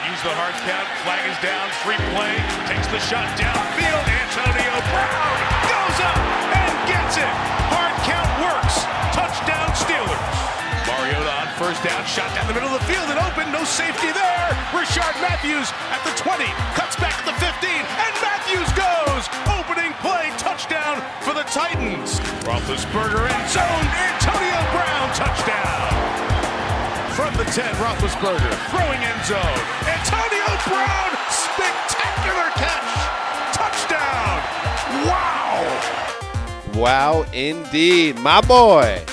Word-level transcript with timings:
Use 0.00 0.22
the 0.24 0.32
hard 0.32 0.56
count, 0.64 0.88
flag 1.04 1.20
is 1.28 1.36
down, 1.44 1.68
free 1.84 2.00
play, 2.16 2.32
takes 2.64 2.88
the 2.88 2.96
shot 3.04 3.28
downfield. 3.36 4.04
Antonio 4.08 4.72
Brown 4.88 5.36
goes 5.68 5.98
up 6.00 6.20
and 6.56 6.72
gets 6.88 7.20
it. 7.20 7.34
Hard 7.68 7.92
count 8.08 8.30
works. 8.40 8.80
Touchdown 9.12 9.68
Steelers. 9.76 10.40
Mariota 10.88 11.28
on 11.44 11.48
first 11.60 11.84
down, 11.84 12.00
shot 12.08 12.32
down 12.32 12.48
the 12.48 12.56
middle 12.56 12.72
of 12.72 12.80
the 12.80 12.86
field 12.88 13.12
and 13.12 13.20
open, 13.20 13.52
no 13.52 13.60
safety 13.68 14.08
there. 14.08 14.48
Rishard 14.72 15.12
Matthews 15.20 15.68
at 15.92 16.00
the 16.08 16.16
20, 16.16 16.48
cuts 16.72 16.96
back 16.96 17.20
at 17.20 17.28
the 17.28 17.36
15, 17.36 17.68
and 17.68 18.14
Matthews 18.24 18.72
goes. 18.72 19.28
Opening 19.52 19.92
play, 20.00 20.32
touchdown 20.40 21.04
for 21.20 21.36
the 21.36 21.44
Titans. 21.52 22.24
Roethlisberger 22.48 23.28
in 23.28 23.42
zone, 23.52 23.86
Antonio 24.16 24.60
Brown, 24.72 25.06
touchdown. 25.12 25.79
From 27.30 27.44
the 27.44 27.52
10, 27.52 27.74
Roethlisberger 27.76 28.70
throwing 28.70 28.98
end 29.04 29.24
zone. 29.24 29.38
Antonio 29.86 30.46
Brown, 30.66 31.10
spectacular 31.30 32.50
catch. 32.56 33.54
Touchdown. 33.54 34.40
Wow. 35.06 36.72
Wow, 36.74 37.26
indeed. 37.32 38.18
My 38.18 38.40
boy, 38.40 39.04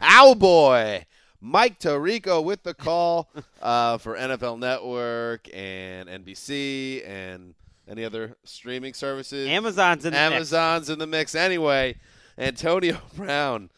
our 0.00 0.34
boy, 0.34 1.06
Mike 1.40 1.78
Tirico 1.78 2.42
with 2.42 2.64
the 2.64 2.74
call 2.74 3.30
uh, 3.62 3.98
for 3.98 4.16
NFL 4.16 4.58
Network 4.58 5.48
and 5.54 6.08
NBC 6.08 7.08
and 7.08 7.54
any 7.86 8.04
other 8.04 8.34
streaming 8.42 8.94
services. 8.94 9.46
Amazon's 9.46 10.04
in 10.04 10.12
the 10.12 10.18
mix. 10.18 10.34
Amazon's 10.34 10.90
in 10.90 10.98
the 10.98 11.06
mix 11.06 11.36
anyway. 11.36 11.94
Antonio 12.36 12.98
Brown, 13.14 13.70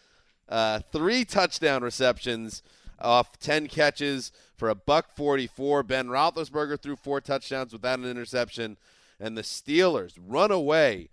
uh, 0.48 0.80
three 0.92 1.26
touchdown 1.26 1.82
receptions 1.82 2.62
off 3.02 3.38
10 3.38 3.66
catches 3.68 4.32
for 4.56 4.68
a 4.68 4.74
buck 4.74 5.14
44. 5.14 5.82
Ben 5.82 6.08
Roethlisberger 6.08 6.80
threw 6.80 6.96
four 6.96 7.20
touchdowns 7.20 7.72
without 7.72 7.98
an 7.98 8.10
interception. 8.10 8.76
And 9.20 9.36
the 9.36 9.42
Steelers 9.42 10.18
run 10.18 10.50
away 10.50 11.08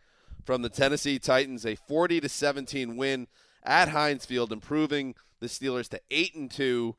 from 0.45 0.61
the 0.61 0.69
Tennessee 0.69 1.19
Titans, 1.19 1.65
a 1.65 1.75
40 1.75 2.21
to 2.21 2.29
17 2.29 2.97
win 2.97 3.27
at 3.63 3.89
Heinz 3.89 4.25
Field, 4.25 4.51
improving 4.51 5.15
the 5.39 5.47
Steelers 5.47 5.87
to 5.89 6.01
8 6.09 6.35
and 6.35 6.51
2 6.51 6.95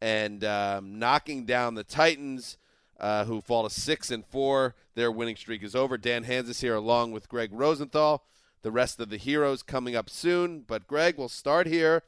and 0.00 0.44
um, 0.44 0.98
knocking 0.98 1.44
down 1.44 1.74
the 1.74 1.84
Titans, 1.84 2.56
uh, 3.00 3.24
who 3.24 3.40
fall 3.40 3.68
to 3.68 3.74
6 3.74 4.10
and 4.10 4.24
4. 4.26 4.74
Their 4.94 5.10
winning 5.12 5.36
streak 5.36 5.62
is 5.62 5.74
over. 5.74 5.98
Dan 5.98 6.24
Hanzus 6.24 6.60
here 6.60 6.74
along 6.74 7.12
with 7.12 7.28
Gregg 7.28 7.50
Rosenthal. 7.52 8.24
The 8.62 8.70
rest 8.70 9.00
of 9.00 9.10
the 9.10 9.16
heroes 9.16 9.62
coming 9.62 9.94
up 9.94 10.10
soon. 10.10 10.64
But, 10.66 10.86
Greg, 10.86 11.16
we'll 11.16 11.28
start 11.28 11.66
here. 11.66 12.02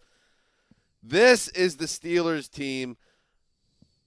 This 1.02 1.48
is 1.48 1.76
the 1.76 1.86
Steelers 1.86 2.50
team. 2.50 2.96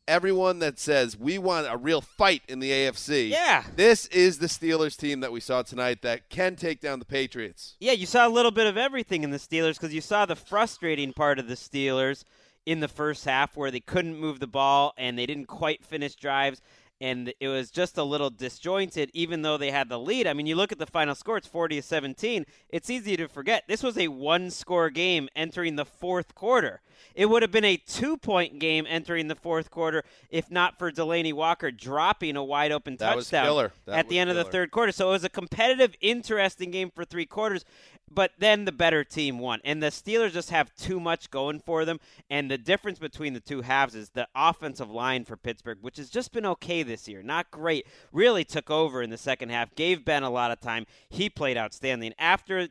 Everyone 0.05 0.59
that 0.59 0.79
says 0.79 1.17
we 1.17 1.37
want 1.37 1.65
a 1.69 1.77
real 1.77 2.01
fight 2.01 2.41
in 2.49 2.59
the 2.59 2.71
AFC. 2.71 3.29
Yeah. 3.29 3.63
This 3.75 4.05
is 4.07 4.39
the 4.39 4.47
Steelers 4.47 4.97
team 4.97 5.21
that 5.21 5.31
we 5.31 5.39
saw 5.39 5.61
tonight 5.61 6.01
that 6.01 6.29
can 6.29 6.57
take 6.57 6.81
down 6.81 6.99
the 6.99 7.05
Patriots. 7.05 7.75
Yeah, 7.79 7.93
you 7.93 8.05
saw 8.05 8.27
a 8.27 8.29
little 8.29 8.51
bit 8.51 8.67
of 8.67 8.75
everything 8.75 9.23
in 9.23 9.31
the 9.31 9.37
Steelers 9.37 9.75
because 9.75 9.93
you 9.93 10.01
saw 10.01 10.25
the 10.25 10.35
frustrating 10.35 11.13
part 11.13 11.39
of 11.39 11.47
the 11.47 11.55
Steelers 11.55 12.25
in 12.65 12.81
the 12.81 12.87
first 12.87 13.25
half 13.25 13.55
where 13.55 13.71
they 13.71 13.79
couldn't 13.79 14.19
move 14.19 14.39
the 14.39 14.47
ball 14.47 14.93
and 14.97 15.17
they 15.17 15.25
didn't 15.25 15.47
quite 15.47 15.83
finish 15.85 16.15
drives 16.15 16.61
and 17.01 17.33
it 17.39 17.47
was 17.47 17.71
just 17.71 17.97
a 17.97 18.03
little 18.03 18.29
disjointed 18.29 19.09
even 19.13 19.41
though 19.41 19.57
they 19.57 19.71
had 19.71 19.89
the 19.89 19.99
lead. 19.99 20.27
I 20.27 20.33
mean, 20.33 20.45
you 20.45 20.55
look 20.55 20.71
at 20.71 20.79
the 20.79 20.85
final 20.85 21.15
score, 21.15 21.37
it's 21.37 21.47
40 21.47 21.77
to 21.77 21.81
17. 21.81 22.45
It's 22.69 22.89
easy 22.89 23.17
to 23.17 23.27
forget. 23.27 23.63
This 23.67 23.83
was 23.83 23.97
a 23.97 24.07
one 24.07 24.49
score 24.49 24.89
game 24.89 25.29
entering 25.35 25.75
the 25.75 25.85
fourth 25.85 26.33
quarter. 26.35 26.81
It 27.15 27.27
would 27.27 27.41
have 27.41 27.51
been 27.51 27.65
a 27.65 27.77
two 27.77 28.17
point 28.17 28.59
game 28.59 28.85
entering 28.87 29.27
the 29.27 29.35
fourth 29.35 29.69
quarter 29.69 30.03
if 30.29 30.49
not 30.49 30.79
for 30.79 30.91
Delanie 30.91 31.33
Walker 31.33 31.71
dropping 31.71 32.35
a 32.35 32.43
wide 32.43 32.71
open 32.71 32.95
That 32.97 33.15
touchdown 33.15 33.45
killer. 33.45 33.73
At 33.87 34.09
the 34.09 34.19
end 34.19 34.29
of 34.29 34.35
the 34.35 34.43
third 34.43 34.71
quarter. 34.71 34.91
So 34.91 35.09
it 35.09 35.11
was 35.11 35.23
a 35.23 35.29
competitive, 35.29 35.95
interesting 36.01 36.71
game 36.71 36.91
for 36.93 37.05
three 37.05 37.25
quarters. 37.25 37.65
But 38.11 38.31
then 38.37 38.65
the 38.65 38.71
better 38.71 39.03
team 39.03 39.39
won. 39.39 39.59
And 39.63 39.81
the 39.81 39.87
Steelers 39.87 40.33
just 40.33 40.51
have 40.51 40.73
too 40.75 40.99
much 40.99 41.31
going 41.31 41.59
for 41.59 41.83
them. 41.83 41.99
And 42.29 42.49
the 42.49 42.57
difference 42.57 42.99
between 42.99 43.33
the 43.33 43.39
two 43.39 43.61
halves 43.61 43.95
is 43.95 44.09
the 44.09 44.27
offensive 44.35 44.91
line 44.91 45.25
for 45.25 45.35
Pittsburgh, 45.35 45.79
which 45.81 45.97
has 45.97 46.09
just 46.09 46.31
been 46.31 46.45
okay 46.45 46.83
this 46.83 47.07
year. 47.07 47.23
Not 47.23 47.49
great. 47.49 47.87
Really 48.11 48.43
took 48.43 48.69
over 48.69 49.01
in 49.01 49.09
the 49.09 49.17
second 49.17 49.49
half, 49.49 49.73
gave 49.73 50.05
Ben 50.05 50.23
a 50.23 50.29
lot 50.29 50.51
of 50.51 50.59
time. 50.59 50.85
He 51.09 51.29
played 51.29 51.57
outstanding. 51.57 52.13
After 52.19 52.67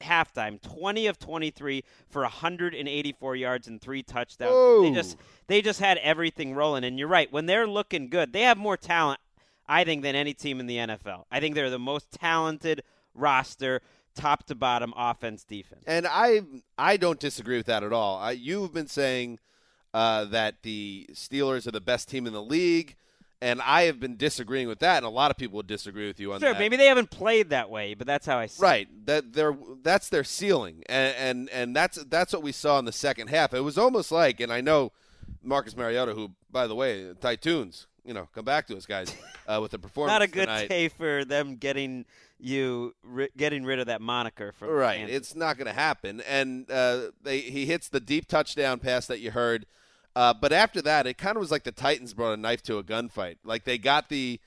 halftime 0.00 0.60
20 0.62 1.06
of 1.06 1.18
23 1.18 1.84
for 2.08 2.22
184 2.22 3.36
yards 3.36 3.68
and 3.68 3.80
three 3.80 4.02
touchdowns 4.02 4.82
they 4.82 4.90
just 4.94 5.16
they 5.46 5.60
just 5.60 5.78
had 5.78 5.98
everything 5.98 6.54
rolling 6.54 6.84
and 6.84 6.98
you're 6.98 7.06
right 7.06 7.30
when 7.32 7.44
they're 7.46 7.66
looking 7.66 8.08
good 8.08 8.32
they 8.32 8.40
have 8.40 8.56
more 8.56 8.78
talent 8.78 9.20
i 9.68 9.84
think 9.84 10.02
than 10.02 10.14
any 10.16 10.32
team 10.32 10.58
in 10.58 10.66
the 10.66 10.76
nfl 10.78 11.24
i 11.30 11.38
think 11.38 11.54
they're 11.54 11.68
the 11.68 11.78
most 11.78 12.10
talented 12.10 12.82
roster 13.14 13.82
top 14.14 14.44
to 14.46 14.54
bottom 14.54 14.92
offense 14.96 15.44
defense 15.44 15.84
And 15.86 16.06
I 16.06 16.42
I 16.76 16.96
don't 16.96 17.20
disagree 17.20 17.56
with 17.56 17.66
that 17.66 17.82
at 17.82 17.92
all. 17.92 18.18
I, 18.18 18.32
you've 18.32 18.72
been 18.72 18.86
saying 18.88 19.38
uh, 19.94 20.24
that 20.26 20.62
the 20.62 21.08
Steelers 21.12 21.66
are 21.66 21.70
the 21.72 21.80
best 21.80 22.08
team 22.08 22.26
in 22.26 22.32
the 22.32 22.42
league, 22.42 22.96
and 23.42 23.60
I 23.62 23.82
have 23.82 23.98
been 23.98 24.16
disagreeing 24.16 24.68
with 24.68 24.80
that, 24.80 24.98
and 24.98 25.06
a 25.06 25.10
lot 25.10 25.30
of 25.30 25.36
people 25.36 25.56
would 25.56 25.66
disagree 25.66 26.06
with 26.06 26.20
you 26.20 26.32
on 26.32 26.40
sure 26.40 26.52
that. 26.52 26.58
maybe 26.58 26.76
they 26.76 26.86
haven't 26.86 27.10
played 27.10 27.50
that 27.50 27.70
way 27.70 27.94
but 27.94 28.06
that's 28.06 28.26
how 28.26 28.38
i 28.38 28.46
see 28.46 28.60
it. 28.60 28.62
Right. 28.62 29.06
That 29.06 29.32
they're 29.32 29.56
that's 29.82 30.08
their 30.08 30.24
ceiling, 30.24 30.82
and, 30.86 31.14
and 31.16 31.50
and 31.50 31.76
that's 31.76 32.02
that's 32.04 32.32
what 32.32 32.42
we 32.42 32.52
saw 32.52 32.78
in 32.78 32.84
the 32.84 32.92
second 32.92 33.28
half. 33.28 33.54
It 33.54 33.60
was 33.60 33.78
almost 33.78 34.12
like, 34.12 34.40
and 34.40 34.52
I 34.52 34.60
know 34.60 34.92
Marcus 35.42 35.76
Mariota, 35.76 36.14
who 36.14 36.32
by 36.50 36.66
the 36.66 36.74
way, 36.74 37.12
Tytoons, 37.20 37.86
you 38.04 38.14
know, 38.14 38.28
come 38.34 38.44
back 38.44 38.66
to 38.68 38.76
us 38.76 38.86
guys 38.86 39.14
uh, 39.48 39.58
with 39.60 39.70
the 39.70 39.78
performance 39.78 40.12
not 40.12 40.22
a 40.22 40.26
good 40.26 40.46
tonight. 40.46 40.68
day 40.68 40.88
for 40.88 41.24
them 41.24 41.56
getting 41.56 42.04
you 42.42 42.94
ri- 43.02 43.28
getting 43.36 43.64
rid 43.64 43.78
of 43.78 43.86
that 43.86 44.00
moniker 44.00 44.52
from 44.52 44.68
Right. 44.70 44.98
Kansas. 44.98 45.16
It's 45.16 45.34
not 45.34 45.56
going 45.56 45.66
to 45.66 45.72
happen. 45.72 46.20
And 46.28 46.70
uh, 46.70 47.10
they 47.22 47.40
he 47.40 47.66
hits 47.66 47.88
the 47.88 48.00
deep 48.00 48.26
touchdown 48.28 48.78
pass 48.78 49.06
that 49.06 49.20
you 49.20 49.30
heard. 49.30 49.66
Uh, 50.16 50.34
but 50.34 50.52
after 50.52 50.82
that, 50.82 51.06
it 51.06 51.18
kind 51.18 51.36
of 51.36 51.40
was 51.40 51.50
like 51.50 51.62
the 51.64 51.72
Titans 51.72 52.14
brought 52.14 52.32
a 52.32 52.36
knife 52.36 52.62
to 52.64 52.78
a 52.78 52.82
gunfight. 52.84 53.36
Like 53.44 53.64
they 53.64 53.78
got 53.78 54.08
the 54.08 54.40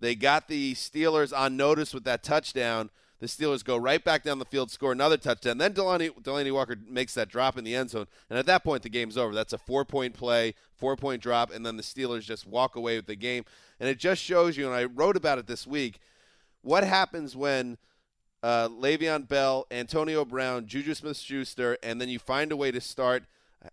they 0.00 0.14
got 0.14 0.46
the 0.48 0.74
Steelers 0.74 1.36
on 1.36 1.56
notice 1.56 1.92
with 1.92 2.04
that 2.04 2.22
touchdown. 2.22 2.90
The 3.20 3.26
Steelers 3.26 3.64
go 3.64 3.76
right 3.76 4.04
back 4.04 4.22
down 4.22 4.38
the 4.38 4.44
field, 4.44 4.70
score 4.70 4.92
another 4.92 5.16
touchdown. 5.16 5.58
Then 5.58 5.74
Delanie, 5.74 6.10
Delanie 6.22 6.52
Walker 6.52 6.76
makes 6.88 7.14
that 7.14 7.28
drop 7.28 7.58
in 7.58 7.64
the 7.64 7.74
end 7.74 7.90
zone, 7.90 8.06
and 8.30 8.38
at 8.38 8.46
that 8.46 8.62
point 8.62 8.84
the 8.84 8.88
game's 8.88 9.18
over. 9.18 9.34
That's 9.34 9.52
a 9.52 9.58
four-point 9.58 10.14
play, 10.14 10.54
four-point 10.76 11.20
drop, 11.20 11.52
and 11.52 11.66
then 11.66 11.76
the 11.76 11.82
Steelers 11.82 12.22
just 12.22 12.46
walk 12.46 12.76
away 12.76 12.94
with 12.94 13.06
the 13.06 13.16
game. 13.16 13.44
And 13.80 13.88
it 13.88 13.98
just 13.98 14.22
shows 14.22 14.56
you, 14.56 14.66
and 14.66 14.74
I 14.74 14.84
wrote 14.84 15.16
about 15.16 15.38
it 15.40 15.48
this 15.48 15.66
week, 15.66 15.98
what 16.62 16.84
happens 16.84 17.36
when 17.36 17.78
uh, 18.42 18.68
Le'Veon 18.68 19.26
Bell, 19.26 19.66
Antonio 19.70 20.24
Brown, 20.24 20.66
Juju 20.66 20.94
Smith-Schuster, 20.94 21.78
and 21.82 22.00
then 22.00 22.08
you 22.08 22.18
find 22.18 22.52
a 22.52 22.56
way 22.56 22.70
to 22.70 22.80
start 22.80 23.24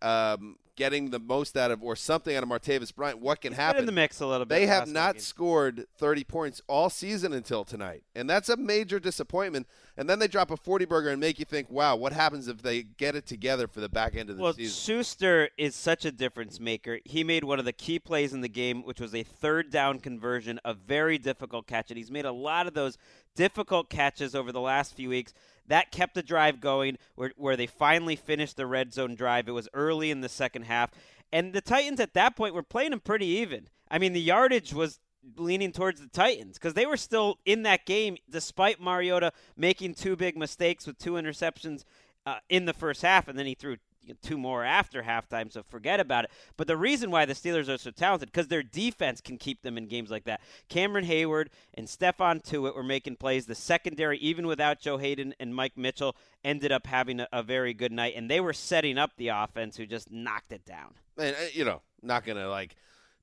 um, 0.01 0.57
getting 0.75 1.09
the 1.09 1.19
most 1.19 1.55
out 1.57 1.71
of 1.71 1.83
or 1.83 1.95
something 1.95 2.35
out 2.35 2.43
of 2.43 2.49
Martavis 2.49 2.93
Bryant. 2.93 3.19
What 3.19 3.41
can 3.41 3.53
happen? 3.53 3.81
in 3.81 3.85
the 3.85 3.91
mix 3.91 4.19
a 4.19 4.27
little 4.27 4.45
bit. 4.45 4.55
They 4.55 4.67
have 4.67 4.87
not 4.87 5.15
weekend. 5.15 5.23
scored 5.23 5.85
30 5.97 6.23
points 6.23 6.61
all 6.67 6.89
season 6.89 7.33
until 7.33 7.63
tonight. 7.63 8.03
And 8.15 8.29
that's 8.29 8.49
a 8.49 8.57
major 8.57 8.99
disappointment. 8.99 9.67
And 9.97 10.09
then 10.09 10.19
they 10.19 10.27
drop 10.27 10.51
a 10.51 10.57
40 10.57 10.85
burger 10.85 11.09
and 11.09 11.19
make 11.19 11.39
you 11.39 11.45
think, 11.45 11.69
wow, 11.69 11.95
what 11.95 12.11
happens 12.13 12.47
if 12.47 12.61
they 12.61 12.83
get 12.83 13.15
it 13.15 13.25
together 13.25 13.67
for 13.67 13.79
the 13.79 13.89
back 13.89 14.15
end 14.15 14.29
of 14.29 14.37
the 14.37 14.43
Well, 14.43 14.53
season? 14.53 14.93
Well, 14.93 15.03
Schuster 15.03 15.49
is 15.57 15.75
such 15.75 16.03
a 16.05 16.11
difference 16.11 16.59
maker. 16.59 16.99
He 17.05 17.23
made 17.23 17.43
one 17.43 17.59
of 17.59 17.65
the 17.65 17.73
key 17.73 17.99
plays 17.99 18.33
in 18.33 18.41
the 18.41 18.49
game, 18.49 18.83
which 18.83 18.99
was 18.99 19.15
a 19.15 19.23
third 19.23 19.69
down 19.69 19.99
conversion, 19.99 20.59
a 20.65 20.73
very 20.73 21.17
difficult 21.17 21.67
catch, 21.67 21.91
and 21.91 21.97
he's 21.97 22.11
made 22.11 22.25
a 22.25 22.31
lot 22.31 22.67
of 22.67 22.73
those 22.73 22.97
difficult 23.35 23.89
catches 23.89 24.33
over 24.33 24.51
the 24.51 24.61
last 24.61 24.95
few 24.95 25.09
weeks. 25.09 25.33
That 25.67 25.91
kept 25.91 26.15
the 26.15 26.23
drive 26.23 26.61
going, 26.61 26.97
where, 27.15 27.31
where 27.37 27.57
they 27.57 27.67
finally 27.67 28.15
finished 28.15 28.57
the 28.57 28.67
red 28.67 28.93
zone 28.93 29.15
drive. 29.15 29.47
It 29.47 29.53
was 29.53 29.69
early 29.73 30.11
in 30.11 30.21
the 30.21 30.29
second 30.29 30.63
half, 30.63 30.91
and 31.31 31.53
the 31.53 31.61
Titans 31.61 31.99
at 31.99 32.13
that 32.13 32.35
point 32.35 32.53
were 32.53 32.63
playing 32.63 32.91
them 32.91 32.99
pretty 32.99 33.25
even. 33.25 33.67
I 33.89 33.97
mean, 33.97 34.13
the 34.13 34.21
yardage 34.21 34.73
was 34.73 34.99
leaning 35.37 35.71
towards 35.71 35.99
the 35.99 36.07
Titans 36.07 36.57
because 36.57 36.75
they 36.75 36.85
were 36.85 36.97
still 36.97 37.39
in 37.45 37.63
that 37.63 37.85
game 37.85 38.17
despite 38.29 38.79
Mariota 38.79 39.31
making 39.57 39.95
two 39.95 40.15
big 40.15 40.37
mistakes 40.37 40.85
with 40.85 40.97
two 40.97 41.13
interceptions 41.13 41.83
uh, 42.25 42.37
in 42.49 42.65
the 42.65 42.73
first 42.73 43.01
half, 43.01 43.27
and 43.27 43.37
then 43.37 43.45
he 43.45 43.55
threw 43.55 43.77
two 44.21 44.37
more 44.37 44.63
after 44.63 45.03
halftime, 45.03 45.51
so 45.51 45.63
forget 45.63 45.99
about 45.99 46.25
it. 46.25 46.31
But 46.57 46.67
the 46.67 46.77
reason 46.77 47.11
why 47.11 47.25
the 47.25 47.33
Steelers 47.33 47.69
are 47.69 47.77
so 47.77 47.91
talented 47.91 48.31
because 48.31 48.47
their 48.47 48.63
defense 48.63 49.21
can 49.21 49.37
keep 49.37 49.61
them 49.61 49.77
in 49.77 49.87
games 49.87 50.11
like 50.11 50.25
that. 50.25 50.41
Cameron 50.69 51.05
Heyward 51.05 51.47
and 51.73 51.87
Stephon 51.87 52.43
Tuitt 52.43 52.75
were 52.75 52.83
making 52.83 53.17
plays. 53.17 53.45
The 53.45 53.55
secondary, 53.55 54.17
even 54.19 54.47
without 54.47 54.79
Joe 54.79 54.97
Haden 54.97 55.35
and 55.39 55.55
Mike 55.55 55.77
Mitchell, 55.77 56.15
ended 56.43 56.71
up 56.71 56.87
having 56.87 57.19
a, 57.19 57.27
a 57.31 57.43
very 57.43 57.73
good 57.73 57.91
night, 57.91 58.13
and 58.15 58.29
they 58.29 58.39
were 58.39 58.53
setting 58.53 58.97
up 58.97 59.11
the 59.17 59.29
offense, 59.29 59.77
who 59.77 59.85
just 59.85 60.11
knocked 60.11 60.51
it 60.51 60.65
down. 60.65 60.95
and, 61.17 61.35
uh, 61.35 61.45
you 61.53 61.65
know, 61.65 61.81
not 62.01 62.25
to 62.25 62.49
like 62.49 62.75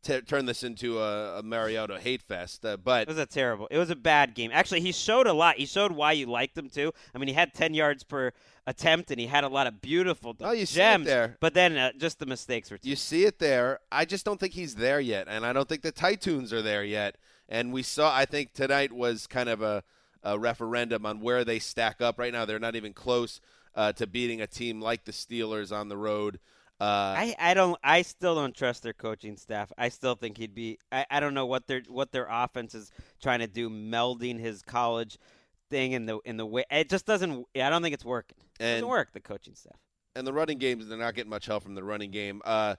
t- 0.03 0.21
turn 0.23 0.47
this 0.47 0.63
into 0.63 0.99
a, 1.01 1.39
a 1.39 1.43
Mariota 1.43 1.99
hate 2.01 2.23
fest, 2.23 2.65
uh, 2.65 2.77
but 2.77 3.03
It 3.03 3.09
was 3.09 3.19
a 3.19 3.27
terrible. 3.27 3.69
It 3.71 3.79
was 3.79 3.91
a 3.91 3.97
bad 3.97 4.35
game. 4.35 4.51
Actually, 4.53 4.81
he 4.81 4.93
showed 4.93 5.27
a 5.27 5.33
lot. 5.33 5.57
He 5.57 5.67
showed 5.67 5.93
why 5.93 6.13
you 6.13 6.27
liked 6.27 6.57
him 6.57 6.69
too. 6.69 6.93
I 7.15 7.19
mean, 7.19 7.29
he 7.29 7.35
had 7.35 7.55
10 7.55 7.75
yards 7.75 8.03
per 8.05 8.33
attempt, 8.67 9.11
and 9.11 9.19
he 9.19 9.27
had 9.27 9.45
a 9.45 9.49
lot 9.49 9.67
of 9.67 9.81
beautiful 9.81 10.37
Oh, 10.41 10.53
you 10.53 10.67
see 10.67 10.81
it 10.81 10.85
gems. 10.85 11.07
there. 11.07 11.37
But 11.41 11.55
then 11.55 11.77
uh, 11.77 11.93
just 11.99 12.19
the 12.19 12.27
mistakes 12.27 12.71
were. 12.71 12.79
Too 12.79 12.89
you 12.89 12.97
see 12.97 13.25
it 13.25 13.39
there. 13.39 13.81
I 13.91 14.05
just 14.05 14.25
don't 14.25 14.39
think 14.39 14.53
he's 14.55 14.75
there 14.77 15.01
yet, 15.01 15.27
and 15.29 15.45
I 15.45 15.53
don't 15.53 15.69
think 15.69 15.83
the 15.83 15.93
Titans 15.93 16.53
are 16.53 16.63
there 16.63 16.85
yet. 16.85 17.17
And 17.49 17.73
we 17.73 17.83
saw, 17.83 18.15
I 18.15 18.25
think 18.25 18.53
tonight 18.55 18.93
was 18.93 19.27
kind 19.27 19.49
of 19.49 19.63
a, 19.63 19.83
a 20.23 20.39
referendum 20.39 21.05
on 21.05 21.21
where 21.21 21.45
they 21.45 21.59
stack 21.59 22.01
up 22.01 22.19
right 22.19 22.33
now. 22.33 22.45
They're 22.45 22.59
not 22.59 22.77
even 22.77 22.93
close 22.95 23.41
uh, 23.75 23.93
to 23.95 24.07
beating 24.07 24.41
a 24.41 24.47
team 24.47 24.81
like 24.81 25.05
the 25.05 25.13
Steelers 25.13 25.71
on 25.73 25.89
the 25.89 25.97
road. 25.97 26.39
Uh, 26.83 27.15
I, 27.17 27.37
I 27.39 27.55
don't 27.55 27.79
I 27.85 28.03
still 28.03 28.35
don't 28.35 28.55
trust 28.57 28.83
their 28.83 28.93
coaching 28.93 29.37
staff. 29.37 29.71
I 29.79 29.89
still 29.89 30.17
think 30.17 30.37
he'd 30.37 30.55
be 30.55 30.79
I, 30.91 31.07
I 31.11 31.21
don't 31.21 31.33
know 31.35 31.47
what 31.47 31.67
their 31.69 31.83
what 31.89 32.11
their 32.11 32.27
offense 32.29 32.75
is 32.75 32.91
trying 33.23 33.39
to 33.39 33.47
do, 33.47 33.71
melding 33.71 34.41
his 34.41 34.63
college 34.63 35.19
thing 35.71 35.93
in 35.93 36.07
the 36.07 36.19
in 36.25 36.37
the 36.37 36.45
way 36.47 36.65
it 36.71 36.89
just 36.91 37.07
doesn't 37.07 37.47
I 37.57 37.71
don't 37.71 37.83
think 37.83 37.95
it's 37.95 38.05
working. 38.05 38.37
It 38.59 38.65
And- 38.65 38.75
doesn't 38.77 38.89
work, 38.89 39.13
the 39.13 39.21
coaching 39.21 39.55
staff. 39.55 39.77
and 40.17 40.27
the 40.27 40.33
running 40.33 40.59
games 40.59 40.89
they're 40.89 40.99
not 40.99 41.15
getting 41.15 41.31
much 41.31 41.47
help 41.47 41.63
from 41.63 41.75
the 41.77 41.85
running 41.85 42.11
game. 42.11 42.43
Uh, 42.45 42.75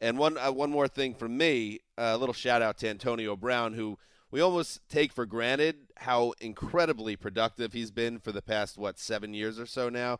and 0.00 0.18
one 0.18 0.36
uh, 0.36 0.52
one 0.52 0.70
more 0.70 0.86
thing 0.88 1.14
from 1.14 1.36
me, 1.36 1.78
a 1.96 2.18
little 2.18 2.34
shout 2.34 2.60
out 2.60 2.76
to 2.78 2.88
Antonio 2.88 3.34
Brown, 3.34 3.72
who 3.72 3.98
we 4.30 4.40
almost 4.42 4.80
take 4.90 5.10
for 5.12 5.24
granted 5.24 5.76
how 5.96 6.34
incredibly 6.40 7.16
productive 7.16 7.72
he's 7.72 7.90
been 7.90 8.18
for 8.18 8.30
the 8.30 8.42
past 8.42 8.76
what 8.76 8.98
seven 8.98 9.32
years 9.32 9.58
or 9.58 9.64
so 9.66 9.88
now. 9.88 10.18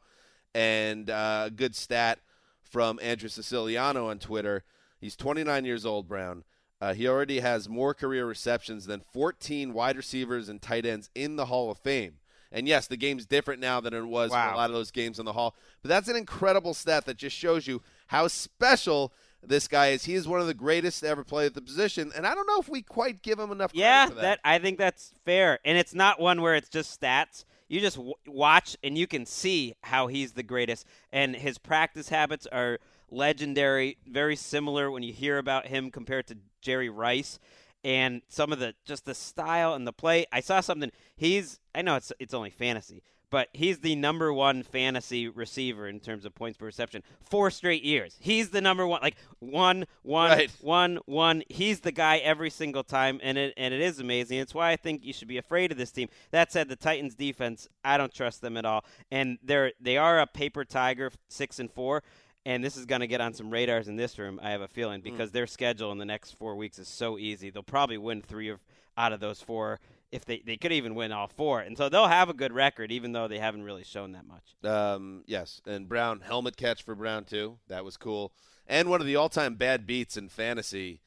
And 0.54 1.10
uh, 1.10 1.44
a 1.48 1.50
good 1.50 1.76
stat 1.76 2.20
from 2.68 2.98
Andrew 3.02 3.28
Siciliano 3.28 4.08
on 4.08 4.18
Twitter. 4.18 4.64
He's 5.00 5.16
29 5.16 5.64
years 5.64 5.86
old, 5.86 6.08
Brown. 6.08 6.44
Uh, 6.80 6.94
he 6.94 7.08
already 7.08 7.40
has 7.40 7.68
more 7.68 7.92
career 7.94 8.24
receptions 8.26 8.86
than 8.86 9.00
14 9.12 9.72
wide 9.72 9.96
receivers 9.96 10.48
and 10.48 10.62
tight 10.62 10.86
ends 10.86 11.10
in 11.14 11.36
the 11.36 11.46
Hall 11.46 11.70
of 11.70 11.78
Fame. 11.78 12.14
And 12.52 12.66
yes, 12.66 12.86
the 12.86 12.96
game's 12.96 13.26
different 13.26 13.60
now 13.60 13.80
than 13.80 13.92
it 13.92 14.00
was 14.06 14.30
for 14.30 14.38
a 14.38 14.56
lot 14.56 14.70
of 14.70 14.74
those 14.74 14.90
games 14.90 15.18
in 15.18 15.24
the 15.26 15.32
Hall. 15.32 15.54
But 15.82 15.88
that's 15.90 16.08
an 16.08 16.16
incredible 16.16 16.72
stat 16.74 17.04
that 17.06 17.16
just 17.16 17.36
shows 17.36 17.66
you 17.66 17.82
how 18.06 18.26
special 18.28 19.12
this 19.42 19.68
guy 19.68 19.88
is. 19.88 20.04
He 20.04 20.14
is 20.14 20.26
one 20.26 20.40
of 20.40 20.46
the 20.46 20.54
greatest 20.54 21.00
to 21.00 21.08
ever 21.08 21.24
play 21.24 21.46
at 21.46 21.54
the 21.54 21.60
position, 21.60 22.10
and 22.16 22.26
I 22.26 22.34
don't 22.34 22.46
know 22.46 22.58
if 22.58 22.68
we 22.68 22.80
quite 22.82 23.22
give 23.22 23.38
him 23.38 23.52
enough 23.52 23.72
credit 23.72 23.82
Yeah, 23.84 24.06
for 24.06 24.14
that. 24.14 24.22
that 24.22 24.40
I 24.44 24.58
think 24.58 24.78
that's 24.78 25.12
fair, 25.24 25.58
and 25.64 25.76
it's 25.76 25.94
not 25.94 26.18
one 26.20 26.40
where 26.40 26.54
it's 26.54 26.68
just 26.70 26.98
stats. 27.00 27.44
You 27.68 27.80
just 27.80 27.96
w- 27.96 28.14
watch 28.26 28.76
and 28.82 28.96
you 28.96 29.06
can 29.06 29.26
see 29.26 29.74
how 29.82 30.06
he's 30.06 30.32
the 30.32 30.42
greatest, 30.42 30.86
and 31.12 31.36
his 31.36 31.58
practice 31.58 32.08
habits 32.08 32.46
are 32.46 32.78
legendary. 33.10 33.98
Very 34.06 34.36
similar 34.36 34.90
when 34.90 35.02
you 35.02 35.12
hear 35.12 35.38
about 35.38 35.66
him 35.66 35.90
compared 35.90 36.26
to 36.28 36.38
Jerry 36.62 36.88
Rice, 36.88 37.38
and 37.84 38.22
some 38.28 38.52
of 38.52 38.58
the 38.58 38.74
just 38.84 39.04
the 39.04 39.14
style 39.14 39.74
and 39.74 39.86
the 39.86 39.92
play. 39.92 40.26
I 40.32 40.40
saw 40.40 40.60
something. 40.60 40.90
He's 41.16 41.60
I 41.74 41.82
know 41.82 41.96
it's 41.96 42.12
it's 42.18 42.34
only 42.34 42.50
fantasy, 42.50 43.02
but 43.30 43.48
he's 43.52 43.78
the 43.78 43.94
number 43.94 44.32
one 44.32 44.62
fantasy 44.62 45.28
receiver 45.28 45.88
in 45.88 46.00
terms 46.00 46.24
of 46.24 46.34
points 46.34 46.56
per 46.56 46.66
reception. 46.66 47.02
Four 47.20 47.50
straight 47.50 47.82
years, 47.82 48.16
he's 48.20 48.50
the 48.50 48.60
number 48.60 48.86
one. 48.86 49.00
Like 49.02 49.16
one, 49.38 49.86
one, 50.02 50.30
Right. 50.30 50.50
one, 50.60 50.98
one. 51.06 51.42
He's 51.48 51.80
the 51.80 51.92
guy 51.92 52.18
every 52.18 52.50
single 52.50 52.84
time, 52.84 53.20
and 53.22 53.36
it 53.38 53.54
and 53.56 53.72
it 53.74 53.80
is 53.80 53.98
amazing. 54.00 54.38
It's 54.38 54.54
why 54.54 54.70
I 54.70 54.76
think 54.76 55.04
you 55.04 55.12
should 55.12 55.28
be 55.28 55.38
afraid 55.38 55.72
of 55.72 55.78
this 55.78 55.90
team. 55.90 56.08
That 56.30 56.52
said, 56.52 56.68
the 56.68 56.76
Titans 56.76 57.14
defense, 57.14 57.68
I 57.84 57.98
don't 57.98 58.12
trust 58.12 58.40
them 58.40 58.56
at 58.56 58.64
all, 58.64 58.84
and 59.10 59.38
they're 59.42 59.72
they 59.80 59.96
are 59.96 60.20
a 60.20 60.26
paper 60.26 60.64
tiger, 60.64 61.10
six 61.28 61.58
and 61.58 61.70
four. 61.70 62.02
And 62.46 62.64
this 62.64 62.78
is 62.78 62.86
going 62.86 63.02
to 63.02 63.06
get 63.06 63.20
on 63.20 63.34
some 63.34 63.50
radars 63.50 63.88
in 63.88 63.96
this 63.96 64.18
room, 64.18 64.40
I 64.42 64.50
have 64.50 64.62
a 64.62 64.68
feeling, 64.68 65.00
hmm. 65.00 65.10
because 65.10 65.32
their 65.32 65.46
schedule 65.46 65.92
in 65.92 65.98
the 65.98 66.06
next 66.06 66.32
four 66.38 66.56
weeks 66.56 66.78
is 66.78 66.88
so 66.88 67.18
easy. 67.18 67.50
They'll 67.50 67.62
probably 67.62 67.98
win 67.98 68.22
three 68.22 68.48
of, 68.48 68.60
out 68.96 69.12
of 69.12 69.20
those 69.20 69.42
four. 69.42 69.80
If 70.10 70.24
they 70.24 70.42
they 70.44 70.56
could 70.56 70.72
even 70.72 70.94
win 70.94 71.12
all 71.12 71.28
four, 71.28 71.60
and 71.60 71.76
so 71.76 71.88
they'll 71.88 72.08
have 72.08 72.30
a 72.30 72.34
good 72.34 72.52
record, 72.52 72.90
even 72.90 73.12
though 73.12 73.28
they 73.28 73.38
haven't 73.38 73.62
really 73.62 73.84
shown 73.84 74.12
that 74.12 74.24
much. 74.26 74.54
Um, 74.64 75.22
yes, 75.26 75.60
and 75.66 75.86
Brown 75.86 76.20
helmet 76.20 76.56
catch 76.56 76.82
for 76.82 76.94
Brown 76.94 77.24
too. 77.24 77.58
That 77.68 77.84
was 77.84 77.98
cool. 77.98 78.32
And 78.66 78.88
one 78.88 79.00
of 79.00 79.06
the 79.06 79.16
all-time 79.16 79.54
bad 79.54 79.86
beats 79.86 80.16
in 80.16 80.28
fantasy, 80.28 81.00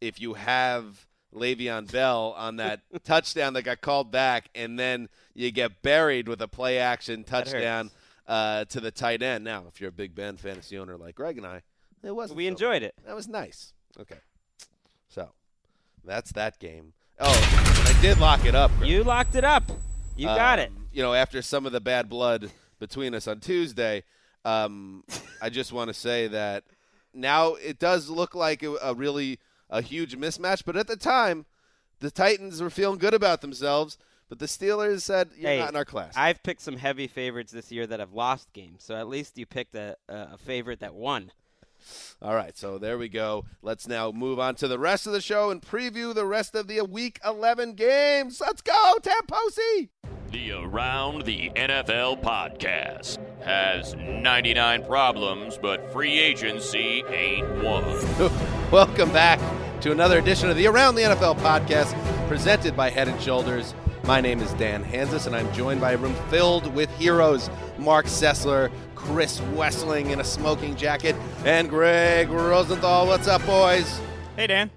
if 0.00 0.20
you 0.20 0.34
have 0.34 1.06
Le'Veon 1.34 1.90
Bell 1.90 2.34
on 2.36 2.56
that 2.56 2.80
touchdown 3.04 3.54
that 3.54 3.62
got 3.62 3.80
called 3.80 4.10
back, 4.10 4.48
and 4.54 4.78
then 4.78 5.08
you 5.34 5.50
get 5.50 5.82
buried 5.82 6.28
with 6.28 6.40
a 6.42 6.48
play-action 6.48 7.24
touchdown 7.24 7.90
uh, 8.26 8.64
to 8.66 8.80
the 8.80 8.90
tight 8.90 9.22
end. 9.22 9.44
Now, 9.44 9.64
if 9.68 9.80
you're 9.80 9.88
a 9.88 9.92
big 9.92 10.14
Ben 10.14 10.36
fantasy 10.36 10.78
owner 10.78 10.96
like 10.96 11.14
Greg 11.14 11.38
and 11.38 11.46
I, 11.46 11.62
it 12.02 12.14
wasn't. 12.14 12.36
We 12.36 12.44
so 12.44 12.48
enjoyed 12.48 12.82
it. 12.82 12.94
That 13.06 13.16
was 13.16 13.28
nice. 13.28 13.72
Okay, 13.98 14.20
so 15.08 15.30
that's 16.04 16.32
that 16.32 16.58
game. 16.58 16.92
Oh, 17.20 17.84
I 17.96 18.00
did 18.00 18.18
lock 18.18 18.44
it 18.44 18.54
up. 18.54 18.70
You 18.82 19.02
locked 19.02 19.34
it 19.34 19.44
up. 19.44 19.64
You 20.16 20.26
got 20.26 20.58
it. 20.58 20.68
Um, 20.70 20.86
You 20.92 21.02
know, 21.02 21.14
after 21.14 21.42
some 21.42 21.66
of 21.66 21.72
the 21.72 21.80
bad 21.80 22.08
blood 22.08 22.50
between 22.78 23.14
us 23.14 23.26
on 23.26 23.40
Tuesday, 23.40 24.04
um, 24.44 25.04
I 25.42 25.48
just 25.50 25.72
want 25.72 25.88
to 25.88 25.94
say 25.94 26.28
that 26.28 26.64
now 27.12 27.54
it 27.54 27.78
does 27.78 28.08
look 28.08 28.34
like 28.34 28.62
a, 28.62 28.74
a 28.82 28.94
really 28.94 29.38
a 29.70 29.82
huge 29.82 30.16
mismatch. 30.16 30.62
But 30.64 30.76
at 30.76 30.86
the 30.86 30.96
time, 30.96 31.46
the 32.00 32.10
Titans 32.10 32.60
were 32.62 32.70
feeling 32.70 32.98
good 32.98 33.14
about 33.14 33.40
themselves. 33.40 33.98
But 34.28 34.38
the 34.40 34.46
Steelers 34.46 35.00
said, 35.00 35.30
"You're 35.36 35.50
Hey, 35.50 35.58
not 35.58 35.70
in 35.70 35.76
our 35.76 35.84
class." 35.86 36.12
I've 36.14 36.42
picked 36.42 36.60
some 36.60 36.76
heavy 36.76 37.06
favorites 37.06 37.50
this 37.50 37.72
year 37.72 37.86
that 37.86 37.98
have 37.98 38.12
lost 38.12 38.52
games, 38.52 38.84
so 38.84 38.94
at 38.94 39.08
least 39.08 39.38
you 39.38 39.46
picked 39.46 39.74
a, 39.74 39.96
a 40.08 40.36
favorite 40.36 40.80
that 40.80 40.94
won. 40.94 41.32
All 42.20 42.34
right, 42.34 42.56
so 42.56 42.78
there 42.78 42.98
we 42.98 43.08
go. 43.08 43.44
Let's 43.62 43.86
now 43.86 44.10
move 44.10 44.38
on 44.38 44.54
to 44.56 44.68
the 44.68 44.78
rest 44.78 45.06
of 45.06 45.12
the 45.12 45.20
show 45.20 45.50
and 45.50 45.62
preview 45.62 46.14
the 46.14 46.26
rest 46.26 46.54
of 46.54 46.66
the 46.66 46.80
Week 46.82 47.20
11 47.24 47.74
games. 47.74 48.40
Let's 48.40 48.60
go, 48.62 48.96
Tamposi! 49.00 49.88
The 50.30 50.52
Around 50.52 51.24
the 51.24 51.50
NFL 51.56 52.22
podcast 52.22 53.18
has 53.42 53.94
99 53.94 54.84
problems, 54.84 55.56
but 55.56 55.90
free 55.90 56.18
agency 56.18 57.02
ain't 57.08 57.48
one. 57.62 57.84
Welcome 58.70 59.10
back 59.12 59.40
to 59.80 59.92
another 59.92 60.18
edition 60.18 60.50
of 60.50 60.56
the 60.56 60.66
Around 60.66 60.96
the 60.96 61.02
NFL 61.02 61.38
podcast 61.38 61.94
presented 62.28 62.76
by 62.76 62.90
Head 62.90 63.08
and 63.08 63.20
Shoulders. 63.22 63.74
My 64.08 64.22
name 64.22 64.40
is 64.40 64.50
Dan 64.54 64.82
Hanzus, 64.82 65.26
and 65.26 65.36
I'm 65.36 65.52
joined 65.52 65.82
by 65.82 65.92
a 65.92 65.98
room 65.98 66.14
filled 66.30 66.74
with 66.74 66.88
heroes 66.96 67.50
Marc 67.76 68.06
Sessler, 68.06 68.72
Chris 68.94 69.40
Wesseling 69.52 70.12
in 70.12 70.20
a 70.20 70.24
smoking 70.24 70.76
jacket, 70.76 71.14
and 71.44 71.68
Gregg 71.68 72.30
Rosenthal. 72.30 73.06
What's 73.06 73.28
up, 73.28 73.44
boys? 73.44 74.00
Hey, 74.34 74.46
Dan. 74.46 74.70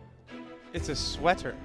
It's 0.73 0.89
a 0.89 0.97
sweater. 0.97 1.55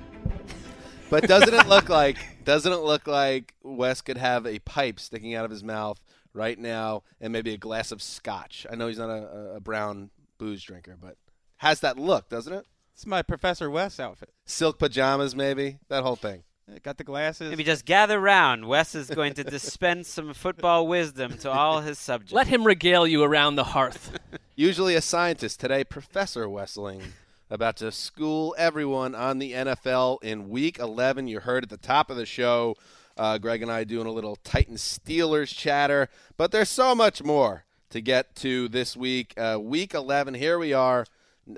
But 1.10 1.24
doesn't 1.26 1.52
it 1.52 1.66
look 1.66 1.88
like 1.88 2.18
doesn't 2.44 2.72
it 2.72 2.82
look 2.82 3.08
like 3.08 3.52
Wes 3.64 4.00
could 4.00 4.16
have 4.16 4.46
a 4.46 4.60
pipe 4.60 5.00
sticking 5.00 5.34
out 5.34 5.44
of 5.44 5.50
his 5.50 5.64
mouth 5.64 6.00
right 6.32 6.60
now 6.60 7.02
and 7.20 7.32
maybe 7.32 7.52
a 7.52 7.58
glass 7.58 7.90
of 7.90 8.00
scotch? 8.00 8.64
I 8.70 8.76
know 8.76 8.86
he's 8.86 8.98
not 8.98 9.10
a, 9.10 9.54
a 9.56 9.60
brown 9.60 10.10
booze 10.38 10.62
drinker, 10.62 10.96
but 10.96 11.16
has 11.56 11.80
that 11.80 11.98
look, 11.98 12.28
doesn't 12.28 12.52
it? 12.52 12.64
It's 12.94 13.06
my 13.06 13.22
Professor 13.22 13.68
Wes 13.68 13.98
outfit. 13.98 14.32
Silk 14.44 14.78
pajamas, 14.78 15.34
maybe 15.34 15.80
that 15.88 16.04
whole 16.04 16.14
thing. 16.14 16.44
Got 16.82 16.98
the 16.98 17.04
glasses. 17.04 17.48
Maybe 17.48 17.62
just 17.62 17.84
gather 17.84 18.18
round. 18.18 18.66
Wes 18.66 18.96
is 18.96 19.08
going 19.08 19.34
to 19.34 19.44
dispense 19.44 20.08
some 20.08 20.34
football 20.34 20.88
wisdom 20.88 21.38
to 21.38 21.50
all 21.50 21.80
his 21.80 21.96
subjects. 21.96 22.32
Let 22.32 22.48
him 22.48 22.66
regale 22.66 23.06
you 23.06 23.22
around 23.22 23.54
the 23.54 23.62
hearth. 23.62 24.18
Usually 24.56 24.96
a 24.96 25.00
scientist, 25.00 25.60
today 25.60 25.84
Professor 25.84 26.46
Wesseling, 26.46 27.02
about 27.48 27.76
to 27.76 27.92
school 27.92 28.52
everyone 28.58 29.14
on 29.14 29.38
the 29.38 29.52
NFL 29.52 30.20
in 30.24 30.48
Week 30.48 30.80
11. 30.80 31.28
You 31.28 31.38
heard 31.38 31.62
at 31.62 31.70
the 31.70 31.76
top 31.76 32.10
of 32.10 32.16
the 32.16 32.26
show, 32.26 32.74
uh, 33.16 33.38
Greg 33.38 33.62
and 33.62 33.70
I 33.70 33.84
doing 33.84 34.08
a 34.08 34.12
little 34.12 34.34
Titans 34.42 34.82
Steelers 34.82 35.54
chatter, 35.54 36.08
but 36.36 36.50
there's 36.50 36.68
so 36.68 36.96
much 36.96 37.22
more 37.22 37.64
to 37.90 38.00
get 38.00 38.34
to 38.36 38.66
this 38.66 38.96
week. 38.96 39.34
Uh, 39.36 39.58
week 39.60 39.94
11, 39.94 40.34
here 40.34 40.58
we 40.58 40.72
are, 40.72 41.06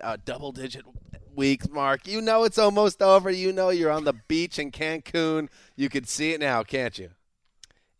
uh, 0.02 0.18
double 0.22 0.52
digit 0.52 0.84
weeks, 1.38 1.68
Mark. 1.70 2.06
You 2.06 2.20
know 2.20 2.44
it's 2.44 2.58
almost 2.58 3.00
over. 3.00 3.30
You 3.30 3.52
know 3.52 3.70
you're 3.70 3.90
on 3.90 4.04
the 4.04 4.12
beach 4.12 4.58
in 4.58 4.70
Cancun. 4.70 5.48
You 5.76 5.88
could 5.88 6.06
see 6.08 6.32
it 6.32 6.40
now, 6.40 6.62
can't 6.62 6.98
you? 6.98 7.10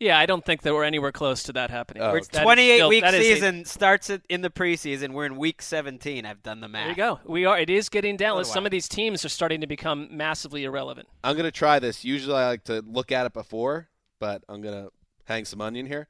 Yeah, 0.00 0.16
I 0.16 0.26
don't 0.26 0.44
think 0.44 0.62
that 0.62 0.72
we're 0.74 0.84
anywhere 0.84 1.10
close 1.10 1.42
to 1.44 1.52
that 1.54 1.70
happening. 1.70 2.02
Oh, 2.04 2.12
We're 2.12 2.18
okay. 2.18 2.28
That 2.32 2.40
is 2.40 2.44
28 2.44 2.76
still- 2.76 2.88
week 2.88 3.02
that 3.02 3.14
is 3.14 3.20
a- 3.26 3.34
season 3.34 3.64
starts 3.64 4.10
in 4.28 4.42
the 4.42 4.50
preseason. 4.50 5.12
We're 5.12 5.26
in 5.26 5.36
week 5.36 5.60
17. 5.60 6.24
I've 6.24 6.40
done 6.42 6.60
the 6.60 6.68
math. 6.68 6.82
There 6.82 6.90
you 6.90 6.96
go. 6.96 7.20
We 7.24 7.46
are. 7.46 7.58
It 7.58 7.68
is 7.70 7.88
getting 7.88 8.16
down. 8.16 8.36
So 8.36 8.42
do 8.50 8.54
Some 8.54 8.64
I. 8.64 8.66
of 8.66 8.70
these 8.70 8.88
teams 8.88 9.24
are 9.24 9.28
starting 9.28 9.60
to 9.60 9.66
become 9.66 10.06
massively 10.16 10.62
irrelevant. 10.64 11.08
I'm 11.24 11.36
gonna 11.36 11.50
try 11.50 11.78
this. 11.80 12.04
Usually 12.04 12.36
I 12.36 12.46
like 12.48 12.64
to 12.64 12.82
look 12.86 13.10
at 13.10 13.26
it 13.26 13.32
before, 13.32 13.88
but 14.20 14.44
I'm 14.48 14.60
gonna 14.62 14.90
hang 15.24 15.44
some 15.44 15.60
onion 15.60 15.86
here. 15.86 16.08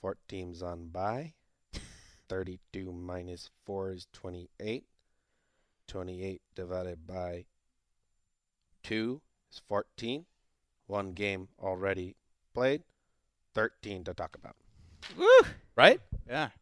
Four 0.00 0.16
teams 0.28 0.62
on 0.62 0.88
by. 0.88 1.34
32 2.30 2.92
minus 2.92 3.50
4 3.66 3.92
is 3.92 4.06
28. 4.14 4.84
28 5.88 6.40
divided 6.54 7.06
by 7.06 7.46
2 8.84 9.20
is 9.50 9.60
14. 9.68 10.26
One 10.86 11.12
game 11.12 11.48
already 11.58 12.14
played. 12.54 12.82
13 13.54 14.04
to 14.04 14.14
talk 14.14 14.36
about. 14.36 14.54
Woo! 15.16 15.26
Right? 15.76 16.00
yeah. 16.28 16.50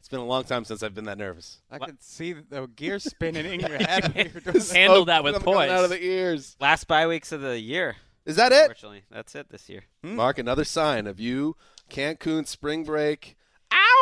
It's 0.00 0.10
been 0.10 0.20
a 0.20 0.24
long 0.24 0.44
time 0.44 0.64
since 0.64 0.82
I've 0.82 0.94
been 0.94 1.04
that 1.04 1.18
nervous. 1.18 1.60
I 1.70 1.78
could 1.78 2.02
see 2.02 2.32
the 2.32 2.66
gears 2.66 3.04
spinning 3.04 3.44
in 3.44 3.60
your 3.60 3.76
head. 3.76 4.14
when 4.14 4.24
you 4.24 4.32
were 4.34 4.40
that. 4.52 4.70
Handle 4.70 5.04
that 5.04 5.22
with 5.22 5.42
Smoke 5.42 5.68
out 5.68 5.84
of 5.84 5.90
poise. 5.90 5.98
the 6.00 6.02
ears. 6.02 6.56
Last 6.58 6.88
bye 6.88 7.06
weeks 7.06 7.30
of 7.30 7.42
the 7.42 7.60
year. 7.60 7.96
Is 8.24 8.36
that 8.36 8.50
it? 8.50 8.62
Unfortunately, 8.62 9.02
that's 9.10 9.34
it 9.34 9.50
this 9.50 9.68
year. 9.68 9.82
Hmm. 10.02 10.16
Mark, 10.16 10.38
another 10.38 10.64
sign 10.64 11.06
of 11.06 11.20
you, 11.20 11.56
Cancun 11.90 12.46
spring 12.46 12.84
break. 12.84 13.36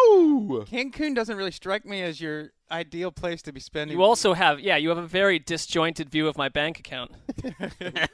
Ow! 0.06 0.64
Cancun 0.70 1.14
doesn't 1.14 1.36
really 1.36 1.50
strike 1.52 1.84
me 1.84 2.02
as 2.02 2.20
your 2.20 2.52
ideal 2.70 3.10
place 3.12 3.42
to 3.42 3.52
be 3.52 3.60
spending. 3.60 3.96
You 3.96 4.02
also 4.02 4.34
have, 4.34 4.60
yeah, 4.60 4.76
you 4.76 4.88
have 4.88 4.98
a 4.98 5.06
very 5.06 5.38
disjointed 5.38 6.10
view 6.10 6.28
of 6.28 6.36
my 6.36 6.48
bank 6.48 6.78
account. 6.78 7.12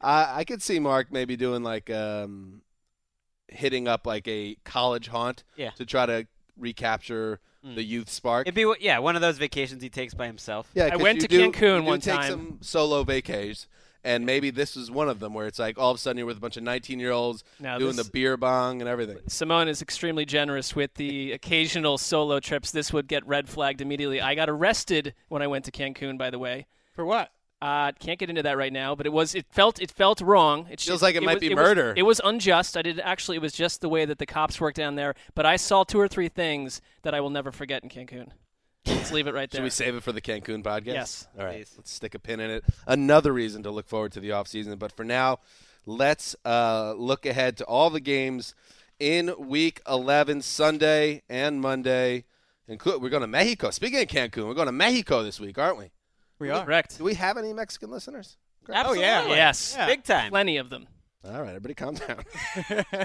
I 0.00 0.40
I 0.40 0.44
could 0.44 0.62
see 0.62 0.78
Mark 0.78 1.12
maybe 1.12 1.36
doing 1.36 1.62
like 1.62 1.90
um, 1.90 2.62
hitting 3.48 3.88
up 3.88 4.06
like 4.06 4.26
a 4.28 4.56
college 4.64 5.08
haunt 5.08 5.44
Yeah. 5.56 5.70
to 5.70 5.84
try 5.84 6.06
to 6.06 6.26
recapture 6.58 7.40
the 7.62 7.82
youth 7.82 8.08
spark. 8.08 8.46
It'd 8.46 8.54
be 8.54 8.72
yeah, 8.80 8.98
one 9.00 9.16
of 9.16 9.22
those 9.22 9.36
vacations 9.36 9.82
he 9.82 9.90
takes 9.90 10.14
by 10.14 10.26
himself. 10.26 10.70
yeah, 10.74 10.86
I 10.86 10.90
'cause 10.90 11.00
went 11.02 11.16
you 11.16 11.20
to 11.22 11.28
do- 11.28 11.50
Cancun 11.52 11.74
you 11.76 11.80
do 11.80 11.86
one 11.86 12.00
take 12.00 12.14
time. 12.14 12.30
some 12.30 12.58
solo 12.62 13.04
vacays, 13.04 13.66
and 14.04 14.24
maybe 14.26 14.50
this 14.50 14.76
is 14.76 14.90
one 14.90 15.08
of 15.08 15.20
them 15.20 15.34
where 15.34 15.46
it's 15.46 15.58
like 15.58 15.78
all 15.78 15.90
of 15.90 15.96
a 15.96 15.98
sudden 15.98 16.16
you're 16.18 16.26
with 16.26 16.36
a 16.38 16.40
bunch 16.40 16.56
of 16.56 16.62
19 16.62 16.98
year 17.00 17.10
olds 17.12 17.44
Now 17.58 17.78
doing 17.78 17.96
this- 17.96 18.06
the 18.06 18.10
beer 18.12 18.36
bong 18.36 18.80
and 18.80 18.88
everything. 18.88 19.18
Simone 19.28 19.68
is 19.68 19.82
extremely 19.82 20.24
generous 20.24 20.74
with 20.74 20.94
the 20.94 21.32
occasional 21.32 21.98
solo 21.98 22.40
trips. 22.40 22.70
This 22.70 22.92
would 22.92 23.08
get 23.08 23.26
red 23.26 23.48
flagged 23.48 23.80
immediately. 23.80 24.20
I 24.20 24.34
got 24.34 24.48
arrested 24.48 25.14
when 25.28 25.42
I 25.42 25.46
went 25.46 25.64
to 25.66 25.70
Cancun, 25.70 26.16
by 26.18 26.30
the 26.30 26.38
way. 26.38 26.66
For 26.94 27.04
what? 27.04 27.30
Uh, 27.62 27.92
can't 27.92 28.18
get 28.18 28.30
into 28.30 28.42
that 28.42 28.56
right 28.56 28.72
now, 28.72 28.94
but 28.94 29.04
it 29.04 29.12
was 29.12 29.34
it 29.34 29.44
felt 29.50 29.82
it 29.82 29.90
felt 29.90 30.22
wrong. 30.22 30.66
It 30.70 30.80
Feels 30.80 31.02
like 31.02 31.14
it 31.14 31.22
might 31.22 31.34
was- 31.34 31.40
be 31.42 31.48
was- 31.50 31.56
murder. 31.56 31.92
it 31.94 32.04
was 32.04 32.18
unjust. 32.24 32.74
I 32.74 32.80
did 32.80 32.98
actually. 33.00 33.36
It 33.36 33.42
was 33.42 33.52
just 33.52 33.82
the 33.82 33.88
way 33.90 34.06
that 34.06 34.16
the 34.18 34.24
cops 34.24 34.58
worked 34.58 34.78
down 34.78 34.94
there. 34.94 35.14
But 35.34 35.44
I 35.44 35.56
saw 35.56 35.84
two 35.84 36.00
or 36.00 36.08
three 36.08 36.28
things 36.30 36.80
that 37.02 37.14
I 37.14 37.20
will 37.20 37.28
never 37.28 37.52
forget 37.52 37.82
in 37.82 37.90
Cancun. 37.90 38.28
Let's 38.86 39.12
leave 39.12 39.26
it 39.26 39.34
right 39.34 39.50
there. 39.50 39.58
Should 39.58 39.64
we 39.64 39.70
save 39.70 39.94
it 39.94 40.02
for 40.02 40.12
the 40.12 40.20
Cancun 40.20 40.62
podcast? 40.62 40.86
Yes. 40.86 41.28
All 41.38 41.44
right. 41.44 41.56
Please. 41.58 41.74
Let's 41.76 41.92
stick 41.92 42.14
a 42.14 42.18
pin 42.18 42.40
in 42.40 42.50
it. 42.50 42.64
Another 42.86 43.32
reason 43.32 43.62
to 43.64 43.70
look 43.70 43.88
forward 43.88 44.12
to 44.12 44.20
the 44.20 44.30
offseason. 44.30 44.78
But 44.78 44.92
for 44.92 45.04
now, 45.04 45.38
let's 45.86 46.34
uh, 46.44 46.94
look 46.96 47.26
ahead 47.26 47.56
to 47.58 47.64
all 47.64 47.90
the 47.90 48.00
games 48.00 48.54
in 48.98 49.32
week 49.38 49.80
11, 49.88 50.42
Sunday 50.42 51.22
and 51.28 51.60
Monday. 51.60 52.24
Inclu- 52.68 53.00
we're 53.00 53.08
going 53.10 53.22
to 53.22 53.26
Mexico. 53.26 53.70
Speaking 53.70 54.00
of 54.00 54.06
Cancun, 54.08 54.46
we're 54.46 54.54
going 54.54 54.66
to 54.66 54.72
Mexico 54.72 55.22
this 55.22 55.40
week, 55.40 55.58
aren't 55.58 55.78
we? 55.78 55.90
We 56.38 56.50
are. 56.50 56.64
Correct. 56.64 56.98
Do 56.98 57.04
we 57.04 57.14
have 57.14 57.36
any 57.36 57.52
Mexican 57.52 57.90
listeners? 57.90 58.36
Oh 58.68 58.92
yeah. 58.92 59.26
Yes. 59.28 59.74
Yeah. 59.76 59.86
Big 59.86 60.04
time. 60.04 60.30
Plenty 60.30 60.56
of 60.56 60.70
them. 60.70 60.86
All 61.22 61.42
right, 61.42 61.48
everybody 61.48 61.74
calm 61.74 61.96
down. 61.96 62.24
you 62.70 62.82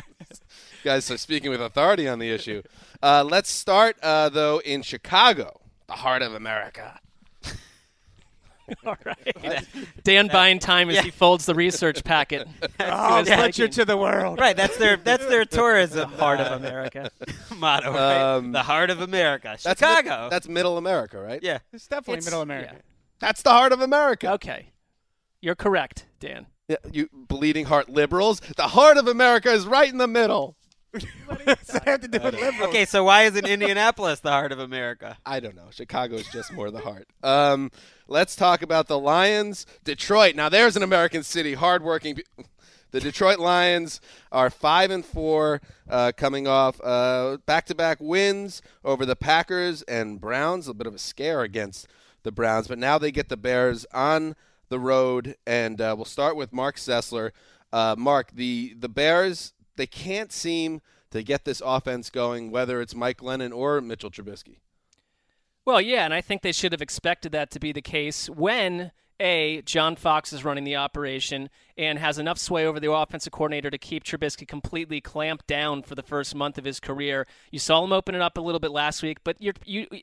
guys 0.86 1.12
are 1.12 1.18
speaking 1.18 1.50
with 1.52 1.62
authority 1.62 2.08
on 2.08 2.20
the 2.20 2.30
issue. 2.32 2.62
Uh, 3.04 3.26
let's 3.30 3.50
start, 3.50 3.98
uh, 4.02 4.30
though, 4.30 4.60
in 4.60 4.84
Chicago, 4.84 5.60
the 5.88 5.94
heart 5.94 6.22
of 6.22 6.34
America. 6.34 7.00
All 8.86 8.98
right. 9.06 9.66
Dan 10.04 10.28
buying 10.28 10.58
time 10.58 10.90
as 10.90 11.00
he 11.04 11.12
folds 11.12 11.46
the 11.46 11.54
research 11.54 12.04
packet. 12.04 12.48
Oh, 12.80 13.20
his 13.20 13.30
picture 13.30 13.64
liking. 13.64 13.70
to 13.74 13.86
the 13.86 13.96
world. 13.98 14.40
Right, 14.40 14.56
that's 14.56 14.78
their 14.78 14.98
that's 14.98 15.26
their 15.28 15.46
tourism 15.60 16.12
heart 16.14 16.40
of 16.40 16.52
America 16.62 17.10
motto. 17.56 17.92
Right? 17.94 18.18
Um, 18.36 18.52
the 18.52 18.64
heart 18.64 18.90
of 18.90 19.02
America, 19.02 19.58
That's 19.64 19.80
Chicago. 19.80 20.24
mid- 20.24 20.32
that's 20.32 20.48
middle 20.48 20.78
America, 20.78 21.20
right? 21.20 21.40
yeah. 21.42 21.60
It's 21.72 21.88
definitely 21.88 22.16
It's- 22.20 22.26
middle 22.26 22.42
America. 22.42 22.76
That's 23.20 23.42
the 23.44 23.52
heart 23.52 23.72
of 23.72 23.82
America. 23.82 24.32
Okay. 24.34 24.72
You're 25.42 25.56
correct, 25.56 26.06
Dan. 26.20 26.48
Yeah, 26.68 26.78
you 26.92 27.08
bleeding 27.14 27.66
heart 27.66 27.88
liberals. 27.90 28.40
The 28.58 28.70
heart 28.70 28.98
of 28.98 29.08
America 29.08 29.52
is 29.52 29.66
right 29.68 29.90
in 29.90 30.00
the 30.00 30.08
middle. 30.08 30.58
What 31.26 31.46
does 31.46 31.58
that 31.68 31.84
have 31.88 32.02
to 32.02 32.08
do 32.08 32.20
with 32.20 32.34
liberals? 32.36 32.70
Okay, 32.70 32.86
so 32.86 33.04
why 33.04 33.24
isn't 33.24 33.46
Indianapolis 33.48 34.20
the 34.20 34.32
heart 34.32 34.52
of 34.52 34.60
America? 34.60 35.18
I 35.26 35.40
don't 35.40 35.56
know. 35.56 35.68
Chicago's 35.72 36.28
just 36.30 36.52
more 36.54 36.72
the 36.72 36.80
heart. 36.80 37.08
Um, 37.24 37.72
let's 38.08 38.36
talk 38.36 38.62
about 38.62 38.88
the 38.88 39.00
Lions. 39.00 39.66
Detroit. 39.84 40.36
Now 40.36 40.50
there's 40.50 40.76
an 40.76 40.84
American 40.84 41.24
city, 41.24 41.54
hardworking. 41.56 42.16
pe- 42.16 42.44
The 42.92 43.00
Detroit 43.02 43.40
Lions 43.40 44.00
are 44.32 44.50
five 44.50 44.90
and 44.92 45.04
four, 45.06 45.62
uh, 45.90 46.14
coming 46.16 46.48
off 46.48 46.80
uh, 46.84 47.38
back-to-back 47.46 47.98
wins 48.00 48.62
over 48.86 49.06
the 49.06 49.16
Packers 49.18 49.82
and 49.84 50.22
Browns. 50.22 50.68
A 50.70 50.74
bit 50.74 50.88
of 50.88 50.94
a 50.96 51.00
scare 51.00 51.42
against 51.42 51.88
the 52.24 52.32
Browns, 52.32 52.68
but 52.70 52.78
now 52.80 52.98
they 52.98 53.12
get 53.12 53.28
the 53.30 53.38
Bears 53.38 53.86
on 53.94 54.36
the 54.70 54.80
road, 54.80 55.36
and 55.46 55.80
uh, 55.82 55.94
we'll 55.96 56.06
start 56.06 56.36
with 56.38 56.54
Marc 56.54 56.78
Sessler. 56.78 57.32
Uh, 57.74 57.96
Mark, 57.98 58.32
the 58.32 58.74
the 58.80 58.88
Bears 58.88 59.52
they 59.76 59.88
can't 59.88 60.32
seem 60.32 60.82
to 61.12 61.24
get 61.24 61.46
this 61.46 61.62
offense 61.66 62.10
going, 62.10 62.52
whether 62.52 62.82
it's 62.82 62.96
Mike 62.96 63.18
Glennon 63.18 63.56
or 63.56 63.80
Mitchell 63.82 64.12
Trubisky. 64.12 64.58
Well, 65.66 65.82
yeah, 65.82 66.06
and 66.06 66.14
I 66.14 66.22
think 66.22 66.42
they 66.42 66.52
should 66.52 66.72
have 66.72 66.82
expected 66.82 67.32
that 67.32 67.50
to 67.52 67.60
be 67.60 67.72
the 67.72 67.82
case 67.82 68.30
when 68.30 68.92
A, 69.20 69.62
John 69.62 69.96
Fox 69.96 70.34
is 70.34 70.44
running 70.44 70.66
the 70.66 70.76
operation 70.76 71.50
and 71.78 72.00
has 72.00 72.18
enough 72.18 72.38
sway 72.38 72.66
over 72.66 72.80
the 72.80 72.92
offensive 72.92 73.32
coordinator 73.32 73.70
to 73.70 73.78
keep 73.78 74.04
Trubisky 74.04 74.48
completely 74.48 75.02
clamped 75.02 75.48
down 75.48 75.84
for 75.84 75.96
the 75.96 76.04
first 76.04 76.34
month 76.36 76.58
of 76.58 76.64
his 76.64 76.80
career. 76.80 77.28
You 77.52 77.60
saw 77.60 77.84
him 77.84 77.92
open 77.92 78.16
it 78.16 78.22
up 78.22 78.38
a 78.38 78.42
little 78.42 78.60
bit 78.60 78.72
last 78.72 79.04
week, 79.04 79.20
but 79.24 79.38
you, 79.40 79.54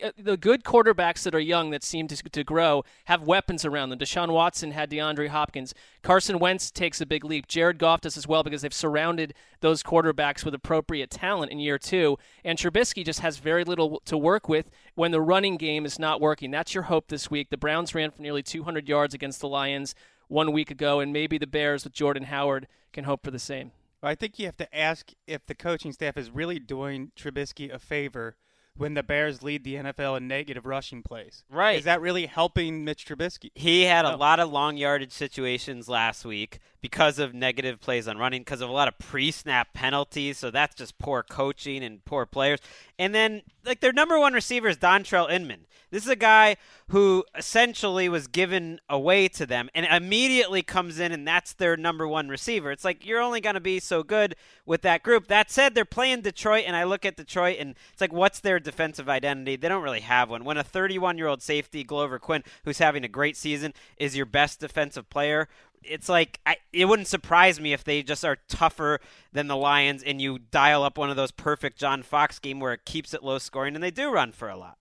uh, 0.02 0.10
the 0.18 0.36
good 0.36 0.64
quarterbacks 0.64 1.22
that 1.22 1.34
are 1.34 1.40
young 1.40 1.70
that 1.70 1.82
seem 1.82 2.08
to, 2.08 2.16
to 2.16 2.44
grow 2.44 2.84
have 3.06 3.22
weapons 3.22 3.64
around 3.64 3.90
them. 3.90 3.98
Deshaun 3.98 4.32
Watson 4.32 4.72
had 4.72 4.90
DeAndre 4.90 5.28
Hopkins. 5.28 5.74
Carson 6.02 6.38
Wentz 6.38 6.70
takes 6.70 7.00
a 7.00 7.06
big 7.06 7.24
leap. 7.24 7.46
Jared 7.46 7.78
Goff 7.78 8.02
does 8.02 8.16
as 8.16 8.26
well 8.26 8.42
because 8.42 8.62
they've 8.62 8.74
surrounded 8.74 9.34
those 9.60 9.82
quarterbacks 9.82 10.44
with 10.44 10.54
appropriate 10.54 11.10
talent 11.10 11.52
in 11.52 11.58
year 11.58 11.78
two. 11.78 12.18
And 12.44 12.58
Trubisky 12.58 13.04
just 13.04 13.20
has 13.20 13.38
very 13.38 13.64
little 13.64 14.02
to 14.06 14.18
work 14.18 14.48
with 14.48 14.70
when 14.94 15.10
the 15.10 15.20
running 15.20 15.56
game 15.56 15.84
is 15.84 15.98
not 15.98 16.20
working. 16.20 16.50
That's 16.50 16.74
your 16.74 16.84
hope 16.84 17.08
this 17.08 17.30
week. 17.30 17.50
The 17.50 17.56
Browns 17.56 17.94
ran 17.94 18.10
for 18.10 18.22
nearly 18.22 18.42
200 18.42 18.88
yards 18.88 19.14
against 19.14 19.40
the 19.40 19.48
Lions 19.48 19.94
one 20.28 20.52
week 20.52 20.70
ago, 20.70 21.00
and 21.00 21.12
maybe 21.12 21.38
the 21.38 21.46
Bears 21.46 21.84
with 21.84 21.92
Jordan 21.92 22.24
Howard 22.24 22.66
can 22.92 23.04
hope 23.04 23.22
for 23.24 23.30
the 23.30 23.38
same. 23.38 23.72
I 24.02 24.14
think 24.16 24.38
you 24.38 24.46
have 24.46 24.56
to 24.56 24.76
ask 24.76 25.12
if 25.26 25.46
the 25.46 25.54
coaching 25.54 25.92
staff 25.92 26.16
is 26.16 26.30
really 26.30 26.58
doing 26.58 27.12
Trubisky 27.16 27.72
a 27.72 27.78
favor 27.78 28.36
when 28.76 28.94
the 28.94 29.02
Bears 29.02 29.42
lead 29.42 29.62
the 29.64 29.74
NFL 29.76 30.16
in 30.16 30.26
negative 30.26 30.66
rushing 30.66 31.02
plays. 31.02 31.44
Right. 31.50 31.78
Is 31.78 31.84
that 31.84 32.00
really 32.00 32.26
helping 32.26 32.84
Mitch 32.84 33.04
Trubisky? 33.06 33.50
He 33.54 33.82
had 33.82 34.04
a 34.04 34.14
Oh. 34.14 34.16
lot 34.16 34.40
of 34.40 34.50
long 34.50 34.76
yardage 34.76 35.12
situations 35.12 35.88
last 35.88 36.24
week 36.24 36.58
because 36.82 37.18
of 37.18 37.32
negative 37.32 37.80
plays 37.80 38.08
on 38.08 38.18
running, 38.18 38.42
because 38.42 38.60
of 38.60 38.68
a 38.68 38.72
lot 38.72 38.88
of 38.88 38.98
pre 38.98 39.30
snap 39.30 39.72
penalties. 39.72 40.36
So 40.36 40.50
that's 40.50 40.74
just 40.74 40.98
poor 40.98 41.22
coaching 41.22 41.82
and 41.82 42.04
poor 42.04 42.26
players. 42.26 42.58
And 42.98 43.14
then, 43.14 43.42
like, 43.64 43.80
their 43.80 43.92
number 43.92 44.18
one 44.18 44.34
receiver 44.34 44.68
is 44.68 44.76
Dontrelle 44.76 45.30
Inman. 45.30 45.66
This 45.92 46.04
is 46.04 46.08
a 46.08 46.16
guy 46.16 46.56
who 46.88 47.22
essentially 47.36 48.08
was 48.08 48.26
given 48.26 48.80
away 48.88 49.28
to 49.28 49.44
them 49.44 49.68
and 49.74 49.84
immediately 49.84 50.62
comes 50.62 50.98
in, 50.98 51.12
and 51.12 51.28
that's 51.28 51.52
their 51.52 51.76
number 51.76 52.08
one 52.08 52.30
receiver. 52.30 52.72
It's 52.72 52.84
like 52.84 53.04
you're 53.04 53.20
only 53.20 53.42
going 53.42 53.56
to 53.56 53.60
be 53.60 53.78
so 53.78 54.02
good 54.02 54.34
with 54.64 54.80
that 54.82 55.02
group. 55.02 55.26
That 55.28 55.50
said, 55.50 55.74
they're 55.74 55.84
playing 55.84 56.22
Detroit, 56.22 56.64
and 56.66 56.74
I 56.74 56.84
look 56.84 57.04
at 57.04 57.16
Detroit, 57.16 57.58
and 57.60 57.74
it's 57.92 58.00
like, 58.00 58.12
what's 58.12 58.40
their 58.40 58.58
defensive 58.58 59.10
identity? 59.10 59.56
They 59.56 59.68
don't 59.68 59.82
really 59.82 60.00
have 60.00 60.30
one. 60.30 60.44
When 60.44 60.56
a 60.56 60.64
31 60.64 61.18
year 61.18 61.26
old 61.26 61.42
safety, 61.42 61.84
Glover 61.84 62.18
Quin, 62.18 62.42
who's 62.64 62.78
having 62.78 63.04
a 63.04 63.08
great 63.08 63.36
season, 63.36 63.74
is 63.98 64.16
your 64.16 64.26
best 64.26 64.60
defensive 64.60 65.10
player, 65.10 65.46
it's 65.84 66.08
like 66.08 66.40
I, 66.46 66.56
it 66.72 66.86
wouldn't 66.86 67.08
surprise 67.08 67.60
me 67.60 67.72
if 67.72 67.84
they 67.84 68.02
just 68.02 68.24
are 68.24 68.38
tougher 68.48 69.00
than 69.32 69.48
the 69.48 69.56
Lions 69.56 70.02
and 70.02 70.20
you 70.20 70.38
dial 70.38 70.82
up 70.82 70.98
one 70.98 71.10
of 71.10 71.16
those 71.16 71.30
perfect 71.30 71.78
John 71.78 72.02
Fox 72.02 72.38
game 72.38 72.60
where 72.60 72.72
it 72.72 72.84
keeps 72.84 73.14
it 73.14 73.22
low 73.22 73.38
scoring 73.38 73.74
and 73.74 73.82
they 73.82 73.90
do 73.90 74.12
run 74.12 74.32
for 74.32 74.48
a 74.48 74.56
lot. 74.56 74.78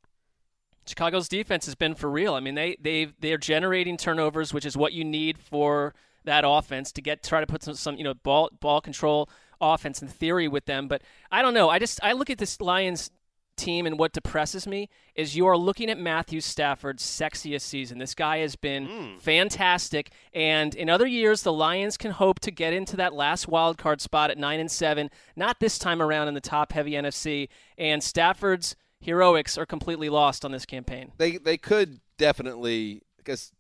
Chicago's 0.86 1.28
defense 1.28 1.66
has 1.66 1.76
been 1.76 1.96
for 1.96 2.10
real. 2.10 2.34
I 2.34 2.40
mean, 2.40 2.56
they 2.56 2.76
they 2.82 3.14
they're 3.20 3.38
generating 3.38 3.98
turnovers, 3.98 4.54
which 4.54 4.66
is 4.66 4.76
what 4.76 4.94
you 4.94 5.04
need 5.04 5.38
for 5.38 5.94
that 6.24 6.44
offense 6.46 6.92
to 6.94 7.02
get 7.02 7.24
try 7.24 7.40
to 7.40 7.48
put 7.48 7.64
some, 7.64 7.76
some 7.76 7.96
you 7.96 8.04
know 8.04 8.14
ball 8.14 8.50
ball 8.60 8.82
control 8.82 9.30
offense 9.60 10.02
in 10.02 10.08
theory 10.08 10.48
with 10.48 10.66
them. 10.66 10.88
But 10.88 11.02
I 11.32 11.42
don't 11.42 11.54
know. 11.54 11.70
I 11.70 11.80
just 11.80 12.00
I 12.04 12.14
look 12.14 12.30
at 12.30 12.40
this 12.40 12.60
Lions 12.60 13.12
team 13.56 13.86
and 13.86 13.98
what 13.98 14.14
depresses 14.14 14.66
me 14.66 14.90
is 15.16 15.36
you 15.36 15.46
are 15.48 15.58
looking 15.58 15.90
at 15.90 15.98
Matthew 15.98 16.42
Stafford's 16.42 17.04
sexiest 17.04 17.62
season. 17.62 17.98
This 17.98 18.16
guy 18.16 18.40
has 18.40 18.56
been 18.56 18.88
mm. 18.88 19.22
fantastic 19.22 20.12
and 20.34 20.74
in 20.76 20.90
other 20.90 21.08
years 21.08 21.44
the 21.44 21.54
Lions 21.54 21.98
can 21.98 22.12
hope 22.12 22.40
to 22.42 22.52
get 22.52 22.74
into 22.74 22.96
that 22.98 23.14
last 23.14 23.48
wild 23.48 23.78
card 23.78 24.02
spot 24.02 24.32
at 24.32 24.38
9 24.38 24.60
and 24.60 24.72
7, 24.72 25.10
not 25.36 25.60
this 25.60 25.78
time 25.78 26.02
around 26.02 26.28
in 26.28 26.34
the 26.34 26.42
top 26.42 26.72
heavy 26.72 26.92
NFC 26.92 27.50
and 27.78 28.04
Stafford's 28.04 28.76
heroics 29.00 29.58
are 29.58 29.66
completely 29.66 30.10
lost 30.10 30.46
on 30.46 30.52
this 30.52 30.66
campaign. 30.66 31.12
They 31.18 31.38
they 31.38 31.58
could 31.58 32.00
definitely 32.18 33.02
because 33.18 33.52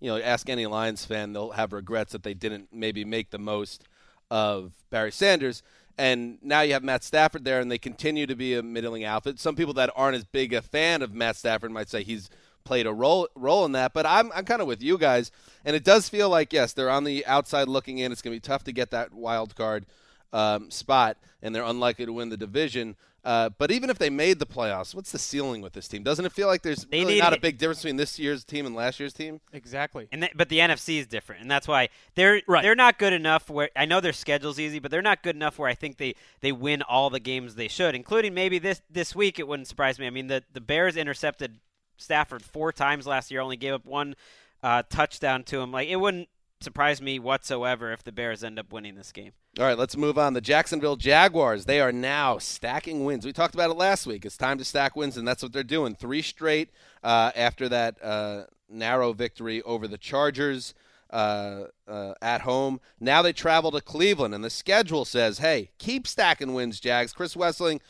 you 0.00 0.08
know 0.08 0.18
ask 0.18 0.48
any 0.48 0.66
Lions 0.66 1.04
fan 1.04 1.32
they'll 1.32 1.50
have 1.50 1.72
regrets 1.72 2.12
that 2.12 2.22
they 2.22 2.34
didn't 2.34 2.68
maybe 2.72 3.04
make 3.04 3.30
the 3.30 3.38
most 3.38 3.84
of 4.30 4.72
Barry 4.90 5.12
Sanders. 5.12 5.62
And 5.98 6.38
now 6.42 6.62
you 6.62 6.72
have 6.72 6.82
Matt 6.82 7.04
Stafford 7.04 7.44
there, 7.44 7.60
and 7.60 7.70
they 7.70 7.78
continue 7.78 8.26
to 8.26 8.34
be 8.34 8.54
a 8.54 8.62
middling 8.62 9.04
outfit. 9.04 9.38
Some 9.38 9.56
people 9.56 9.74
that 9.74 9.90
aren't 9.94 10.16
as 10.16 10.24
big 10.24 10.52
a 10.52 10.62
fan 10.62 11.02
of 11.02 11.12
Matt 11.12 11.36
Stafford 11.36 11.70
might 11.70 11.88
say 11.88 12.02
he's 12.02 12.30
played 12.64 12.86
a 12.86 12.92
role 12.92 13.28
role 13.34 13.64
in 13.64 13.72
that. 13.72 13.92
But 13.92 14.06
I'm 14.06 14.32
I'm 14.32 14.44
kind 14.44 14.62
of 14.62 14.68
with 14.68 14.82
you 14.82 14.98
guys, 14.98 15.30
and 15.64 15.76
it 15.76 15.84
does 15.84 16.08
feel 16.08 16.28
like 16.28 16.52
yes, 16.52 16.72
they're 16.72 16.90
on 16.90 17.04
the 17.04 17.24
outside 17.26 17.68
looking 17.68 17.98
in. 17.98 18.12
It's 18.12 18.22
going 18.22 18.34
to 18.34 18.40
be 18.40 18.46
tough 18.46 18.64
to 18.64 18.72
get 18.72 18.90
that 18.90 19.12
wild 19.12 19.54
card 19.54 19.86
um, 20.32 20.70
spot, 20.70 21.18
and 21.42 21.54
they're 21.54 21.62
unlikely 21.62 22.06
to 22.06 22.12
win 22.12 22.28
the 22.30 22.36
division. 22.36 22.96
Uh, 23.24 23.48
but 23.56 23.70
even 23.70 23.88
if 23.88 23.98
they 23.98 24.10
made 24.10 24.40
the 24.40 24.46
playoffs, 24.46 24.96
what's 24.96 25.12
the 25.12 25.18
ceiling 25.18 25.60
with 25.60 25.72
this 25.74 25.86
team? 25.86 26.02
Doesn't 26.02 26.24
it 26.24 26.32
feel 26.32 26.48
like 26.48 26.62
there's 26.62 26.84
They 26.86 27.00
really 27.00 27.14
need 27.14 27.20
not 27.20 27.32
a 27.32 27.40
big 27.40 27.56
difference 27.56 27.78
between 27.80 27.96
this 27.96 28.18
year's 28.18 28.44
team 28.44 28.66
and 28.66 28.74
last 28.74 28.98
year's 28.98 29.12
team? 29.12 29.40
Exactly. 29.52 30.08
And 30.10 30.22
th- 30.22 30.32
but 30.34 30.48
the 30.48 30.58
NFC 30.58 30.98
is 30.98 31.06
different, 31.06 31.40
and 31.42 31.50
that's 31.50 31.68
why 31.68 31.88
they're 32.16 32.42
Right. 32.48 32.62
they're 32.62 32.74
not 32.74 32.98
good 32.98 33.12
enough. 33.12 33.48
Where 33.48 33.70
I 33.76 33.84
know 33.84 34.00
their 34.00 34.12
schedule's 34.12 34.58
easy, 34.58 34.80
but 34.80 34.90
they're 34.90 35.02
not 35.02 35.22
good 35.22 35.36
enough 35.36 35.56
where 35.58 35.68
I 35.68 35.74
think 35.74 35.98
they, 35.98 36.16
they 36.40 36.50
win 36.50 36.82
all 36.82 37.10
the 37.10 37.20
games 37.20 37.54
they 37.54 37.68
should, 37.68 37.94
including 37.94 38.34
maybe 38.34 38.58
this 38.58 38.82
this 38.90 39.14
week. 39.14 39.38
It 39.38 39.46
wouldn't 39.46 39.68
surprise 39.68 40.00
me. 40.00 40.08
I 40.08 40.10
mean, 40.10 40.26
the 40.26 40.42
the 40.52 40.60
Bears 40.60 40.96
intercepted 40.96 41.60
Stafford 41.96 42.42
four 42.42 42.72
times 42.72 43.06
last 43.06 43.30
year, 43.30 43.40
only 43.40 43.56
gave 43.56 43.72
up 43.74 43.86
one 43.86 44.16
uh, 44.64 44.82
touchdown 44.90 45.44
to 45.44 45.60
him. 45.60 45.70
Like 45.70 45.88
it 45.88 45.96
wouldn't 45.96 46.28
surprise 46.62 47.02
me 47.02 47.18
whatsoever 47.18 47.92
if 47.92 48.02
the 48.02 48.12
Bears 48.12 48.42
end 48.42 48.58
up 48.58 48.72
winning 48.72 48.94
this 48.94 49.12
game. 49.12 49.32
All 49.58 49.66
right, 49.66 49.78
let's 49.78 49.96
move 49.96 50.18
on. 50.18 50.32
The 50.32 50.40
Jacksonville 50.40 50.96
Jaguars, 50.96 51.66
they 51.66 51.80
are 51.80 51.92
now 51.92 52.38
stacking 52.38 53.04
wins. 53.04 53.26
We 53.26 53.32
talked 53.32 53.54
about 53.54 53.70
it 53.70 53.76
last 53.76 54.06
week. 54.06 54.24
It's 54.24 54.36
time 54.36 54.58
to 54.58 54.64
stack 54.64 54.96
wins, 54.96 55.16
and 55.16 55.26
that's 55.26 55.42
what 55.42 55.52
they're 55.52 55.62
doing. 55.62 55.94
Three 55.94 56.22
straight 56.22 56.70
uh, 57.02 57.32
after 57.36 57.68
that 57.68 58.02
uh, 58.02 58.44
narrow 58.68 59.12
victory 59.12 59.62
over 59.62 59.86
the 59.86 59.98
Chargers 59.98 60.74
uh, 61.10 61.64
uh, 61.86 62.14
at 62.22 62.40
home. 62.40 62.80
Now 62.98 63.20
they 63.20 63.32
travel 63.32 63.70
to 63.72 63.80
Cleveland, 63.80 64.34
and 64.34 64.42
the 64.42 64.50
schedule 64.50 65.04
says, 65.04 65.38
hey, 65.38 65.70
keep 65.78 66.06
stacking 66.06 66.54
wins, 66.54 66.80
Jags. 66.80 67.12
Chris 67.12 67.34
Wesseling, 67.34 67.80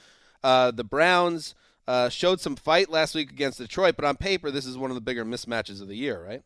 uh, 0.42 0.72
the 0.72 0.84
Browns 0.84 1.54
uh, 1.86 2.08
showed 2.08 2.40
some 2.40 2.56
fight 2.56 2.90
last 2.90 3.14
week 3.14 3.30
against 3.30 3.58
Detroit, 3.58 3.94
but 3.96 4.04
on 4.04 4.16
paper, 4.16 4.50
this 4.50 4.66
is 4.66 4.76
one 4.76 4.90
of 4.90 4.96
the 4.96 5.00
bigger 5.00 5.24
mismatches 5.24 5.80
of 5.80 5.88
the 5.88 5.96
year, 5.96 6.24
right? 6.24 6.42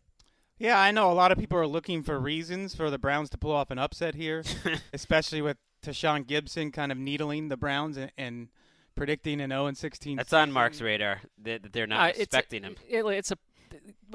Yeah, 0.59 0.79
I 0.81 0.91
know 0.91 1.11
a 1.11 1.15
lot 1.15 1.33
of 1.33 1.39
people 1.39 1.59
are 1.59 1.67
looking 1.67 2.03
for 2.03 2.19
reasons 2.19 2.75
for 2.75 2.91
the 2.91 2.99
Browns 2.99 3.29
to 3.31 3.39
pull 3.39 3.53
off 3.53 3.71
an 3.71 3.79
upset 3.79 4.15
here, 4.15 4.43
especially 4.93 5.43
with 5.43 5.59
Tashaun 5.85 6.25
Gipson 6.25 6.73
kind 6.73 6.91
of 6.91 6.97
needling 6.99 7.49
the 7.49 7.57
Browns 7.57 7.97
and, 7.97 8.11
and 8.17 8.49
predicting 8.95 9.41
an 9.43 9.51
0 9.51 9.67
and 9.67 9.77
16. 9.77 10.17
That's 10.17 10.33
on 10.33 10.51
Mark's 10.51 10.81
radar 10.81 11.21
that 11.43 11.63
that 11.63 11.73
they're 11.73 11.87
not 11.87 12.01
Uh, 12.01 12.07
it's 12.09 12.19
a- 12.19 12.23
expecting 12.23 12.63
him. 12.63 12.77
it- 12.89 13.05
it's 13.05 13.31
a 13.31 13.37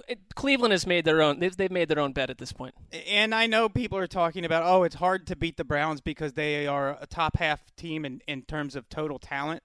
it, 0.08 0.20
Cleveland 0.36 0.72
has 0.72 0.88
made 0.88 1.06
their 1.06 1.22
own. 1.22 1.40
They've, 1.40 1.56
they've 1.56 1.70
made 1.70 1.90
their 1.90 2.00
own 2.00 2.14
bet 2.14 2.30
at 2.32 2.38
this 2.40 2.52
point. 2.54 2.74
And 3.08 3.36
I 3.36 3.46
know 3.48 3.68
people 3.70 3.98
are 4.00 4.08
talking 4.08 4.46
about, 4.46 4.64
oh, 4.64 4.84
it's 4.84 4.96
hard 4.96 5.28
to 5.28 5.36
beat 5.36 5.58
the 5.58 5.66
Browns 5.66 6.02
because 6.02 6.34
they 6.34 6.66
are 6.66 6.98
a 7.00 7.06
top 7.06 7.38
half 7.38 7.76
team 7.76 8.06
in, 8.06 8.22
in 8.28 8.42
terms 8.44 8.76
of 8.76 8.88
total 8.90 9.20
talent. 9.20 9.62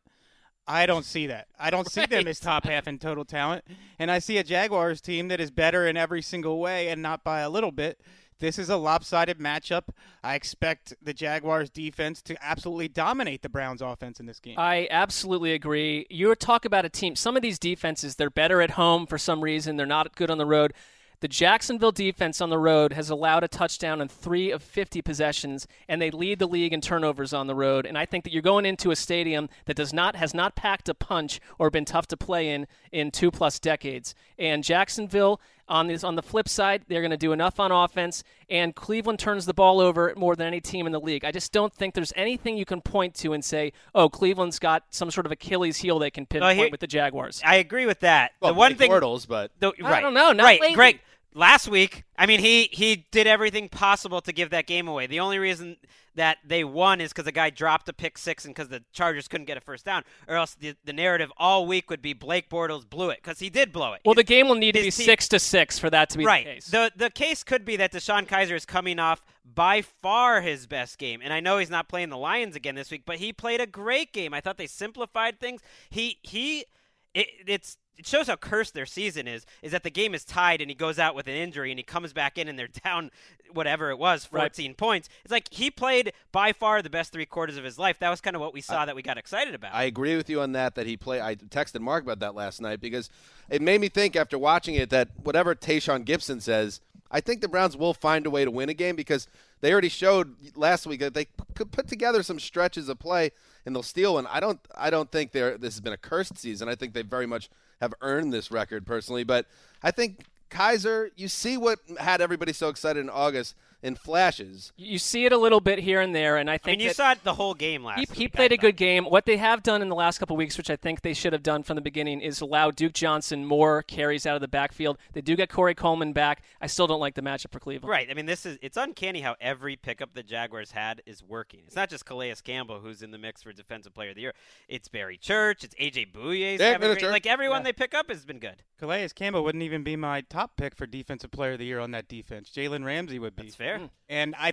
I 0.69 0.87
don't 0.87 1.05
see 1.05 1.27
that. 1.29 1.49
I 1.59 1.71
don't 1.71 1.91
see 1.91 2.07
them 2.07 2.27
as 2.27 2.41
top 2.41 2.65
half 2.65 2.89
in 2.89 2.99
total 2.99 3.25
talent. 3.25 3.65
And 3.99 4.11
I 4.11 4.19
see 4.19 4.39
a 4.39 4.45
Jaguars 4.45 5.01
team 5.01 5.29
that 5.29 5.41
is 5.41 5.51
better 5.51 5.87
in 5.87 5.97
every 5.97 6.23
single 6.23 6.59
way 6.59 6.89
and 6.89 7.01
not 7.01 7.23
by 7.23 7.41
a 7.41 7.51
little 7.51 7.73
bit. 7.73 8.01
This 8.39 8.59
is 8.59 8.69
a 8.69 8.77
lopsided 8.77 9.39
matchup. 9.39 9.85
I 10.23 10.35
expect 10.35 10.93
the 11.01 11.15
Jaguars 11.15 11.71
defense 11.71 12.21
to 12.23 12.37
absolutely 12.45 12.89
dominate 12.89 13.41
the 13.43 13.49
Browns 13.49 13.81
offense 13.81 14.21
in 14.21 14.27
this 14.27 14.41
game. 14.41 14.57
I 14.59 14.89
absolutely 14.91 15.53
agree. 15.55 16.07
You 16.11 16.35
talk 16.35 16.67
about 16.67 16.85
a 16.85 16.91
team. 16.91 17.17
Some 17.17 17.37
of 17.37 17.43
these 17.43 17.59
defenses, 17.59 18.17
they're 18.17 18.29
better 18.29 18.61
at 18.61 18.73
home 18.73 19.07
for 19.07 19.17
some 19.17 19.43
reason. 19.43 19.77
They're 19.77 19.87
not 19.87 20.15
good 20.15 20.31
on 20.31 20.37
the 20.37 20.45
road. 20.45 20.75
The 21.21 21.29
Jacksonville 21.29 21.93
defense 21.93 22.43
on 22.43 22.51
the 22.51 22.59
road 22.59 22.93
has 22.93 23.09
allowed 23.09 23.43
a 23.43 23.49
touchdown 23.49 24.03
in 24.03 24.09
three 24.09 24.51
of 24.51 24.63
50 24.63 25.01
possessions, 25.01 25.67
and 25.89 26.01
they 26.01 26.11
lead 26.11 26.39
the 26.39 26.47
league 26.47 26.75
in 26.75 26.83
turnovers 26.83 27.33
on 27.33 27.47
the 27.47 27.55
road. 27.55 27.87
And 27.87 27.97
I 27.97 28.05
think 28.05 28.25
that 28.25 28.35
you're 28.35 28.43
going 28.43 28.67
into 28.67 28.91
a 28.91 28.97
stadium 28.97 29.49
that 29.65 29.77
does 29.77 29.95
not 29.95 30.17
has 30.17 30.35
not 30.35 30.57
packed 30.57 30.91
a 30.91 30.95
punch 30.95 31.41
or 31.59 31.71
been 31.71 31.87
tough 31.87 32.07
to 32.09 32.19
play 32.19 32.51
in 32.51 32.67
in 32.93 33.11
two 33.11 33.31
plus 33.31 33.59
decades. 33.59 34.15
And 34.39 34.63
Jacksonville 34.63 35.41
on 35.69 35.87
this 35.89 36.05
on 36.05 36.15
the 36.15 36.23
flip 36.23 36.49
side, 36.49 36.85
they're 36.89 37.01
going 37.01 37.11
to 37.11 37.17
do 37.17 37.33
enough 37.33 37.59
on 37.59 37.73
offense, 37.73 38.23
and 38.49 38.75
Cleveland 38.75 39.19
turns 39.19 39.47
the 39.47 39.55
ball 39.55 39.81
over 39.81 40.13
more 40.17 40.37
than 40.37 40.47
any 40.47 40.61
team 40.61 40.87
in 40.87 40.93
the 40.93 41.01
league. 41.01 41.25
I 41.25 41.33
just 41.33 41.53
don't 41.53 41.73
think 41.75 41.95
there's 41.95 42.13
anything 42.17 42.57
you 42.57 42.65
can 42.65 42.81
point 42.81 43.15
to 43.17 43.33
and 43.33 43.45
say, 43.45 43.73
"Oh, 43.95 44.09
Cleveland's 44.09 44.59
got 44.59 44.85
some 44.91 45.11
sort 45.11 45.27
of 45.27 45.33
Achilles 45.33 45.79
heel 45.79 45.99
they 45.99 46.11
can 46.11 46.27
pinpoint 46.27 46.57
here- 46.59 46.69
with 46.71 46.81
the 46.81 46.87
Jaguars." 46.87 47.41
I 47.45 47.57
agree 47.57 47.87
with 47.87 48.01
that. 48.01 48.33
Well, 48.41 48.53
the 48.53 48.59
one 48.59 48.75
thing 48.77 48.91
Bortles, 48.91 49.27
but 49.27 49.51
The, 49.59 49.73
I 49.83 49.91
right. 49.91 50.01
don't 50.01 50.15
know, 50.15 50.33
not 50.33 50.45
right, 50.45 50.61
lately. 50.61 50.75
Greg. 50.75 51.01
Last 51.37 51.69
week, 51.69 52.05
I 52.17 52.25
mean, 52.25 52.41
he 52.41 52.71
he 52.73 53.07
did 53.11 53.27
everything 53.27 53.69
possible 53.69 54.23
to 54.23 54.33
give 54.33 54.49
that 54.51 54.67
game 54.67 54.89
away. 54.89 55.07
The 55.07 55.21
only 55.21 55.39
reason 55.39 55.77
that 56.15 56.39
they 56.43 56.65
won 56.65 56.99
is 56.99 57.11
because 57.11 57.27
the 57.27 57.33
guy 57.33 57.51
dropped 57.51 57.91
a 57.91 57.93
pick 57.93 58.17
six 58.17 58.47
and 58.47 58.55
because 58.55 58.69
the 58.69 58.83
Chargers 58.95 59.29
couldn't 59.29 59.45
get 59.45 59.59
a 59.59 59.61
first 59.61 59.85
down, 59.85 60.03
or 60.27 60.37
else 60.37 60.55
the, 60.55 60.75
the 60.87 60.95
narrative 60.95 61.31
all 61.37 61.67
week 61.67 61.91
would 61.91 62.01
be 62.01 62.15
Blake 62.15 62.49
Bortles 62.49 62.89
blew 62.89 63.11
it 63.11 63.19
because 63.23 63.39
he 63.39 63.51
did 63.51 63.71
blow 63.71 63.93
it. 63.93 64.01
well, 64.07 64.15
the 64.15 64.25
game 64.25 64.49
will 64.49 64.55
need 64.55 64.73
to 64.77 64.81
be 64.81 64.85
team- 64.85 65.05
six 65.05 65.29
to 65.29 65.39
six 65.39 65.79
for 65.79 65.91
that 65.91 66.09
to 66.09 66.17
be 66.17 66.25
right. 66.25 66.47
the 66.47 66.55
case. 66.55 66.69
The 66.69 66.91
the 66.97 67.11
case 67.11 67.45
could 67.45 67.67
be 67.67 67.77
that 67.77 67.93
DeShone 67.93 68.27
Kizer 68.27 68.57
is 68.57 68.65
coming 68.65 68.99
off 68.99 69.23
by 69.45 69.83
far 69.83 70.41
his 70.41 70.67
best 70.67 70.97
game, 70.97 71.21
and 71.23 71.35
I 71.35 71.41
know 71.41 71.59
he's 71.59 71.69
not 71.69 71.87
playing 71.87 72.09
the 72.09 72.17
Lions 72.17 72.57
again 72.57 72.77
this 72.77 72.91
week, 72.91 73.03
but 73.05 73.17
he 73.17 73.35
played 73.35 73.61
a 73.61 73.67
great 73.67 74.15
game. 74.15 74.33
I 74.33 74.41
thought 74.41 74.57
they 74.57 74.67
simplified 74.67 75.39
things. 75.39 75.61
He 75.91 76.19
he, 76.23 76.65
it, 77.13 77.27
it's. 77.47 77.77
It 77.99 78.07
shows 78.07 78.27
how 78.27 78.37
cursed 78.37 78.75
their 78.75 78.87
season 78.87 79.27
is. 79.27 79.47
Is 79.63 79.73
that 79.73 79.83
the 79.83 79.91
game 79.91 80.15
is 80.15 80.25
tied 80.25 80.61
and 80.61 80.71
he 80.71 80.75
goes 80.75 80.99
out 80.99 81.15
with 81.15 81.27
an 81.29 81.35
injury 81.35 81.71
and 81.71 81.79
he 81.79 81.83
comes 81.83 82.13
back 82.13 82.37
in 82.39 82.49
and 82.49 82.59
they're 82.59 82.69
down, 82.85 83.11
whatever 83.53 83.91
it 83.91 83.99
was, 83.99 84.29
Right. 84.31 84.43
14 84.43 84.75
points. 84.75 85.09
It's 85.25 85.33
like 85.33 85.53
he 85.53 85.71
played 85.71 86.13
by 86.33 86.53
far 86.53 86.83
the 86.83 86.91
best 86.91 87.13
three 87.13 87.27
quarters 87.27 87.57
of 87.57 87.65
his 87.65 87.79
life. 87.79 87.99
That 87.99 88.11
was 88.11 88.21
kind 88.21 88.37
of 88.37 88.41
what 88.43 88.53
we 88.53 88.61
saw 88.61 88.85
that 88.85 88.95
we 88.95 89.03
got 89.03 89.19
excited 89.19 89.55
about. 89.55 89.75
I 89.75 89.85
agree 89.85 90.17
with 90.17 90.29
you 90.29 90.41
on 90.41 90.53
that. 90.53 90.75
That 90.75 90.87
he 90.87 90.97
play. 90.97 91.21
I 91.21 91.37
texted 91.37 91.81
Mark 91.81 92.05
about 92.05 92.21
that 92.21 92.35
last 92.35 92.61
night 92.61 92.81
because 92.81 93.09
it 93.49 93.63
made 93.63 93.81
me 93.81 93.89
think 93.89 94.17
after 94.17 94.39
watching 94.39 94.75
it 94.75 94.91
that 94.91 95.09
whatever 95.23 95.55
Tashaun 95.55 96.05
Gipson 96.05 96.43
says, 96.43 96.81
I 97.11 97.21
think 97.21 97.41
the 97.41 97.49
Browns 97.49 97.77
will 97.77 97.95
find 97.95 98.27
a 98.27 98.31
way 98.31 98.45
to 98.45 98.51
win 98.51 98.69
a 98.69 98.75
game 98.75 98.97
because 98.97 99.29
they 99.61 99.73
already 99.73 99.89
showed 99.89 100.35
last 100.57 100.87
week 100.87 101.01
that 101.01 101.15
they 101.15 101.29
could 101.55 101.71
put 101.71 101.87
together 101.89 102.23
some 102.23 102.39
stretches 102.41 102.89
of 102.89 102.99
play 102.99 103.31
and 103.65 103.75
they'll 103.75 103.83
steal 103.83 104.15
one. 104.15 104.27
I 104.27 104.41
don't. 104.41 104.61
I 104.75 104.91
don't 104.91 105.11
think 105.11 105.33
they're. 105.33 105.57
This 105.57 105.75
has 105.75 105.81
been 105.81 105.93
a 105.93 105.97
cursed 105.99 106.37
season. 106.37 106.69
I 106.69 106.75
think 106.75 106.93
they 106.93 107.03
very 107.03 107.27
much 107.27 107.49
have 107.81 107.95
earned 108.01 108.33
this 108.33 108.51
record 108.51 108.87
personally, 108.87 109.25
but 109.25 109.47
I 109.83 109.91
think. 109.91 110.25
Kizer, 110.49 111.11
you 111.17 111.27
see 111.27 111.57
what 111.57 111.81
had 111.99 112.21
everybody 112.21 112.53
so 112.53 112.69
excited 112.69 113.01
in 113.01 113.11
August 113.11 113.57
in 113.87 113.95
flashes. 113.95 114.73
You 114.77 114.99
see 114.99 115.25
it 115.27 115.33
a 115.33 115.39
little 115.39 115.61
bit 115.61 115.79
here 115.79 116.01
and 116.01 116.15
there, 116.15 116.37
and 116.37 116.51
I 116.51 116.55
I 116.55 116.59
think 116.59 116.79
mean, 116.79 116.89
you 116.89 116.93
saw 116.95 117.13
it 117.13 117.23
the 117.23 117.35
whole 117.35 117.55
game 117.55 117.85
last 117.85 117.99
he, 117.99 118.07
week. 118.11 118.19
he 118.19 118.29
played 118.29 118.51
a 118.51 118.57
good 118.57 118.77
game. 118.77 119.05
What 119.05 119.27
they 119.27 119.37
have 119.37 119.63
done 119.63 119.83
in 119.83 119.89
the 119.89 119.95
last 119.95 120.19
couple 120.19 120.37
weeks, 120.37 120.57
which 120.59 120.71
I 120.71 120.77
think 120.77 121.03
they 121.03 121.15
should 121.15 121.33
have 121.33 121.43
done 121.43 121.63
from 121.63 121.77
the 121.77 121.81
beginning, 121.83 122.21
is 122.21 122.41
allow 122.41 122.71
Duke 122.71 122.95
Johnson 122.95 123.45
more 123.45 123.83
carries 123.83 124.27
out 124.27 124.35
of 124.35 124.41
the 124.41 124.49
backfield. 124.49 124.99
They 125.13 125.21
do 125.21 125.37
get 125.37 125.49
Corey 125.51 125.75
Coleman 125.75 126.13
back. 126.13 126.43
I 126.61 126.67
still 126.67 126.87
don't 126.87 126.99
like 127.01 127.15
the 127.15 127.23
matchup 127.23 127.53
for 127.53 127.61
Cleveland. 127.61 127.89
Right. 127.91 128.09
I 128.11 128.15
mean, 128.15 128.27
this 128.27 128.45
is 128.45 128.59
it's 128.63 128.77
uncanny 128.77 129.21
how 129.21 129.37
every 129.41 129.77
pickup 129.77 130.15
the 130.15 130.23
Jaguars 130.23 130.73
had 130.73 131.03
is 131.07 131.23
working. 131.23 131.61
It's 131.67 131.77
not 131.77 131.89
just 131.91 132.05
Calais 132.05 132.35
Campbell 132.43 132.81
who's 132.81 133.03
in 133.03 133.11
the 133.13 133.19
mix 133.19 133.43
for 133.43 133.53
Defensive 133.53 133.95
Player 133.95 134.11
of 134.11 134.17
the 134.17 134.23
Year. 134.23 134.33
It's 134.69 134.89
Barry 134.89 135.17
Church. 135.19 135.63
It's 135.63 135.75
AJ 135.77 136.13
Bouye's 136.13 136.61
Yeah, 136.61 136.71
having 136.73 136.93
Church. 136.97 137.03
like 137.05 137.27
everyone 137.27 137.61
Yeah. 137.61 137.65
they 137.65 137.73
pick 137.75 137.95
up 137.95 138.09
has 138.11 138.25
been 138.25 138.39
good. 138.41 138.63
Calais 138.79 139.09
Campbell 139.15 139.45
wouldn't 139.45 139.63
even 139.63 139.83
be 139.85 139.95
my 139.97 140.23
top 140.23 140.57
pick 140.57 140.75
for 140.75 140.87
defensive 140.87 141.31
player 141.31 141.53
of 141.53 141.59
the 141.59 141.65
year 141.67 141.79
on 141.81 141.93
that 141.93 142.09
defense. 142.09 142.51
Jalen 142.55 142.85
Ramsey 142.85 143.19
would 143.19 143.37
be. 143.37 143.45
That's 143.45 143.55
fair. 143.55 143.76
And 144.09 144.35
I 144.39 144.53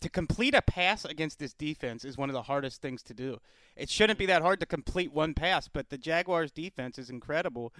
to 0.00 0.08
complete 0.10 0.54
a 0.54 0.62
pass 0.62 1.04
against 1.04 1.38
this 1.38 1.52
defense 1.54 2.04
is 2.04 2.18
one 2.18 2.28
of 2.28 2.34
the 2.34 2.42
hardest 2.42 2.82
things 2.82 3.02
to 3.04 3.14
do. 3.14 3.38
It 3.76 3.90
shouldn't 3.90 4.18
be 4.18 4.26
that 4.26 4.42
hard 4.42 4.60
to 4.60 4.66
complete 4.66 5.12
one 5.12 5.34
pass, 5.34 5.68
but 5.68 5.90
the 5.90 5.98
Jaguars 5.98 6.50
defense 6.50 6.98
is 6.98 7.10
incredible. 7.10 7.72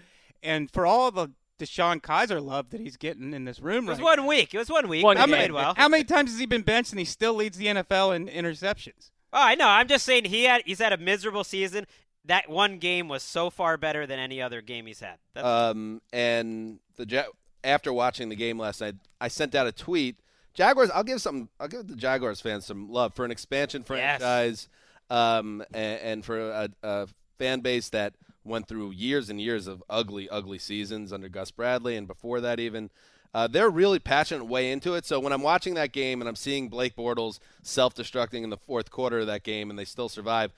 And 0.42 0.70
for 0.70 0.86
all 0.86 1.10
the 1.10 1.30
DeShone 1.58 2.00
Kizer 2.00 2.42
love 2.44 2.70
that 2.70 2.80
he's 2.80 2.96
getting 2.96 3.32
in 3.32 3.44
this 3.44 3.60
room 3.60 3.86
It 3.86 3.90
was 3.90 3.98
right 3.98 4.18
one 4.18 4.26
week. 4.26 4.54
It 4.54 4.58
was 4.58 4.68
one 4.68 4.88
week. 4.88 5.04
One 5.04 5.16
but 5.16 5.20
how 5.20 5.26
many, 5.26 5.52
well. 5.52 5.74
how 5.76 5.88
many 5.88 6.04
times 6.04 6.30
has 6.30 6.38
he 6.38 6.46
been 6.46 6.62
benched 6.62 6.92
and 6.92 6.98
he 6.98 7.04
still 7.04 7.34
leads 7.34 7.56
the 7.56 7.66
NFL 7.66 8.14
in 8.14 8.26
interceptions? 8.28 9.10
Oh, 9.32 9.42
I 9.42 9.54
know. 9.54 9.68
I'm 9.68 9.88
just 9.88 10.04
saying 10.04 10.26
he 10.26 10.44
had 10.44 10.62
he's 10.66 10.78
had 10.78 10.92
a 10.92 10.98
miserable 10.98 11.44
season. 11.44 11.86
That 12.24 12.48
one 12.48 12.78
game 12.78 13.08
was 13.08 13.22
so 13.22 13.50
far 13.50 13.76
better 13.76 14.06
than 14.06 14.18
any 14.18 14.42
other 14.42 14.60
game 14.60 14.86
he's 14.86 15.00
had. 15.00 15.18
That's, 15.34 15.46
Um, 15.46 16.02
and 16.12 16.80
the 16.96 17.06
Ja- 17.06 17.24
after 17.62 17.92
watching 17.92 18.28
the 18.28 18.36
game 18.36 18.58
last 18.58 18.80
night, 18.80 18.96
I 19.20 19.28
sent 19.28 19.54
out 19.54 19.66
a 19.66 19.72
tweet. 19.72 20.16
Jaguars, 20.56 20.90
I'll 20.90 21.04
give 21.04 21.20
some. 21.20 21.48
I'll 21.60 21.68
give 21.68 21.86
the 21.86 21.94
Jaguars 21.94 22.40
fans 22.40 22.64
some 22.66 22.90
love 22.90 23.14
for 23.14 23.24
an 23.24 23.30
expansion 23.30 23.84
franchise, 23.84 24.68
um, 25.10 25.62
and, 25.72 26.00
and 26.00 26.24
for 26.24 26.40
a, 26.40 26.68
a 26.82 27.06
fan 27.38 27.60
base 27.60 27.90
that 27.90 28.14
went 28.42 28.66
through 28.66 28.92
years 28.92 29.28
and 29.28 29.40
years 29.40 29.66
of 29.66 29.82
ugly, 29.90 30.28
ugly 30.30 30.58
seasons 30.58 31.12
under 31.12 31.28
Gus 31.28 31.50
Bradley, 31.50 31.96
and 31.96 32.08
before 32.08 32.40
that 32.40 32.58
even. 32.58 32.90
Uh, 33.34 33.46
they're 33.46 33.68
really 33.68 33.98
passionate 33.98 34.46
way 34.46 34.72
into 34.72 34.94
it. 34.94 35.04
So 35.04 35.20
when 35.20 35.30
I'm 35.30 35.42
watching 35.42 35.74
that 35.74 35.92
game 35.92 36.22
and 36.22 36.28
I'm 36.28 36.36
seeing 36.36 36.70
Blake 36.70 36.96
Bortles 36.96 37.38
self-destructing 37.62 38.42
in 38.42 38.48
the 38.48 38.56
fourth 38.56 38.90
quarter 38.90 39.18
of 39.18 39.26
that 39.26 39.42
game, 39.42 39.68
and 39.68 39.78
they 39.78 39.84
still 39.84 40.08
survive, 40.08 40.52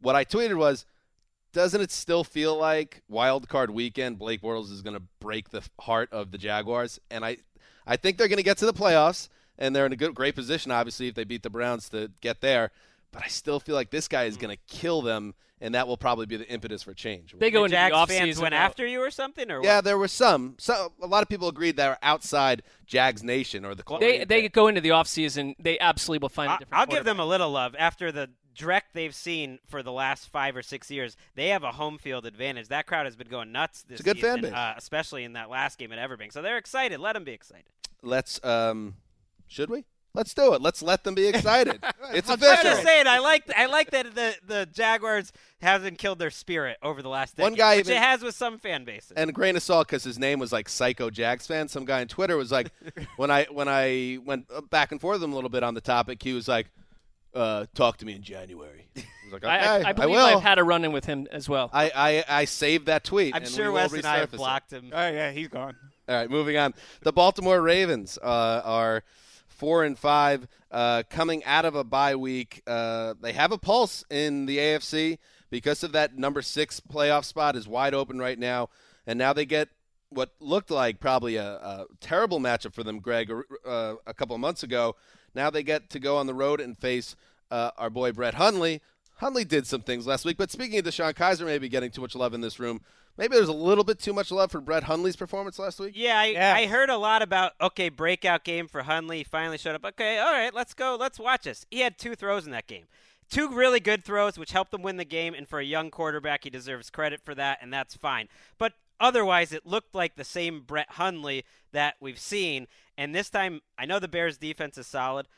what 0.00 0.16
I 0.16 0.24
tweeted 0.24 0.56
was, 0.56 0.84
doesn't 1.52 1.80
it 1.80 1.92
still 1.92 2.24
feel 2.24 2.56
like 2.56 3.02
wild 3.08 3.48
card 3.48 3.70
weekend 3.70 4.18
Blake 4.18 4.42
Bortles 4.42 4.72
is 4.72 4.82
going 4.82 4.96
to 4.96 5.02
break 5.20 5.50
the 5.50 5.62
heart 5.80 6.12
of 6.12 6.30
the 6.30 6.38
Jaguars 6.38 6.98
and 7.10 7.24
I 7.24 7.38
I 7.88 7.96
think 7.96 8.18
they're 8.18 8.28
going 8.28 8.36
to 8.36 8.44
get 8.44 8.58
to 8.58 8.66
the 8.66 8.72
playoffs 8.72 9.28
and 9.58 9.74
they're 9.74 9.86
in 9.86 9.92
a 9.92 9.96
good 9.96 10.14
great 10.14 10.34
position 10.36 10.70
obviously 10.70 11.08
if 11.08 11.14
they 11.14 11.24
beat 11.24 11.42
the 11.42 11.50
Browns 11.50 11.88
to 11.88 12.10
get 12.20 12.40
there 12.40 12.70
but 13.10 13.24
I 13.24 13.28
still 13.28 13.58
feel 13.58 13.74
like 13.74 13.90
this 13.90 14.06
guy 14.06 14.24
is 14.24 14.36
hmm. 14.36 14.42
going 14.42 14.56
to 14.56 14.74
kill 14.74 15.02
them 15.02 15.34
and 15.60 15.74
that 15.74 15.88
will 15.88 15.96
probably 15.96 16.26
be 16.26 16.36
the 16.36 16.48
impetus 16.48 16.82
for 16.82 16.94
change. 16.94 17.34
They 17.36 17.50
go 17.50 17.60
the 17.60 17.64
into 17.66 17.76
Jags 17.76 17.92
the 17.92 18.06
fans 18.06 18.38
offseason. 18.38 18.42
went 18.42 18.52
though. 18.52 18.58
after 18.58 18.86
you 18.86 19.00
or 19.00 19.10
something, 19.10 19.50
or 19.50 19.62
yeah, 19.62 19.76
what? 19.76 19.84
there 19.84 19.98
were 19.98 20.08
some. 20.08 20.54
So 20.58 20.92
a 21.02 21.06
lot 21.06 21.22
of 21.22 21.28
people 21.28 21.48
agreed 21.48 21.76
that 21.76 21.88
were 21.88 21.98
outside 22.02 22.62
Jags 22.86 23.22
Nation 23.22 23.64
or 23.64 23.74
the 23.74 23.84
They 23.98 24.24
they 24.24 24.48
go 24.48 24.68
into 24.68 24.80
the 24.80 24.90
offseason. 24.90 25.54
They 25.58 25.78
absolutely 25.78 26.22
will 26.22 26.28
find 26.28 26.50
a 26.50 26.54
I- 26.54 26.58
different. 26.58 26.80
I'll 26.80 26.86
give 26.86 27.04
them 27.04 27.20
a 27.20 27.26
little 27.26 27.50
love 27.50 27.74
after 27.78 28.12
the 28.12 28.30
dreck 28.58 28.82
they've 28.92 29.14
seen 29.14 29.58
for 29.68 29.82
the 29.82 29.92
last 29.92 30.28
five 30.28 30.56
or 30.56 30.62
six 30.62 30.90
years. 30.90 31.16
They 31.36 31.48
have 31.48 31.62
a 31.62 31.72
home 31.72 31.98
field 31.98 32.26
advantage. 32.26 32.68
That 32.68 32.86
crowd 32.86 33.06
has 33.06 33.14
been 33.16 33.28
going 33.28 33.52
nuts 33.52 33.82
this 33.82 34.00
It's 34.00 34.00
a 34.00 34.04
good 34.14 34.18
fan 34.20 34.40
base. 34.42 34.52
uh, 34.52 34.74
especially 34.76 35.24
in 35.24 35.34
that 35.34 35.48
last 35.48 35.78
game 35.78 35.92
at 35.92 35.98
Everbank. 35.98 36.32
So 36.32 36.42
they're 36.42 36.58
excited. 36.58 36.98
Let 37.00 37.12
them 37.14 37.24
be 37.24 37.32
excited. 37.32 37.64
Let's 38.02 38.42
um 38.44 38.94
should 39.46 39.70
we? 39.70 39.84
Let's 40.14 40.34
do 40.34 40.54
it. 40.54 40.62
Let's 40.62 40.82
let 40.82 41.04
them 41.04 41.14
be 41.14 41.26
excited. 41.28 41.84
it's 42.12 42.28
I'm 42.28 42.34
official. 42.34 42.62
just 42.64 42.82
saying, 42.82 43.06
I 43.06 43.18
like 43.18 43.44
I 43.56 43.66
like 43.66 43.90
that 43.92 44.14
the 44.14 44.34
the 44.46 44.66
Jaguars 44.72 45.32
haven't 45.60 45.98
killed 45.98 46.18
their 46.18 46.30
spirit 46.30 46.78
over 46.82 47.02
the 47.02 47.08
last 47.10 47.36
decade, 47.36 47.44
One 47.44 47.54
guy 47.54 47.76
which 47.76 47.86
even- 47.86 47.98
it 47.98 48.02
has 48.02 48.22
with 48.22 48.34
some 48.34 48.58
fan 48.58 48.84
bases. 48.84 49.12
and 49.12 49.30
a 49.30 49.32
grain 49.32 49.54
of 49.56 49.62
salt 49.62 49.86
because 49.86 50.02
his 50.04 50.18
name 50.18 50.38
was 50.38 50.50
like 50.52 50.68
Psycho 50.68 51.10
Jags 51.10 51.46
fan. 51.46 51.68
Some 51.68 51.84
guy 51.84 52.00
on 52.00 52.08
Twitter 52.08 52.36
was 52.36 52.50
like, 52.50 52.70
when 53.16 53.30
I 53.30 53.44
when 53.52 53.68
I 53.68 54.18
went 54.24 54.48
back 54.70 54.90
and 54.92 55.00
forth 55.00 55.16
with 55.16 55.24
him 55.24 55.32
a 55.32 55.34
little 55.36 55.50
bit 55.50 55.62
on 55.62 55.74
the 55.74 55.80
topic, 55.80 56.22
he 56.22 56.32
was 56.32 56.48
like, 56.48 56.68
uh, 57.34 57.66
"Talk 57.74 57.98
to 57.98 58.06
me 58.06 58.14
in 58.14 58.22
January." 58.22 58.86
I 58.96 59.02
was 59.24 59.32
like, 59.32 59.44
"Okay, 59.44 59.52
I, 59.52 59.78
I, 59.80 59.88
I 59.90 59.92
believe 59.92 60.10
will." 60.10 60.26
have 60.26 60.42
had 60.42 60.58
a 60.58 60.64
run 60.64 60.84
in 60.84 60.92
with 60.92 61.04
him 61.04 61.26
as 61.30 61.48
well. 61.48 61.70
I, 61.72 61.90
I 61.94 62.24
I 62.40 62.44
saved 62.44 62.86
that 62.86 63.04
tweet. 63.04 63.34
I'm 63.34 63.42
and 63.42 63.50
sure 63.50 63.70
we 63.70 63.74
Wes 63.74 63.92
and 63.92 64.06
I 64.06 64.18
have 64.18 64.32
blocked 64.32 64.72
him. 64.72 64.90
Oh 64.92 65.08
yeah, 65.08 65.30
he's 65.30 65.48
gone. 65.48 65.76
All 66.08 66.14
right, 66.14 66.30
moving 66.30 66.56
on. 66.56 66.74
The 67.02 67.12
Baltimore 67.12 67.60
Ravens 67.60 68.18
uh, 68.22 68.62
are 68.64 69.04
four 69.46 69.84
and 69.84 69.98
five, 69.98 70.46
uh, 70.70 71.02
coming 71.10 71.44
out 71.44 71.64
of 71.64 71.74
a 71.74 71.84
bye 71.84 72.16
week. 72.16 72.62
Uh, 72.66 73.14
they 73.20 73.32
have 73.32 73.52
a 73.52 73.58
pulse 73.58 74.04
in 74.08 74.46
the 74.46 74.58
AFC 74.58 75.18
because 75.50 75.82
of 75.82 75.92
that 75.92 76.16
number 76.16 76.40
six 76.40 76.80
playoff 76.80 77.24
spot 77.24 77.56
is 77.56 77.66
wide 77.68 77.92
open 77.94 78.18
right 78.18 78.38
now, 78.38 78.68
and 79.06 79.18
now 79.18 79.32
they 79.32 79.44
get 79.44 79.68
what 80.10 80.30
looked 80.40 80.70
like 80.70 81.00
probably 81.00 81.36
a, 81.36 81.44
a 81.44 81.86
terrible 82.00 82.40
matchup 82.40 82.72
for 82.72 82.82
them, 82.82 83.00
Greg, 83.00 83.30
uh, 83.66 83.94
a 84.06 84.14
couple 84.14 84.34
of 84.34 84.40
months 84.40 84.62
ago. 84.62 84.96
Now 85.34 85.50
they 85.50 85.62
get 85.62 85.90
to 85.90 85.98
go 85.98 86.16
on 86.16 86.26
the 86.26 86.34
road 86.34 86.60
and 86.60 86.76
face 86.76 87.16
uh, 87.50 87.70
our 87.76 87.90
boy 87.90 88.12
Brett 88.12 88.34
Hundley. 88.34 88.80
Hundley 89.16 89.44
did 89.44 89.66
some 89.66 89.80
things 89.80 90.06
last 90.06 90.24
week, 90.24 90.36
but 90.36 90.50
speaking 90.50 90.78
of 90.78 90.84
DeShone 90.84 91.14
Kizer 91.14 91.44
maybe 91.44 91.68
getting 91.68 91.90
too 91.90 92.00
much 92.00 92.14
love 92.14 92.34
in 92.34 92.40
this 92.40 92.60
room, 92.60 92.80
maybe 93.16 93.34
there's 93.34 93.48
a 93.48 93.52
little 93.52 93.82
bit 93.82 93.98
too 93.98 94.12
much 94.12 94.30
love 94.30 94.52
for 94.52 94.60
Brett 94.60 94.84
Hundley's 94.84 95.16
performance 95.16 95.58
last 95.58 95.80
week. 95.80 95.94
Yeah 95.96 96.18
I, 96.18 96.26
Yeah. 96.26 96.54
I 96.56 96.66
heard 96.66 96.88
a 96.88 96.96
lot 96.96 97.20
about 97.22 97.52
okay 97.60 97.88
breakout 97.88 98.44
game 98.44 98.68
for 98.68 98.82
Hundley. 98.82 99.18
He 99.18 99.24
finally 99.24 99.58
showed 99.58 99.74
up. 99.74 99.84
Okay, 99.84 100.18
all 100.18 100.32
right, 100.32 100.54
let's 100.54 100.72
go. 100.72 100.96
Let's 100.98 101.18
watch 101.18 101.42
this. 101.42 101.66
He 101.70 101.80
had 101.80 101.98
two 101.98 102.14
throws 102.14 102.46
in 102.46 102.52
that 102.52 102.68
game, 102.68 102.84
two 103.28 103.48
really 103.48 103.80
good 103.80 104.04
throws, 104.04 104.38
which 104.38 104.52
helped 104.52 104.70
them 104.70 104.82
win 104.82 104.98
the 104.98 105.04
game. 105.04 105.34
And 105.34 105.48
for 105.48 105.58
a 105.58 105.64
young 105.64 105.90
quarterback, 105.90 106.44
he 106.44 106.50
deserves 106.50 106.90
credit 106.90 107.20
for 107.24 107.34
that, 107.34 107.58
and 107.60 107.72
that's 107.72 107.96
fine. 107.96 108.28
But 108.56 108.74
otherwise, 109.00 109.52
it 109.52 109.66
looked 109.66 109.96
like 109.96 110.14
the 110.14 110.24
same 110.24 110.60
Brett 110.60 110.92
Hundley 110.92 111.44
that 111.72 111.96
we've 112.00 112.20
seen. 112.20 112.68
And 112.98 113.14
this 113.14 113.30
time, 113.30 113.60
I 113.78 113.86
know 113.86 114.00
the 114.00 114.08
Bears' 114.08 114.36
defense 114.36 114.76
is 114.76 114.88
solid, 114.88 115.28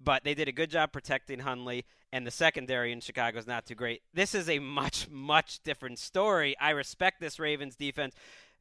but 0.00 0.22
they 0.22 0.34
did 0.34 0.46
a 0.46 0.52
good 0.52 0.70
job 0.70 0.92
protecting 0.92 1.40
Hundley, 1.40 1.84
and 2.12 2.24
the 2.24 2.30
secondary 2.30 2.92
in 2.92 3.00
Chicago 3.00 3.38
is 3.38 3.46
not 3.46 3.66
too 3.66 3.74
great. 3.74 4.02
This 4.14 4.36
is 4.36 4.48
a 4.48 4.60
much, 4.60 5.08
much 5.10 5.60
different 5.64 5.98
story. 5.98 6.56
I 6.60 6.70
respect 6.70 7.20
this 7.20 7.40
Ravens 7.40 7.74
defense. 7.74 8.14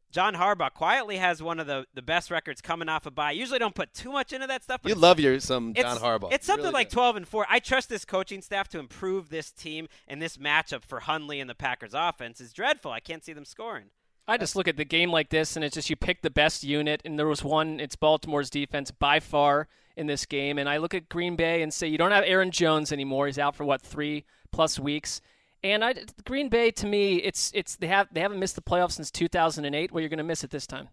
John 0.09 0.35
Harbaugh 0.35 0.73
quietly 0.73 1.17
has 1.17 1.43
one 1.43 1.59
of 1.59 1.67
the, 1.67 1.85
the 1.93 2.01
best 2.01 2.31
records 2.31 2.61
coming 2.61 2.89
off 2.89 3.05
a 3.05 3.11
bye. 3.11 3.31
Usually 3.31 3.59
don't 3.59 3.75
put 3.75 3.93
too 3.93 4.11
much 4.11 4.33
into 4.33 4.47
that 4.47 4.63
stuff. 4.63 4.81
But 4.81 4.89
You 4.89 4.95
love 4.95 5.19
your 5.19 5.39
some 5.39 5.73
John 5.73 5.97
Harbaugh. 5.97 6.31
It's 6.31 6.47
something 6.47 6.63
really 6.63 6.73
like 6.73 6.89
do. 6.89 6.95
12 6.95 7.15
and 7.17 7.27
4. 7.27 7.45
I 7.49 7.59
trust 7.59 7.89
this 7.89 8.05
coaching 8.05 8.41
staff 8.41 8.69
to 8.69 8.79
improve 8.79 9.29
this 9.29 9.51
team, 9.51 9.87
and 10.07 10.21
this 10.21 10.37
matchup 10.37 10.83
for 10.83 11.01
Hundley 11.01 11.39
and 11.39 11.49
the 11.49 11.55
Packers 11.55 11.93
offense 11.93 12.41
is 12.41 12.53
dreadful. 12.53 12.91
I 12.91 13.01
can't 13.01 13.23
see 13.23 13.33
them 13.33 13.45
scoring. 13.45 13.91
I 14.27 14.37
just 14.37 14.55
look 14.55 14.67
at 14.67 14.75
the 14.75 14.85
game 14.85 15.11
like 15.11 15.29
this, 15.29 15.55
and 15.55 15.63
it's 15.63 15.75
just 15.75 15.89
you 15.89 15.95
pick 15.95 16.21
the 16.21 16.29
best 16.29 16.63
unit, 16.63 17.01
and 17.05 17.17
there 17.17 17.27
was 17.27 17.43
one. 17.43 17.79
It's 17.79 17.95
Baltimore's 17.95 18.49
defense 18.49 18.91
by 18.91 19.19
far 19.19 19.67
in 19.95 20.07
this 20.07 20.25
game, 20.25 20.57
and 20.57 20.67
I 20.67 20.77
look 20.77 20.93
at 20.93 21.09
Green 21.09 21.35
Bay 21.35 21.61
and 21.61 21.73
say 21.73 21.87
you 21.87 21.97
don't 21.97 22.11
have 22.11 22.23
Aaron 22.25 22.51
Jones 22.51 22.91
anymore. 22.91 23.27
He's 23.27 23.39
out 23.39 23.55
for 23.55 23.63
what 23.63 23.81
three 23.81 24.25
plus 24.51 24.77
weeks, 24.77 25.21
and 25.63 25.83
I 25.83 25.95
Green 26.25 26.49
Bay 26.49 26.71
to 26.71 26.85
me, 26.85 27.17
it's 27.17 27.51
it's 27.55 27.77
they 27.77 27.87
have 27.87 28.07
they 28.11 28.19
haven't 28.19 28.39
missed 28.39 28.55
the 28.55 28.61
playoffs 28.61 28.93
since 28.93 29.11
2008. 29.11 29.91
Well, 29.91 30.01
you're 30.01 30.09
going 30.09 30.17
to 30.17 30.23
miss 30.23 30.43
it 30.43 30.49
this 30.49 30.67
time. 30.67 30.89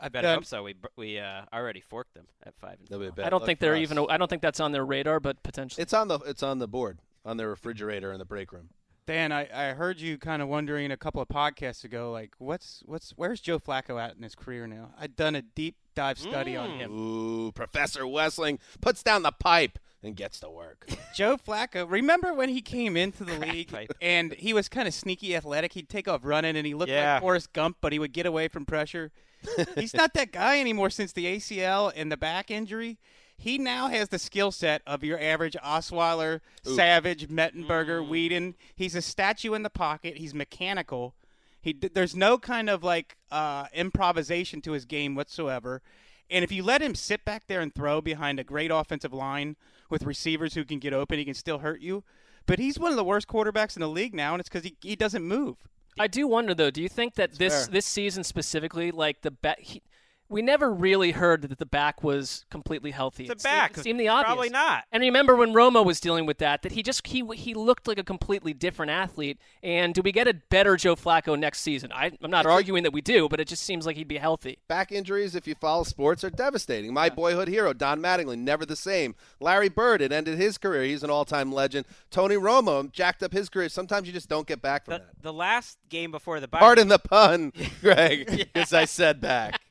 I 0.00 0.08
better 0.08 0.28
I 0.28 0.34
hope 0.34 0.44
so. 0.44 0.62
We 0.62 0.74
we 0.96 1.18
uh, 1.18 1.42
already 1.52 1.80
forked 1.80 2.14
them 2.14 2.26
at 2.42 2.54
5 2.56 2.70
and 2.78 2.88
That'll 2.88 3.00
be 3.00 3.06
a 3.06 3.10
4. 3.10 3.16
bad 3.16 3.26
I 3.26 3.30
don't 3.30 3.44
think 3.44 3.60
they're 3.60 3.74
us. 3.74 3.80
even. 3.80 3.98
I 4.10 4.16
don't 4.16 4.28
think 4.28 4.42
that's 4.42 4.60
on 4.60 4.72
their 4.72 4.84
radar, 4.84 5.20
but 5.20 5.42
potentially. 5.42 5.82
It's 5.82 5.94
on 5.94 6.08
the 6.08 6.18
it's 6.20 6.42
on 6.42 6.58
the 6.58 6.68
board 6.68 6.98
on 7.24 7.36
their 7.36 7.48
refrigerator 7.48 8.12
in 8.12 8.18
the 8.18 8.24
break 8.24 8.52
room. 8.52 8.70
Dan, 9.06 9.32
I, 9.32 9.48
I 9.52 9.74
heard 9.74 10.00
you 10.00 10.16
kind 10.16 10.40
of 10.40 10.48
wondering 10.48 10.90
a 10.90 10.96
couple 10.96 11.20
of 11.20 11.28
podcasts 11.28 11.84
ago, 11.84 12.10
like 12.10 12.32
what's 12.38 12.82
what's 12.86 13.10
where's 13.16 13.40
Joe 13.40 13.58
Flacco 13.58 14.00
at 14.02 14.16
in 14.16 14.22
his 14.22 14.34
career 14.34 14.66
now? 14.66 14.90
I'd 14.98 15.14
done 15.14 15.34
a 15.34 15.42
deep 15.42 15.76
dive 15.94 16.18
study 16.18 16.56
on 16.56 16.70
him. 16.78 16.90
Mm. 16.90 16.98
Ooh, 16.98 17.52
Professor 17.52 18.02
Wesseling 18.04 18.58
puts 18.80 19.02
down 19.02 19.22
the 19.22 19.32
pipe 19.32 19.78
and 20.02 20.16
gets 20.16 20.40
to 20.40 20.48
work. 20.50 20.88
Joe 21.14 21.36
Flacco. 21.36 21.90
Remember 21.90 22.32
when 22.32 22.48
he 22.48 22.62
came 22.62 22.96
into 22.96 23.24
the 23.24 23.38
league 23.38 23.70
pipe. 23.70 23.92
and 24.02 24.32
he 24.34 24.52
was 24.54 24.68
kind 24.70 24.88
of 24.88 24.94
sneaky 24.94 25.36
athletic? 25.36 25.74
He'd 25.74 25.88
take 25.90 26.08
off 26.08 26.20
running 26.24 26.56
and 26.56 26.66
he 26.66 26.74
looked 26.74 26.90
Yeah. 26.90 27.14
like 27.14 27.22
Forrest 27.22 27.52
Gump, 27.52 27.78
but 27.82 27.92
he 27.92 27.98
would 27.98 28.12
get 28.12 28.24
away 28.26 28.48
from 28.48 28.64
pressure. 28.64 29.12
He's 29.74 29.92
not 29.94 30.14
that 30.14 30.32
guy 30.32 30.60
anymore 30.60 30.88
since 30.90 31.12
the 31.12 31.26
ACL 31.26 31.92
and 31.94 32.10
the 32.10 32.16
back 32.16 32.50
injury. 32.50 32.98
He 33.44 33.58
now 33.58 33.88
has 33.88 34.08
the 34.08 34.18
skill 34.18 34.50
set 34.50 34.80
of 34.86 35.04
your 35.04 35.20
average 35.20 35.54
Osweiler, 35.62 36.40
Savage, 36.62 37.28
Mettenberger, 37.28 38.00
Weeden. 38.02 38.54
He's 38.74 38.94
a 38.94 39.02
statue 39.02 39.52
in 39.52 39.62
the 39.62 39.68
pocket. 39.68 40.16
He's 40.16 40.32
mechanical. 40.32 41.14
He 41.60 41.74
there's 41.74 42.16
no 42.16 42.38
kind 42.38 42.70
of 42.70 42.82
like 42.82 43.18
uh, 43.30 43.66
improvisation 43.74 44.62
to 44.62 44.72
his 44.72 44.86
game 44.86 45.14
whatsoever. 45.14 45.82
And 46.30 46.42
if 46.42 46.50
you 46.50 46.62
let 46.62 46.80
him 46.80 46.94
sit 46.94 47.26
back 47.26 47.46
there 47.46 47.60
and 47.60 47.74
throw 47.74 48.00
behind 48.00 48.40
a 48.40 48.44
great 48.44 48.70
offensive 48.70 49.12
line 49.12 49.56
with 49.90 50.04
receivers 50.04 50.54
who 50.54 50.64
can 50.64 50.78
get 50.78 50.94
open, 50.94 51.18
he 51.18 51.26
can 51.26 51.34
still 51.34 51.58
hurt 51.58 51.82
you. 51.82 52.02
But 52.46 52.58
he's 52.58 52.78
one 52.78 52.92
of 52.92 52.96
the 52.96 53.04
worst 53.04 53.28
quarterbacks 53.28 53.76
in 53.76 53.82
the 53.82 53.88
league 53.90 54.14
now, 54.14 54.32
and 54.32 54.40
it's 54.40 54.48
because 54.48 54.64
he, 54.64 54.74
he 54.80 54.96
doesn't 54.96 55.22
move. 55.22 55.58
I 55.98 56.06
do 56.06 56.26
wonder 56.26 56.54
though. 56.54 56.70
Do 56.70 56.80
you 56.80 56.88
think 56.88 57.16
that 57.16 57.34
this 57.34 57.66
fair. 57.66 57.72
this 57.74 57.84
season 57.84 58.24
specifically, 58.24 58.90
like 58.90 59.20
the 59.20 59.30
bet, 59.30 59.60
he, 59.60 59.82
we 60.28 60.40
never 60.42 60.72
really 60.72 61.12
heard 61.12 61.42
that 61.42 61.58
the 61.58 61.66
back 61.66 62.02
was 62.02 62.44
completely 62.50 62.90
healthy. 62.90 63.26
The 63.26 63.32
It 63.32 63.40
seemed- 63.40 63.52
back, 63.52 63.76
it 63.78 63.82
seemed 63.82 64.00
the 64.00 64.08
obvious. 64.08 64.26
probably 64.26 64.48
not. 64.48 64.84
And 64.90 65.02
remember 65.02 65.36
when 65.36 65.52
Romo 65.52 65.84
was 65.84 66.00
dealing 66.00 66.26
with 66.26 66.38
that, 66.38 66.62
that 66.62 66.72
he 66.72 66.82
just 66.82 67.06
he 67.06 67.24
he 67.34 67.54
looked 67.54 67.86
like 67.86 67.98
a 67.98 68.04
completely 68.04 68.52
different 68.52 68.90
athlete. 68.90 69.38
And 69.62 69.94
do 69.94 70.02
we 70.02 70.12
get 70.12 70.26
a 70.26 70.34
better 70.50 70.76
Joe 70.76 70.96
Flacco 70.96 71.38
next 71.38 71.60
season? 71.60 71.92
I, 71.92 72.12
I'm 72.22 72.30
not 72.30 72.46
arguing 72.46 72.82
that 72.84 72.92
we 72.92 73.00
do, 73.00 73.28
but 73.28 73.38
it 73.40 73.48
just 73.48 73.62
seems 73.62 73.86
like 73.86 73.96
he'd 73.96 74.08
be 74.08 74.16
healthy. 74.18 74.58
Back 74.68 74.92
injuries, 74.92 75.34
if 75.34 75.46
you 75.46 75.54
follow 75.54 75.84
sports, 75.84 76.24
are 76.24 76.30
devastating. 76.30 76.92
My 76.94 77.10
boyhood 77.10 77.48
hero, 77.48 77.72
Don 77.72 78.00
Mattingly, 78.00 78.38
never 78.38 78.64
the 78.66 78.76
same. 78.76 79.14
Larry 79.40 79.68
Bird, 79.68 80.00
it 80.00 80.10
ended 80.12 80.38
his 80.38 80.58
career. 80.58 80.82
He's 80.84 81.02
an 81.02 81.10
all-time 81.10 81.52
legend. 81.52 81.86
Tony 82.10 82.36
Romo 82.36 82.90
jacked 82.90 83.22
up 83.22 83.32
his 83.32 83.48
career. 83.48 83.68
Sometimes 83.68 84.06
you 84.06 84.12
just 84.12 84.28
don't 84.28 84.46
get 84.46 84.62
back 84.62 84.84
from 84.86 84.92
The, 84.92 84.98
that. 84.98 85.22
the 85.22 85.32
last 85.32 85.78
game 85.88 86.10
before 86.10 86.40
the 86.40 86.48
bye. 86.48 86.58
Pardon 86.60 86.88
the 86.88 86.98
pun, 86.98 87.52
Greg, 87.80 88.26
because 88.52 88.72
I 88.72 88.84
said 88.86 89.20
back. 89.20 89.60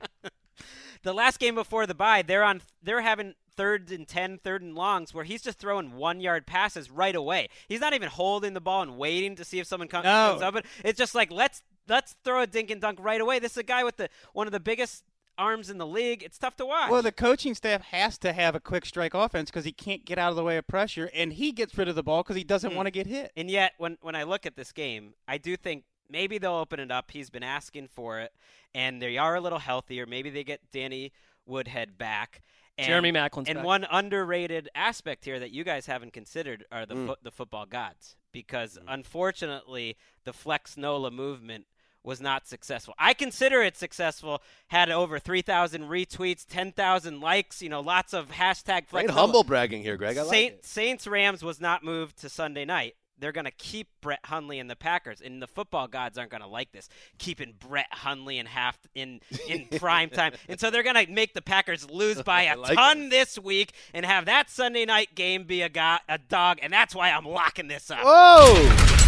the 1.04 1.14
last 1.14 1.40
game 1.40 1.56
before 1.56 1.86
the 1.86 1.94
bye, 1.96 2.22
they're 2.22 2.44
on. 2.44 2.62
They're 2.82 3.02
having 3.02 3.36
third 3.56 3.92
and 3.92 4.08
10, 4.08 4.40
third 4.44 4.62
and 4.64 4.74
longs, 4.76 5.14
where 5.14 5.24
he's 5.24 5.42
just 5.42 5.60
throwing 5.60 5.94
one 5.96 6.20
yard 6.20 6.48
passes 6.48 6.90
right 6.90 7.16
away. 7.16 7.50
He's 7.68 7.82
not 7.82 7.94
even 7.94 8.10
holding 8.10 8.54
the 8.54 8.62
ball 8.62 8.82
and 8.82 8.98
waiting 8.98 9.36
to 9.36 9.46
see 9.46 9.60
if 9.60 9.68
someone 9.68 9.88
comes, 9.88 10.06
No. 10.06 10.38
comes 10.40 10.42
up. 10.42 10.66
It's 10.84 10.98
just 10.98 11.14
like 11.14 11.32
let's 11.32 11.62
let's 11.88 12.16
throw 12.24 12.42
a 12.42 12.48
dink 12.48 12.72
and 12.72 12.82
dunk 12.82 12.98
right 13.02 13.22
away. 13.22 13.40
This 13.40 13.52
is 13.52 13.58
a 13.60 13.64
guy 13.64 13.84
with 13.84 13.98
the 13.98 14.10
one 14.34 14.48
of 14.48 14.54
the 14.54 14.60
biggest 14.60 15.04
arms 15.38 15.70
in 15.70 15.78
the 15.80 15.86
league. 15.88 16.22
It's 16.24 16.38
tough 16.38 16.56
to 16.58 16.66
watch. 16.66 16.90
Well, 16.92 17.02
the 17.02 17.12
coaching 17.12 17.56
staff 17.56 17.82
has 17.86 18.18
to 18.20 18.34
have 18.34 18.54
a 18.56 18.60
quick 18.60 18.86
strike 18.86 19.14
offense 19.16 19.50
because 19.50 19.66
he 19.66 19.72
can't 19.72 20.06
get 20.06 20.18
out 20.20 20.30
of 20.30 20.36
the 20.36 20.44
way 20.44 20.58
of 20.58 20.68
pressure, 20.68 21.10
and 21.14 21.34
he 21.34 21.52
gets 21.52 21.76
rid 21.78 21.88
of 21.88 21.96
the 21.96 22.04
ball 22.04 22.22
because 22.24 22.36
he 22.36 22.44
doesn't 22.44 22.72
Hmm. 22.72 22.78
want 22.78 22.86
to 22.88 22.92
get 22.92 23.08
hit. 23.08 23.32
And 23.36 23.50
yet, 23.52 23.74
when 23.78 23.98
when 24.02 24.16
I 24.16 24.24
look 24.24 24.46
at 24.46 24.56
this 24.56 24.72
game, 24.72 25.14
I 25.28 25.38
do 25.38 25.58
think 25.58 25.84
maybe 26.14 26.38
they'll 26.38 26.54
open 26.54 26.80
it 26.80 26.92
up. 26.92 27.12
He's 27.12 27.30
been 27.30 27.44
asking 27.44 27.90
for 27.90 28.22
it, 28.22 28.32
and 28.74 29.02
they 29.02 29.18
are 29.18 29.36
a 29.36 29.42
little 29.42 29.60
healthier. 29.60 30.06
Maybe 30.06 30.30
they 30.30 30.46
get 30.46 30.62
Danny 30.72 31.12
Woodhead 31.46 31.98
back. 31.98 32.42
And, 32.78 32.88
Jeremy 32.88 33.12
Maclin's 33.12 33.50
And 33.50 33.58
back. 33.58 33.66
one 33.66 33.86
underrated 33.92 34.70
aspect 34.74 35.26
here 35.26 35.40
that 35.40 35.52
you 35.52 35.64
guys 35.64 35.86
haven't 35.88 36.14
considered 36.14 36.66
are 36.72 36.86
the 36.86 36.96
Mm. 36.96 37.08
fo- 37.08 37.16
the 37.22 37.30
football 37.32 37.66
gods, 37.66 38.16
because 38.32 38.78
unfortunately 38.88 39.98
the 40.24 40.34
Flex 40.34 40.76
Nola 40.78 41.12
movement 41.12 41.68
was 42.04 42.20
not 42.20 42.46
successful. 42.48 42.94
I 42.98 43.14
consider 43.14 43.62
it 43.62 43.78
successful. 43.78 44.42
Had 44.68 44.90
over 44.90 45.20
3,000 45.20 45.84
retweets, 45.84 46.46
10,000 46.46 47.22
likes. 47.22 47.62
You 47.62 47.70
know, 47.70 47.80
lots 47.80 48.12
of 48.14 48.32
hashtag 48.32 48.88
Flex 48.88 49.06
Great 49.06 49.10
humble 49.12 49.44
bragging 49.44 49.84
here, 49.84 49.96
Greg. 49.96 50.18
I 50.18 50.24
like 50.24 50.30
Saint, 50.32 50.54
it. 50.56 50.66
Saints 50.66 51.08
Rams 51.08 51.44
was 51.44 51.62
not 51.62 51.84
moved 51.84 52.18
to 52.20 52.28
Sunday 52.30 52.66
night. 52.66 52.96
They're 53.24 53.32
going 53.32 53.46
to 53.46 53.52
keep 53.52 53.88
Brett 54.02 54.20
Hundley 54.26 54.60
and 54.60 54.70
the 54.70 54.76
Packers, 54.76 55.22
and 55.22 55.42
the 55.42 55.48
football 55.48 55.88
gods 55.88 56.18
aren't 56.18 56.30
going 56.32 56.44
to 56.44 56.48
like 56.48 56.74
this, 56.74 56.90
keeping 57.20 57.54
Brett 57.58 57.88
Hundley 57.90 58.38
in 58.38 58.46
half 58.46 58.78
in 58.94 59.22
in 59.48 59.66
prime 59.80 60.10
time, 60.10 60.34
and 60.50 60.60
so 60.60 60.70
they're 60.70 60.84
going 60.84 61.06
to 61.06 61.10
make 61.10 61.34
the 61.34 61.42
Packers 61.42 61.90
lose 61.90 62.22
by 62.22 62.44
a 62.54 62.58
like 62.58 62.76
ton 62.76 63.08
this 63.08 63.40
week 63.40 63.72
and 63.94 64.06
have 64.06 64.26
that 64.26 64.50
Sunday 64.50 64.84
night 64.84 65.16
game 65.16 65.46
be 65.46 65.62
a 65.62 65.70
go- 65.70 66.00
a 66.10 66.18
dog, 66.18 66.60
and 66.62 66.74
that's 66.74 66.94
why 66.94 67.12
I'm 67.12 67.26
locking 67.26 67.70
this 67.70 67.90
up. 67.90 68.00
Whoa! 68.04 69.03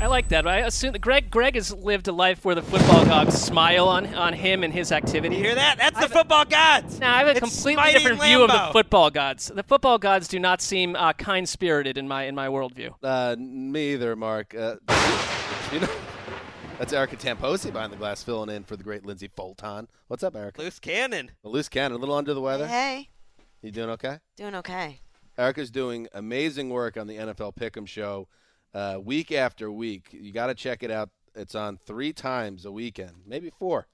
I 0.00 0.06
like 0.06 0.28
that. 0.28 0.46
I 0.46 0.60
assume 0.60 0.92
that 0.92 1.00
Greg 1.00 1.30
Greg 1.30 1.56
has 1.56 1.74
lived 1.74 2.08
a 2.08 2.12
life 2.12 2.42
where 2.42 2.54
the 2.54 2.62
football 2.62 3.04
gods 3.04 3.38
smile 3.40 3.86
on 3.86 4.06
on 4.14 4.32
him 4.32 4.64
and 4.64 4.72
his 4.72 4.92
activity. 4.92 5.36
You 5.36 5.42
hear 5.44 5.54
that? 5.54 5.76
That's 5.76 6.00
the 6.00 6.08
football 6.08 6.46
gods. 6.46 6.98
Now 6.98 7.14
I 7.14 7.18
have 7.18 7.26
a 7.26 7.30
It's 7.32 7.40
completely 7.40 7.82
Spidey 7.82 7.92
different 7.92 8.22
view 8.22 8.42
of 8.42 8.50
the 8.50 8.70
football 8.72 9.10
gods. 9.10 9.52
The 9.54 9.62
football 9.62 9.98
gods 9.98 10.26
do 10.26 10.38
not 10.38 10.62
seem 10.62 10.96
uh, 10.96 11.12
kind 11.12 11.46
spirited 11.46 11.98
in 11.98 12.08
my 12.08 12.24
in 12.24 12.34
my 12.34 12.46
worldview. 12.48 12.94
Uh, 13.02 13.36
me 13.38 13.92
either, 13.92 14.16
Mark. 14.16 14.54
Uh, 14.54 14.76
you 15.70 15.80
know, 15.80 15.88
that's 16.78 16.94
Erica 16.94 17.16
Tamposi 17.16 17.70
behind 17.70 17.92
the 17.92 17.98
glass 17.98 18.22
filling 18.22 18.48
in 18.48 18.64
for 18.64 18.76
the 18.76 18.82
great 18.84 19.04
Lindsay 19.04 19.28
Fulton. 19.28 19.86
What's 20.08 20.22
up, 20.22 20.34
Erica? 20.34 20.62
Loose 20.62 20.78
cannon. 20.78 21.32
A 21.44 21.48
loose 21.50 21.68
cannon, 21.68 21.92
a 21.98 22.00
little 22.00 22.14
under 22.14 22.32
the 22.32 22.40
weather. 22.40 22.66
Hey, 22.66 23.10
You 23.60 23.70
doing 23.70 23.90
okay? 23.90 24.20
doing 24.38 24.54
okay. 24.54 25.00
Erica's 25.36 25.70
doing 25.70 26.08
amazing 26.14 26.70
work 26.70 26.96
on 26.96 27.06
the 27.06 27.16
NFL 27.16 27.54
Pick'em 27.54 27.86
show, 27.86 28.28
uh, 28.74 28.98
week 29.02 29.32
after 29.32 29.70
week. 29.70 30.08
You 30.12 30.32
got 30.32 30.46
to 30.46 30.54
check 30.54 30.82
it 30.82 30.90
out. 30.90 31.10
It's 31.34 31.54
on 31.54 31.76
three 31.76 32.12
times 32.12 32.64
a 32.64 32.72
weekend, 32.72 33.22
maybe 33.26 33.50
four. 33.50 33.86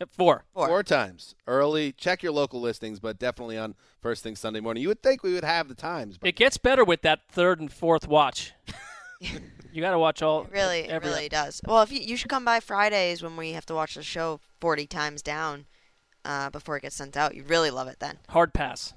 At 0.00 0.10
four. 0.10 0.44
Four. 0.52 0.82
times 0.82 1.34
early. 1.46 1.92
Check 1.92 2.22
your 2.22 2.32
local 2.32 2.60
listings, 2.60 2.98
but 2.98 3.18
definitely 3.18 3.56
on 3.56 3.74
first 4.00 4.22
thing 4.22 4.34
Sunday 4.34 4.60
morning. 4.60 4.82
You 4.82 4.88
would 4.88 5.02
think 5.02 5.22
we 5.22 5.32
would 5.34 5.44
have 5.44 5.68
the 5.68 5.74
times, 5.74 6.18
but 6.18 6.28
It 6.28 6.36
gets 6.36 6.58
better 6.58 6.84
with 6.84 7.02
that 7.02 7.20
third 7.28 7.60
and 7.60 7.72
fourth 7.72 8.08
watch. 8.08 8.52
you 9.20 9.80
got 9.80 9.92
to 9.92 9.98
watch 9.98 10.20
all. 10.20 10.42
It 10.42 10.52
really, 10.52 10.80
it 10.80 10.90
every- 10.90 11.10
really 11.10 11.28
does. 11.28 11.60
Well, 11.64 11.82
if 11.82 11.92
you, 11.92 12.00
you 12.00 12.16
should 12.16 12.28
come 12.30 12.44
by 12.44 12.58
Fridays 12.60 13.22
when 13.22 13.36
we 13.36 13.52
have 13.52 13.66
to 13.66 13.74
watch 13.74 13.94
the 13.94 14.02
show 14.02 14.40
40 14.60 14.86
times 14.88 15.22
down 15.22 15.66
uh, 16.24 16.50
before 16.50 16.76
it 16.76 16.82
gets 16.82 16.96
sent 16.96 17.16
out. 17.16 17.34
You'd 17.36 17.48
really 17.48 17.70
love 17.70 17.86
it 17.86 18.00
then. 18.00 18.18
Hard 18.30 18.52
pass. 18.52 18.94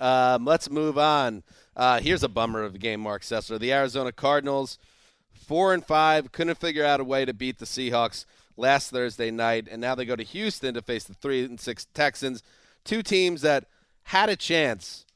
Um, 0.00 0.44
let's 0.46 0.70
move 0.70 0.98
on. 0.98 1.42
Uh, 1.78 2.00
here's 2.00 2.24
a 2.24 2.28
bummer 2.28 2.64
of 2.64 2.72
the 2.72 2.78
game, 2.78 3.00
Marc 3.00 3.22
Sessler. 3.22 3.58
The 3.58 3.72
Arizona 3.72 4.10
Cardinals, 4.10 4.78
four 5.32 5.72
and 5.72 5.86
five, 5.86 6.32
couldn't 6.32 6.58
figure 6.58 6.84
out 6.84 6.98
a 6.98 7.04
way 7.04 7.24
to 7.24 7.32
beat 7.32 7.58
the 7.58 7.66
Seahawks 7.66 8.24
last 8.56 8.90
Thursday 8.90 9.30
night, 9.30 9.68
and 9.70 9.80
now 9.80 9.94
they 9.94 10.04
go 10.04 10.16
to 10.16 10.24
Houston 10.24 10.74
to 10.74 10.82
face 10.82 11.04
the 11.04 11.14
three 11.14 11.44
and 11.44 11.60
six 11.60 11.86
Texans, 11.94 12.42
two 12.84 13.00
teams 13.00 13.42
that 13.42 13.66
had 14.02 14.28
a 14.28 14.34
chance, 14.34 15.06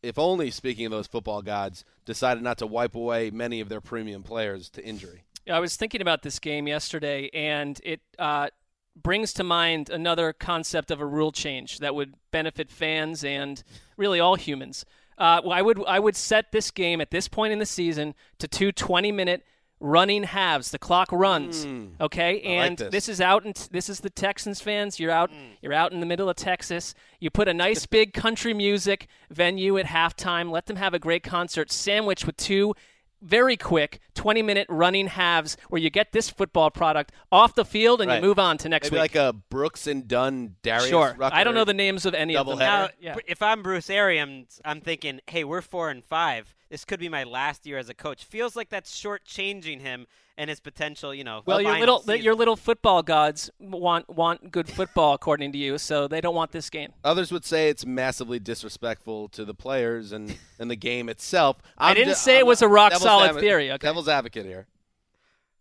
if 0.00 0.16
only 0.16 0.52
speaking 0.52 0.86
of 0.86 0.92
those 0.92 1.08
football 1.08 1.42
gods, 1.42 1.84
decided 2.04 2.44
not 2.44 2.58
to 2.58 2.68
wipe 2.68 2.94
away 2.94 3.30
many 3.30 3.60
of 3.60 3.68
their 3.68 3.80
premium 3.80 4.22
players 4.22 4.70
to 4.70 4.84
injury. 4.84 5.24
I 5.50 5.58
was 5.58 5.76
thinking 5.76 6.00
about 6.00 6.22
this 6.22 6.38
game 6.38 6.68
yesterday, 6.68 7.30
and 7.34 7.80
it 7.82 8.00
uh, 8.16 8.50
brings 8.94 9.32
to 9.34 9.44
mind 9.44 9.90
another 9.90 10.32
concept 10.32 10.92
of 10.92 11.00
a 11.00 11.06
rule 11.06 11.32
change 11.32 11.80
that 11.80 11.96
would 11.96 12.14
benefit 12.30 12.70
fans 12.70 13.24
and 13.24 13.64
really 13.96 14.20
all 14.20 14.36
humans. 14.36 14.84
Uh, 15.18 15.40
well, 15.44 15.52
I 15.52 15.62
would 15.62 15.82
I 15.86 15.98
would 15.98 16.16
set 16.16 16.52
this 16.52 16.70
game 16.70 17.00
at 17.00 17.10
this 17.10 17.28
point 17.28 17.52
in 17.52 17.58
the 17.58 17.66
season 17.66 18.14
to 18.38 18.46
two 18.48 18.72
20 18.72 19.12
minute 19.12 19.44
running 19.80 20.22
halves. 20.22 20.70
The 20.70 20.78
clock 20.78 21.10
runs, 21.12 21.66
okay, 22.00 22.40
Hmm. 22.40 22.46
I 22.48 22.50
like 22.68 22.68
and 22.80 22.92
this. 22.92 23.08
is 23.10 23.20
out. 23.20 23.44
and 23.44 23.54
this 23.72 23.88
is 23.90 24.00
the 24.00 24.08
Texans 24.10 24.60
fans. 24.60 24.98
You're 24.98 25.10
out. 25.10 25.30
You're 25.62 25.74
out 25.74 25.92
in 25.92 26.00
the 26.00 26.06
middle 26.06 26.28
of 26.30 26.36
Texas. 26.36 26.94
You 27.20 27.30
put 27.30 27.46
a 27.48 27.54
nice 27.54 27.84
big 27.98 28.12
country 28.14 28.54
music 28.54 29.06
venue 29.30 29.76
at 29.78 29.86
halftime. 29.86 30.50
Let 30.50 30.66
them 30.66 30.76
have 30.76 30.94
a 30.94 30.98
great 30.98 31.22
concert, 31.22 31.70
Sandwich 31.70 32.24
with 32.26 32.36
two 32.38 32.74
very 33.22 33.56
quick 33.56 34.00
20 34.14 34.42
minute 34.42 34.66
running 34.68 35.06
halves 35.06 35.56
where 35.68 35.80
you 35.80 35.90
get 35.90 36.12
this 36.12 36.28
football 36.30 36.70
product 36.70 37.12
off 37.30 37.54
the 37.54 37.64
field 37.64 38.00
and 38.00 38.08
Right. 38.08 38.16
you 38.22 38.28
move 38.28 38.38
on 38.38 38.58
to 38.58 38.68
next 38.68 38.90
Maybe 38.90 39.02
week. 39.02 39.14
like 39.14 39.16
a 39.16 39.32
Brooks 39.32 39.86
and 39.86 40.08
Dunn, 40.08 40.56
Darius 40.62 40.88
sure. 40.88 41.14
Rucker. 41.16 41.34
I 41.34 41.44
don't 41.44 41.54
know 41.54 41.64
the 41.64 41.74
names 41.74 42.06
of 42.06 42.14
any 42.14 42.36
of 42.36 42.46
them. 42.46 42.58
Now, 42.58 42.88
Yeah. 43.00 43.16
if 43.26 43.42
I'm 43.42 43.62
Bruce 43.62 43.88
Arians, 43.90 44.60
I'm 44.64 44.80
thinking, 44.80 45.20
hey, 45.28 45.44
we're 45.44 45.62
four 45.62 45.90
and 45.90 46.04
five. 46.04 46.54
This 46.68 46.84
could 46.84 46.98
be 47.00 47.08
my 47.08 47.22
last 47.24 47.64
year 47.66 47.78
as 47.78 47.88
a 47.88 47.94
coach. 47.94 48.24
Feels 48.24 48.56
like 48.56 48.68
that's 48.70 48.98
shortchanging 49.00 49.80
him 49.80 50.06
and 50.36 50.50
his 50.50 50.58
potential. 50.60 51.14
You 51.14 51.22
know, 51.24 51.42
Well, 51.46 51.60
your 51.60 51.78
little 51.78 52.00
season. 52.00 52.22
your 52.22 52.34
little 52.34 52.56
football 52.56 53.02
gods 53.04 53.50
want 53.60 54.08
want 54.08 54.50
good 54.50 54.68
football 54.68 55.14
according 55.14 55.52
to 55.52 55.58
you, 55.58 55.78
so 55.78 56.08
they 56.08 56.20
don't 56.20 56.34
want 56.34 56.50
this 56.52 56.68
game. 56.68 56.92
Others 57.04 57.30
would 57.30 57.44
say 57.44 57.68
it's 57.68 57.86
massively 57.86 58.38
disrespectful 58.40 59.28
to 59.28 59.44
the 59.44 59.54
players 59.54 60.10
and, 60.12 60.36
and 60.58 60.70
the 60.70 60.76
game 60.76 61.08
itself. 61.08 61.58
I 61.78 61.90
I'm 61.90 61.94
didn't 61.96 62.08
ju- 62.10 62.14
say 62.16 62.38
it 62.38 62.40
I'm 62.40 62.46
was 62.48 62.62
a 62.62 62.66
a 62.66 62.68
rock 62.68 62.90
devil's 62.90 63.02
solid 63.04 63.30
advo- 63.32 63.40
theory, 63.40 63.70
okay? 63.72 63.86
Devil's 63.86 64.08
advocate 64.08 64.44
here. 64.46 64.66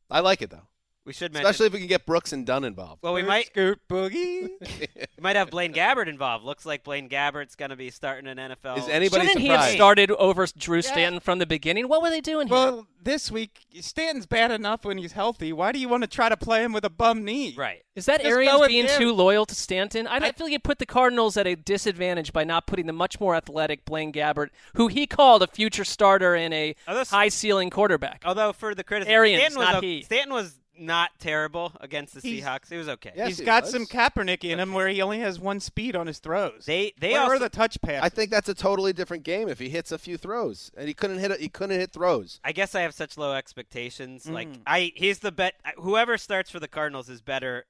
I 0.09 0.19
like 0.21 0.41
it 0.41 0.49
though, 0.49 0.67
we 1.05 1.13
should 1.13 1.31
mention. 1.33 1.45
especially 1.47 1.67
if 1.67 1.73
we 1.73 1.79
can 1.79 1.87
get 1.87 2.05
Brooks 2.05 2.33
and 2.33 2.45
Dunn 2.45 2.63
involved. 2.63 3.03
well, 3.03 3.13
we 3.13 3.21
might 3.23 3.45
Scoot 3.47 3.79
boogie. 3.87 4.49
we 4.61 5.21
might 5.21 5.35
have 5.35 5.49
Blaine 5.51 5.73
Gabbert 5.73 6.07
involved. 6.07 6.43
Looks 6.45 6.65
like 6.65 6.83
Blaine 6.83 7.07
Gabbert's 7.09 7.55
going 7.55 7.69
to 7.69 7.75
be 7.75 7.91
starting 7.91 8.27
an 8.27 8.37
NFL. 8.37 8.77
Is 8.79 8.87
anybody 8.89 9.27
Shouldn't 9.27 9.41
he 9.41 9.47
have 9.47 9.69
started 9.71 10.11
over 10.11 10.45
Drew 10.57 10.81
Stanton 10.81 11.19
from 11.19 11.39
the 11.39 11.45
beginning? 11.45 11.87
What 11.87 12.01
were 12.01 12.09
they 12.09 12.21
doing 12.21 12.47
here? 12.47 12.55
well, 12.55 12.87
this 13.01 13.29
week 13.31 13.59
Stanton's 13.81 14.25
bad 14.25 14.49
enough 14.51 14.83
when 14.83 14.97
he's 14.97 15.11
healthy. 15.11 15.53
Why 15.53 15.71
do 15.71 15.77
you 15.79 15.87
want 15.87 16.01
to 16.03 16.07
try 16.07 16.27
to 16.27 16.35
play 16.37 16.63
him 16.63 16.73
with 16.73 16.83
a 16.83 16.89
bum 16.89 17.23
knee? 17.23 17.53
right? 17.55 17.83
Is 17.95 18.07
that 18.07 18.21
Just 18.21 18.29
Arians 18.29 18.67
being 18.67 18.85
him. 18.87 18.99
too 18.99 19.13
loyal 19.13 19.45
to 19.45 19.55
Stanton? 19.55 20.07
I, 20.07 20.19
don't 20.19 20.29
I- 20.29 20.31
feel 20.31 20.47
like 20.47 20.51
you 20.53 20.59
put 20.59 20.79
the 20.79 20.85
Cardinals 20.85 21.37
at 21.37 21.45
a 21.47 21.55
disadvantage 21.55 22.33
by 22.33 22.43
not 22.43 22.65
putting 22.67 22.87
the 22.87 22.93
much 22.93 23.19
more 23.19 23.35
athletic 23.35 23.85
Blaine 23.85 24.11
Gabbert, 24.11 24.49
who 24.75 24.87
he 24.87 25.05
called 25.07 25.43
a 25.43 25.47
future 25.47 25.85
starter 25.85 26.35
and 26.35 26.53
a 26.53 26.75
high 26.87 27.29
ceiling 27.29 27.69
quarterback. 27.69 28.23
Although 28.25 28.53
for 28.53 28.73
the 28.75 28.83
criticism, 28.83 29.13
Arians, 29.13 29.41
Stanton 29.41 29.59
was 29.59 29.65
not 29.67 29.75
o- 29.75 29.81
he. 29.81 30.01
Stanton 30.01 30.33
was 30.33 30.59
not 30.77 31.11
terrible 31.19 31.71
against 31.79 32.13
the 32.13 32.21
He's- 32.21 32.43
Seahawks. 32.45 32.71
It 32.71 32.77
was 32.77 32.89
okay. 32.89 33.11
Yes, 33.15 33.27
He's 33.29 33.39
he 33.39 33.45
got 33.45 33.63
was. 33.63 33.71
some 33.71 33.85
Kaepernick 33.85 34.43
in 34.43 34.59
him 34.59 34.73
where 34.73 34.87
he 34.87 35.01
only 35.01 35.19
has 35.19 35.39
one 35.39 35.59
speed 35.59 35.95
on 35.95 36.07
his 36.07 36.19
throws. 36.19 36.65
They 36.65 36.93
they 36.99 37.11
Where 37.11 37.21
also 37.21 37.35
are 37.35 37.39
the 37.39 37.49
touch 37.49 37.79
passes? 37.81 38.03
I 38.03 38.09
think 38.09 38.31
that's 38.31 38.49
a 38.49 38.53
totally 38.53 38.93
different 38.93 39.23
game 39.23 39.47
if 39.49 39.59
he 39.59 39.69
hits 39.69 39.91
a 39.91 39.97
few 39.97 40.17
throws 40.17 40.71
and 40.77 40.87
he 40.87 40.93
couldn't 40.93 41.19
hit. 41.19 41.31
A, 41.31 41.35
he 41.35 41.49
couldn't 41.49 41.79
hit 41.79 41.91
throws. 41.93 42.39
I 42.43 42.51
guess 42.51 42.75
I 42.75 42.81
have 42.81 42.93
such 42.93 43.17
low 43.17 43.33
expectations. 43.33 44.25
Mm. 44.25 44.33
Like 44.33 44.49
I, 44.67 44.91
he's 44.95 45.19
the 45.19 45.31
bet. 45.31 45.55
Whoever 45.77 46.17
starts 46.17 46.49
for 46.51 46.59
the 46.59 46.67
Cardinals 46.67 47.09
is 47.09 47.21
better 47.21 47.65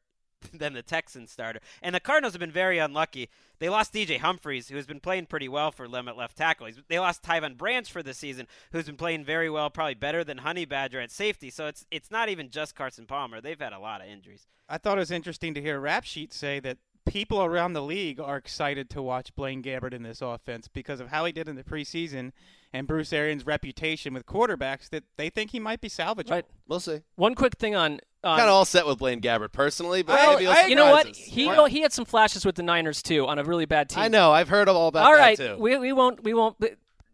than 0.53 0.73
the 0.73 0.81
Texans 0.81 1.31
starter. 1.31 1.59
And 1.81 1.95
the 1.95 1.99
Cardinals 1.99 2.33
have 2.33 2.39
been 2.39 2.51
very 2.51 2.77
unlucky. 2.77 3.29
They 3.59 3.69
lost 3.69 3.93
DJ 3.93 4.19
Humphries, 4.19 4.67
who 4.67 4.75
has 4.75 4.85
been 4.85 4.99
playing 4.99 5.27
pretty 5.27 5.47
well 5.47 5.71
for 5.71 5.87
them 5.87 6.07
at 6.07 6.17
left 6.17 6.37
tackle. 6.37 6.67
He's, 6.67 6.79
they 6.87 6.99
lost 6.99 7.23
Tyvon 7.23 7.57
Branch 7.57 7.89
for 7.89 8.03
the 8.03 8.13
season, 8.13 8.47
who's 8.71 8.85
been 8.85 8.97
playing 8.97 9.23
very 9.23 9.49
well, 9.49 9.69
probably 9.69 9.93
better 9.93 10.23
than 10.23 10.39
Honey 10.39 10.65
Badger 10.65 10.99
at 10.99 11.11
safety. 11.11 11.49
So 11.49 11.67
it's 11.67 11.85
it's 11.91 12.11
not 12.11 12.29
even 12.29 12.49
just 12.49 12.75
Carson 12.75 13.05
Palmer. 13.05 13.41
They've 13.41 13.59
had 13.59 13.73
a 13.73 13.79
lot 13.79 14.01
of 14.01 14.07
injuries. 14.07 14.47
I 14.67 14.77
thought 14.77 14.97
it 14.97 15.01
was 15.01 15.11
interesting 15.11 15.53
to 15.53 15.61
hear 15.61 15.79
Rap 15.79 16.03
Sheet 16.03 16.33
say 16.33 16.59
that 16.61 16.77
people 17.05 17.43
around 17.43 17.73
the 17.73 17.81
league 17.81 18.19
are 18.19 18.37
excited 18.37 18.89
to 18.89 19.01
watch 19.01 19.35
Blaine 19.35 19.61
Gabbert 19.61 19.93
in 19.93 20.03
this 20.03 20.21
offense 20.21 20.67
because 20.67 20.99
of 20.99 21.09
how 21.09 21.23
he 21.25 21.31
did 21.31 21.47
in 21.47 21.55
the 21.55 21.63
preseason 21.63 22.31
and 22.73 22.87
Bruce 22.87 23.13
Arians' 23.13 23.45
reputation 23.45 24.13
with 24.13 24.25
quarterbacks 24.25 24.89
that 24.89 25.03
they 25.15 25.29
think 25.29 25.51
he 25.51 25.59
might 25.59 25.81
be 25.81 25.87
salvageable. 25.87 26.31
Right. 26.31 26.45
We'll 26.67 26.79
see. 26.79 27.01
One 27.15 27.35
quick 27.35 27.57
thing 27.57 27.75
on. 27.75 27.99
Um, 28.25 28.31
on 28.31 28.37
Kind 28.39 28.49
of 28.49 28.55
all 28.55 28.65
set 28.65 28.87
with 28.87 28.97
Blaine 28.97 29.21
Gabbert 29.21 29.51
personally, 29.51 30.01
but 30.01 30.19
I- 30.19 30.33
maybe 30.33 30.47
I- 30.47 30.65
you 30.65 30.75
know 30.75 30.89
what? 30.91 31.15
He 31.15 31.47
know, 31.47 31.65
he 31.65 31.81
had 31.81 31.93
some 31.93 32.05
flashes 32.05 32.43
with 32.45 32.55
the 32.55 32.63
Niners 32.63 33.01
too 33.03 33.27
on 33.27 33.37
a 33.39 33.43
really 33.43 33.65
bad 33.65 33.87
team. 33.89 33.99
I 34.01 34.07
know. 34.07 34.31
I've 34.31 34.49
heard 34.49 34.67
all 34.67 34.87
about 34.87 35.05
All 35.05 35.13
that 35.13 35.19
right, 35.19 35.37
too. 35.37 35.55
we 35.59 35.77
we 35.77 35.93
won't 35.93 36.23
we 36.23 36.33
won't. 36.33 36.57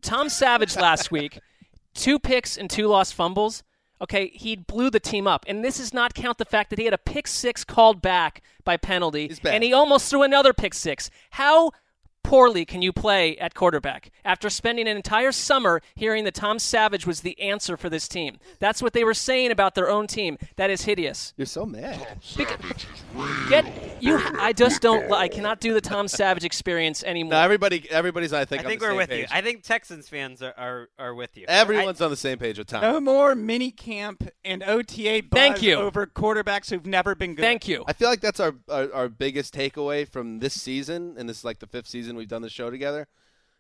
Tom 0.02 0.30
Savage 0.30 0.76
last 0.78 1.12
week, 1.12 1.40
two 1.94 2.18
picks 2.18 2.58
and 2.58 2.70
two 2.70 2.88
lost 2.88 3.14
fumbles. 3.14 3.62
Okay, 4.02 4.30
he 4.34 4.56
blew 4.56 4.90
the 4.90 5.00
team 5.02 5.28
up, 5.28 5.46
and 5.48 5.64
this 5.64 5.78
does 5.78 5.94
not 5.94 6.16
count 6.16 6.38
the 6.40 6.46
fact 6.46 6.72
that 6.72 6.80
he 6.80 6.86
had 6.86 6.94
a 6.94 6.98
pick 6.98 7.28
six 7.28 7.64
called 7.64 8.02
back 8.02 8.42
by 8.64 8.76
penalty, 8.78 9.28
He's 9.28 9.40
bad. 9.40 9.54
and 9.54 9.64
he 9.64 9.74
almost 9.74 10.10
threw 10.10 10.24
another 10.24 10.54
pick 10.54 10.74
six. 10.74 11.12
How 11.32 11.72
poorly 12.24 12.66
can 12.66 12.82
you 12.82 12.92
play 12.94 13.38
at 13.38 13.54
quarterback 13.54 14.12
after 14.24 14.50
spending 14.50 14.88
an 14.88 14.96
entire 14.96 15.32
summer 15.32 15.82
hearing 15.96 16.24
that 16.24 16.34
Tom 16.34 16.60
Savage 16.60 17.06
was 17.06 17.22
the 17.22 17.40
answer 17.40 17.78
for 17.78 17.90
this 17.90 18.08
team? 18.08 18.38
That's 18.60 18.82
what 18.82 18.94
they 18.94 19.04
were 19.04 19.14
saying 19.14 19.52
about 19.52 19.76
their 19.76 19.90
own 19.90 20.08
team. 20.08 20.38
That 20.56 20.70
is 20.70 20.84
hideous. 20.84 21.34
You're 21.38 21.46
so 21.46 21.66
mad. 21.66 22.08
Get 23.50 24.02
you. 24.02 24.20
I 24.40 24.54
just 24.54 24.82
don't. 24.82 25.12
I 25.12 25.28
cannot 25.28 25.60
do 25.60 25.74
the 25.74 25.82
Tom 25.82 26.08
Savage 26.08 26.44
experience 26.46 27.04
anymore. 27.04 27.32
No, 27.32 27.42
everybody, 27.42 27.90
everybody's. 27.92 28.34
I 28.34 28.46
think. 28.46 28.62
I 28.62 28.66
on 28.66 28.70
think 28.70 28.80
the 28.82 28.86
we're 28.86 28.92
same 28.92 28.98
with 28.98 29.10
page. 29.10 29.30
you. 29.30 29.38
I 29.38 29.42
think 29.42 29.64
Texans 29.64 30.08
fans 30.08 30.42
are, 30.42 30.54
are, 30.58 30.90
are 30.98 31.14
with 31.14 31.38
you. 31.38 31.46
Everyone's 31.48 32.02
on 32.02 32.10
the 32.10 32.18
same 32.18 32.38
page 32.38 32.58
with 32.58 32.68
Tom. 32.68 32.82
No 32.82 33.00
more 33.00 33.36
mini 33.36 33.72
camp 33.72 34.30
and 34.46 34.64
OTA 34.64 35.24
buzz 35.30 35.38
Thank 35.40 35.62
you. 35.62 35.76
over 35.76 36.06
quarterbacks 36.06 36.70
who've 36.70 36.86
never 36.86 37.16
been 37.16 37.36
good. 37.36 37.42
Thank 37.42 37.68
you. 37.68 37.84
I 37.88 37.94
feel 37.94 38.10
like 38.10 38.22
that's 38.22 38.40
our, 38.40 38.56
our 38.70 38.92
our 38.94 39.10
biggest 39.10 39.54
takeaway 39.54 40.08
from 40.08 40.40
this 40.40 40.60
season, 40.60 41.16
and 41.18 41.28
this 41.28 41.40
is 41.40 41.46
like 41.46 41.60
the 41.60 41.68
fifth 41.68 41.88
season 41.88 42.11
we've 42.16 42.28
done 42.28 42.42
the 42.42 42.50
show 42.50 42.70
together, 42.70 43.08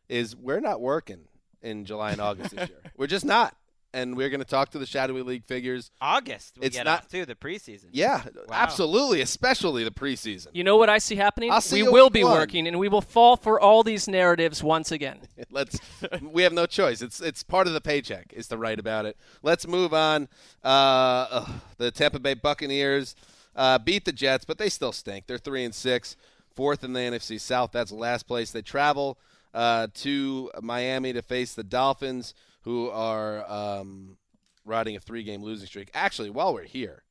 is 0.10 0.36
we're 0.36 0.60
not 0.60 0.82
working 0.82 1.22
in 1.62 1.86
July 1.86 2.12
and 2.12 2.22
August 2.22 2.56
this 2.56 2.70
year. 2.70 2.80
We're 2.98 3.08
just 3.08 3.24
not, 3.26 3.56
and 3.94 4.16
we're 4.18 4.30
going 4.30 4.40
to 4.42 4.46
talk 4.48 4.70
to 4.72 4.80
the 4.80 4.86
shadowy 4.86 5.22
league 5.22 5.44
figures. 5.46 5.92
August 6.02 6.58
we 6.60 6.66
It's 6.68 6.76
get 6.76 6.86
not- 6.86 7.00
off 7.04 7.08
too 7.08 7.26
the 7.26 7.36
preseason. 7.36 7.86
Yeah, 7.92 8.24
Wow. 8.36 8.44
absolutely, 8.52 9.22
especially 9.22 9.84
the 9.84 9.92
preseason. 9.92 10.48
You 10.54 10.64
know 10.64 10.78
what 10.78 10.90
I 10.90 10.98
see 10.98 11.16
happening? 11.16 11.52
I'll 11.52 11.62
see 11.62 11.84
we 11.84 11.90
will 11.90 12.10
be 12.10 12.24
one. 12.24 12.34
working, 12.34 12.68
and 12.68 12.80
we 12.80 12.90
will 12.90 13.02
fall 13.02 13.38
for 13.38 13.60
all 13.60 13.84
these 13.84 14.08
narratives 14.08 14.64
once 14.64 14.92
again. 14.92 15.20
Let's. 15.52 15.80
we 16.22 16.42
have 16.44 16.54
no 16.54 16.66
choice. 16.66 17.02
It's 17.02 17.22
it's 17.22 17.44
part 17.44 17.68
of 17.68 17.74
the 17.74 17.82
paycheck 17.82 18.34
is 18.34 18.48
to 18.48 18.58
write 18.58 18.80
about 18.80 19.06
it. 19.06 19.18
Let's 19.44 19.68
move 19.68 19.94
on. 19.94 20.30
Uh, 20.64 21.28
ugh, 21.32 21.50
the 21.78 21.92
Tampa 21.92 22.20
Bay 22.20 22.34
Buccaneers 22.34 23.16
uh, 23.56 23.78
beat 23.80 24.06
the 24.06 24.12
Jets, 24.14 24.46
but 24.46 24.58
they 24.58 24.70
still 24.70 24.92
stink. 24.92 25.28
They're 25.28 25.38
three 25.38 25.64
and 25.64 25.76
six, 25.76 26.16
fourth 26.56 26.84
in 26.84 26.94
the 26.94 27.00
NFC 27.00 27.40
South. 27.40 27.72
That's 27.72 27.92
last 27.92 28.28
place. 28.28 28.52
They 28.52 28.62
travel 28.62 29.18
uh, 29.54 29.88
to 29.96 30.52
Miami 30.62 31.14
to 31.14 31.22
face 31.22 31.54
the 31.54 31.64
Dolphins, 31.64 32.34
who 32.62 32.90
are 32.90 33.50
um, 33.50 34.18
riding 34.66 34.96
a 34.96 35.00
three-game 35.00 35.44
losing 35.44 35.68
streak. 35.68 35.90
Actually, 35.94 36.30
while 36.30 36.54
we're 36.54 36.64
here, 36.64 37.04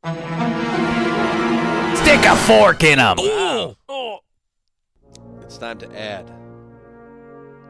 Stick 1.96 2.24
a 2.24 2.36
fork 2.46 2.82
in 2.84 2.98
him. 2.98 3.16
it's 5.42 5.58
time 5.58 5.78
to 5.78 5.98
add 5.98 6.30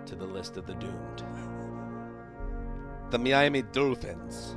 to 0.07 0.15
the 0.15 0.25
list 0.25 0.57
of 0.57 0.67
the 0.67 0.75
doomed. 0.75 1.25
The 3.11 3.19
Miami 3.19 3.63
Dolphins. 3.63 4.57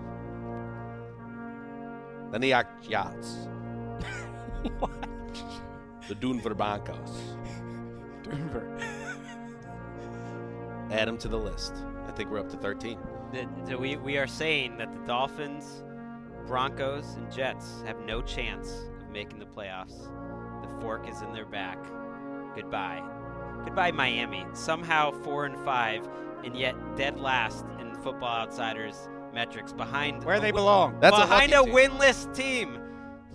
The 2.32 2.40
New 2.40 2.48
York 2.48 2.68
Jets. 2.88 3.48
The 6.08 6.16
Denver 6.16 6.54
Broncos. 6.54 7.36
Denver. 8.24 8.78
Add 10.92 11.08
them 11.08 11.18
to 11.20 11.28
the 11.28 11.38
list. 11.38 11.74
I 12.08 12.12
think 12.12 12.30
we're 12.30 12.40
up 12.40 12.50
to 12.50 12.58
13. 12.58 13.00
The- 13.32 13.48
so 13.68 13.78
we, 13.78 13.96
we 13.98 14.18
are 14.18 14.28
saying 14.28 14.78
that 14.78 14.94
the 14.94 15.00
Dolphins, 15.08 15.84
Broncos, 16.46 17.16
and 17.16 17.32
Jets 17.32 17.82
have 17.86 18.00
no 18.02 18.22
chance 18.22 18.70
of 19.02 19.10
making 19.10 19.40
the 19.40 19.46
playoffs. 19.46 20.10
The 20.62 20.82
fork 20.82 21.08
is 21.10 21.22
in 21.22 21.34
their 21.34 21.46
back. 21.46 21.78
Goodbye. 22.56 23.02
Goodbye, 23.64 23.92
Miami. 23.92 24.46
Somehow 24.54 25.12
four 25.24 25.46
and 25.46 25.58
five, 25.64 26.08
and 26.44 26.56
yet 26.56 26.76
dead 26.98 27.18
last 27.20 27.66
in 27.80 27.96
Football 27.96 28.36
Outsiders 28.42 29.08
metrics 29.34 29.72
behind 29.74 30.24
Where 30.26 30.40
they 30.40 30.52
win- 30.52 30.56
belong. 30.56 31.00
That's 31.00 31.18
a 31.18 31.22
behind 31.22 31.54
a, 31.54 31.62
lucky 31.62 31.72
team. 31.72 31.92
winless 31.92 32.36
team. 32.36 32.80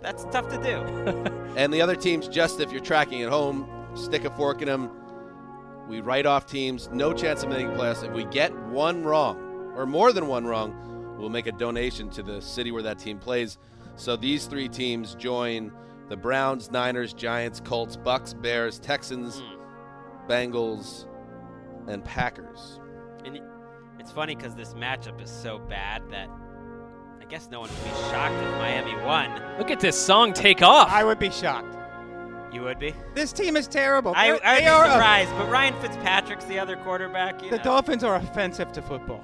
That's 0.00 0.24
tough 0.24 0.48
to 0.48 0.62
do. 0.62 1.34
And 1.56 1.72
the 1.72 1.82
other 1.82 1.96
teams, 1.96 2.28
just 2.28 2.61
if 2.61 2.70
you're 2.70 2.80
tracking 2.80 3.22
at 3.22 3.30
home, 3.30 3.68
stick 3.96 4.24
a 4.24 4.30
fork 4.30 4.62
in 4.62 4.68
them. 4.68 4.90
We 5.88 6.00
write 6.00 6.24
off 6.24 6.46
teams, 6.46 6.88
no 6.92 7.12
chance 7.12 7.42
of 7.42 7.48
making 7.48 7.70
playoffs. 7.70 8.04
If 8.04 8.12
we 8.12 8.26
get 8.26 8.56
one 8.68 9.02
wrong, 9.02 9.72
or 9.74 9.84
more 9.84 10.12
than 10.12 10.28
one 10.28 10.46
wrong, 10.46 11.16
we'll 11.18 11.30
make 11.30 11.48
a 11.48 11.52
donation 11.52 12.11
to 12.11 12.22
the 12.22 12.40
city 12.40 12.70
where 12.70 12.84
that 12.84 13.00
team 13.00 13.18
plays. 13.18 13.58
So 13.96 14.14
these 14.14 14.46
three 14.46 14.68
teams 14.68 15.16
join 15.16 15.72
the 16.08 16.16
Browns, 16.16 16.70
Niners, 16.70 17.12
Giants, 17.12 17.61
Colts, 17.61 17.96
Bucks, 17.96 18.34
Bears, 18.34 18.78
Texans, 18.78 19.40
hmm. 19.40 20.30
Bengals, 20.30 21.06
and 21.88 22.04
Packers. 22.04 22.78
And 23.24 23.40
it's 23.98 24.12
funny 24.12 24.37
because 24.37 24.54
this 24.54 24.74
matchup 24.74 25.20
is 25.20 25.30
so 25.30 25.58
bad 25.58 26.02
that 26.11 26.28
I 26.28 26.47
guess 27.29 27.49
no 27.51 27.61
one 27.61 27.69
would 27.71 27.85
be 27.85 27.91
shocked 28.11 28.35
if 28.35 28.51
Miami 28.59 28.97
won. 29.05 29.31
Look 29.59 29.71
at 29.71 29.81
this 29.81 29.99
song 29.99 30.33
take 30.33 30.62
off. 30.62 30.88
I 30.91 31.05
would 31.05 31.19
be 31.19 31.31
shocked. 31.31 31.77
You 32.53 32.62
would 32.62 32.79
be. 32.79 32.95
This 33.14 33.33
team 33.33 33.57
is 33.57 33.69
terrible. 33.69 34.14
I, 34.17 34.29
They're- 34.29 34.41
I'd 34.45 34.57
they 34.59 34.62
be 34.62 34.69
are 34.69 34.85
a- 34.87 34.91
surprised, 34.93 35.31
but 35.37 35.51
Ryan 35.51 35.75
Fitzpatrick's 35.83 36.45
the 36.47 36.59
other 36.59 36.77
quarterback. 36.77 37.43
You 37.43 37.51
the 37.51 37.59
know. 37.59 37.62
Dolphins 37.62 38.03
are 38.05 38.17
offensive 38.17 38.73
to 38.73 38.83
football. 38.83 39.23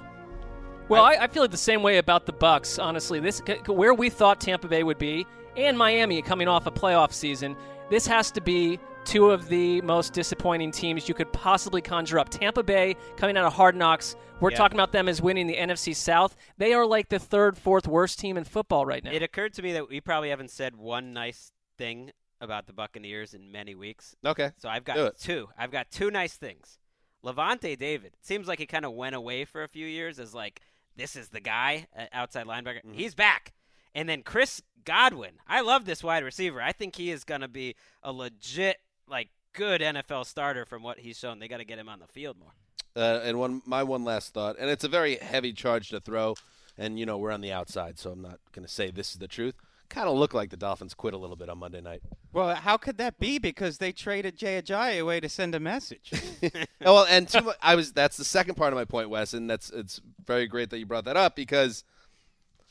Well, 0.89 1.03
I, 1.03 1.15
I 1.15 1.27
feel 1.29 1.49
the 1.49 1.57
same 1.57 1.83
way 1.83 1.97
about 1.97 2.27
the 2.27 2.33
Bucks. 2.35 2.79
Honestly, 2.79 3.19
this 3.21 3.41
where 3.67 3.95
we 3.95 4.11
thought 4.11 4.39
Tampa 4.41 4.69
Bay 4.69 4.83
would 4.83 4.99
be, 4.99 5.27
and 5.57 5.79
Miami 5.79 6.21
coming 6.21 6.47
off 6.49 6.67
a 6.67 6.71
playoff 6.71 7.13
season. 7.13 7.57
This 7.89 8.07
has 8.07 8.31
to 8.33 8.43
be 8.43 8.79
two 9.05 9.31
of 9.31 9.49
the 9.49 9.81
most 9.83 10.13
disappointing 10.13 10.71
teams 10.71 11.09
you 11.09 11.15
could 11.15 11.33
possibly 11.33 11.81
conjure 11.83 12.19
up. 12.19 12.29
Tampa 12.29 12.63
Bay 12.63 12.97
coming 13.17 13.37
out 13.37 13.45
of 13.45 13.53
Hard 13.53 13.77
Knocks. 13.77 14.17
We're 14.41 14.51
Yeah. 14.51 14.57
talking 14.57 14.77
about 14.77 14.93
them 14.93 15.09
as 15.09 15.23
winning 15.23 15.47
the 15.47 15.57
NFC 15.57 15.95
South. 15.95 16.37
They 16.59 16.73
are 16.73 16.87
like 16.87 17.09
the 17.09 17.19
third, 17.19 17.57
fourth 17.57 17.87
worst 17.87 18.19
team 18.19 18.37
in 18.37 18.45
football 18.45 18.85
right 18.87 19.03
now. 19.05 19.13
It 19.13 19.23
occurred 19.23 19.53
to 19.55 19.63
me 19.63 19.73
that 19.73 19.89
we 19.89 20.01
probably 20.01 20.31
haven't 20.31 20.51
said 20.51 20.77
one 20.77 21.13
nice 21.13 21.53
thing 21.79 22.13
about 22.41 22.67
the 22.67 22.73
Buccaneers 22.73 23.35
in 23.35 23.53
many 23.53 23.75
weeks. 23.75 24.15
Okay. 24.25 24.53
So 24.59 24.69
I've 24.69 24.85
got 24.85 25.17
two. 25.19 25.49
I've 25.57 25.71
got 25.71 25.91
two 25.91 26.11
nice 26.11 26.37
things. 26.37 26.79
Lavonte 27.25 27.79
David. 27.79 28.15
It 28.15 28.25
seems 28.27 28.47
like 28.49 28.59
he 28.59 28.67
kind 28.67 28.85
of 28.85 28.93
went 28.93 29.15
away 29.15 29.45
for 29.45 29.63
a 29.63 29.69
few 29.69 29.87
years 29.87 30.19
as 30.19 30.35
like 30.35 30.61
this 30.97 31.17
is 31.17 31.29
the 31.29 31.41
guy, 31.41 31.87
uh, 31.97 32.05
outside 32.13 32.47
linebacker. 32.47 32.79
Mm-hmm. 32.85 32.93
He's 32.95 33.15
back. 33.15 33.55
And 33.95 34.09
then 34.09 34.23
Chris 34.23 34.61
Godwin. 34.85 35.39
I 35.47 35.61
love 35.61 35.85
this 35.87 36.03
wide 36.05 36.25
receiver. 36.25 36.61
I 36.61 36.73
think 36.73 36.97
he 36.97 37.11
is 37.11 37.25
going 37.25 37.41
to 37.41 37.49
be 37.49 37.77
a 38.03 38.13
legit 38.13 38.79
like 39.09 39.29
good 39.53 39.81
NFL 39.81 40.27
starter 40.27 40.65
from 40.65 40.83
what 40.83 40.99
he's 40.99 41.19
shown. 41.19 41.39
They 41.39 41.49
got 41.49 41.59
to 41.59 41.65
get 41.65 41.79
him 41.79 41.89
on 41.89 42.01
the 42.01 42.07
field 42.07 42.37
more. 42.39 42.53
Uh, 42.97 43.21
and 43.25 43.39
one, 43.39 43.63
my 43.67 43.83
one 43.83 44.05
last 44.05 44.33
thought, 44.35 44.57
and 44.59 44.71
it's 44.71 44.85
a 44.85 44.89
very 44.89 45.17
heavy 45.17 45.53
charge 45.53 45.89
to 45.89 45.99
throw, 46.01 46.35
and 46.79 46.99
you 46.99 47.07
know 47.07 47.19
we're 47.19 47.33
on 47.33 47.41
the 47.41 47.51
outside, 47.51 47.99
so 47.99 48.13
I'm 48.13 48.23
not 48.23 48.39
going 48.53 48.65
to 48.65 48.73
say 48.73 48.91
this 48.91 49.13
is 49.13 49.19
the 49.19 49.27
truth. 49.27 49.55
Kind 49.89 50.09
of 50.09 50.17
look 50.17 50.33
like 50.33 50.51
the 50.51 50.57
Dolphins 50.57 50.95
quit 50.95 51.13
a 51.13 51.19
little 51.19 51.37
bit 51.37 51.49
on 51.49 51.59
Monday 51.59 51.81
night. 51.81 52.03
Well, 52.33 52.55
how 52.55 52.77
could 52.77 52.97
that 52.99 53.19
be? 53.19 53.39
Because 53.39 53.79
they 53.79 53.93
traded 53.93 54.37
Jay 54.37 54.61
Ajayi 54.61 55.01
away 55.01 55.21
to 55.21 55.29
send 55.29 55.55
a 55.55 55.61
message. 55.61 56.13
Oh, 56.87 56.93
well, 56.97 57.07
and 57.09 57.27
two, 57.27 57.51
I 57.63 57.77
was 57.77 57.93
that's 57.93 58.19
the 58.19 58.25
second 58.25 58.57
part 58.57 58.75
of 58.75 58.77
my 58.77 58.85
point, 58.85 59.09
Wes, 59.09 59.33
and 59.33 59.49
that's 59.49 59.71
it's 59.71 60.03
very 60.27 60.47
great 60.47 60.69
that 60.69 60.79
you 60.79 60.85
brought 60.85 61.07
that 61.07 61.17
up 61.17 61.35
because 61.35 61.83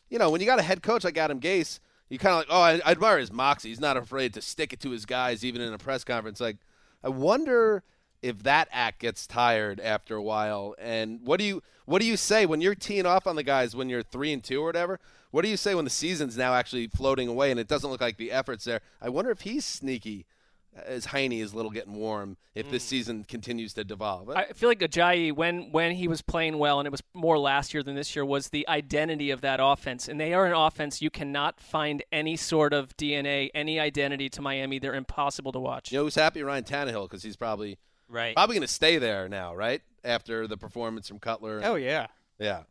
you 0.07 0.19
know 0.19 0.29
when 0.29 0.39
you 0.39 0.45
got 0.45 0.59
a 0.59 0.63
head 0.63 0.83
coach 0.83 1.03
like 1.03 1.17
Adam 1.17 1.39
Gase, 1.39 1.79
you 2.13 2.19
kind 2.19 2.33
of 2.33 2.37
like, 2.37 2.47
oh, 2.51 2.61
I, 2.61 2.73
I 2.85 2.91
admire 2.91 3.17
his 3.17 3.31
moxie. 3.31 3.69
He's 3.69 3.79
not 3.79 3.97
afraid 3.97 4.35
to 4.35 4.41
stick 4.41 4.71
it 4.71 4.79
to 4.81 4.91
his 4.91 5.03
guys, 5.03 5.43
even 5.43 5.61
in 5.61 5.73
a 5.73 5.79
press 5.79 6.03
conference. 6.03 6.39
Like, 6.39 6.57
I 7.03 7.09
wonder 7.09 7.81
if 8.21 8.43
that 8.43 8.67
act 8.71 8.99
gets 8.99 9.25
tired 9.25 9.79
after 9.79 10.15
a 10.15 10.21
while. 10.21 10.75
And 10.77 11.21
what 11.23 11.39
do 11.39 11.43
you 11.43 11.63
what 11.85 12.01
do 12.01 12.07
you 12.07 12.15
say 12.15 12.45
when 12.45 12.61
you're 12.61 12.75
teeing 12.75 13.07
off 13.07 13.25
on 13.25 13.35
the 13.35 13.41
guys 13.41 13.75
when 13.75 13.89
you're 13.89 14.03
three 14.03 14.31
and 14.31 14.43
two 14.43 14.61
or 14.61 14.65
whatever? 14.65 14.99
What 15.31 15.41
do 15.41 15.49
you 15.49 15.57
say 15.57 15.73
when 15.73 15.85
the 15.85 15.91
season's 15.91 16.37
now 16.37 16.53
actually 16.53 16.85
floating 16.85 17.27
away 17.27 17.49
and 17.49 17.59
it 17.59 17.67
doesn't 17.67 17.89
look 17.89 17.99
like 17.99 18.17
the 18.17 18.31
effort's 18.31 18.65
there? 18.65 18.81
I 19.01 19.09
wonder 19.09 19.31
if 19.31 19.41
he's 19.41 19.65
sneaky 19.65 20.27
as 20.85 21.05
Heine 21.05 21.33
is 21.33 21.53
a 21.53 21.55
little 21.55 21.71
getting 21.71 21.93
warm 21.93 22.37
if 22.55 22.69
this 22.69 22.83
mm. 22.85 22.87
season 22.87 23.23
continues 23.23 23.73
to 23.73 23.83
devolve. 23.83 24.29
I 24.29 24.45
feel 24.53 24.69
like 24.69 24.79
Ajayi, 24.79 25.31
when 25.31 25.71
when 25.71 25.91
he 25.91 26.07
was 26.07 26.21
playing 26.21 26.57
well, 26.57 26.79
and 26.79 26.87
it 26.87 26.91
was 26.91 27.03
more 27.13 27.37
last 27.37 27.73
year 27.73 27.83
than 27.83 27.95
this 27.95 28.15
year, 28.15 28.25
was 28.25 28.49
the 28.49 28.67
identity 28.67 29.31
of 29.31 29.41
that 29.41 29.59
offense. 29.61 30.07
And 30.07 30.19
they 30.19 30.33
are 30.33 30.45
an 30.45 30.53
offense 30.53 31.01
you 31.01 31.09
cannot 31.09 31.59
find 31.59 32.03
any 32.11 32.35
sort 32.35 32.73
of 32.73 32.95
DNA, 32.97 33.49
any 33.53 33.79
identity 33.79 34.29
to 34.29 34.41
Miami. 34.41 34.79
They're 34.79 34.95
impossible 34.95 35.51
to 35.51 35.59
watch. 35.59 35.91
you 35.91 35.97
know 35.97 36.05
who's 36.05 36.15
happy? 36.15 36.43
Ryan 36.43 36.63
Tannehill 36.63 37.03
because 37.03 37.23
he's 37.23 37.37
probably 37.37 37.77
Right. 38.09 38.35
probably 38.35 38.55
going 38.55 38.67
to 38.67 38.73
stay 38.73 38.97
there 38.99 39.27
now, 39.27 39.55
right? 39.55 39.81
After 40.03 40.47
the 40.47 40.57
performance 40.57 41.07
from 41.07 41.19
Cutler. 41.19 41.61
Oh 41.63 41.75
yeah. 41.75 42.07
Yeah. 42.39 42.63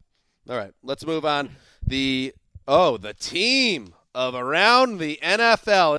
All 0.48 0.56
right. 0.56 0.72
Let's 0.82 1.06
move 1.06 1.24
on. 1.24 1.50
The 1.86 2.34
oh, 2.68 2.96
the 2.96 3.14
team 3.14 3.94
of 4.14 4.34
around 4.34 4.98
the 4.98 5.18
NFL. 5.22 5.98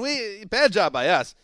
And 0.00 0.40
we 0.40 0.44
bad 0.46 0.72
job 0.72 0.92
by 0.92 1.08
us. 1.08 1.34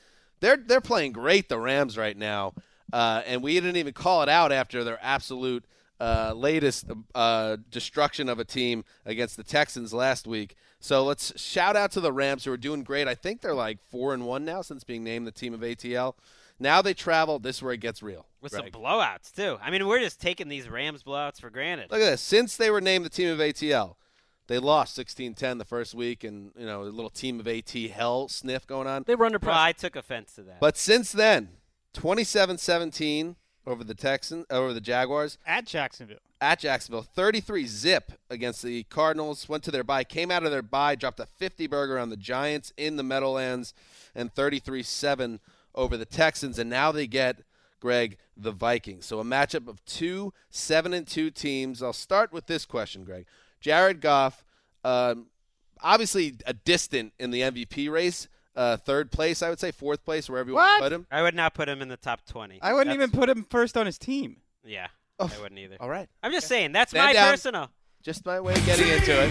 They're 0.41 0.57
they're 0.57 0.81
playing 0.81 1.13
great 1.13 1.49
the 1.49 1.59
Rams 1.59 1.97
right 1.97 2.17
now, 2.17 2.55
uh, 2.93 3.23
and 3.27 3.43
we 3.43 3.55
didn't 3.55 3.77
even 3.77 3.93
call 3.93 4.23
it 4.23 4.29
out 4.29 4.53
after 4.53 4.85
their 4.85 4.99
absolute 5.03 5.65
uh, 6.01 6.33
latest 6.35 6.87
uh, 7.15 7.57
destruction 7.71 8.29
of 8.29 8.39
a 8.39 8.45
team 8.45 8.85
against 9.05 9.37
the 9.37 9.43
Texans 9.43 9.93
last 9.93 10.27
week. 10.27 10.57
So 10.79 11.05
let's 11.05 11.39
shout 11.41 11.75
out 11.75 11.91
to 11.93 12.01
the 12.01 12.13
Rams 12.13 12.45
who 12.45 12.53
are 12.53 12.59
doing 12.59 12.83
great. 12.83 13.09
I 13.09 13.15
think 13.15 13.41
they're 13.41 13.55
like 13.55 13.79
four 13.91 14.13
and 14.13 14.27
one 14.27 14.45
now 14.45 14.63
since 14.63 14.85
being 14.85 15.03
named 15.03 15.27
the 15.27 15.33
team 15.33 15.55
of 15.55 15.61
ATL. 15.61 16.15
Now 16.59 16.81
they 16.81 16.95
travel. 16.95 17.39
This 17.39 17.57
is 17.57 17.63
where 17.63 17.73
it 17.73 17.81
gets 17.81 18.03
real. 18.03 18.27
With 18.41 18.53
Gregg. 18.53 18.73
some 18.73 18.83
blowouts 18.83 19.35
too. 19.35 19.59
I 19.63 19.71
mean, 19.71 19.87
we're 19.87 20.01
just 20.01 20.21
taking 20.21 20.49
these 20.49 20.69
Rams 20.69 21.03
blowouts 21.03 21.41
for 21.41 21.51
granted. 21.51 21.91
Look 21.91 22.01
at 22.01 22.11
this. 22.11 22.21
Since 22.21 22.57
they 22.57 22.71
were 22.71 22.81
named 22.81 23.05
the 23.05 23.11
team 23.11 23.29
of 23.29 23.39
ATL, 23.39 23.97
they 24.49 24.59
lost 24.59 24.97
16-10 24.99 25.59
the 25.59 25.65
first 25.65 25.95
week, 25.95 26.25
and 26.25 26.53
you 26.57 26.67
know 26.67 26.83
a 26.83 26.85
little 26.85 27.11
team 27.11 27.41
of 27.41 27.49
AT 27.49 27.71
hell 27.71 28.29
sniff 28.29 28.67
going 28.67 28.87
on. 28.87 29.05
They 29.07 29.15
were 29.15 29.27
under 29.27 29.39
Well, 29.39 29.47
pressure. 29.55 29.59
I 29.61 29.73
took 29.73 29.97
offense 29.97 30.35
to 30.35 30.43
that. 30.45 30.61
But 30.61 30.77
since 30.77 31.13
then, 31.13 31.49
27-17 31.95 33.37
over 33.67 33.83
the 33.85 33.95
Texans, 33.95 34.47
uh, 34.51 34.55
over 34.55 34.73
the 34.73 34.81
Jaguars 34.81 35.39
At 35.47 35.67
Jacksonville. 35.67 36.19
at 36.41 36.61
Jacksonville, 36.61 37.03
33 37.03 37.67
zip 37.67 38.13
against 38.31 38.63
the 38.63 38.85
Cardinals. 38.85 39.49
Went 39.49 39.65
to 39.65 39.71
their 39.71 39.83
bye, 39.85 40.05
came 40.05 40.31
out 40.31 40.45
of 40.45 40.51
their 40.51 40.63
bye, 40.63 40.95
dropped 40.95 41.19
a 41.21 41.27
50 41.27 41.67
burger 41.67 41.99
on 41.99 42.11
the 42.11 42.17
Giants 42.17 42.73
in 42.77 42.97
the 42.97 43.03
Meadowlands, 43.03 43.75
and 44.15 44.33
33-7 44.35 45.41
over 45.75 45.97
the 45.97 46.05
Texans, 46.07 46.59
and 46.59 46.71
now 46.71 46.93
they 46.93 47.07
get. 47.07 47.43
Gregg, 47.79 48.17
the 48.35 48.53
Vikings. 48.53 49.05
So 49.05 49.21
a 49.21 49.25
matchup 49.25 49.69
of 49.69 49.85
two 49.85 50.33
seven 50.51 50.95
and 50.95 51.07
two 51.07 51.31
teams. 51.31 51.83
I'll 51.83 51.93
start 51.93 52.33
with 52.33 52.47
this 52.47 52.65
question, 52.65 53.05
Gregg. 53.05 53.27
Jared 53.67 54.01
Goff, 54.01 54.45
um, 54.85 55.27
obviously 55.83 56.35
a 56.47 56.53
distant 56.53 57.13
in 57.19 57.33
the 57.33 57.41
MVP 57.41 57.91
race, 57.91 58.29
uh, 58.55 58.77
third 58.77 59.11
place, 59.11 59.43
I 59.43 59.49
would 59.49 59.59
say, 59.59 59.73
fourth 59.73 60.05
place, 60.05 60.31
wherever 60.31 60.49
you 60.49 60.55
want 60.55 60.79
to 60.79 60.83
put 60.85 60.93
him. 60.93 61.05
I 61.11 61.23
would 61.23 61.35
not 61.35 61.53
put 61.53 61.69
him 61.69 61.83
in 61.83 61.89
the 61.89 61.97
top 61.97 62.25
20. 62.27 62.61
I 62.63 62.73
wouldn't 62.73 62.97
That's- 62.97 63.09
even 63.09 63.19
put 63.19 63.29
him 63.29 63.45
first 63.51 63.77
on 63.77 63.85
his 63.87 63.99
team. 63.99 64.37
Yeah, 64.65 64.87
Oh. 65.19 65.29
I 65.37 65.41
wouldn't 65.43 65.59
either. 65.59 65.79
All 65.81 65.89
right, 65.89 66.09
I'm 66.23 66.31
just 66.31 66.47
saying 66.47 66.71
that's 66.71 66.91
Stand 66.93 67.07
my 67.09 67.13
down. 67.13 67.33
personal. 67.33 67.71
just 68.05 68.25
my 68.25 68.39
way 68.39 68.55
of 68.55 68.65
getting 68.67 68.87
into 68.87 69.21
it. 69.21 69.31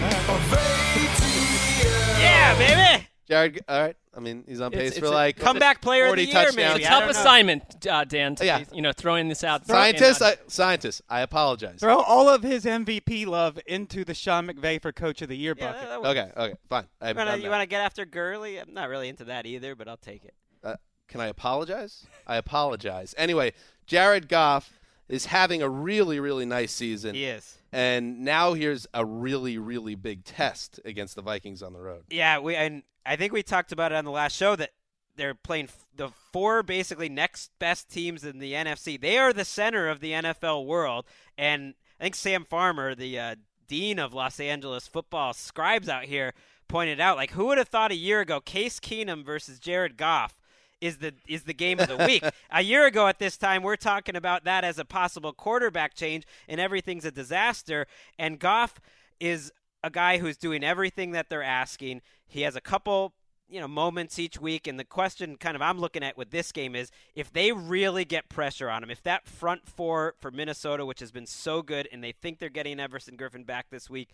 Yeah, 2.20 2.58
baby. 2.58 3.05
Jared, 3.28 3.60
all 3.68 3.80
right. 3.80 3.96
I 4.16 4.20
mean, 4.20 4.44
he's 4.48 4.60
on 4.60 4.70
pace 4.70 4.90
it's 4.92 4.98
for 5.00 5.06
a 5.06 5.10
like 5.10 5.36
Comeback 5.36 5.82
player 5.82 6.04
of 6.04 6.10
40 6.10 6.22
the 6.24 6.30
year, 6.32 6.44
touchdowns. 6.44 6.56
maybe. 6.56 6.86
I 6.86 6.88
Tough 6.88 7.00
don't 7.00 7.12
know. 7.12 7.20
assignment, 7.20 7.86
uh, 7.86 8.04
Dan. 8.04 8.34
To 8.36 8.46
Yeah. 8.46 8.58
be, 8.60 8.76
you 8.76 8.82
know, 8.82 8.92
throwing 8.92 9.28
this 9.28 9.44
out. 9.44 9.66
Scientists, 9.66 10.20
And, 10.22 10.30
I, 10.30 10.42
scientists, 10.46 11.02
I 11.08 11.20
apologize. 11.20 11.80
Throw 11.80 12.00
all 12.00 12.28
of 12.28 12.42
his 12.42 12.64
MVP 12.64 13.26
love 13.26 13.58
into 13.66 14.04
the 14.04 14.14
Sean 14.14 14.46
McVay 14.46 14.80
for 14.80 14.90
Coach 14.92 15.20
of 15.22 15.28
the 15.28 15.36
Year 15.36 15.54
Yeah, 15.58 15.72
bucket. 15.72 15.88
that 15.88 16.00
would- 16.00 16.08
Okay, 16.16 16.32
okay, 16.36 16.54
fine. 16.70 16.86
I 17.00 17.10
You 17.10 17.14
wanna, 17.16 17.30
done 17.32 17.38
you 17.40 17.44
that. 17.44 17.50
want 17.50 17.62
to 17.62 17.66
get 17.66 17.80
after 17.82 18.04
Gurley? 18.06 18.58
I'm 18.58 18.72
not 18.72 18.88
really 18.88 19.08
into 19.08 19.24
that 19.24 19.44
either, 19.44 19.74
but 19.74 19.86
I'll 19.88 19.96
take 19.98 20.24
it. 20.24 20.34
Uh, 20.64 20.76
can 21.08 21.20
I 21.20 21.26
apologize? 21.26 22.06
I 22.26 22.36
apologize. 22.36 23.14
Anyway, 23.18 23.52
Jared 23.86 24.28
Goff 24.28 24.78
is 25.08 25.26
having 25.26 25.60
a 25.62 25.68
really, 25.68 26.20
really 26.20 26.46
nice 26.46 26.72
season. 26.72 27.14
He 27.14 27.26
is. 27.26 27.58
And 27.76 28.20
now 28.20 28.54
here's 28.54 28.86
a 28.94 29.04
really, 29.04 29.58
really 29.58 29.96
big 29.96 30.24
test 30.24 30.80
against 30.86 31.14
the 31.14 31.20
Vikings 31.20 31.62
on 31.62 31.74
the 31.74 31.78
road. 31.78 32.04
Yeah, 32.08 32.38
we 32.38 32.56
and 32.56 32.84
I 33.04 33.16
think 33.16 33.34
we 33.34 33.42
talked 33.42 33.70
about 33.70 33.92
it 33.92 33.96
on 33.96 34.06
the 34.06 34.10
last 34.10 34.34
show 34.34 34.56
that 34.56 34.70
they're 35.14 35.34
playing 35.34 35.68
the 35.94 36.08
four 36.32 36.62
basically 36.62 37.10
next 37.10 37.50
best 37.58 37.90
teams 37.90 38.24
in 38.24 38.38
the 38.38 38.54
NFC. 38.54 38.98
They 38.98 39.18
are 39.18 39.30
the 39.30 39.44
center 39.44 39.90
of 39.90 40.00
the 40.00 40.12
NFL 40.12 40.64
world, 40.64 41.04
and 41.36 41.74
I 42.00 42.04
think 42.04 42.14
Sam 42.14 42.46
Farmer, 42.46 42.94
the 42.94 43.18
uh, 43.18 43.34
dean 43.68 43.98
of 43.98 44.14
Los 44.14 44.40
Angeles 44.40 44.88
football 44.88 45.34
scribes 45.34 45.86
out 45.86 46.04
here, 46.04 46.32
pointed 46.68 46.98
out 46.98 47.18
like 47.18 47.32
who 47.32 47.44
would 47.44 47.58
have 47.58 47.68
thought 47.68 47.92
a 47.92 47.96
year 47.96 48.22
ago 48.22 48.40
Case 48.40 48.80
Keenum 48.80 49.22
versus 49.22 49.58
Jared 49.58 49.98
Goff 49.98 50.34
is 50.80 50.98
the 50.98 51.14
is 51.26 51.44
the 51.44 51.54
game 51.54 51.80
of 51.80 51.88
the 51.88 51.96
week. 51.96 52.24
a 52.50 52.62
year 52.62 52.86
ago 52.86 53.06
at 53.06 53.18
this 53.18 53.36
time, 53.36 53.62
we're 53.62 53.76
talking 53.76 54.16
about 54.16 54.44
that 54.44 54.64
as 54.64 54.78
a 54.78 54.84
possible 54.84 55.32
quarterback 55.32 55.94
change, 55.94 56.24
and 56.48 56.60
everything's 56.60 57.04
a 57.04 57.10
disaster. 57.10 57.86
And 58.18 58.38
Goff 58.38 58.80
is 59.20 59.52
a 59.82 59.90
guy 59.90 60.18
who's 60.18 60.36
doing 60.36 60.64
everything 60.64 61.12
that 61.12 61.28
they're 61.28 61.42
asking. 61.42 62.02
He 62.26 62.42
has 62.42 62.56
a 62.56 62.60
couple, 62.60 63.14
you 63.48 63.60
know, 63.60 63.68
moments 63.68 64.18
each 64.18 64.40
week, 64.40 64.66
and 64.66 64.78
the 64.78 64.84
question 64.84 65.36
kind 65.36 65.56
of 65.56 65.62
I'm 65.62 65.78
looking 65.78 66.02
at 66.02 66.16
with 66.16 66.30
this 66.30 66.52
game 66.52 66.74
is 66.74 66.90
if 67.14 67.32
they 67.32 67.52
really 67.52 68.04
get 68.04 68.28
pressure 68.28 68.68
on 68.68 68.82
him, 68.82 68.90
if 68.90 69.02
that 69.04 69.26
front 69.26 69.66
four 69.68 70.14
for 70.20 70.30
Minnesota, 70.30 70.84
which 70.84 71.00
has 71.00 71.12
been 71.12 71.26
so 71.26 71.62
good, 71.62 71.88
and 71.92 72.02
they 72.02 72.12
think 72.12 72.38
they're 72.38 72.48
getting 72.48 72.80
Everson 72.80 73.16
Griffen 73.16 73.46
back 73.46 73.66
this 73.70 73.88
week, 73.88 74.10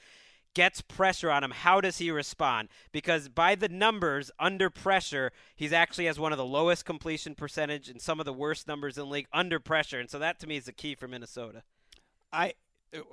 gets 0.54 0.80
pressure 0.80 1.30
on 1.30 1.44
him, 1.44 1.50
how 1.50 1.80
does 1.80 1.98
he 1.98 2.10
respond? 2.10 2.68
Because 2.92 3.28
by 3.28 3.54
the 3.54 3.68
numbers, 3.68 4.30
under 4.38 4.70
pressure, 4.70 5.32
he's 5.54 5.72
actually 5.72 6.06
has 6.06 6.18
one 6.18 6.32
of 6.32 6.38
the 6.38 6.44
lowest 6.44 6.84
completion 6.84 7.34
percentage 7.34 7.88
and 7.88 8.00
some 8.00 8.20
of 8.20 8.26
the 8.26 8.32
worst 8.32 8.68
numbers 8.68 8.96
in 8.96 9.04
the 9.04 9.10
league 9.10 9.28
under 9.32 9.58
pressure. 9.58 10.00
And 10.00 10.10
so 10.10 10.18
that 10.18 10.38
to 10.40 10.46
me 10.46 10.56
is 10.56 10.66
the 10.66 10.72
key 10.72 10.94
for 10.94 11.08
Minnesota. 11.08 11.62
I 12.32 12.54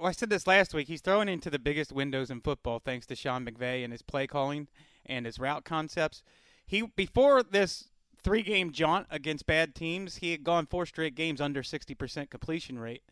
I 0.04 0.12
said 0.12 0.30
this 0.30 0.48
last 0.48 0.74
week. 0.74 0.88
He's 0.88 1.02
throwing 1.02 1.30
into 1.30 1.50
the 1.50 1.60
biggest 1.60 1.94
windows 1.94 2.30
in 2.30 2.42
football 2.42 2.80
thanks 2.80 3.06
to 3.08 3.16
Sean 3.16 3.46
McVay 3.46 3.84
and 3.84 3.94
his 3.94 4.02
play 4.02 4.28
calling 4.28 4.68
and 5.06 5.26
his 5.26 5.40
route 5.40 5.64
concepts. 5.64 6.22
He 6.66 6.82
before 6.96 7.44
this 7.44 7.88
three 8.22 8.42
game 8.44 8.72
jaunt 8.72 9.08
against 9.10 9.46
bad 9.46 9.76
teams, 9.76 10.18
he 10.18 10.32
had 10.32 10.44
gone 10.44 10.66
four 10.66 10.86
straight 10.86 11.16
games 11.16 11.40
under 11.40 11.64
60% 11.64 12.30
completion 12.30 12.78
rate. 12.78 13.04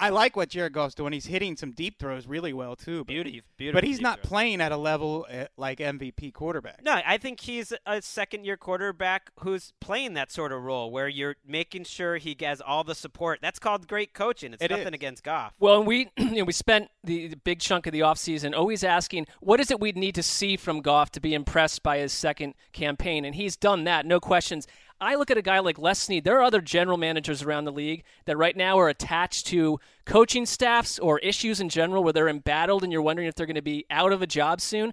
I 0.00 0.08
like 0.08 0.34
what 0.34 0.48
Jared 0.48 0.72
Goff's 0.72 0.94
doing. 0.94 1.12
He's 1.12 1.26
hitting 1.26 1.56
some 1.56 1.72
deep 1.72 1.98
throws 1.98 2.26
really 2.26 2.52
well 2.52 2.74
too. 2.74 3.00
But, 3.04 3.08
Beauty, 3.08 3.42
beautiful. 3.56 3.76
but 3.76 3.84
he's 3.86 4.00
not 4.00 4.20
throws. 4.20 4.28
playing 4.28 4.60
at 4.60 4.72
a 4.72 4.76
level 4.76 5.26
uh, 5.32 5.44
like 5.56 5.78
MVP 5.78 6.32
quarterback. 6.32 6.82
No, 6.82 7.00
I 7.06 7.18
think 7.18 7.40
he's 7.40 7.72
a 7.86 8.00
second 8.02 8.44
year 8.44 8.56
quarterback 8.56 9.30
who's 9.40 9.72
playing 9.80 10.14
that 10.14 10.32
sort 10.32 10.52
of 10.52 10.62
role 10.62 10.90
where 10.90 11.08
you're 11.08 11.36
making 11.46 11.84
sure 11.84 12.16
he 12.16 12.36
has 12.40 12.60
all 12.60 12.82
the 12.82 12.94
support. 12.94 13.40
That's 13.42 13.58
called 13.58 13.86
great 13.86 14.14
coaching. 14.14 14.52
It's 14.54 14.62
It 14.62 14.70
nothing 14.70 14.88
is. 14.88 14.94
against 14.94 15.22
Goff. 15.22 15.52
Well, 15.60 15.78
and 15.78 15.86
we 15.86 16.08
you 16.16 16.30
know, 16.36 16.44
we 16.44 16.52
spent 16.52 16.88
the, 17.04 17.28
the 17.28 17.36
big 17.36 17.60
chunk 17.60 17.86
of 17.86 17.92
the 17.92 18.00
offseason 18.00 18.56
always 18.56 18.82
asking 18.82 19.26
what 19.40 19.60
is 19.60 19.70
it 19.70 19.80
we'd 19.80 19.96
need 19.96 20.14
to 20.14 20.22
see 20.22 20.56
from 20.56 20.80
Goff 20.80 21.10
to 21.12 21.20
be 21.20 21.34
impressed 21.34 21.82
by 21.82 21.98
his 21.98 22.12
second 22.12 22.54
campaign, 22.72 23.24
and 23.24 23.34
he's 23.34 23.56
done 23.56 23.84
that, 23.84 24.06
no 24.06 24.18
questions. 24.20 24.66
I 25.02 25.14
look 25.14 25.30
at 25.30 25.38
a 25.38 25.42
guy 25.42 25.60
like 25.60 25.78
Les 25.78 25.98
Snead. 25.98 26.24
There 26.24 26.38
are 26.38 26.42
other 26.42 26.60
general 26.60 26.98
managers 26.98 27.42
around 27.42 27.64
the 27.64 27.72
league 27.72 28.04
that 28.26 28.36
right 28.36 28.54
now 28.54 28.78
are 28.78 28.90
attached 28.90 29.46
to 29.46 29.80
coaching 30.04 30.44
staffs 30.44 30.98
or 30.98 31.18
issues 31.20 31.58
in 31.58 31.70
general 31.70 32.04
where 32.04 32.12
they're 32.12 32.28
embattled 32.28 32.84
and 32.84 32.92
you're 32.92 33.00
wondering 33.00 33.26
if 33.26 33.34
they're 33.34 33.46
going 33.46 33.54
to 33.54 33.62
be 33.62 33.86
out 33.90 34.12
of 34.12 34.20
a 34.20 34.26
job 34.26 34.60
soon 34.60 34.92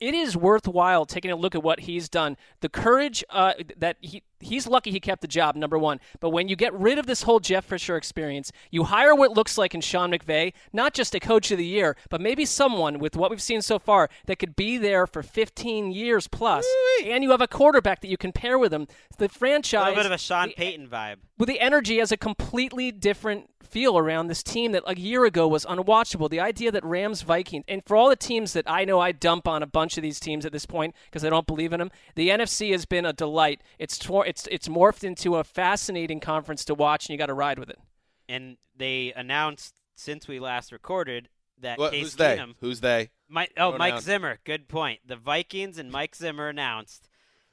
it 0.00 0.14
is 0.14 0.36
worthwhile 0.36 1.06
taking 1.06 1.30
a 1.30 1.36
look 1.36 1.54
at 1.54 1.62
what 1.62 1.80
he's 1.80 2.08
done. 2.08 2.36
The 2.60 2.68
courage 2.68 3.24
uh, 3.30 3.54
that 3.76 3.96
he 4.00 4.22
he's 4.40 4.66
lucky 4.66 4.90
he 4.90 5.00
kept 5.00 5.22
the 5.22 5.28
job, 5.28 5.56
number 5.56 5.78
one. 5.78 5.98
But 6.20 6.30
when 6.30 6.48
you 6.48 6.56
get 6.56 6.74
rid 6.74 6.98
of 6.98 7.06
this 7.06 7.22
whole 7.22 7.40
Jeff 7.40 7.64
Fisher 7.64 7.96
experience, 7.96 8.52
you 8.70 8.84
hire 8.84 9.14
what 9.14 9.32
looks 9.32 9.56
like 9.56 9.74
in 9.74 9.80
Sean 9.80 10.10
McVay, 10.10 10.52
not 10.74 10.92
just 10.92 11.14
a 11.14 11.20
coach 11.20 11.50
of 11.50 11.56
the 11.58 11.64
year, 11.64 11.96
but 12.10 12.20
maybe 12.20 12.44
someone 12.44 12.98
with 12.98 13.16
what 13.16 13.30
we've 13.30 13.40
seen 13.40 13.62
so 13.62 13.78
far 13.78 14.10
that 14.26 14.38
could 14.38 14.54
be 14.54 14.76
there 14.76 15.06
for 15.06 15.22
15 15.22 15.90
years 15.92 16.28
plus. 16.28 16.66
And 17.04 17.24
you 17.24 17.30
have 17.30 17.40
a 17.40 17.48
quarterback 17.48 18.00
that 18.02 18.08
you 18.08 18.18
can 18.18 18.32
pair 18.32 18.58
with 18.58 18.72
him. 18.74 18.86
The 19.16 19.24
A 19.24 19.28
franchise 19.28 19.80
little 19.88 19.94
bit 20.02 20.06
of 20.06 20.12
a 20.12 20.18
Sean 20.18 20.48
the- 20.48 20.54
Payton 20.54 20.88
vibe. 20.88 21.16
with 21.38 21.48
the 21.48 21.60
energy 21.60 22.00
as 22.00 22.12
a 22.12 22.16
completely 22.18 22.92
different 22.92 23.48
feel 23.66 23.98
around 23.98 24.28
this 24.28 24.42
team 24.42 24.72
that 24.72 24.82
a 24.86 24.98
year 24.98 25.24
ago 25.24 25.46
was 25.46 25.64
unwatchable. 25.66 26.30
The 26.30 26.40
idea 26.40 26.72
that 26.72 26.84
Rams, 26.84 27.22
Vikings, 27.22 27.64
and 27.68 27.82
for 27.84 27.96
all 27.96 28.08
the 28.08 28.16
teams 28.16 28.52
that 28.54 28.64
I 28.66 28.84
know 28.84 29.00
I 29.00 29.12
dump 29.12 29.46
on 29.46 29.62
a 29.62 29.66
bunch 29.66 29.96
of 29.96 30.02
these 30.02 30.18
teams 30.18 30.46
at 30.46 30.52
this 30.52 30.66
point 30.66 30.94
because 31.06 31.24
I 31.24 31.30
don't 31.30 31.46
believe 31.46 31.72
in 31.72 31.80
them, 31.80 31.90
the 32.14 32.30
NFC 32.30 32.72
has 32.72 32.86
been 32.86 33.04
a 33.04 33.12
delight. 33.12 33.60
It's 33.78 33.98
tor- 33.98 34.26
it's 34.26 34.48
it's 34.50 34.68
morphed 34.68 35.04
into 35.04 35.36
a 35.36 35.44
fascinating 35.44 36.20
conference 36.20 36.64
to 36.66 36.74
watch, 36.74 37.06
and 37.06 37.12
you 37.12 37.18
got 37.18 37.26
to 37.26 37.34
ride 37.34 37.58
with 37.58 37.70
it. 37.70 37.78
And 38.28 38.56
they 38.76 39.12
announced 39.14 39.74
since 39.94 40.28
we 40.28 40.38
last 40.38 40.72
recorded 40.72 41.28
that 41.60 41.78
What, 41.78 41.92
Case 41.92 42.02
who's 42.02 42.16
they? 42.16 42.36
Keenum, 42.36 42.54
Who's 42.60 42.80
they? 42.80 43.10
Oh, 43.10 43.22
Mike, 43.28 43.52
oh, 43.56 43.70
Pronoun. 43.70 43.78
Mike 43.78 44.00
Zimmer. 44.02 44.38
Good 44.44 44.68
point. 44.68 45.00
The 45.06 45.16
Vikings 45.16 45.78
and 45.78 45.90
Mike 45.90 46.14
Zimmer 46.14 46.48
announced 46.48 47.08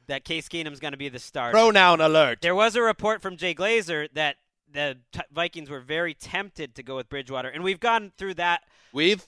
that 0.07 0.25
Case 0.25 0.49
Keenum's 0.49 0.79
going 0.79 0.91
to 0.91 0.97
be 0.97 1.09
the 1.09 1.19
starter. 1.19 1.53
Pronoun 1.53 2.01
alert. 2.01 2.39
There 2.41 2.55
was 2.55 2.75
a 2.75 2.81
report 2.81 3.21
from 3.21 3.37
Jay 3.37 3.55
Glazer 3.55 4.07
that 4.13 4.37
the 4.73 4.97
t- 5.11 5.21
Vikings 5.31 5.69
were 5.69 5.79
very 5.79 6.13
tempted 6.13 6.75
to 6.75 6.83
go 6.83 6.95
with 6.95 7.09
Bridgewater, 7.09 7.49
and 7.49 7.63
we've 7.63 7.79
gone 7.79 8.11
through 8.17 8.33
that. 8.35 8.61
We've 8.91 9.25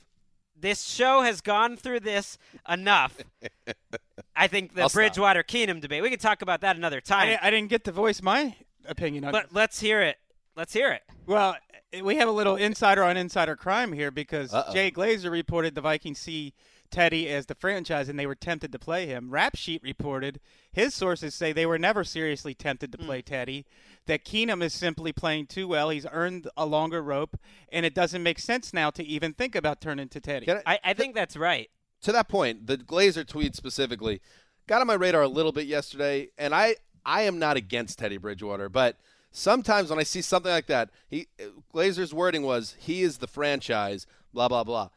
this 0.60 0.84
show 0.84 1.22
has 1.22 1.42
gone 1.42 1.76
through 1.78 2.00
this 2.02 2.38
enough. 2.70 3.18
I 4.36 4.48
think 4.48 4.74
the 4.74 4.84
I'll 4.84 4.90
stop. 4.90 5.00
Bridgewater 5.00 5.44
Keenum 5.44 5.82
debate. 5.82 6.02
We 6.02 6.10
can 6.10 6.20
talk 6.20 6.42
about 6.42 6.62
that 6.62 6.76
another 6.76 7.02
time. 7.02 7.28
di- 7.30 7.40
I 7.42 7.50
didn't 7.50 7.70
get 7.70 7.84
to 7.86 7.92
voice 7.92 8.22
my 8.22 8.56
opinion 8.88 9.26
on 9.26 9.32
but 9.32 9.54
let's 9.54 9.80
hear 9.80 10.02
it. 10.02 10.18
Let's 10.56 10.74
hear 10.74 10.92
it. 10.92 11.02
Well, 11.26 11.56
we 12.02 12.16
have 12.16 12.28
a 12.30 12.32
little 12.32 12.56
insider 12.56 13.04
on 13.04 13.18
insider 13.18 13.56
crime 13.56 13.92
here 13.92 14.12
because 14.12 14.54
Uh-oh. 14.54 14.74
Jay 14.74 14.92
Glazer 14.92 15.32
reported 15.32 15.76
the 15.76 15.82
Vikings 15.82 16.20
see 16.20 16.54
Teddy 16.96 17.28
as 17.28 17.48
the 17.48 17.56
franchise 17.56 18.08
and 18.08 18.18
they 18.18 18.26
were 18.26 18.36
tempted 18.36 18.72
to 18.72 18.80
play 18.80 19.06
him. 19.06 19.30
Rap 19.30 19.58
Sheet 19.58 19.84
reported 19.84 20.40
his 20.72 20.94
sources 20.94 21.36
say 21.36 21.52
they 21.52 21.66
were 21.66 21.78
never 21.78 22.06
seriously 22.06 22.54
tempted 22.54 22.94
to 22.94 22.98
hmm. 22.98 23.06
play 23.06 23.22
Teddy, 23.22 23.66
that 24.06 24.24
Keenum 24.24 24.64
is 24.64 24.74
simply 24.74 25.12
playing 25.12 25.48
too 25.48 25.68
well. 25.68 25.90
He's 25.90 26.08
earned 26.10 26.48
a 26.56 26.66
longer 26.66 27.04
rope, 27.04 27.38
and 27.70 27.86
it 27.86 27.94
doesn't 27.94 28.24
make 28.24 28.40
sense 28.40 28.74
now 28.74 28.92
to 28.92 29.04
even 29.04 29.34
think 29.34 29.56
about 29.56 29.82
turning 29.82 30.08
to 30.08 30.22
Teddy. 30.22 30.50
I- 30.50 30.62
I, 30.66 30.80
I 30.86 30.94
think 30.94 31.16
that's 31.16 31.36
right. 31.36 31.70
to 32.04 32.14
that 32.14 32.30
point, 32.30 32.68
the 32.68 32.78
Glazer 32.78 33.28
tweet 33.28 33.56
specifically 33.56 34.22
got 34.68 34.80
on 34.80 34.88
my 34.88 34.94
radar 34.94 35.22
a 35.22 35.28
little 35.28 35.52
bit 35.52 35.68
yesterday, 35.68 36.30
and 36.38 36.56
I 36.56 36.78
I 37.06 37.24
am 37.24 37.40
not 37.40 37.58
against 37.58 38.00
Teddy 38.00 38.18
Bridgewater, 38.18 38.70
but 38.70 38.98
sometimes 39.32 39.90
when 39.90 40.00
I 40.00 40.04
see 40.04 40.22
something 40.22 40.52
like 40.52 40.68
that, 40.68 40.92
he 41.10 41.28
Glazer's 41.74 42.14
wording 42.14 42.44
was 42.44 42.76
he 42.80 43.02
is 43.02 43.18
the 43.18 43.28
franchise, 43.28 44.08
blah 44.34 44.48
blah 44.48 44.64
blah. 44.64 44.90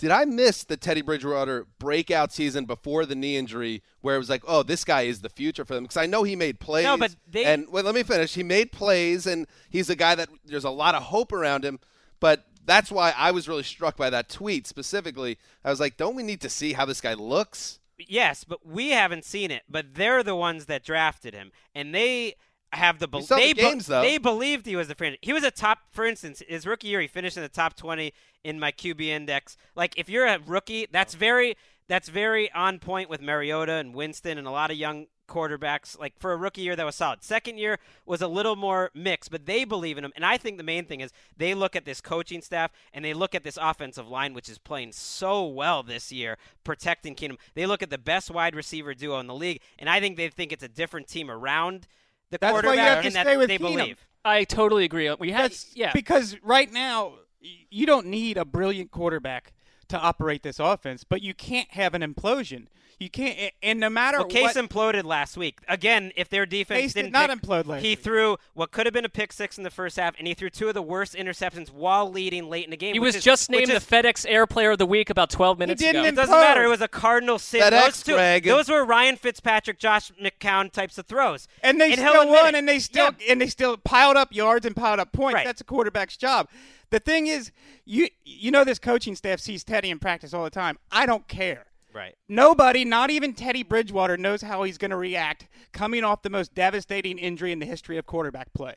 Did 0.00 0.10
I 0.10 0.24
miss 0.24 0.64
the 0.64 0.76
Teddy 0.78 1.02
Bridgewater 1.02 1.66
breakout 1.78 2.32
season 2.32 2.64
before 2.64 3.04
the 3.04 3.14
knee 3.14 3.36
injury, 3.36 3.82
where 4.00 4.16
it 4.16 4.18
was 4.18 4.30
like, 4.30 4.42
oh, 4.48 4.62
this 4.62 4.82
guy 4.84 5.02
is 5.02 5.20
the 5.20 5.28
future 5.28 5.64
for 5.66 5.74
them? 5.74 5.84
Because 5.84 5.98
I 5.98 6.06
know 6.06 6.22
he 6.22 6.34
made 6.36 6.58
plays. 6.58 6.84
No, 6.84 6.96
but 6.96 7.14
they- 7.30 7.44
and 7.44 7.68
wait, 7.70 7.84
let 7.84 7.94
me 7.94 8.02
finish. 8.02 8.34
He 8.34 8.42
made 8.42 8.72
plays, 8.72 9.26
and 9.26 9.46
he's 9.68 9.90
a 9.90 9.96
guy 9.96 10.14
that 10.14 10.30
there's 10.46 10.64
a 10.64 10.70
lot 10.70 10.94
of 10.94 11.02
hope 11.04 11.32
around 11.32 11.64
him. 11.64 11.78
But 12.18 12.46
that's 12.64 12.90
why 12.90 13.12
I 13.16 13.30
was 13.30 13.46
really 13.48 13.62
struck 13.62 13.96
by 13.98 14.08
that 14.10 14.28
tweet 14.30 14.66
specifically. 14.66 15.38
I 15.64 15.70
was 15.70 15.80
like, 15.80 15.96
don't 15.98 16.14
we 16.14 16.22
need 16.22 16.40
to 16.40 16.48
see 16.48 16.72
how 16.72 16.86
this 16.86 17.00
guy 17.02 17.12
looks? 17.14 17.78
Yes, 17.98 18.44
but 18.44 18.64
we 18.66 18.90
haven't 18.92 19.26
seen 19.26 19.50
it. 19.50 19.64
But 19.68 19.94
they're 19.94 20.22
the 20.22 20.34
ones 20.34 20.64
that 20.66 20.82
drafted 20.82 21.34
him, 21.34 21.52
and 21.74 21.94
they 21.94 22.36
have 22.72 22.98
the, 22.98 23.08
bel 23.08 23.20
We 23.20 23.26
saw 23.26 23.36
the 23.36 23.42
they 23.42 23.52
be- 23.52 23.62
games, 23.62 23.86
though. 23.86 24.02
they 24.02 24.18
believed 24.18 24.66
he 24.66 24.76
was 24.76 24.88
the 24.88 24.94
franchise. 24.94 25.18
He 25.22 25.32
was 25.32 25.44
a 25.44 25.50
top, 25.50 25.78
for 25.90 26.04
instance, 26.04 26.42
his 26.46 26.66
rookie 26.66 26.88
year 26.88 27.00
he 27.00 27.06
finished 27.08 27.36
in 27.36 27.42
the 27.42 27.48
top 27.48 27.76
twenty 27.76 28.12
in 28.44 28.58
my 28.60 28.72
QB 28.72 29.00
index. 29.02 29.56
Like 29.74 29.94
if 29.98 30.08
you're 30.08 30.26
a 30.26 30.38
rookie, 30.38 30.86
that's 30.90 31.14
very 31.14 31.56
that's 31.88 32.08
very 32.08 32.50
on 32.52 32.78
point 32.78 33.10
with 33.10 33.20
Mariota 33.20 33.72
and 33.72 33.94
Winston 33.94 34.38
and 34.38 34.46
a 34.46 34.50
lot 34.50 34.70
of 34.70 34.76
young 34.76 35.06
quarterbacks. 35.28 35.98
Like 35.98 36.14
for 36.18 36.32
a 36.32 36.36
rookie 36.36 36.60
year, 36.62 36.76
that 36.76 36.86
was 36.86 36.94
solid. 36.96 37.22
Second 37.22 37.58
year 37.58 37.78
was 38.06 38.22
a 38.22 38.28
little 38.28 38.56
more 38.56 38.90
mixed, 38.94 39.30
but 39.30 39.46
they 39.46 39.64
believe 39.64 39.98
in 39.98 40.04
him. 40.04 40.12
And 40.14 40.24
I 40.24 40.36
think 40.36 40.56
the 40.56 40.62
main 40.64 40.84
thing 40.84 41.00
is 41.00 41.12
they 41.36 41.54
look 41.54 41.74
at 41.74 41.84
this 41.84 42.00
coaching 42.00 42.42
staff 42.42 42.70
and 42.92 43.04
they 43.04 43.14
look 43.14 43.34
at 43.34 43.42
this 43.44 43.58
offensive 43.60 44.08
line, 44.08 44.34
which 44.34 44.48
is 44.48 44.58
playing 44.58 44.92
so 44.92 45.46
well 45.46 45.82
this 45.82 46.12
year, 46.12 46.36
protecting 46.64 47.14
Keenum. 47.14 47.38
They 47.54 47.66
look 47.66 47.82
at 47.82 47.90
the 47.90 47.98
best 47.98 48.30
wide 48.30 48.54
receiver 48.54 48.94
duo 48.94 49.18
in 49.18 49.26
the 49.26 49.34
league, 49.34 49.60
and 49.78 49.88
I 49.88 50.00
think 50.00 50.16
they 50.16 50.28
think 50.28 50.52
it's 50.52 50.64
a 50.64 50.68
different 50.68 51.08
team 51.08 51.30
around 51.30 51.86
the 52.30 52.38
That's 52.38 52.62
why 52.64 52.74
you 52.74 52.80
have 52.80 53.00
to 53.02 53.06
and 53.08 53.16
that 53.16 53.26
stay 53.26 53.36
with 53.36 53.48
they 53.48 53.58
Keenum. 53.58 53.76
believe. 53.76 54.06
I 54.24 54.44
totally 54.44 54.84
agree. 54.84 55.12
We 55.18 55.30
had 55.30 55.50
That's 55.50 55.74
yeah. 55.74 55.92
because 55.92 56.36
right 56.42 56.70
now 56.72 57.14
you 57.40 57.86
don't 57.86 58.06
need 58.06 58.36
a 58.36 58.44
brilliant 58.44 58.90
quarterback 58.90 59.52
to 59.90 59.98
operate 59.98 60.42
this 60.42 60.58
offense, 60.58 61.04
but 61.04 61.22
you 61.22 61.34
can't 61.34 61.70
have 61.72 61.94
an 61.94 62.02
implosion. 62.02 62.66
You 62.98 63.08
can't, 63.08 63.54
and 63.62 63.80
no 63.80 63.88
matter 63.88 64.18
Well, 64.18 64.26
Case 64.26 64.56
what, 64.56 64.68
imploded 64.68 65.04
last 65.04 65.34
week. 65.38 65.60
Again, 65.68 66.12
if 66.16 66.28
their 66.28 66.44
defense 66.44 66.80
Case 66.82 66.92
did 66.92 67.10
didn't 67.10 67.14
pick- 67.40 67.40
implode 67.48 67.66
last 67.66 67.80
he 67.80 67.92
week. 67.92 68.00
threw 68.02 68.36
what 68.52 68.72
could 68.72 68.84
have 68.84 68.92
been 68.92 69.06
a 69.06 69.08
pick 69.08 69.32
six 69.32 69.56
in 69.56 69.64
the 69.64 69.70
first 69.70 69.96
half, 69.96 70.14
and 70.18 70.28
he 70.28 70.34
threw 70.34 70.50
two 70.50 70.68
of 70.68 70.74
the 70.74 70.82
worst 70.82 71.14
interceptions 71.14 71.70
while 71.72 72.10
leading 72.10 72.50
late 72.50 72.64
in 72.64 72.70
the 72.70 72.76
game. 72.76 72.92
He 72.92 73.00
was 73.00 73.16
is- 73.16 73.24
just 73.24 73.48
which 73.48 73.66
named 73.68 73.70
the 73.70 73.82
FedEx 73.82 74.26
Air 74.28 74.46
Player 74.46 74.72
of 74.72 74.78
the 74.78 74.84
Week 74.84 75.08
about 75.08 75.30
12 75.30 75.58
minutes 75.58 75.80
didn't 75.80 76.02
ago. 76.02 76.08
It 76.08 76.14
doesn't 76.14 76.30
matter. 76.34 76.62
It 76.64 76.68
was 76.68 76.82
a 76.82 76.88
Cardinal 76.88 77.38
sin. 77.38 77.62
FedEx, 77.62 77.70
those, 77.70 78.02
two, 78.02 78.12
Gregg. 78.16 78.44
those 78.44 78.68
were 78.68 78.84
Ryan 78.84 79.16
Fitzpatrick, 79.16 79.78
Josh 79.78 80.12
McCown 80.22 80.70
types 80.70 80.98
of 80.98 81.06
throws. 81.06 81.48
and 81.62 81.80
they 81.80 81.92
he'll 81.92 82.06
still 82.10 82.20
admit 82.20 82.42
won, 82.42 82.54
it. 82.54 82.58
and 82.58 82.68
they 82.68 82.78
still 82.80 83.14
Yeah. 83.18 83.32
and 83.32 83.40
they 83.40 83.46
still 83.46 83.78
piled 83.78 84.18
up 84.18 84.34
yards 84.34 84.66
and 84.66 84.76
piled 84.76 85.00
up 85.00 85.10
points. 85.10 85.36
Right. 85.36 85.46
That's 85.46 85.62
a 85.62 85.64
quarterback's 85.64 86.18
job. 86.18 86.48
The 86.90 87.00
thing 87.00 87.26
is, 87.28 87.52
you 87.84 88.08
you 88.24 88.50
know 88.50 88.64
this 88.64 88.78
coaching 88.78 89.14
staff 89.14 89.40
sees 89.40 89.64
Teddy 89.64 89.90
in 89.90 89.98
practice 89.98 90.34
all 90.34 90.44
the 90.44 90.50
time. 90.50 90.78
I 90.90 91.06
don't 91.06 91.26
care. 91.28 91.66
Right. 91.92 92.14
Nobody, 92.28 92.84
not 92.84 93.10
even 93.10 93.34
Teddy 93.34 93.62
Bridgewater, 93.64 94.16
knows 94.16 94.42
how 94.42 94.62
he's 94.62 94.78
going 94.78 94.92
to 94.92 94.96
react 94.96 95.48
coming 95.72 96.04
off 96.04 96.22
the 96.22 96.30
most 96.30 96.54
devastating 96.54 97.18
injury 97.18 97.50
in 97.50 97.58
the 97.58 97.66
history 97.66 97.96
of 97.98 98.06
quarterback 98.06 98.52
play. 98.52 98.74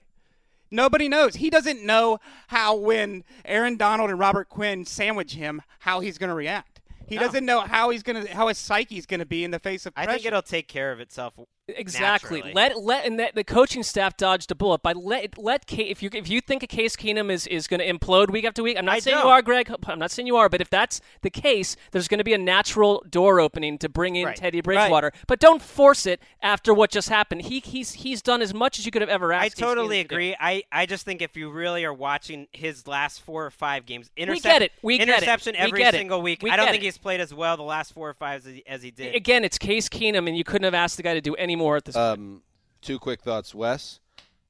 Nobody 0.71 1.07
knows. 1.07 1.35
He 1.35 1.51
doesn't 1.51 1.83
know 1.83 2.17
how 2.47 2.75
when 2.75 3.23
Aaron 3.45 3.77
Donald 3.77 4.09
and 4.09 4.17
Robert 4.17 4.49
Quinn 4.49 4.85
sandwich 4.85 5.33
him, 5.35 5.61
how 5.79 5.99
he's 5.99 6.17
going 6.17 6.29
to 6.29 6.35
react. 6.35 6.81
He 7.05 7.15
No. 7.15 7.21
doesn't 7.21 7.45
know 7.45 7.59
how 7.61 7.91
he's 7.91 8.01
going 8.01 8.25
to 8.25 8.33
how 8.33 8.47
his 8.47 8.57
psyche's 8.57 9.05
going 9.05 9.19
to 9.19 9.25
be 9.25 9.43
in 9.43 9.51
the 9.51 9.59
face 9.59 9.85
of 9.85 9.93
I 9.95 10.07
think 10.07 10.25
it'll 10.25 10.41
take 10.41 10.67
care 10.67 10.91
of 10.91 10.99
itself. 10.99 11.33
Exactly. 11.77 12.37
naturally. 12.39 12.53
Let 12.53 12.79
let 12.81 13.05
and 13.05 13.19
that 13.19 13.35
the 13.35 13.43
coaching 13.43 13.83
staff 13.83 14.17
dodged 14.17 14.51
a 14.51 14.55
bullet 14.55 14.81
by 14.83 14.93
let 14.93 15.37
let 15.37 15.65
if 15.71 16.01
you 16.03 16.09
if 16.13 16.29
you 16.29 16.41
think 16.41 16.63
a 16.63 16.67
Case 16.67 16.95
Keenum 16.95 17.31
is 17.31 17.47
is 17.47 17.67
going 17.67 17.79
to 17.79 17.87
implode 17.87 18.29
week 18.29 18.45
after 18.45 18.63
week. 18.63 18.77
I'm 18.77 18.85
not 18.85 18.95
I 18.95 18.99
saying 18.99 19.15
don't. 19.17 19.25
you 19.25 19.29
are, 19.31 19.41
Gregg. 19.41 19.71
I'm 19.87 19.99
not 19.99 20.11
saying 20.11 20.27
you 20.27 20.35
are, 20.37 20.49
but 20.49 20.61
if 20.61 20.69
that's 20.69 21.01
the 21.21 21.29
case, 21.29 21.75
there's 21.91 22.07
going 22.07 22.17
to 22.19 22.23
be 22.23 22.33
a 22.33 22.37
natural 22.37 23.03
door 23.09 23.39
opening 23.39 23.77
to 23.79 23.89
bring 23.89 24.15
in 24.15 24.25
Right. 24.27 24.35
Teddy 24.35 24.61
Bridgewater. 24.61 25.11
But 25.27 25.39
don't 25.39 25.61
force 25.61 26.05
it 26.05 26.21
after 26.41 26.73
what 26.73 26.89
just 26.91 27.09
happened. 27.09 27.43
He 27.43 27.59
he's 27.59 27.93
he's 27.93 28.21
done 28.21 28.41
as 28.41 28.53
much 28.53 28.79
as 28.79 28.85
you 28.85 28.91
could 28.91 29.01
have 29.01 29.09
ever 29.09 29.31
asked. 29.33 29.61
I 29.61 29.65
totally 29.65 29.97
Keenum 30.03 30.09
to 30.09 30.15
agree. 30.15 30.35
I, 30.39 30.63
I 30.71 30.85
just 30.85 31.05
think 31.05 31.21
if 31.21 31.35
you 31.37 31.49
really 31.49 31.85
are 31.85 31.93
watching 31.93 32.47
his 32.51 32.87
last 32.87 33.21
four 33.21 33.45
or 33.45 33.51
five 33.51 33.85
games, 33.85 34.09
intercep- 34.17 34.43
get 34.43 34.61
it. 34.61 34.71
We 34.81 34.97
get 34.97 35.07
it. 35.09 35.13
interception 35.17 35.53
We 35.53 35.59
every 35.59 35.79
get 35.79 35.93
it. 35.93 35.97
single 35.97 36.21
week. 36.21 36.41
We 36.43 36.51
I 36.51 36.55
don't 36.55 36.67
think 36.69 36.83
it. 36.83 36.85
he's 36.85 36.97
played 36.97 37.21
as 37.21 37.33
well 37.33 37.55
the 37.57 37.63
last 37.63 37.93
four 37.93 38.09
or 38.09 38.13
five 38.13 38.45
as 38.45 38.53
he, 38.53 38.63
as 38.67 38.83
he 38.83 38.91
did. 38.91 39.15
Again, 39.15 39.43
it's 39.43 39.57
Case 39.57 39.87
Keenum, 39.89 40.27
and 40.27 40.37
you 40.37 40.43
couldn't 40.43 40.65
have 40.65 40.73
asked 40.73 40.97
the 40.97 41.03
guy 41.03 41.13
to 41.13 41.21
do 41.21 41.35
any 41.35 41.55
more 41.55 41.62
at 41.77 41.85
this 41.85 41.95
point. 41.95 42.05
Um, 42.19 42.41
two 42.81 42.99
quick 42.99 43.21
thoughts, 43.21 43.53
Wes. 43.55 43.99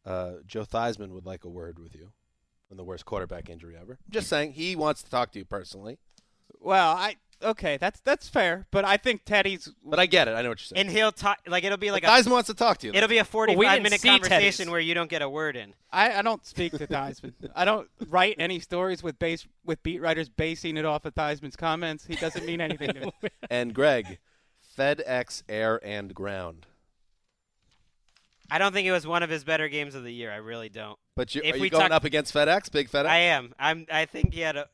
Uh, 0.06 0.34
Joe 0.46 0.66
Theismann 0.66 1.10
would 1.12 1.26
like 1.26 1.44
a 1.46 1.50
word 1.50 1.80
with 1.80 1.96
you 1.96 2.12
on 2.70 2.78
the 2.78 2.84
worst 2.84 3.06
quarterback 3.06 3.50
injury 3.50 3.76
ever. 3.80 3.98
Just 4.10 4.28
saying, 4.28 4.54
he 4.54 4.76
wants 4.76 5.02
to 5.04 5.10
talk 5.10 5.32
to 5.32 5.40
you 5.40 5.46
personally. 5.46 5.98
well, 6.60 6.92
I 6.96 7.16
okay, 7.42 7.78
that's 7.78 8.00
that's 8.02 8.28
fair, 8.30 8.68
but 8.72 8.84
I 8.86 8.98
think 8.98 9.24
Teddy's 9.26 9.70
But 9.86 10.00
I 10.00 10.06
get 10.06 10.28
it. 10.28 10.32
I 10.32 10.42
know 10.42 10.50
what 10.50 10.60
you're 10.60 10.66
saying. 10.78 10.88
and 10.88 10.90
he'll 10.90 11.12
talk 11.12 11.40
like 11.48 11.64
it'll 11.64 11.78
be 11.78 11.92
like 11.92 12.04
But 12.04 12.10
a 12.20 12.24
Theismann 12.24 12.32
wants 12.32 12.48
to 12.48 12.54
talk 12.54 12.78
to 12.80 12.88
you. 12.88 12.94
it'll 12.94 13.08
be 13.10 13.18
a 13.20 13.24
45 13.26 13.58
didn't 13.58 13.84
minute 13.84 14.02
conversation 14.02 14.40
Teddy's. 14.66 14.70
where 14.70 14.80
you 14.80 14.94
don't 14.94 15.10
get 15.10 15.22
a 15.22 15.30
word 15.30 15.56
in. 15.56 15.74
I, 15.92 16.20
I 16.20 16.22
don't 16.22 16.46
speak 16.46 16.72
to 16.74 16.88
Theismann. 16.88 17.34
I 17.56 17.64
don't 17.66 17.90
write 18.08 18.36
any 18.40 18.60
stories 18.60 19.04
with 19.04 19.20
base 19.20 19.46
with 19.66 19.82
beat 19.84 20.02
writers 20.02 20.28
basing 20.30 20.76
it 20.78 20.86
off 20.86 21.06
of 21.06 21.16
Theismann's 21.16 21.56
comments. 21.56 22.06
He 22.06 22.16
doesn't 22.16 22.46
mean 22.46 22.60
anything 22.62 22.90
to 22.94 23.06
me. 23.22 23.30
and 23.50 23.74
Gregg, 23.74 24.20
FedEx 24.78 25.44
Air 25.48 25.80
and 25.84 26.14
Ground. 26.14 26.66
I 28.54 28.60
don't 28.60 28.72
think 28.72 28.88
it 28.88 28.92
was 28.92 29.08
one 29.08 29.24
of 29.24 29.30
his 29.32 29.44
better 29.44 29.68
games 29.68 29.96
of 29.96 30.04
the 30.04 30.14
year. 30.14 30.32
I 30.32 30.36
really 30.36 30.70
don't. 30.70 30.98
But 31.16 31.34
you, 31.34 31.42
If 31.44 31.56
are 31.56 31.58
we 31.58 31.64
you 31.66 31.70
going 31.72 31.84
talk- 31.90 31.92
up 31.92 32.04
against 32.04 32.34
FedEx? 32.34 32.72
Big 32.72 32.90
FedEx? 32.90 33.06
I 33.08 33.18
am. 33.18 33.54
I'm. 33.58 33.88
I 33.92 34.06
think 34.06 34.34
he 34.34 34.42
had 34.42 34.56
a. 34.58 34.68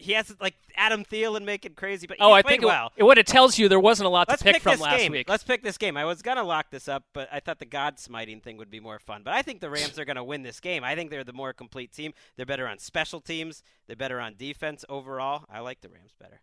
He 0.00 0.12
has 0.12 0.34
like 0.40 0.54
Adam 0.76 1.04
Thielen 1.04 1.44
making 1.44 1.74
crazy, 1.74 2.06
but 2.06 2.18
oh, 2.20 2.28
he 2.28 2.34
I 2.38 2.42
think 2.42 2.62
it- 2.62 2.66
well. 2.66 2.92
it, 2.96 3.02
what 3.02 3.18
it 3.18 3.26
tells 3.26 3.58
you 3.58 3.68
there 3.68 3.80
wasn't 3.80 4.06
a 4.06 4.10
lot 4.10 4.28
Let's 4.28 4.40
to 4.42 4.44
pick, 4.44 4.54
pick 4.54 4.62
from 4.62 4.78
last 4.80 4.96
game. 4.98 5.10
week. 5.10 5.28
Let's 5.28 5.42
pick 5.42 5.62
this 5.64 5.76
game. 5.76 5.96
I 5.96 6.04
was 6.04 6.22
gonna 6.22 6.44
lock 6.44 6.70
this 6.70 6.86
up, 6.88 7.02
but 7.12 7.28
I 7.32 7.40
thought 7.40 7.58
the 7.58 7.64
God 7.66 7.98
smiting 7.98 8.40
thing 8.40 8.56
would 8.58 8.70
be 8.70 8.78
more 8.80 8.98
fun. 9.00 9.22
But 9.24 9.34
I 9.34 9.42
think 9.42 9.60
the 9.60 9.68
Rams 9.68 9.98
are 9.98 10.04
gonna 10.04 10.22
win 10.24 10.42
this 10.42 10.60
game. 10.60 10.84
I 10.84 10.94
think 10.94 11.10
they're 11.10 11.24
the 11.24 11.32
more 11.32 11.52
complete 11.52 11.92
team. 11.92 12.12
They're 12.36 12.46
better 12.46 12.66
on 12.68 12.78
special 12.78 13.20
teams. 13.20 13.62
They're 13.88 13.96
better 13.96 14.20
on 14.20 14.36
defense 14.38 14.84
overall. 14.88 15.44
I 15.50 15.60
like 15.60 15.80
the 15.80 15.88
Rams 15.88 16.14
better. 16.18 16.40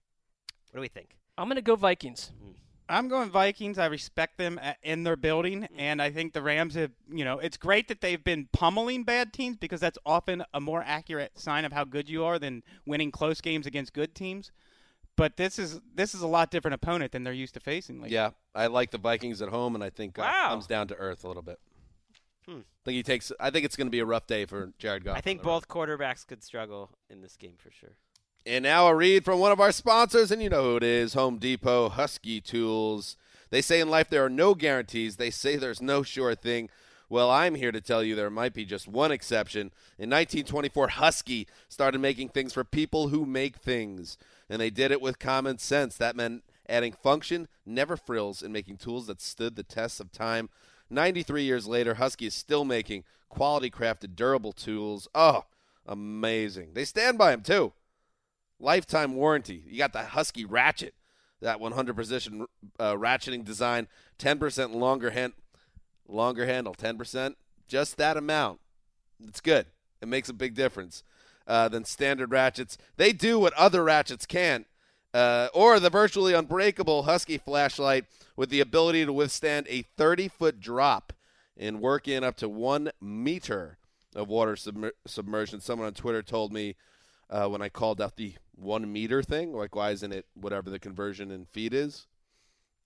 What 0.72 0.78
do 0.80 0.82
we 0.82 0.90
think? 0.90 1.16
I'm 1.38 1.48
going 1.48 1.56
to 1.56 1.62
go 1.62 1.76
Vikings. 1.78 2.32
Mm. 2.44 2.56
I'm 2.88 3.08
going 3.08 3.30
Vikings. 3.30 3.78
I 3.80 3.88
respect 3.88 4.38
them 4.38 4.60
uh, 4.62 4.74
in 4.84 5.04
their 5.04 5.16
building, 5.16 5.62
mm-hmm. 5.62 5.80
and 5.80 6.02
I 6.02 6.12
think 6.12 6.34
the 6.34 6.42
Rams 6.42 6.76
have. 6.76 6.92
You 7.12 7.26
know, 7.26 7.40
it's 7.40 7.58
great 7.58 7.88
that 7.88 8.02
they've 8.02 8.24
been 8.24 8.48
pummeling 8.54 9.04
bad 9.04 9.34
teams 9.34 9.58
because 9.58 9.80
that's 9.80 9.98
often 10.06 10.44
a 10.54 10.62
more 10.62 10.84
accurate 10.86 11.38
sign 11.40 11.66
of 11.66 11.72
how 11.72 11.84
good 11.84 12.10
you 12.10 12.24
are 12.24 12.38
than 12.40 12.64
winning 12.86 13.12
close 13.12 13.42
games 13.42 13.66
against 13.66 13.94
good 13.94 14.14
teams. 14.16 14.52
But 15.18 15.38
this 15.38 15.58
is 15.58 15.80
this 15.94 16.14
is 16.14 16.22
a 16.22 16.28
lot 16.28 16.52
different 16.52 16.76
opponent 16.76 17.12
than 17.12 17.24
they're 17.24 17.34
used 17.34 17.54
to 17.54 17.60
facing. 17.60 18.02
Lately. 18.02 18.14
Yeah, 18.14 18.32
I 18.54 18.68
like 18.68 18.92
the 18.92 18.98
Vikings 18.98 19.42
at 19.42 19.50
home, 19.50 19.76
and 19.76 19.84
I 19.84 19.90
think 19.90 20.16
Goff 20.16 20.26
Wow. 20.26 20.50
comes 20.50 20.68
down 20.68 20.88
to 20.90 20.96
earth 20.96 21.24
a 21.24 21.28
little 21.28 21.44
bit. 21.44 21.60
Hmm. 22.46 22.60
I 22.60 22.84
think 22.86 22.96
he 22.96 23.04
takes. 23.04 23.32
I 23.40 23.50
think 23.50 23.66
it's 23.66 23.76
going 23.76 23.88
to 23.88 23.92
be 23.92 24.00
a 24.00 24.06
rough 24.06 24.28
day 24.28 24.46
for 24.46 24.74
Jared 24.78 25.04
Goff. 25.04 25.18
I 25.18 25.22
think 25.22 25.40
on 25.40 25.44
the 25.44 25.50
road. 25.50 25.56
both 25.56 25.68
quarterbacks 25.68 26.28
could 26.28 26.44
struggle 26.44 26.92
in 27.10 27.22
this 27.22 27.36
game 27.38 27.56
for 27.58 27.72
sure. 27.72 27.98
And 28.48 28.62
now 28.62 28.86
a 28.86 28.93
read 28.93 29.26
from 29.26 29.39
one 29.39 29.52
of 29.52 29.60
our 29.60 29.72
sponsors, 29.72 30.30
and 30.30 30.39
you 30.39 30.50
know 30.50 30.62
who 30.62 30.78
it 30.78 30.84
is 30.84 31.16
Home 31.16 31.39
Depot 31.39 31.89
Husky 31.89 32.39
Tools. 32.39 33.18
They 33.50 33.60
say 33.60 33.80
in 33.80 33.89
life 33.89 34.08
there 34.08 34.24
are 34.24 34.30
no 34.30 34.54
guarantees, 34.54 35.16
they 35.16 35.32
say 35.32 35.56
there's 35.56 35.82
no 35.82 36.04
sure 36.04 36.36
thing. 36.36 36.70
Well, 37.10 37.32
I'm 37.32 37.56
here 37.56 37.72
to 37.72 37.82
tell 37.82 38.04
you 38.04 38.14
there 38.14 38.30
might 38.30 38.54
be 38.54 38.64
just 38.64 38.88
one 38.88 39.12
exception. 39.12 39.72
In 39.98 40.12
1924, 40.12 40.89
Husky 40.89 41.48
started 41.70 41.98
making 41.98 42.30
things 42.30 42.54
for 42.54 42.64
people 42.64 43.08
who 43.08 43.26
make 43.26 43.56
things, 43.56 44.16
and 44.48 44.62
they 44.62 44.70
did 44.70 44.91
it 44.91 45.02
with 45.02 45.18
common 45.18 45.58
sense. 45.58 45.98
That 45.98 46.16
meant 46.16 46.43
adding 46.70 46.93
function, 46.93 47.48
never 47.66 47.98
frills, 47.98 48.43
and 48.43 48.54
making 48.54 48.78
tools 48.78 49.08
that 49.08 49.22
stood 49.22 49.56
the 49.56 49.64
test 49.64 50.00
of 50.00 50.12
time. 50.12 50.50
93 50.91 51.41
years 51.41 51.66
later, 51.66 51.96
Husky 51.96 52.28
is 52.28 52.36
still 52.36 52.64
making 52.64 53.06
quality 53.28 53.72
crafted, 53.72 54.16
durable 54.16 54.54
tools. 54.54 55.08
Oh, 55.16 55.46
amazing. 55.88 56.74
They 56.74 56.86
stand 56.86 57.18
by 57.18 57.32
them, 57.32 57.41
too. 57.41 57.74
Lifetime 58.60 59.16
warranty. 59.16 59.64
You 59.68 59.78
got 59.78 59.93
the 59.93 60.03
Husky 60.03 60.45
Ratchet, 60.45 60.93
that 61.41 61.60
100 61.60 61.95
position 61.95 62.45
uh, 62.80 62.93
ratcheting 62.93 63.43
design, 63.43 63.88
10% 64.20 64.74
longer 64.74 65.12
hand, 65.12 65.34
longer 66.08 66.45
handle, 66.45 66.74
10%, 66.74 67.36
just 67.68 67.97
that 67.97 68.18
amount. 68.18 68.60
It's 69.26 69.41
good. 69.41 69.68
It 70.01 70.08
makes 70.08 70.30
a 70.30 70.34
big 70.34 70.56
difference 70.56 71.03
uh, 71.47 71.70
than 71.70 71.86
standard 71.86 72.32
ratchets. 72.32 72.78
They 72.97 73.14
do 73.14 73.39
what 73.39 73.53
other 73.53 73.84
ratchets 73.84 74.26
can't. 74.26 74.68
Uh, 75.14 75.47
or 75.53 75.80
the 75.80 75.89
virtually 75.89 76.34
unbreakable 76.34 77.03
Husky 77.03 77.38
flashlight 77.38 78.03
with 78.36 78.49
the 78.49 78.60
ability 78.60 79.06
to 79.06 79.14
withstand 79.14 79.66
a 79.70 79.84
30 79.84 80.28
foot 80.28 80.60
drop 80.60 81.14
and 81.56 81.80
work 81.80 82.08
in 82.08 82.22
up 82.24 82.36
to 82.38 82.49
one 82.49 82.91
meter 82.99 83.78
of 84.14 84.28
water 84.28 84.56
submer- 84.56 84.91
submersion. 85.08 85.62
Someone 85.62 85.88
on 85.88 85.93
Twitter 85.93 86.22
told 86.22 86.51
me 86.51 86.76
uh, 87.30 87.48
when 87.48 87.62
I 87.62 87.70
called 87.70 88.02
out 88.02 88.18
the 88.18 88.34
one 88.56 88.92
meter 88.92 89.24
thing, 89.24 89.54
like 89.54 89.76
why 89.76 89.92
isn't 89.92 90.14
it 90.14 90.26
whatever 90.34 90.70
the 90.70 90.80
conversion 90.80 91.32
in 91.32 91.46
feet 91.46 91.74
is? 91.74 92.08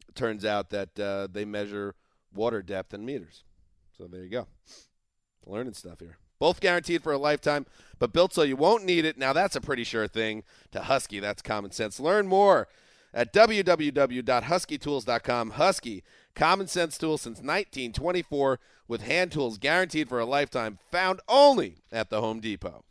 It 0.08 0.16
turns 0.16 0.46
out 0.46 0.70
that 0.72 1.00
uh, 1.00 1.28
they 1.32 1.46
measure 1.46 1.96
water 2.34 2.62
depth 2.62 2.94
in 2.94 3.06
meters. 3.06 3.44
So 3.98 4.08
there 4.08 4.24
you 4.24 4.30
go. 4.30 4.48
Learning 5.46 5.74
stuff 5.74 6.00
here. 6.00 6.18
Both 6.40 6.62
guaranteed 6.62 7.04
for 7.04 7.12
a 7.12 7.18
lifetime, 7.18 7.66
but 8.00 8.14
built 8.14 8.34
so 8.34 8.44
you 8.44 8.56
won't 8.56 8.86
need 8.86 9.04
it. 9.04 9.18
Now 9.18 9.34
that's 9.34 9.58
a 9.58 9.62
pretty 9.62 9.84
sure 9.84 10.08
thing. 10.08 10.44
To 10.72 10.82
Husky, 10.82 11.20
that's 11.20 11.42
common 11.42 11.72
sense. 11.72 12.00
Learn 12.00 12.28
more 12.28 12.70
at 13.14 13.34
www.huskytools.com. 13.34 15.50
Husky, 15.52 16.04
common 16.36 16.68
sense 16.68 16.98
tools 16.98 17.22
since 17.22 17.40
1924 17.40 18.60
with 18.88 19.02
hand 19.02 19.34
tools 19.34 19.58
guaranteed 19.58 20.08
for 20.08 20.20
a 20.20 20.26
lifetime, 20.26 20.78
found 20.92 21.20
only 21.28 21.80
at 21.92 22.10
the 22.10 22.22
Home 22.22 22.40
Depot. 22.40 22.86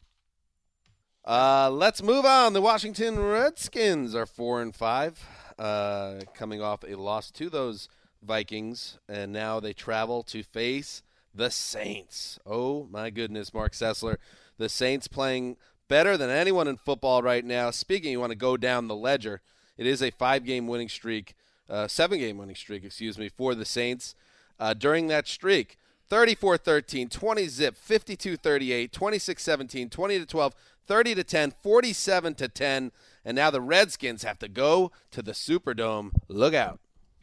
Uh, 1.28 1.68
let's 1.70 2.02
move 2.02 2.24
on. 2.24 2.54
The 2.54 2.62
Washington 2.62 3.20
Redskins 3.22 4.14
are 4.14 4.24
four 4.24 4.62
and 4.62 4.74
five, 4.74 5.22
uh, 5.58 6.20
coming 6.32 6.62
off 6.62 6.82
a 6.88 6.94
loss 6.94 7.30
to 7.32 7.50
those 7.50 7.90
Vikings, 8.22 8.98
and 9.10 9.30
now 9.30 9.60
they 9.60 9.74
travel 9.74 10.22
to 10.22 10.42
face 10.42 11.02
the 11.34 11.50
Saints. 11.50 12.38
Oh 12.46 12.88
my 12.90 13.10
goodness, 13.10 13.52
Marc 13.52 13.74
Sessler, 13.74 14.16
the 14.56 14.70
Saints 14.70 15.06
playing 15.06 15.58
better 15.86 16.16
than 16.16 16.30
anyone 16.30 16.66
in 16.66 16.78
football 16.78 17.20
right 17.20 17.44
now. 17.44 17.70
Speaking, 17.72 18.12
you 18.12 18.20
want 18.20 18.32
to 18.32 18.38
go 18.38 18.56
down 18.56 18.88
the 18.88 18.96
ledger. 18.96 19.42
It 19.76 19.86
is 19.86 20.02
a 20.02 20.10
five-game 20.10 20.66
winning 20.66 20.88
streak, 20.88 21.34
uh, 21.68 21.88
seven-game 21.88 22.38
winning 22.38 22.56
streak, 22.56 22.84
excuse 22.84 23.18
me, 23.18 23.28
for 23.28 23.54
the 23.54 23.66
Saints. 23.66 24.14
Uh, 24.58 24.72
during 24.72 25.08
that 25.08 25.28
streak, 25.28 25.76
34-13, 26.10 27.10
20 27.10 27.48
zip, 27.48 27.76
52-38, 27.76 28.90
26-17, 28.90 29.90
20 29.90 30.18
to 30.20 30.24
12, 30.24 30.54
30 30.88 31.14
to 31.16 31.24
10, 31.24 31.52
47 31.62 32.34
to 32.34 32.48
10, 32.48 32.92
and 33.24 33.36
now 33.36 33.50
the 33.50 33.60
Redskins 33.60 34.22
have 34.24 34.38
to 34.40 34.48
go 34.48 34.90
to 35.10 35.22
the 35.22 35.32
Superdome. 35.32 36.10
Look 36.28 36.54
out. 36.54 36.80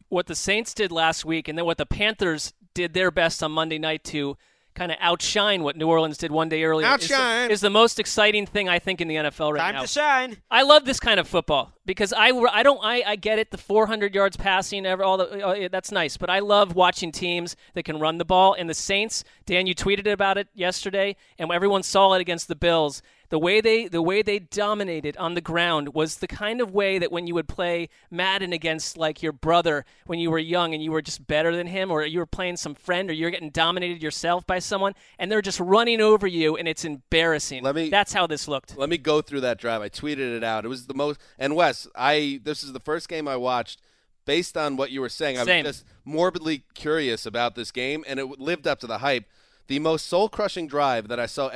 What 0.10 0.28
the 0.28 0.36
Saints 0.36 0.74
did 0.74 0.92
last 0.92 1.26
week 1.26 1.48
and 1.48 1.58
then 1.58 1.66
what 1.66 1.78
the 1.78 1.86
Panthers 1.86 2.54
did 2.76 2.94
their 2.94 3.10
best 3.12 3.42
on 3.42 3.52
Monday 3.52 3.80
night 3.80 4.04
to 4.06 4.38
kind 4.76 4.92
of 4.92 4.98
outshine 5.00 5.64
what 5.64 5.78
New 5.78 5.88
Orleans 5.88 6.18
did 6.18 6.32
one 6.32 6.50
day 6.50 6.64
earlier. 6.66 6.86
is 6.98 7.08
the- 7.08 7.14
Outshine. 7.16 7.50
is 7.50 7.62
the, 7.62 7.70
most 7.70 7.98
exciting 7.98 8.46
thing 8.46 8.68
I 8.68 8.78
think 8.78 9.00
in 9.00 9.08
the 9.08 9.16
NFL 9.16 9.54
right 9.54 9.62
Time 9.62 9.76
now. 9.76 9.82
to 9.84 9.88
shine. 9.88 10.38
I 10.52 10.64
love 10.64 10.84
this 10.84 11.00
kind 11.00 11.18
of 11.18 11.30
football 11.30 11.72
because 11.86 12.12
I, 12.12 12.28
I 12.32 12.62
don't 12.62 12.82
I, 12.84 13.02
I 13.08 13.16
get 13.16 13.40
it 13.40 13.52
the 13.52 13.58
400 13.58 14.14
yards 14.14 14.36
passing 14.36 14.86
ever 14.86 15.02
all 15.02 15.18
the 15.18 15.48
uh, 15.48 15.54
yeah, 15.54 15.68
that's 15.70 15.94
nice 15.94 16.18
but 16.18 16.30
I 16.30 16.40
love 16.40 16.76
watching 16.76 17.14
teams 17.14 17.56
that 17.74 17.84
can 17.84 18.00
run 18.02 18.18
the 18.18 18.26
ball 18.26 18.54
and 18.54 18.70
the 18.70 18.74
Saints 18.74 19.24
Dan 19.46 19.66
you 19.66 19.74
tweeted 19.74 20.12
about 20.12 20.38
it 20.38 20.50
yesterday 20.54 21.16
and 21.40 21.50
everyone 21.54 21.82
saw 21.82 22.12
it 22.14 22.20
against 22.20 22.50
the 22.50 22.56
Bills 22.56 23.02
the 23.30 23.40
way 23.40 23.62
they 23.62 23.88
the 23.88 24.02
way 24.02 24.22
they 24.22 24.40
dominated 24.40 25.18
on 25.18 25.34
the 25.34 25.42
ground 25.42 25.94
was 25.94 26.18
the 26.18 26.28
kind 26.28 26.62
of 26.62 26.72
way 26.72 27.00
that 27.00 27.12
when 27.12 27.28
you 27.28 27.34
would 27.34 27.48
play 27.48 27.90
Madden 28.12 28.54
against 28.54 28.98
like 28.98 29.24
your 29.24 29.32
brother 29.32 29.86
when 30.06 30.20
you 30.20 30.30
were 30.32 30.40
young 30.40 30.74
and 30.74 30.84
you 30.84 30.92
were 30.92 31.02
just 31.02 31.26
better 31.28 31.56
than 31.56 31.68
him 31.68 31.92
or 31.92 32.06
you 32.06 32.20
were 32.20 32.26
playing 32.26 32.58
some 32.58 32.76
friend 32.76 33.10
or 33.10 33.14
you're 33.14 33.32
getting 33.32 33.50
dominated 33.50 34.02
yourself 34.04 34.46
by 34.46 34.60
someone 34.60 34.94
and 35.20 35.32
they're 35.32 35.42
just 35.42 35.60
running 35.60 36.02
over 36.02 36.28
you 36.28 36.56
and 36.56 36.68
it's 36.68 36.86
embarrassing 36.86 37.64
Let 37.64 37.76
me- 37.76 37.90
that's 37.90 38.14
how 38.14 38.28
this 38.28 38.48
looked 38.48 38.78
Let 38.78 38.90
me 38.90 38.98
go 38.98 39.22
through 39.22 39.42
that 39.42 39.58
drive. 39.60 39.82
I 39.82 39.90
tweeted 39.90 40.36
it 40.36 40.44
out. 40.44 40.66
It 40.66 40.70
was 40.70 40.88
the 40.88 40.94
most. 40.94 41.20
And 41.40 41.56
Wes, 41.56 41.88
I 41.96 42.40
this 42.44 42.64
is 42.64 42.74
the 42.74 42.80
first 42.80 43.10
game 43.10 43.28
I 43.28 43.36
watched. 43.36 43.82
Based 44.26 44.58
on 44.58 44.76
what 44.76 44.90
you 44.90 45.02
were 45.02 45.10
saying, 45.10 45.38
I 45.38 45.46
Same. 45.46 45.66
was 45.66 45.78
just 45.78 45.86
morbidly 46.04 46.64
curious 46.74 47.28
about 47.28 47.54
this 47.54 47.72
game, 47.72 48.04
and 48.08 48.20
it 48.20 48.40
lived 48.40 48.66
up 48.66 48.80
to 48.80 48.88
the 48.88 48.98
hype. 48.98 49.26
The 49.68 49.78
most 49.78 50.08
soul-crushing 50.08 50.68
drive 50.68 51.10
that 51.10 51.20
I 51.20 51.28
saw 51.28 51.50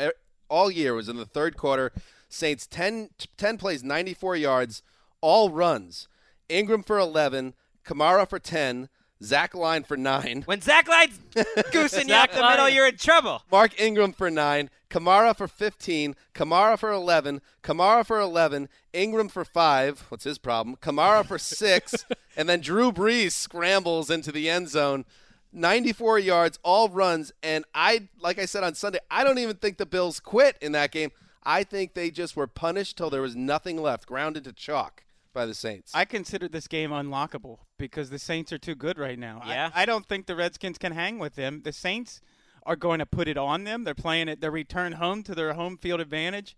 all 0.50 0.70
year 0.70 0.94
was 0.94 1.10
in 1.10 1.18
the 1.18 1.26
third 1.26 1.56
quarter. 1.56 1.92
Saints 2.28 2.68
10, 2.68 3.10
10 3.38 3.58
plays, 3.58 3.84
94 3.84 4.36
yards, 4.36 4.84
all 5.22 5.50
runs. 5.50 6.08
Ingram 6.48 6.84
for 6.84 6.98
11, 7.00 7.54
Kamara 7.86 8.28
for 8.30 8.40
10, 8.40 8.90
Zach 9.24 9.54
Line 9.54 9.84
for 9.84 9.98
9. 9.98 10.44
When 10.46 10.62
Zach 10.62 10.88
Line's 10.88 11.20
goosing 11.72 12.10
you 12.10 12.16
up 12.16 12.32
the 12.32 12.42
middle, 12.42 12.70
you're 12.70 12.88
in 12.88 12.98
trouble. 12.98 13.44
Mark 13.52 13.80
Ingram 13.80 14.14
for 14.14 14.30
nine, 14.32 14.70
Kamara 14.90 15.36
for 15.36 15.48
15, 15.48 16.16
Kamara 16.34 16.78
for 16.78 16.92
11, 16.92 17.42
Kamara 17.64 18.06
for 18.06 18.20
11, 18.20 18.70
Ingram 18.94 19.28
for 19.28 19.44
five. 19.44 20.06
What's 20.10 20.24
his 20.24 20.38
problem? 20.38 20.78
Kamara 20.78 21.26
for 21.26 21.38
six, 21.38 22.06
and 22.38 22.48
then 22.48 22.62
Drew 22.62 22.92
Brees 22.92 23.32
scrambles 23.32 24.10
into 24.10 24.32
the 24.32 24.50
end 24.50 24.70
zone. 24.70 25.06
94 25.52 26.20
yards, 26.20 26.60
all 26.64 26.90
runs, 26.90 27.32
and 27.42 27.66
I, 27.74 28.08
like 28.22 28.38
I 28.40 28.46
said 28.46 28.64
on 28.64 28.76
Sunday, 28.76 29.00
I 29.10 29.24
don't 29.24 29.40
even 29.40 29.56
think 29.56 29.78
the 29.78 29.86
Bills 29.86 30.20
quit 30.20 30.58
in 30.62 30.72
that 30.74 30.92
game. 30.92 31.12
I 31.44 31.64
think 31.64 31.94
they 31.94 32.12
just 32.12 32.36
were 32.36 32.48
punished 32.48 32.98
till 32.98 33.10
there 33.10 33.22
was 33.22 33.36
nothing 33.36 33.82
left, 33.82 34.06
ground 34.06 34.38
into 34.38 34.54
chalk 34.54 35.04
by 35.34 35.46
the 35.46 35.54
Saints. 35.54 35.92
I 35.96 36.06
consider 36.06 36.48
this 36.48 36.68
game 36.68 36.92
unlockable 36.92 37.60
because 37.78 38.10
the 38.10 38.20
Saints 38.20 38.52
are 38.54 38.58
too 38.58 38.76
good 38.76 39.00
right 39.00 39.18
now. 39.18 39.42
I- 39.44 39.54
Yeah. 39.54 39.72
I, 39.74 39.86
don't 39.86 40.06
think 40.06 40.26
the 40.28 40.36
Redskins 40.36 40.78
can 40.78 40.92
hang 40.92 41.18
with 41.18 41.36
them. 41.36 41.62
The 41.64 41.72
Saints 41.74 42.22
are 42.66 42.76
going 42.76 43.00
to 43.00 43.06
put 43.06 43.28
it 43.28 43.38
on 43.38 43.64
them. 43.64 43.84
They're 43.86 43.96
playing 43.96 44.28
it. 44.28 44.42
They 44.42 44.50
return 44.50 44.94
home 44.94 45.24
to 45.24 45.34
their 45.34 45.54
home 45.54 45.78
field 45.78 46.02
advantage, 46.02 46.56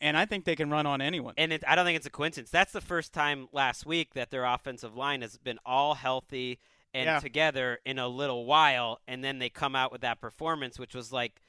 and 0.00 0.16
I 0.16 0.24
think 0.24 0.44
they 0.44 0.56
can 0.56 0.70
run 0.70 0.86
on 0.86 1.00
anyone. 1.00 1.34
And 1.36 1.52
it, 1.52 1.62
I 1.68 1.76
don't 1.76 1.84
think 1.84 1.96
it's 1.96 2.06
a 2.06 2.10
coincidence. 2.10 2.50
That's 2.50 2.72
the 2.72 2.80
first 2.80 3.12
time 3.12 3.48
last 3.52 3.86
week 3.86 4.14
that 4.14 4.30
their 4.30 4.44
offensive 4.44 4.96
line 4.96 5.20
has 5.22 5.36
been 5.36 5.58
all 5.64 5.94
healthy 5.94 6.58
and 6.94 7.06
Yeah. 7.06 7.20
together 7.20 7.80
in 7.84 7.98
a 7.98 8.08
little 8.08 8.44
while, 8.44 9.00
and 9.08 9.22
then 9.24 9.38
they 9.38 9.48
come 9.48 9.74
out 9.76 9.90
with 9.92 10.00
that 10.02 10.20
performance, 10.20 10.78
which 10.78 10.94
was 10.94 11.12
like 11.12 11.40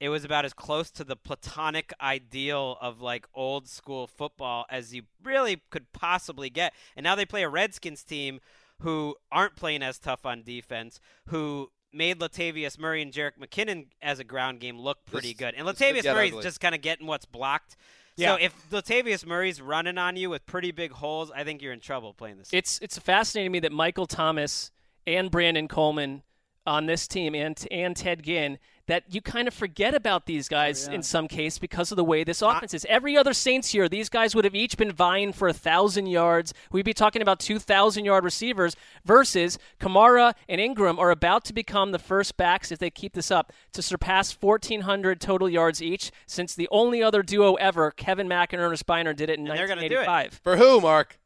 it 0.00 0.08
was 0.08 0.24
about 0.24 0.44
as 0.44 0.52
close 0.52 0.90
to 0.90 1.04
the 1.04 1.14
platonic 1.14 1.92
ideal 2.00 2.76
of 2.80 3.00
like 3.00 3.24
old 3.34 3.68
school 3.68 4.08
football 4.08 4.66
as 4.68 4.92
you 4.92 5.02
really 5.22 5.62
could 5.70 5.92
possibly 5.92 6.50
get. 6.50 6.74
And 6.96 7.04
now 7.04 7.14
they 7.14 7.24
play 7.24 7.44
a 7.44 7.48
Redskins 7.48 8.02
team 8.02 8.40
who 8.80 9.14
aren't 9.30 9.54
playing 9.54 9.80
as 9.82 10.00
tough 10.00 10.26
on 10.26 10.42
defense, 10.42 10.98
who 11.28 11.70
made 11.92 12.18
Latavius 12.18 12.76
Murray 12.80 13.00
and 13.00 13.12
Jerick 13.12 13.38
McKinnon 13.38 13.86
as 14.00 14.18
a 14.18 14.24
ground 14.24 14.58
game 14.58 14.76
look 14.76 15.04
pretty 15.06 15.28
This- 15.28 15.36
good. 15.36 15.54
And 15.54 15.68
Latavius 15.68 16.02
get 16.02 16.14
Murray's 16.16 16.32
ugly. 16.32 16.42
just 16.42 16.60
kind 16.60 16.74
of 16.74 16.80
getting 16.80 17.06
what's 17.06 17.26
blocked. 17.26 17.76
Yeah. 18.16 18.34
So 18.36 18.42
if 18.42 18.70
Latavius 18.70 19.24
Murray's 19.24 19.60
running 19.62 19.98
on 19.98 20.16
you 20.16 20.30
with 20.30 20.44
pretty 20.46 20.72
big 20.72 20.90
holes, 20.90 21.30
I 21.30 21.44
think 21.44 21.62
you're 21.62 21.72
in 21.72 21.78
trouble 21.80 22.12
playing 22.12 22.38
this. 22.38 22.48
It's 22.52 22.80
it's 22.80 22.98
fascinating 22.98 23.50
to 23.50 23.52
me 23.52 23.60
that 23.60 23.72
Michael 23.72 24.06
Thomas 24.06 24.72
and 25.06 25.30
Brandon 25.30 25.68
Coleman 25.68 26.22
on 26.66 26.86
this 26.86 27.08
team 27.08 27.34
and 27.34 27.66
and 27.70 27.96
Ted 27.96 28.22
Ginn 28.22 28.58
that 28.86 29.04
you 29.08 29.20
kind 29.20 29.46
of 29.46 29.54
forget 29.54 29.94
about 29.94 30.26
these 30.26 30.48
oh, 30.48 30.50
guys 30.50 30.88
in 30.88 31.02
some 31.02 31.28
case 31.28 31.58
because 31.58 31.92
of 31.92 31.96
the 31.96 32.04
way 32.04 32.24
this 32.24 32.42
offense 32.42 32.74
is. 32.74 32.84
Every 32.88 33.16
other 33.16 33.32
Saints 33.32 33.72
year, 33.72 33.88
these 33.88 34.08
guys 34.08 34.34
would 34.34 34.44
have 34.44 34.56
each 34.56 34.76
been 34.76 34.90
vying 34.92 35.32
for 35.32 35.46
a 35.46 35.52
thousand 35.52 36.06
yards. 36.06 36.52
We'd 36.72 36.84
be 36.84 36.92
talking 36.92 37.22
about 37.22 37.38
two 37.38 37.58
thousand 37.58 38.04
yard 38.04 38.24
receivers 38.24 38.76
versus 39.04 39.58
Kamara 39.80 40.34
and 40.48 40.60
Ingram 40.60 40.98
are 40.98 41.10
about 41.10 41.44
to 41.46 41.52
become 41.52 41.92
the 41.92 41.98
first 41.98 42.36
backs 42.36 42.72
if 42.72 42.78
they 42.78 42.90
keep 42.90 43.14
this 43.14 43.30
up 43.30 43.52
to 43.72 43.82
surpass 43.82 44.32
fourteen 44.32 44.82
hundred 44.82 45.20
total 45.20 45.48
yards 45.48 45.80
each 45.80 46.10
since 46.26 46.54
the 46.54 46.68
only 46.70 47.02
other 47.02 47.22
duo 47.22 47.54
ever, 47.54 47.90
Kevin 47.92 48.28
Mack 48.28 48.52
and 48.52 48.60
Earnest 48.60 48.86
Byner, 48.86 49.14
did 49.14 49.30
it 49.30 49.38
in 49.38 49.48
And 49.48 49.56
they're 49.58 49.68
gonna 49.68 49.88
do 49.88 50.00
it. 50.00 50.06
1985. 50.06 50.40
For 50.42 50.56
who, 50.56 50.80
Marc? 50.80 51.18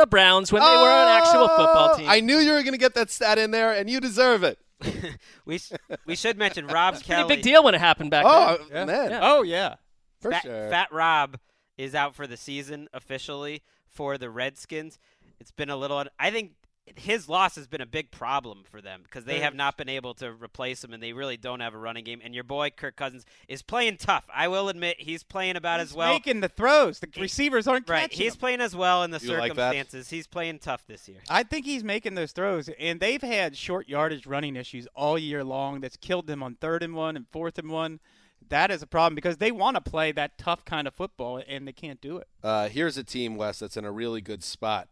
The 0.00 0.06
Browns 0.06 0.50
when 0.52 0.62
they 0.62 0.66
were 0.68 0.88
an 0.88 1.08
actual 1.08 1.48
football 1.48 1.90
Oh, 1.94 1.98
team. 1.98 2.08
I 2.08 2.20
knew 2.20 2.36
you 2.38 2.52
were 2.52 2.62
going 2.62 2.72
to 2.72 2.78
get 2.78 2.94
that 2.94 3.10
stat 3.10 3.38
in 3.38 3.50
there, 3.50 3.72
and 3.72 3.88
you 3.90 4.00
deserve 4.00 4.42
it. 4.44 4.58
we 5.44 5.58
sh- 5.58 5.72
we 6.06 6.16
should 6.16 6.38
mention 6.38 6.66
Rob 6.68 6.94
Pretty 6.94 7.06
Kelly. 7.06 7.36
big 7.36 7.42
deal 7.44 7.62
when 7.62 7.74
it 7.74 7.80
happened 7.80 8.10
back 8.10 8.24
Oh, 8.26 8.58
then. 8.70 8.88
Uh, 8.88 8.92
man. 8.92 9.10
Yeah. 9.10 9.20
oh 9.22 9.42
yeah, 9.42 9.74
For 10.20 10.30
Fat, 10.30 10.42
sure. 10.42 10.70
Fat 10.70 10.88
Rob 10.92 11.38
is 11.76 11.94
out 11.94 12.14
for 12.14 12.26
the 12.26 12.36
season 12.36 12.88
officially 12.94 13.62
for 13.88 14.16
the 14.16 14.30
Redskins. 14.30 14.98
It's 15.38 15.50
been 15.50 15.68
a 15.70 15.76
little. 15.76 16.04
I 16.18 16.30
think 16.30 16.52
his 16.96 17.28
loss 17.28 17.54
has 17.54 17.68
been 17.68 17.80
a 17.80 17.86
big 17.86 18.10
problem 18.10 18.64
for 18.68 18.80
them 18.80 19.02
because 19.04 19.24
they 19.24 19.38
have 19.40 19.54
not 19.54 19.76
been 19.76 19.88
able 19.88 20.12
to 20.14 20.32
replace 20.32 20.82
him, 20.82 20.92
and 20.92 21.00
they 21.02 21.12
really 21.12 21.36
don't 21.36 21.60
have 21.60 21.72
a 21.72 21.78
running 21.78 22.02
game. 22.04 22.20
And 22.24 22.34
your 22.34 22.42
boy 22.44 22.70
Kirk 22.70 22.96
Cousins 22.96 23.24
is 23.48 23.62
playing 23.62 23.98
tough. 23.98 24.24
I 24.34 24.48
will 24.48 24.68
admit 24.68 24.96
he's 25.00 25.22
playing 25.22 25.56
about 25.56 25.78
He's 25.80 25.90
as 25.90 25.94
well. 25.96 26.12
making 26.12 26.40
the 26.40 26.48
throws. 26.48 26.98
The 26.98 27.08
receivers 27.18 27.68
aren't 27.68 27.88
right, 27.88 28.02
catching 28.10 28.18
he's 28.24 28.32
them. 28.32 28.40
playing 28.40 28.60
as 28.60 28.74
well 28.74 29.04
in 29.04 29.12
the 29.12 29.20
You 29.22 29.36
like 29.36 29.52
circumstances. 29.52 30.10
he's 30.10 30.26
playing 30.26 30.58
tough 30.58 30.84
this 30.86 31.08
year. 31.08 31.18
I 31.28 31.42
think 31.44 31.64
he's 31.64 31.84
making 31.84 32.16
those 32.16 32.32
throws, 32.32 32.68
and 32.78 32.98
they've 32.98 33.22
had 33.22 33.56
short 33.56 33.88
yardage 33.88 34.26
running 34.26 34.56
issues 34.56 34.88
all 34.94 35.16
year 35.18 35.44
long. 35.44 35.80
That's 35.80 35.96
killed 35.96 36.26
them 36.26 36.42
on 36.42 36.56
third 36.56 36.82
and 36.82 36.94
one 36.94 37.16
and 37.16 37.26
fourth 37.28 37.58
and 37.58 37.70
one. 37.70 38.00
that 38.48 38.70
is 38.72 38.82
a 38.82 38.86
problem 38.86 39.14
because 39.14 39.36
they 39.36 39.52
want 39.52 39.76
to 39.76 39.80
play 39.90 40.10
that 40.10 40.36
tough 40.38 40.64
kind 40.64 40.88
of 40.88 40.94
football 40.94 41.40
and 41.46 41.68
they 41.68 41.72
can't 41.72 42.00
do 42.00 42.16
it. 42.16 42.26
Uh, 42.42 42.68
here's 42.68 42.96
a 42.96 43.04
team, 43.04 43.36
Wes, 43.36 43.60
that's 43.60 43.76
in 43.76 43.84
a 43.84 43.92
really 43.92 44.20
good 44.20 44.42
spot 44.42 44.88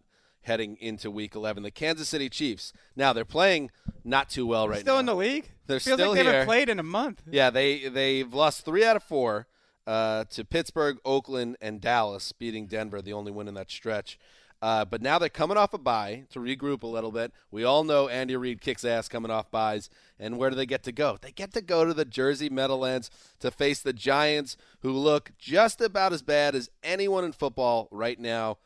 heading 0.48 0.76
into 0.80 1.10
Week 1.10 1.34
11. 1.36 1.62
The 1.62 1.70
Kansas 1.70 2.08
City 2.08 2.28
Chiefs. 2.28 2.72
Now 2.96 3.12
they're 3.12 3.24
playing 3.24 3.70
not 4.04 4.28
too 4.28 4.46
well 4.46 4.68
right 4.68 4.80
still 4.80 4.96
now. 4.96 5.00
Still 5.00 5.00
in 5.00 5.06
the 5.06 5.14
league. 5.14 5.50
They're 5.68 5.78
Feels 5.78 5.98
still 5.98 6.08
like 6.10 6.18
they 6.18 6.24
here. 6.24 6.32
haven't 6.32 6.46
played 6.48 6.68
in 6.68 6.80
a 6.80 6.82
month. 6.82 7.22
Yeah, 7.30 7.50
they 7.50 7.88
they've 7.88 8.32
lost 8.34 8.64
three 8.64 8.84
out 8.84 8.96
of 8.96 9.02
four 9.04 9.46
uh, 9.86 10.24
to 10.30 10.44
Pittsburgh, 10.44 10.98
Oakland, 11.04 11.56
and 11.60 11.80
Dallas, 11.80 12.32
beating 12.32 12.66
Denver, 12.66 13.00
the 13.00 13.12
only 13.12 13.30
win 13.30 13.46
in 13.46 13.54
that 13.54 13.70
stretch. 13.70 14.18
Uh, 14.60 14.84
but 14.84 15.00
now 15.00 15.18
they're 15.20 15.28
coming 15.28 15.56
off 15.56 15.72
a 15.72 15.78
bye 15.78 16.24
to 16.30 16.40
regroup 16.40 16.82
a 16.82 16.86
little 16.86 17.12
bit. 17.12 17.32
We 17.50 17.62
all 17.62 17.84
know 17.84 18.08
Andy 18.08 18.34
Reid 18.34 18.60
kicks 18.60 18.84
ass 18.84 19.08
coming 19.08 19.30
off 19.30 19.50
byes. 19.52 19.88
And 20.18 20.36
where 20.36 20.50
do 20.50 20.56
they 20.56 20.66
get 20.66 20.82
to 20.82 20.92
go? 20.92 21.16
They 21.20 21.30
get 21.30 21.52
to 21.54 21.60
go 21.60 21.84
to 21.84 21.94
the 21.94 22.04
Jersey 22.04 22.48
Meadowlands 22.50 23.08
to 23.38 23.52
face 23.52 23.80
the 23.80 23.92
Giants, 23.92 24.56
who 24.80 24.90
look 24.90 25.30
just 25.38 25.80
about 25.80 26.12
as 26.12 26.22
bad 26.22 26.56
as 26.56 26.70
anyone 26.82 27.24
in 27.24 27.30
football 27.30 27.86
right 27.92 28.18
now. 28.18 28.58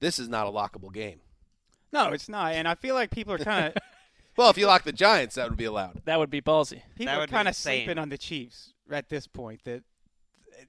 This 0.00 0.18
is 0.18 0.28
not 0.28 0.46
a 0.46 0.50
lockable 0.50 0.92
game. 0.92 1.20
No, 1.92 2.08
it's 2.10 2.28
not. 2.28 2.52
And 2.52 2.66
I 2.68 2.74
feel 2.74 2.94
like 2.94 3.10
people 3.10 3.32
are 3.34 3.38
kind 3.38 3.66
of 3.68 3.74
Well, 4.36 4.50
if 4.50 4.58
you 4.58 4.66
lock 4.66 4.82
the 4.84 4.92
Giants, 4.92 5.36
that 5.36 5.48
would 5.48 5.56
be 5.56 5.64
allowed. 5.64 6.02
That 6.04 6.18
would 6.18 6.28
be 6.30 6.42
ballsy. 6.42 6.82
people 6.94 7.06
That 7.06 7.16
are 7.16 7.20
would 7.20 7.30
be 7.30 7.34
kind 7.36 7.48
of 7.48 7.52
insane. 7.52 7.84
sleeping 7.86 7.98
on 7.98 8.10
the 8.10 8.18
Chiefs 8.18 8.74
at 8.90 9.08
this 9.08 9.26
point. 9.26 9.62
That 9.64 9.82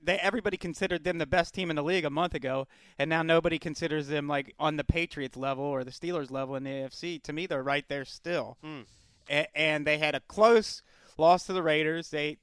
they 0.01 0.17
everybody 0.19 0.55
considered 0.57 1.03
them 1.03 1.17
the 1.17 1.25
best 1.25 1.53
team 1.53 1.69
in 1.69 1.75
the 1.75 1.84
league 1.84 2.05
a 2.05 2.09
month 2.09 2.34
ago, 2.34 2.67
and 2.97 3.09
now 3.09 3.23
nobody 3.23 3.59
considers 3.59 4.07
them 4.07 4.28
like 4.28 4.53
on 4.57 4.78
the 4.78 4.84
Patriots 4.86 5.36
level 5.36 5.65
or 5.65 5.84
the 5.84 5.91
Steelers 5.91 6.32
level 6.32 6.55
in 6.55 6.63
the 6.63 6.69
AFC. 6.69 7.21
To 7.23 7.34
me, 7.34 7.45
they're 7.45 7.63
right 7.63 7.86
there 7.89 8.05
still. 8.05 8.57
Hmm. 8.63 8.82
A- 9.30 9.57
and 9.57 9.86
they 9.86 9.97
had 9.97 10.15
a 10.15 10.21
close 10.21 10.82
loss 11.17 11.43
to 11.47 11.53
the 11.53 11.63
Raiders. 11.63 12.09
They, 12.09 12.38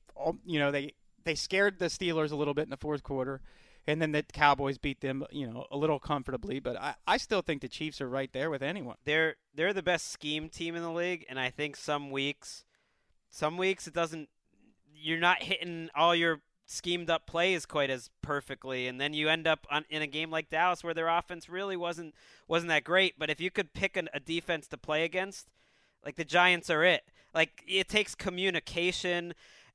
you 0.45 0.59
know, 0.59 0.71
they 0.71 0.93
they 1.25 1.35
scared 1.35 1.79
the 1.79 1.87
Steelers 1.87 2.33
a 2.33 2.37
little 2.37 2.53
bit 2.55 2.65
in 2.65 2.71
the 2.71 2.77
fourth 2.77 3.03
quarter, 3.03 3.41
and 3.87 4.01
then 4.01 4.13
the 4.13 4.23
Cowboys 4.23 4.79
beat 4.79 5.01
them, 5.01 5.25
you 5.31 5.47
know, 5.47 5.67
a 5.71 5.77
little 5.77 5.99
comfortably. 5.99 6.59
But 6.61 6.77
I, 6.81 6.95
I 7.07 7.17
still 7.17 7.43
think 7.43 7.61
the 7.61 7.69
Chiefs 7.69 8.01
are 8.01 8.09
right 8.09 8.33
there 8.33 8.51
with 8.51 8.63
anyone. 8.63 8.97
they're 9.05 9.37
they're 9.55 9.73
the 9.73 9.83
best 9.83 10.11
scheme 10.11 10.49
team 10.49 10.75
in 10.75 10.83
the 10.83 10.93
league, 10.93 11.25
and 11.29 11.39
I 11.39 11.51
think 11.51 11.77
some 11.77 12.11
weeks, 12.11 12.65
some 13.31 13.57
weeks 13.57 13.87
it 13.87 13.95
doesn't. 13.95 14.29
You're 14.95 15.19
not 15.19 15.43
hitting 15.43 15.91
all 15.95 16.15
your 16.15 16.41
schemed 16.67 17.11
up 17.11 17.27
plays 17.27 17.67
quite 17.67 17.91
as 17.91 18.11
perfectly, 18.23 18.87
and 18.87 19.01
then 19.01 19.13
you 19.13 19.29
end 19.29 19.47
up 19.47 19.67
on, 19.71 19.85
in 19.91 20.01
a 20.03 20.07
game 20.07 20.31
like 20.31 20.49
Dallas 20.49 20.83
where 20.83 20.95
their 20.95 21.09
offense 21.09 21.49
really 21.49 21.77
wasn't 21.77 22.15
wasn't 22.49 22.71
that 22.71 22.85
great. 22.85 23.19
But 23.19 23.31
if 23.31 23.41
you 23.41 23.51
could 23.51 23.75
pick 23.75 23.97
an, 23.97 24.09
a 24.15 24.21
defense 24.21 24.67
to 24.69 24.79
play 24.79 25.05
against, 25.05 25.49
like 26.05 26.17
the 26.17 26.25
Giants 26.25 26.71
are 26.71 26.85
it. 26.85 27.05
Like 27.35 27.63
it 27.67 27.89
takes 27.89 28.15
communication 28.15 29.35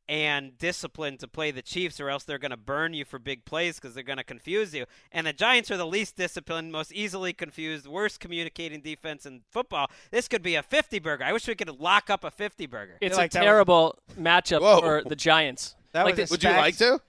and 0.09 0.57
discipline 0.57 1.17
to 1.19 1.27
play 1.27 1.51
the 1.51 1.61
Chiefs, 1.61 1.99
or 1.99 2.09
else 2.09 2.23
they're 2.23 2.39
going 2.39 2.49
to 2.51 2.57
burn 2.57 2.95
you 2.95 3.05
for 3.05 3.19
big 3.19 3.45
plays 3.45 3.75
because 3.75 3.93
they're 3.93 4.03
going 4.03 4.17
to 4.17 4.23
confuse 4.23 4.73
you. 4.73 4.85
And 5.11 5.27
the 5.27 5.33
Giants 5.33 5.69
are 5.69 5.77
the 5.77 5.85
least 5.85 6.15
disciplined, 6.15 6.71
most 6.71 6.91
easily 6.91 7.31
confused, 7.31 7.85
worst 7.87 8.19
communicating 8.19 8.81
defense 8.81 9.27
in 9.27 9.41
football. 9.51 9.89
This 10.09 10.27
could 10.27 10.41
be 10.41 10.55
a 10.55 10.63
50 10.63 10.97
burger. 10.97 11.23
I 11.23 11.31
wish 11.31 11.47
we 11.47 11.53
could 11.53 11.69
lock 11.79 12.09
up 12.09 12.23
a 12.23 12.31
50 12.31 12.65
burger. 12.65 12.97
It's 12.99 13.15
like 13.17 13.31
a 13.31 13.33
that 13.35 13.39
was- 13.41 13.45
terrible 13.45 13.99
matchup 14.19 14.61
Whoa. 14.61 14.79
for 14.81 15.03
the 15.07 15.15
Giants. 15.15 15.75
That 15.91 16.05
like 16.05 16.17
was 16.17 16.29
the- 16.29 16.33
Would 16.33 16.43
you 16.43 16.49
like 16.49 16.77
to? 16.77 16.99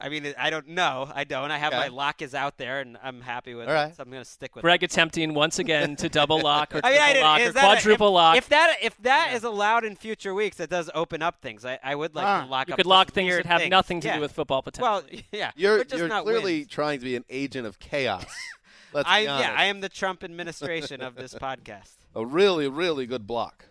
I 0.00 0.08
mean, 0.08 0.32
I 0.38 0.50
don't 0.50 0.68
know. 0.68 1.10
I 1.14 1.24
don't. 1.24 1.50
I 1.50 1.58
have 1.58 1.72
Okay. 1.72 1.80
my 1.82 1.88
lock 1.88 2.22
is 2.22 2.34
out 2.34 2.56
there, 2.58 2.80
and 2.80 2.96
I'm 3.02 3.20
happy 3.20 3.54
with 3.54 3.68
All 3.68 3.74
right. 3.74 3.90
it, 3.90 3.96
so 3.96 4.02
I'm 4.02 4.10
going 4.10 4.22
to 4.22 4.28
stick 4.28 4.54
with 4.54 4.62
it. 4.62 4.66
Gregg 4.66 4.82
attempting 4.82 5.34
once 5.34 5.58
again 5.58 5.96
to 5.96 6.08
double 6.08 6.40
lock 6.40 6.74
or 6.74 6.80
I 6.84 6.90
mean, 6.90 7.00
I 7.00 7.12
triple 7.12 7.22
lock 7.22 7.40
or 7.40 7.52
that 7.52 7.56
a- 7.56 7.60
quadruple 7.66 8.06
if, 8.08 8.12
lock. 8.14 8.36
If 8.36 8.48
that 8.50 8.76
if 8.82 8.96
that 9.02 9.32
is 9.34 9.44
allowed 9.44 9.84
in 9.84 9.96
future 9.96 10.34
weeks, 10.34 10.56
that 10.58 10.70
does 10.70 10.90
open 10.94 11.22
up 11.22 11.40
things. 11.42 11.64
I, 11.64 11.78
I 11.82 11.94
would 11.94 12.14
like 12.14 12.26
Ah, 12.26 12.42
to 12.44 12.46
lock 12.50 12.68
you 12.68 12.74
up. 12.74 12.78
could 12.78 12.86
lock 12.86 13.10
things 13.12 13.34
that 13.36 13.46
have 13.46 13.60
things. 13.60 13.70
nothing 13.70 14.00
to 14.00 14.08
Yeah. 14.08 14.14
do 14.16 14.20
with 14.20 14.32
football 14.32 14.62
potential. 14.62 14.82
Well, 14.90 15.02
yeah, 15.32 15.50
You're 15.56 15.84
just 15.84 15.96
you're 15.98 16.08
not 16.08 16.24
clearly 16.24 16.60
wins. 16.60 16.68
trying 16.70 16.98
to 16.98 17.04
be 17.04 17.16
an 17.16 17.24
agent 17.30 17.66
of 17.66 17.78
chaos. 17.78 18.24
Let's 18.92 19.08
I 19.08 19.22
be 19.22 19.28
honest. 19.28 19.48
yeah, 19.50 19.54
I 19.58 19.64
am 19.66 19.80
the 19.80 19.88
Trump 19.90 20.24
administration 20.24 21.02
of 21.02 21.14
this 21.14 21.34
podcast. 21.34 21.96
a 22.14 22.24
really 22.24 22.68
really 22.68 23.06
good 23.06 23.26
block. 23.26 23.66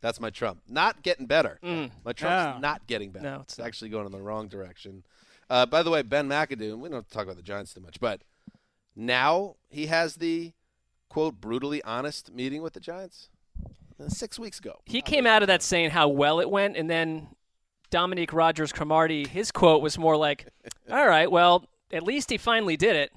That's 0.00 0.20
my 0.20 0.30
Trump. 0.30 0.60
Not 0.68 1.02
getting 1.02 1.26
better. 1.26 1.58
My 1.60 2.12
Trump's 2.12 2.22
No. 2.54 2.58
not 2.60 2.86
getting 2.86 3.10
better. 3.10 3.24
No, 3.30 3.40
it's 3.40 3.58
it's 3.58 3.66
actually 3.66 3.90
going 3.90 4.06
in 4.06 4.12
the 4.12 4.20
wrong 4.20 4.46
direction. 4.48 5.02
Uh, 5.50 5.64
by 5.66 5.82
the 5.82 5.90
way, 5.90 6.02
Ben 6.02 6.28
McAdoo. 6.28 6.78
We 6.78 6.88
don't 6.88 7.08
talk 7.10 7.24
about 7.24 7.36
the 7.36 7.42
Giants 7.42 7.72
too 7.74 7.80
much, 7.80 8.00
but 8.00 8.22
now 8.94 9.56
he 9.68 9.86
has 9.86 10.16
the 10.16 10.52
quote 11.08 11.40
brutally 11.40 11.82
honest 11.84 12.32
meeting 12.32 12.62
with 12.62 12.74
the 12.74 12.80
Giants. 12.80 13.30
Uh, 14.00 14.08
Six 14.08 14.38
weeks 14.38 14.58
ago. 14.60 14.80
he 14.84 15.00
came 15.02 15.26
out 15.26 15.42
of 15.42 15.48
that 15.48 15.62
saying 15.62 15.90
how 15.90 16.08
well 16.08 16.38
it 16.40 16.50
went, 16.50 16.76
and 16.76 16.88
then 16.88 17.28
Dominique 17.90 18.32
Rodgers 18.32 18.72
Cromartie, 18.72 19.26
his 19.26 19.50
quote 19.50 19.82
was 19.82 19.98
more 19.98 20.16
like, 20.16 20.46
"All 20.90 21.06
right, 21.08 21.30
well, 21.30 21.64
at 21.92 22.02
least 22.02 22.30
he 22.30 22.36
finally 22.36 22.76
did 22.76 22.94
it." 22.94 23.12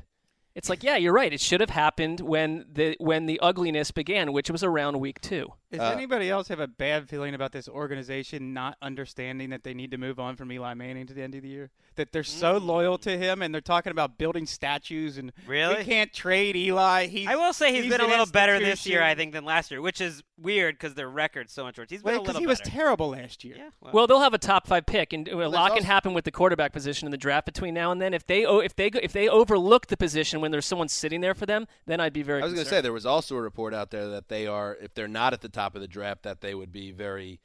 It's 0.56 0.70
like, 0.70 0.84
yeah, 0.84 0.98
you're 0.98 1.14
right. 1.14 1.32
It 1.32 1.40
should 1.40 1.62
have 1.62 1.70
happened 1.70 2.20
when 2.20 2.66
the 2.72 2.96
when 3.00 3.26
the 3.26 3.40
ugliness 3.42 3.92
began, 3.92 4.34
which 4.34 4.50
was 4.50 4.64
around 4.64 5.00
week 5.00 5.22
two. 5.22 5.54
Does 5.72 5.80
Uh, 5.80 5.86
anybody 5.96 6.30
else 6.30 6.50
have 6.50 6.60
a 6.60 6.68
bad 6.68 7.08
feeling 7.08 7.34
about 7.34 7.54
this 7.54 7.70
organization 7.70 8.54
not 8.54 8.76
understanding 8.82 9.52
that 9.52 9.64
they 9.64 9.74
need 9.74 9.92
to 9.92 9.98
move 9.98 10.20
on 10.20 10.36
from 10.36 10.52
Eli 10.52 10.74
Manning 10.74 11.08
to 11.08 11.14
the 11.14 11.22
end 11.22 11.34
of 11.34 11.44
the 11.44 11.48
year? 11.48 11.72
That 11.96 12.12
they're 12.12 12.24
so 12.26 12.58
loyal 12.58 12.98
to 13.00 13.18
him 13.18 13.42
and 13.42 13.54
they're 13.54 13.62
talking 13.62 13.92
about 13.92 14.18
building 14.18 14.46
statues 14.46 15.18
and 15.18 15.32
Really? 15.48 15.78
we 15.78 15.84
can't 15.86 16.12
trade 16.12 16.56
Eli. 16.58 17.08
He's, 17.08 17.28
I 17.28 17.36
will 17.36 17.54
say 17.54 17.74
he's 17.74 17.90
been 17.90 18.02
a 18.02 18.08
little 18.08 18.26
better 18.26 18.60
this 18.60 18.86
year. 18.86 19.02
I 19.02 19.16
think, 19.16 19.32
than 19.34 19.46
last 19.46 19.72
year, 19.72 19.82
which 19.82 20.02
is 20.02 20.24
weird 20.38 20.76
because 20.76 20.96
their 20.96 21.10
record's 21.10 21.54
so 21.54 21.64
much 21.64 21.78
worse. 21.78 21.88
He's 21.90 22.02
been 22.04 22.14
Well, 22.16 22.22
a 22.22 22.26
little 22.26 22.42
he 22.42 22.48
was 22.48 22.60
better. 22.60 22.72
terrible 22.72 23.10
last 23.10 23.44
year. 23.46 23.56
yeah, 23.58 23.70
well, 23.80 23.94
Well, 23.94 24.08
they'll 24.08 24.20
have 24.22 24.34
a 24.34 24.38
top 24.40 24.68
five 24.68 24.86
pick, 24.86 25.14
and 25.14 25.28
a 25.28 25.48
lot 25.48 25.74
can 25.76 25.84
happen 25.84 26.14
with 26.14 26.26
the 26.26 26.32
quarterback 26.32 26.74
position 26.74 27.06
in 27.08 27.12
the 27.12 27.18
draft 27.18 27.46
between 27.46 27.74
now 27.74 27.92
and 27.92 28.02
then. 28.02 28.14
If 28.14 28.26
they 28.28 28.44
if 28.44 28.76
they 28.76 28.88
if 28.88 29.14
they 29.14 29.30
overlook 29.30 29.88
the 29.88 29.98
position 29.98 30.42
when 30.42 30.52
there's 30.52 30.66
someone 30.66 30.90
sitting 30.90 31.22
there 31.22 31.34
for 31.36 31.46
them, 31.46 31.66
then 31.86 32.00
I'd 32.02 32.12
be 32.14 32.24
very. 32.24 32.42
I 32.42 32.46
was 32.46 32.54
going 32.54 32.66
to 32.66 32.70
say 32.70 32.82
there 32.82 32.92
was 32.92 33.06
also 33.06 33.36
a 33.38 33.42
report 33.42 33.74
out 33.74 33.92
there 33.92 34.08
that 34.10 34.28
they 34.28 34.48
are, 34.48 34.76
if 34.82 34.94
they're 34.94 35.08
not 35.08 35.32
at 35.34 35.42
the 35.42 35.50
top 35.50 35.61
of 35.76 35.82
the 35.82 35.88
draft, 35.88 36.24
that 36.24 36.41
they 36.41 36.53
would 36.55 36.72
be 36.72 36.91
very 36.91 37.39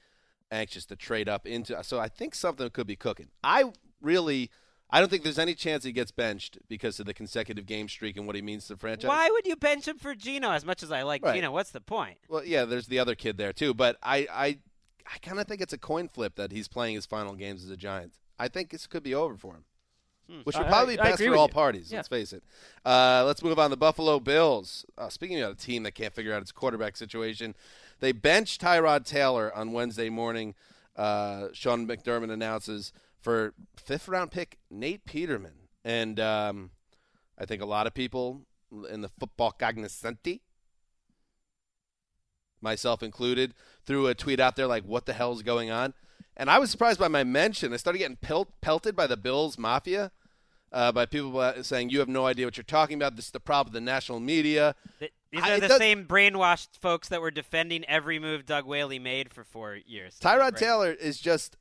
anxious 0.50 0.84
to 0.86 0.96
trade 0.96 1.28
up 1.28 1.46
into. 1.46 1.82
So 1.84 1.98
I 1.98 2.08
think 2.08 2.34
something 2.34 2.68
could 2.70 2.86
be 2.86 2.96
cooking. 2.96 3.28
I 3.42 3.64
really, 4.00 4.50
I 4.90 5.00
don't 5.00 5.08
think 5.08 5.22
there's 5.24 5.38
any 5.38 5.54
chance 5.54 5.82
he 5.84 5.92
gets 5.92 6.12
benched 6.12 6.58
because 6.68 7.00
of 7.00 7.06
the 7.06 7.14
consecutive 7.14 7.66
game 7.66 7.88
streak 7.88 8.16
and 8.16 8.26
what 8.26 8.36
he 8.36 8.42
means 8.42 8.66
to 8.68 8.74
the 8.74 8.78
franchise. 8.78 9.08
why 9.08 9.28
would 9.30 9.46
you 9.46 9.56
bench 9.56 9.88
him 9.88 9.98
for 9.98 10.14
Geno 10.14 10.50
as 10.52 10.64
much 10.64 10.82
as 10.82 10.92
I 10.92 11.02
like 11.02 11.24
Right. 11.24 11.34
Geno? 11.34 11.50
What's 11.50 11.70
the 11.70 11.80
point? 11.80 12.18
Well, 12.28 12.44
yeah, 12.44 12.64
there's 12.64 12.86
the 12.86 12.98
other 12.98 13.14
kid 13.14 13.38
there 13.38 13.52
too, 13.52 13.74
but 13.74 13.96
I, 14.02 14.28
I, 14.32 14.58
I 15.12 15.18
kind 15.22 15.40
of 15.40 15.46
think 15.46 15.60
it's 15.60 15.72
a 15.72 15.78
coin 15.78 16.08
flip 16.08 16.36
that 16.36 16.52
he's 16.52 16.68
playing 16.68 16.94
his 16.94 17.06
final 17.06 17.34
games 17.34 17.64
as 17.64 17.70
a 17.70 17.76
Giant. 17.76 18.12
I 18.38 18.48
think 18.48 18.70
this 18.70 18.86
could 18.86 19.02
be 19.02 19.14
over 19.14 19.36
for 19.36 19.54
him, 19.54 19.64
which 20.44 20.56
would 20.56 20.66
probably 20.68 20.94
be 20.96 21.00
I- 21.00 21.06
I 21.06 21.10
best 21.10 21.22
for 21.24 21.34
all 21.36 21.46
you. 21.46 21.52
parties. 21.52 21.90
Yeah. 21.90 21.98
Let's 21.98 22.08
face 22.08 22.32
it. 22.32 22.44
Uh, 22.84 23.24
let's 23.26 23.42
move 23.42 23.58
on. 23.58 23.70
The 23.70 23.76
Buffalo 23.76 24.20
Bills. 24.20 24.84
Uh, 24.98 25.08
speaking 25.08 25.40
of 25.40 25.52
a 25.52 25.54
team 25.56 25.82
that 25.84 25.92
can't 25.96 26.14
figure 26.14 26.32
out 26.34 26.42
its 26.42 26.52
quarterback 26.52 26.96
situation, 26.96 27.54
they 28.01 28.12
benched 28.12 28.61
Tyrod 28.61 29.05
Taylor 29.05 29.55
on 29.55 29.72
Wednesday 29.72 30.09
morning. 30.09 30.55
Uh, 30.97 31.49
Sean 31.53 31.86
McDermott 31.86 32.30
announces 32.30 32.92
for 33.20 33.55
fifth 33.76 34.09
round 34.09 34.30
pick 34.30 34.59
Nate 34.70 35.05
Peterman, 35.05 35.68
and 35.84 36.18
um, 36.20 36.70
I 37.38 37.44
think 37.44 37.62
a 37.62 37.66
lot 37.66 37.86
of 37.86 37.94
people 37.94 38.42
in 38.90 39.01
the 39.01 39.09
football 39.09 39.53
cognoscenti 39.53 40.40
myself 42.61 43.03
included, 43.03 43.55
threw 43.84 44.07
a 44.07 44.14
tweet 44.14 44.40
out 44.40 44.57
there 44.57 44.66
like, 44.66 44.84
"What 44.84 45.07
the 45.07 45.12
hell 45.12 45.32
is 45.32 45.42
going 45.42 45.70
on?" 45.70 45.94
And 46.36 46.51
I 46.51 46.59
was 46.59 46.70
surprised 46.70 46.99
by 46.99 47.09
my 47.09 47.24
mention. 47.24 47.72
I 47.72 47.76
started 47.76 47.99
getting 47.99 48.16
pelt- 48.16 48.61
pelted 48.61 48.94
by 48.97 49.07
the 49.07 49.16
Bills 49.16 49.57
Mafia, 49.57 50.11
uh, 50.72 50.92
by 50.92 51.07
people 51.07 51.62
saying, 51.62 51.90
"You 51.90 52.01
have 52.01 52.09
no 52.09 52.26
idea 52.26 52.47
what 52.47 52.57
you're 52.57 52.64
talking 52.64 52.97
about. 52.97 53.16
This 53.16 53.26
is 53.26 53.30
the 53.30 53.40
problem 53.40 53.72
with 53.72 53.80
the 53.82 53.84
national 53.84 54.20
media." 54.20 54.74
Th- 54.99 55.12
These 55.33 55.43
are 55.43 55.55
it 55.55 55.61
the 55.61 55.68
does- 55.68 55.79
same 55.79 56.05
brainwashed 56.07 56.79
folks 56.81 57.09
that 57.09 57.20
were 57.20 57.31
defending 57.31 57.85
every 57.87 58.18
move 58.18 58.47
Doug 58.47 58.64
Whaley 58.64 58.99
made 58.99 59.33
for 59.33 59.45
four 59.45 59.77
years. 59.87 60.18
Tyrod 60.20 60.39
Right. 60.41 60.57
Taylor 60.57 60.93
is 60.93 61.18
just. 61.20 61.57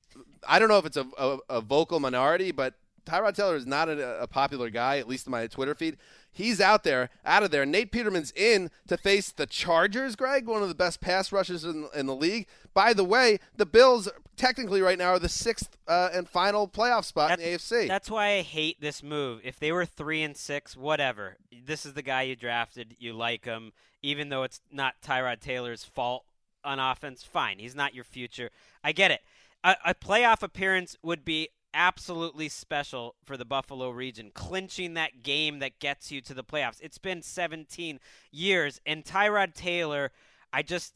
I 0.48 0.60
don't 0.60 0.70
know 0.70 0.78
if 0.78 0.86
it's 0.86 0.98
a, 0.98 1.06
a, 1.18 1.38
a 1.50 1.62
vocal 1.62 2.00
minority, 2.00 2.52
but 2.52 2.76
Tyrod 3.06 3.36
Taylor 3.36 3.56
is 3.56 3.66
not 3.66 3.90
a, 3.90 4.22
a 4.22 4.28
popular 4.28 4.70
guy, 4.70 4.98
at 5.00 5.08
least 5.08 5.28
in 5.28 5.32
my 5.32 5.48
Twitter 5.48 5.76
feed. 5.76 5.98
He's 6.36 6.60
out 6.60 6.84
there, 6.84 7.10
out 7.24 7.44
of 7.44 7.52
there. 7.52 7.66
Nate 7.66 7.94
Peterman's 7.94 8.34
in 8.36 8.70
to 8.88 8.98
face 8.98 9.32
the 9.32 9.46
Chargers, 9.46 10.18
Gregg, 10.18 10.48
one 10.48 10.62
of 10.62 10.68
the 10.68 10.76
best 10.76 11.00
pass 11.00 11.32
rushers 11.32 11.64
in, 11.64 11.88
in 11.96 12.08
the 12.08 12.16
league. 12.16 12.46
By 12.74 12.92
the 12.92 13.06
way, 13.06 13.40
the 13.56 13.66
Bills, 13.66 14.10
technically 14.36 14.82
right 14.82 14.98
now, 14.98 15.12
are 15.12 15.20
the 15.20 15.30
sixth 15.30 15.78
uh, 15.88 16.10
and 16.14 16.28
final 16.28 16.68
playoff 16.68 17.06
spot 17.06 17.32
in 17.32 17.40
the 17.40 17.58
AFC. 17.58 17.88
That's 17.88 18.12
why 18.12 18.34
I 18.34 18.42
hate 18.42 18.82
this 18.82 19.02
move. 19.02 19.40
If 19.46 19.60
they 19.60 19.72
were 19.72 19.86
three 19.86 20.24
and 20.24 20.36
six, 20.36 20.76
whatever. 20.76 21.38
This 21.66 21.86
is 21.86 21.94
the 21.94 22.02
guy 22.02 22.24
you 22.24 22.36
drafted. 22.36 22.98
You 23.00 23.14
like 23.14 23.46
him, 23.46 23.72
even 24.04 24.28
though 24.28 24.44
it's 24.44 24.60
not 24.70 24.96
Tyrod 25.02 25.40
Taylor's 25.40 25.86
fault 25.86 26.26
on 26.66 26.80
offense. 26.80 27.24
Fine, 27.24 27.60
he's 27.60 27.76
not 27.76 27.96
your 27.96 28.04
future. 28.04 28.50
I 28.84 28.92
get 28.92 29.12
it. 29.12 29.22
A, 29.64 29.78
a 29.86 29.96
playoff 29.96 30.44
appearance 30.44 30.98
would 31.02 31.24
be 31.24 31.48
absolutely 31.76 32.50
special 32.50 33.16
for 33.24 33.38
the 33.38 33.46
Buffalo 33.46 33.92
region, 33.92 34.32
clinching 34.34 34.96
that 34.96 35.22
game 35.22 35.60
that 35.60 35.80
gets 35.80 36.12
you 36.12 36.22
to 36.22 36.34
the 36.34 36.44
playoffs. 36.44 36.78
It's 36.82 36.98
been 36.98 37.22
17 37.22 38.00
years, 38.32 38.82
and 38.86 39.04
Tyrod 39.04 39.54
Taylor, 39.54 40.12
I 40.52 40.64
just 40.64 40.96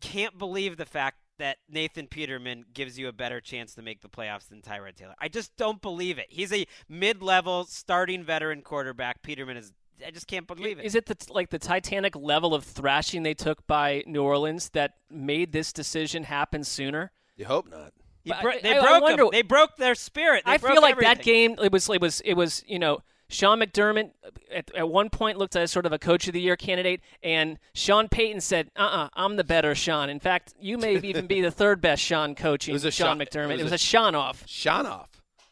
can't 0.00 0.38
believe 0.38 0.76
the 0.76 0.86
fact 0.86 1.16
that 1.38 1.58
Nathan 1.68 2.06
Peterman 2.06 2.64
gives 2.74 2.98
you 2.98 3.08
a 3.08 3.12
better 3.12 3.40
chance 3.40 3.74
to 3.74 3.82
make 3.82 4.02
the 4.02 4.08
playoffs 4.08 4.48
than 4.48 4.60
Tyrod 4.60 4.96
Taylor. 4.96 5.14
I 5.18 5.28
just 5.28 5.56
don't 5.56 5.80
believe 5.80 6.18
it. 6.18 6.26
He's 6.28 6.52
a 6.52 6.66
mid-level 6.88 7.64
starting 7.64 8.24
veteran 8.24 8.62
quarterback. 8.62 9.22
Peterman 9.22 9.56
is. 9.56 9.72
I 10.06 10.12
just 10.12 10.28
can't 10.28 10.46
believe 10.46 10.78
it. 10.78 10.84
Is 10.84 10.94
it 10.94 11.06
the, 11.06 11.16
like 11.30 11.50
the 11.50 11.58
Titanic 11.58 12.14
level 12.14 12.54
of 12.54 12.62
thrashing 12.62 13.24
they 13.24 13.34
took 13.34 13.66
by 13.66 14.04
New 14.06 14.22
Orleans 14.22 14.68
that 14.70 14.94
made 15.10 15.50
this 15.50 15.72
decision 15.72 16.22
happen 16.22 16.62
sooner? 16.62 17.10
You 17.36 17.46
hope 17.46 17.68
not. 17.68 17.92
He 18.24 18.32
bro- 18.42 18.52
they 18.62 18.76
I 18.76 18.80
broke 18.82 19.02
wonder- 19.02 19.22
him. 19.24 19.28
They 19.32 19.42
broke 19.42 19.76
their 19.76 19.94
spirit. 19.94 20.44
They 20.44 20.52
I 20.52 20.58
feel 20.58 20.82
like 20.82 20.98
that 21.00 21.22
game 21.22 21.56
it 21.62 21.72
was 21.72 21.88
it 21.88 22.00
was 22.00 22.20
it 22.22 22.34
was 22.34 22.62
you 22.66 22.78
know 22.78 23.02
Sean 23.30 23.60
McDermott 23.60 24.10
at, 24.52 24.70
at 24.74 24.88
one 24.88 25.10
point 25.10 25.36
looked 25.38 25.54
as 25.54 25.70
sort 25.70 25.84
of 25.86 25.92
a 25.92 25.98
coach 25.98 26.26
of 26.28 26.32
the 26.32 26.40
year 26.40 26.56
candidate, 26.56 27.00
and 27.22 27.58
Sean 27.74 28.08
Payton 28.08 28.40
said, 28.40 28.70
"Uh, 28.76 28.80
uh-uh, 28.80 29.08
I'm 29.14 29.36
the 29.36 29.44
better 29.44 29.74
Sean. 29.74 30.08
In 30.08 30.18
fact, 30.18 30.54
you 30.58 30.78
may 30.78 30.96
even 30.96 31.26
be 31.26 31.40
the 31.42 31.50
third 31.50 31.80
best 31.80 32.02
Sean 32.02 32.34
coaching 32.34 32.72
It 32.72 32.76
was 32.76 32.84
a 32.86 32.90
Sean 32.90 33.18
Sean- 33.18 33.18
McDermott. 33.26 33.50
it 33.54 33.60
It 33.60 33.64
was 33.64 33.64
was, 33.64 33.72
a- 33.72 33.74
a 33.74 33.78
Sean 33.78 34.14
off, 34.14 34.46
Shanoff. 34.46 35.08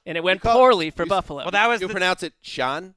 and 0.07 0.17
it 0.17 0.25
went 0.25 0.41
call- 0.41 0.57
poorly 0.57 0.91
for 0.91 1.03
you 1.05 1.09
Buffalo. 1.11 1.43
Well, 1.45 1.51
that 1.51 1.69
was 1.69 1.81
You 1.83 1.89
the, 1.89 1.93
pronounce 1.95 2.23
it 2.23 2.33
Sean? 2.41 2.95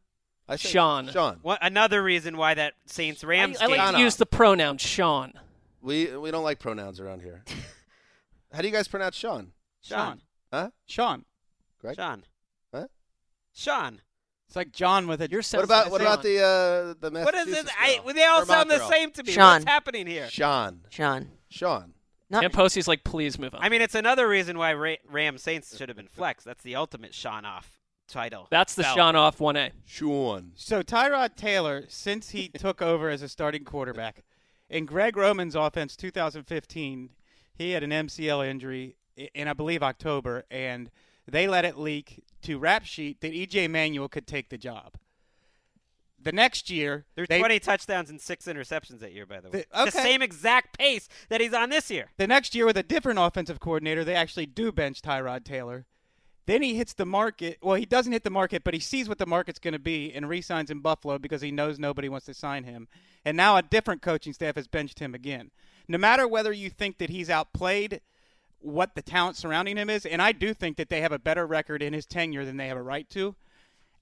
I 0.48 0.56
say 0.56 0.70
Sean. 0.70 1.10
Sean. 1.10 1.40
one, 1.42 1.58
another 1.62 2.02
reason 2.02 2.36
why 2.38 2.54
that 2.54 2.74
Saints 2.86 3.24
I, 3.24 3.28
Rams 3.28 3.58
I 3.62 3.68
game. 3.68 3.78
like 3.78 3.96
to 3.96 4.00
use 4.02 4.16
the 4.16 4.26
pronoun 4.26 4.78
Sean. 4.78 5.34
We 5.82 6.16
we 6.18 6.32
don't 6.32 6.44
like 6.44 6.60
pronouns 6.60 7.00
around 7.02 7.22
here. 7.22 7.44
How 8.54 8.62
do 8.62 8.68
you 8.68 8.74
guys 8.74 8.88
pronounce 8.88 9.16
Sean? 9.16 9.52
Sean. 9.82 10.22
Huh? 10.52 10.70
Sean. 10.86 11.26
Gregg? 11.80 11.96
Sean. 11.96 12.24
Huh? 12.74 12.88
Sean. 13.54 14.02
It's 14.48 14.56
like 14.56 14.72
John 14.72 15.08
with 15.08 15.22
a. 15.22 15.30
You're 15.30 15.42
What 15.52 15.64
about 15.64 15.92
what 15.92 16.02
about 16.02 16.24
the 16.24 16.38
uh 16.42 16.94
the 17.00 17.12
What 17.24 17.36
is 17.36 17.48
it? 17.50 17.68
I, 17.80 18.00
girl? 18.04 18.14
they 18.14 18.26
all 18.26 18.46
Vermont 18.46 18.48
sound 18.48 18.72
the 18.72 18.78
girl? 18.78 18.90
same 18.90 19.12
to 19.12 19.24
me. 19.24 19.32
Sean. 19.32 19.54
What's 19.54 19.66
happening 19.66 20.08
here? 20.08 20.28
Sean. 20.30 20.82
Sean. 20.90 21.30
Sean. 21.50 21.94
No, 22.32 22.42
Tamposi's 22.42 22.88
like, 22.88 23.04
please 23.04 23.40
move 23.40 23.56
on. 23.56 23.62
I 23.64 23.70
mean, 23.70 23.82
it's 23.82 23.96
another 23.96 24.28
reason 24.28 24.58
why 24.58 24.74
Ra- 24.74 24.96
Ram 25.08 25.38
Saints 25.40 25.76
should 25.76 25.90
have 25.90 25.96
been 25.98 26.08
flexed. 26.08 26.46
That's 26.46 26.62
the 26.64 26.76
ultimate 26.76 27.14
Sean 27.16 27.44
off 27.44 27.80
title. 28.08 28.48
That's 28.52 28.76
the 28.76 28.84
belt. 28.84 28.96
Sean 28.98 29.16
off 29.16 29.40
one 29.40 29.56
A. 29.56 29.72
Sean. 29.86 30.52
So 30.56 30.82
Tyrod 30.84 31.36
Taylor, 31.36 31.86
since 31.88 32.30
he 32.32 32.48
took 32.58 32.82
over 32.84 33.10
as 33.10 33.22
a 33.24 33.30
starting 33.30 33.64
quarterback, 33.64 34.24
in 34.70 34.86
Greg 34.86 35.18
Roman's 35.18 35.56
offense 35.56 35.96
2015, 35.96 37.10
he 37.56 37.72
had 37.72 37.84
an 37.84 37.90
MCL 37.92 38.48
injury 38.48 38.96
i- 38.96 39.09
in 39.34 39.48
I 39.48 39.54
believe 39.54 39.84
October, 39.84 40.46
and 40.50 40.90
they 41.28 41.48
let 41.48 41.66
it 41.66 41.78
leak 41.78 42.24
to 42.44 42.58
Rap 42.58 42.86
Sheet 42.86 43.22
that 43.22 43.34
EJ 43.34 43.70
Manuel 43.70 44.08
could 44.08 44.28
take 44.28 44.50
the 44.50 44.58
job. 44.58 44.96
The 46.22 46.32
next 46.34 46.70
year, 46.70 47.06
There's 47.16 47.30
they, 47.30 47.40
20 47.40 47.60
touchdowns 47.60 48.10
and 48.10 48.20
six 48.20 48.46
interceptions 48.46 49.00
that 49.00 49.14
year, 49.14 49.26
by 49.26 49.40
the 49.40 49.50
way. 49.50 49.66
The- 49.72 49.86
The 49.86 49.92
same 49.92 50.22
exact 50.22 50.78
pace 50.78 51.08
that 51.30 51.40
he's 51.40 51.54
on 51.54 51.70
this 51.70 51.90
year. 51.90 52.10
the 52.18 52.28
next 52.28 52.54
year 52.54 52.66
with 52.66 52.78
a 52.78 52.84
different 52.84 53.20
offensive 53.20 53.60
coordinator, 53.62 54.04
they 54.04 54.16
actually 54.16 54.46
do 54.46 54.72
bench 54.72 55.02
Tyrod 55.02 55.46
Taylor. 55.46 55.86
Then 56.46 56.62
he 56.62 56.76
hits 56.76 56.94
the 56.94 57.06
market. 57.06 57.60
Well, 57.62 57.76
he 57.76 57.86
doesn't 57.86 58.12
hit 58.12 58.24
the 58.24 58.30
market, 58.32 58.64
but 58.64 58.74
he 58.74 58.80
sees 58.80 59.08
what 59.08 59.20
the 59.20 59.28
market's 59.28 59.60
going 59.60 59.74
to 59.74 59.80
be 59.80 60.12
and 60.12 60.28
resigns 60.28 60.72
in 60.72 60.80
Buffalo 60.80 61.20
because 61.20 61.42
he 61.42 61.52
knows 61.52 61.78
nobody 61.80 62.10
wants 62.10 62.26
to 62.26 62.34
sign 62.34 62.64
him. 62.64 62.88
And 63.24 63.38
now 63.38 63.56
a 63.56 63.62
different 63.62 64.02
coaching 64.02 64.34
staff 64.34 64.56
has 64.56 64.68
benched 64.68 65.00
him 65.00 65.14
again. 65.14 65.52
No 65.88 65.98
matter 66.00 66.28
whether 66.28 66.52
you 66.52 66.70
think 66.72 66.98
that 66.98 67.12
he's 67.12 67.30
outplayed 67.30 68.02
what 68.62 68.96
the 68.96 69.02
talent 69.02 69.38
surrounding 69.38 69.78
him 69.78 69.90
is, 69.90 70.06
and 70.06 70.22
I 70.22 70.32
do 70.32 70.54
think 70.54 70.78
that 70.78 70.90
they 70.90 71.02
have 71.02 71.12
a 71.12 71.20
better 71.20 71.46
record 71.46 71.82
in 71.82 71.94
his 71.94 72.06
tenure 72.06 72.46
than 72.46 72.58
they 72.58 72.68
have 72.68 72.78
a 72.78 72.82
right 72.82 73.10
to. 73.12 73.36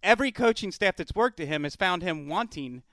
Every 0.03 0.31
coaching 0.31 0.71
staff 0.71 0.95
that's 0.95 1.15
worked 1.15 1.37
to 1.37 1.45
him 1.45 1.63
has 1.63 1.75
found 1.75 2.01
him 2.01 2.27
wanting, 2.27 2.83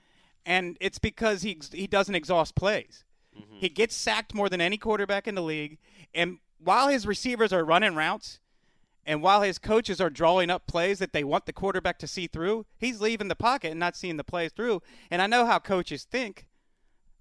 and 0.45 0.77
it's 0.79 0.99
because 0.99 1.41
he 1.41 1.59
he 1.71 1.87
doesn't 1.87 2.15
exhaust 2.15 2.55
plays. 2.55 3.03
Mm-hmm. 3.37 3.57
He 3.57 3.69
gets 3.69 3.95
sacked 3.95 4.33
more 4.33 4.49
than 4.49 4.61
any 4.61 4.77
quarterback 4.77 5.27
in 5.27 5.35
the 5.35 5.41
league, 5.41 5.77
and 6.13 6.39
while 6.59 6.87
his 6.87 7.05
receivers 7.05 7.53
are 7.53 7.63
running 7.63 7.95
routes, 7.95 8.39
and 9.05 9.21
while 9.21 9.41
his 9.41 9.59
coaches 9.59 10.01
are 10.01 10.09
drawing 10.09 10.49
up 10.49 10.65
plays 10.67 10.99
that 10.99 11.13
they 11.13 11.23
want 11.23 11.45
the 11.45 11.53
quarterback 11.53 11.99
to 11.99 12.07
see 12.07 12.27
through, 12.27 12.65
he's 12.77 13.01
leaving 13.01 13.27
the 13.27 13.35
pocket 13.35 13.71
and 13.71 13.79
not 13.79 13.95
seeing 13.95 14.17
the 14.17 14.23
plays 14.23 14.51
through. 14.51 14.81
And 15.11 15.21
I 15.21 15.27
know 15.27 15.45
how 15.45 15.59
coaches 15.59 16.03
think. 16.03 16.47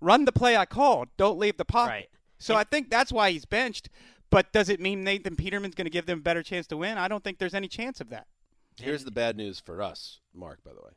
Run 0.01 0.25
the 0.25 0.33
play 0.33 0.57
I 0.57 0.65
called. 0.65 1.09
Don't 1.17 1.39
leave 1.39 1.57
the 1.57 1.65
pocket. 1.65 1.91
Right. 1.91 2.09
So 2.39 2.55
I 2.57 2.65
think 2.65 2.91
that's 2.91 3.13
why 3.13 3.31
he's 3.31 3.45
benched. 3.45 3.89
But 4.35 4.51
does 4.51 4.69
it 4.69 4.81
mean 4.81 5.05
Nathan 5.05 5.37
Peterman's 5.37 5.77
going 5.77 5.85
to 5.85 5.91
give 5.91 6.07
them 6.07 6.19
a 6.19 6.23
better 6.23 6.43
chance 6.43 6.67
to 6.67 6.77
win? 6.77 6.99
I 6.99 7.07
don't 7.07 7.23
think 7.23 7.39
there's 7.39 7.55
any 7.55 7.69
chance 7.69 8.01
of 8.01 8.11
that. 8.11 8.27
Here's 8.77 9.05
the 9.05 9.13
bad 9.13 9.37
news 9.37 9.61
for 9.61 9.81
us, 9.81 10.19
Marc, 10.35 10.65
by 10.65 10.73
the 10.73 10.81
way. 10.81 10.91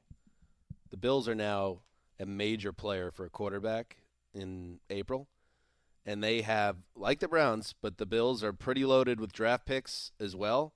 The 0.90 0.98
Bills 0.98 1.30
are 1.30 1.36
now 1.36 1.82
a 2.20 2.26
major 2.26 2.74
player 2.74 3.12
for 3.12 3.26
a 3.26 3.30
quarterback 3.30 3.98
in 4.34 4.80
April. 4.90 5.28
And 6.04 6.24
they 6.24 6.42
have, 6.42 6.78
like 6.96 7.20
the 7.20 7.28
Browns, 7.28 7.76
but 7.80 8.00
the 8.00 8.08
Bills 8.08 8.44
are 8.44 8.54
pretty 8.54 8.86
loaded 8.86 9.20
with 9.20 9.34
draft 9.34 9.68
picks 9.68 10.12
as 10.20 10.36
well. 10.36 10.74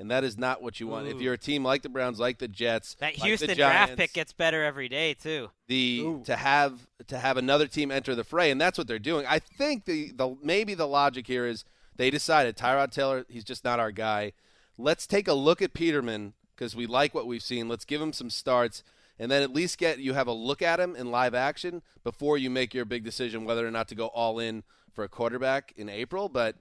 And 0.00 0.10
that 0.10 0.24
is 0.24 0.36
not 0.36 0.60
what 0.60 0.80
you 0.80 0.88
want. 0.88 1.06
If 1.06 1.20
you're 1.20 1.34
a 1.34 1.38
team 1.38 1.62
like 1.62 1.82
the 1.82 1.88
Browns, 1.88 2.18
like 2.18 2.38
the 2.38 2.48
Jets, 2.48 2.96
That 2.96 3.12
like 3.12 3.16
the 3.18 3.26
Houston 3.26 3.56
draft 3.56 3.96
pick 3.96 4.12
gets 4.12 4.32
better 4.32 4.64
every 4.64 4.88
day, 4.88 5.14
too. 5.14 5.50
the 5.68 6.16
to 6.24 6.34
have 6.34 6.88
to 7.06 7.18
have 7.18 7.36
another 7.36 7.68
team 7.68 7.92
enter 7.92 8.16
the 8.16 8.24
fray, 8.24 8.50
and 8.50 8.60
that's 8.60 8.76
what 8.76 8.88
they're 8.88 8.98
doing. 8.98 9.24
I 9.28 9.38
think 9.38 9.84
the 9.84 10.10
the 10.10 10.36
maybe 10.42 10.74
the 10.74 10.88
logic 10.88 11.28
here 11.28 11.46
is 11.46 11.64
they 12.02 12.10
decided 12.10 12.56
Tyrod 12.56 12.90
Taylor, 12.90 13.24
he's 13.28 13.44
just 13.44 13.62
not 13.64 13.78
our 13.78 13.92
guy. 13.92 14.32
Let's 14.76 15.06
take 15.06 15.28
a 15.28 15.34
look 15.34 15.62
at 15.62 15.72
Peterman 15.72 16.32
because 16.52 16.74
we 16.74 16.84
like 16.84 17.14
what 17.14 17.28
we've 17.28 17.44
seen. 17.44 17.68
Let's 17.68 17.84
give 17.84 18.02
him 18.02 18.12
some 18.12 18.28
starts, 18.28 18.82
and 19.20 19.30
then 19.30 19.40
at 19.40 19.52
least 19.52 19.78
get 19.78 20.00
you 20.00 20.12
have 20.14 20.26
a 20.26 20.32
look 20.32 20.62
at 20.62 20.80
him 20.80 20.96
in 20.96 21.12
live 21.12 21.32
action 21.32 21.80
before 22.02 22.36
you 22.36 22.50
make 22.50 22.74
your 22.74 22.84
big 22.84 23.04
decision 23.04 23.44
whether 23.44 23.64
or 23.64 23.70
not 23.70 23.86
to 23.86 23.94
go 23.94 24.08
all 24.08 24.40
in 24.40 24.64
for 24.92 25.04
a 25.04 25.08
quarterback 25.08 25.72
in 25.76 25.88
April. 25.88 26.28
But 26.28 26.56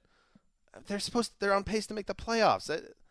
they're 0.85 0.99
supposed 0.99 1.31
they're 1.39 1.55
on 1.55 1.63
pace 1.63 1.87
to 1.87 1.95
make 1.95 2.05
the 2.05 2.13
playoffs. 2.13 2.69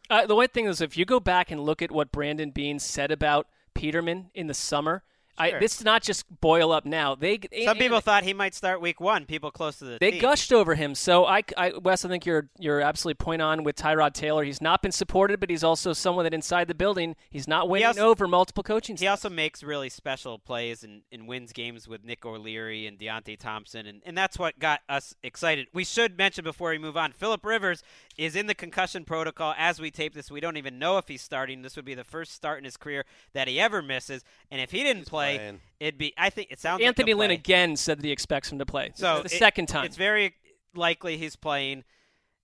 Uh, 0.08 0.26
the 0.26 0.36
one 0.36 0.46
thing 0.50 0.66
is, 0.66 0.80
if 0.80 0.96
you 0.96 1.04
go 1.04 1.18
back 1.18 1.50
and 1.50 1.60
look 1.60 1.82
at 1.82 1.90
what 1.90 2.12
Brandon 2.12 2.52
Beane 2.52 2.78
said 2.78 3.10
about 3.10 3.48
Peterman 3.74 4.30
in 4.36 4.46
the 4.46 4.54
summer, 4.54 5.02
I, 5.40 5.50
Sure. 5.50 5.60
this 5.60 5.76
is 5.78 5.84
not 5.84 6.02
just 6.02 6.24
boil 6.40 6.70
up 6.72 6.84
now. 6.84 7.14
They 7.14 7.38
Some 7.40 7.70
and- 7.70 7.78
people 7.78 7.96
and 7.96 8.04
thought 8.04 8.22
he 8.24 8.34
might 8.34 8.54
start 8.54 8.80
week 8.80 9.00
one, 9.00 9.24
people 9.26 9.50
close 9.50 9.78
to 9.78 9.84
the 9.84 9.98
they 10.00 10.12
team. 10.12 10.20
gushed 10.20 10.52
over 10.52 10.74
him. 10.74 10.94
So 10.94 11.24
I, 11.26 11.42
I, 11.56 11.72
Wes, 11.82 12.04
I 12.04 12.08
think 12.08 12.26
you're 12.26 12.48
you're 12.58 12.80
absolutely 12.80 13.22
point 13.22 13.42
on 13.42 13.64
with 13.64 13.76
Tyrod 13.76 14.12
Taylor. 14.12 14.44
He's 14.44 14.60
not 14.60 14.82
been 14.82 14.92
supported, 14.92 15.40
but 15.40 15.50
he's 15.50 15.64
also 15.64 15.92
someone 15.92 16.24
that 16.24 16.34
inside 16.34 16.68
the 16.68 16.74
building 16.74 17.16
he's 17.30 17.48
not 17.48 17.68
winning 17.68 17.86
also- 17.88 18.08
over 18.08 18.28
multiple 18.28 18.62
coaching. 18.62 18.94
He 18.96 18.98
staffs. 19.06 19.24
also 19.24 19.34
makes 19.34 19.62
really 19.62 19.88
special 19.88 20.38
plays 20.38 20.84
and, 20.84 21.02
and 21.10 21.26
wins 21.26 21.52
games 21.52 21.88
with 21.88 22.04
Nick 22.04 22.24
O'Leary 22.26 22.86
and 22.86 22.98
Deonte 22.98 23.38
Thompson, 23.38 23.86
and, 23.86 24.02
and 24.04 24.16
that's 24.16 24.38
what 24.38 24.58
got 24.58 24.80
us 24.88 25.14
excited. 25.22 25.66
We 25.72 25.84
should 25.84 26.16
mention 26.18 26.44
before 26.44 26.70
we 26.70 26.78
move 26.78 26.96
on, 26.96 27.12
Philip 27.12 27.44
Rivers 27.44 27.82
is 28.16 28.36
in 28.36 28.46
the 28.46 28.54
concussion 28.54 29.04
protocol 29.04 29.54
as 29.56 29.80
we 29.80 29.90
tape 29.90 30.14
this. 30.14 30.30
We 30.30 30.40
don't 30.40 30.56
even 30.56 30.78
know 30.78 30.98
if 30.98 31.08
he's 31.08 31.22
starting. 31.22 31.62
This 31.62 31.76
would 31.76 31.84
be 31.84 31.94
the 31.94 32.04
first 32.04 32.32
start 32.32 32.58
in 32.58 32.64
his 32.64 32.76
career 32.76 33.04
that 33.32 33.48
he 33.48 33.58
ever 33.60 33.80
misses, 33.82 34.22
and 34.50 34.60
if 34.60 34.70
he 34.72 34.82
didn't 34.82 35.06
play, 35.06 35.29
playing. 35.36 35.60
it'd 35.80 35.98
be. 35.98 36.12
I 36.18 36.30
think 36.30 36.50
it 36.50 36.60
sounds. 36.60 36.82
Anthony 36.82 37.14
like 37.14 37.18
Lynn 37.20 37.28
play. 37.28 37.34
again 37.36 37.76
said 37.76 37.98
that 37.98 38.04
he 38.04 38.12
expects 38.12 38.50
him 38.50 38.58
to 38.58 38.66
play. 38.66 38.92
So 38.94 39.16
It's 39.20 39.30
the 39.30 39.36
it- 39.36 39.38
second 39.38 39.66
time. 39.66 39.84
It's 39.86 39.96
very 39.96 40.34
likely 40.74 41.16
he's 41.16 41.36
playing, 41.36 41.84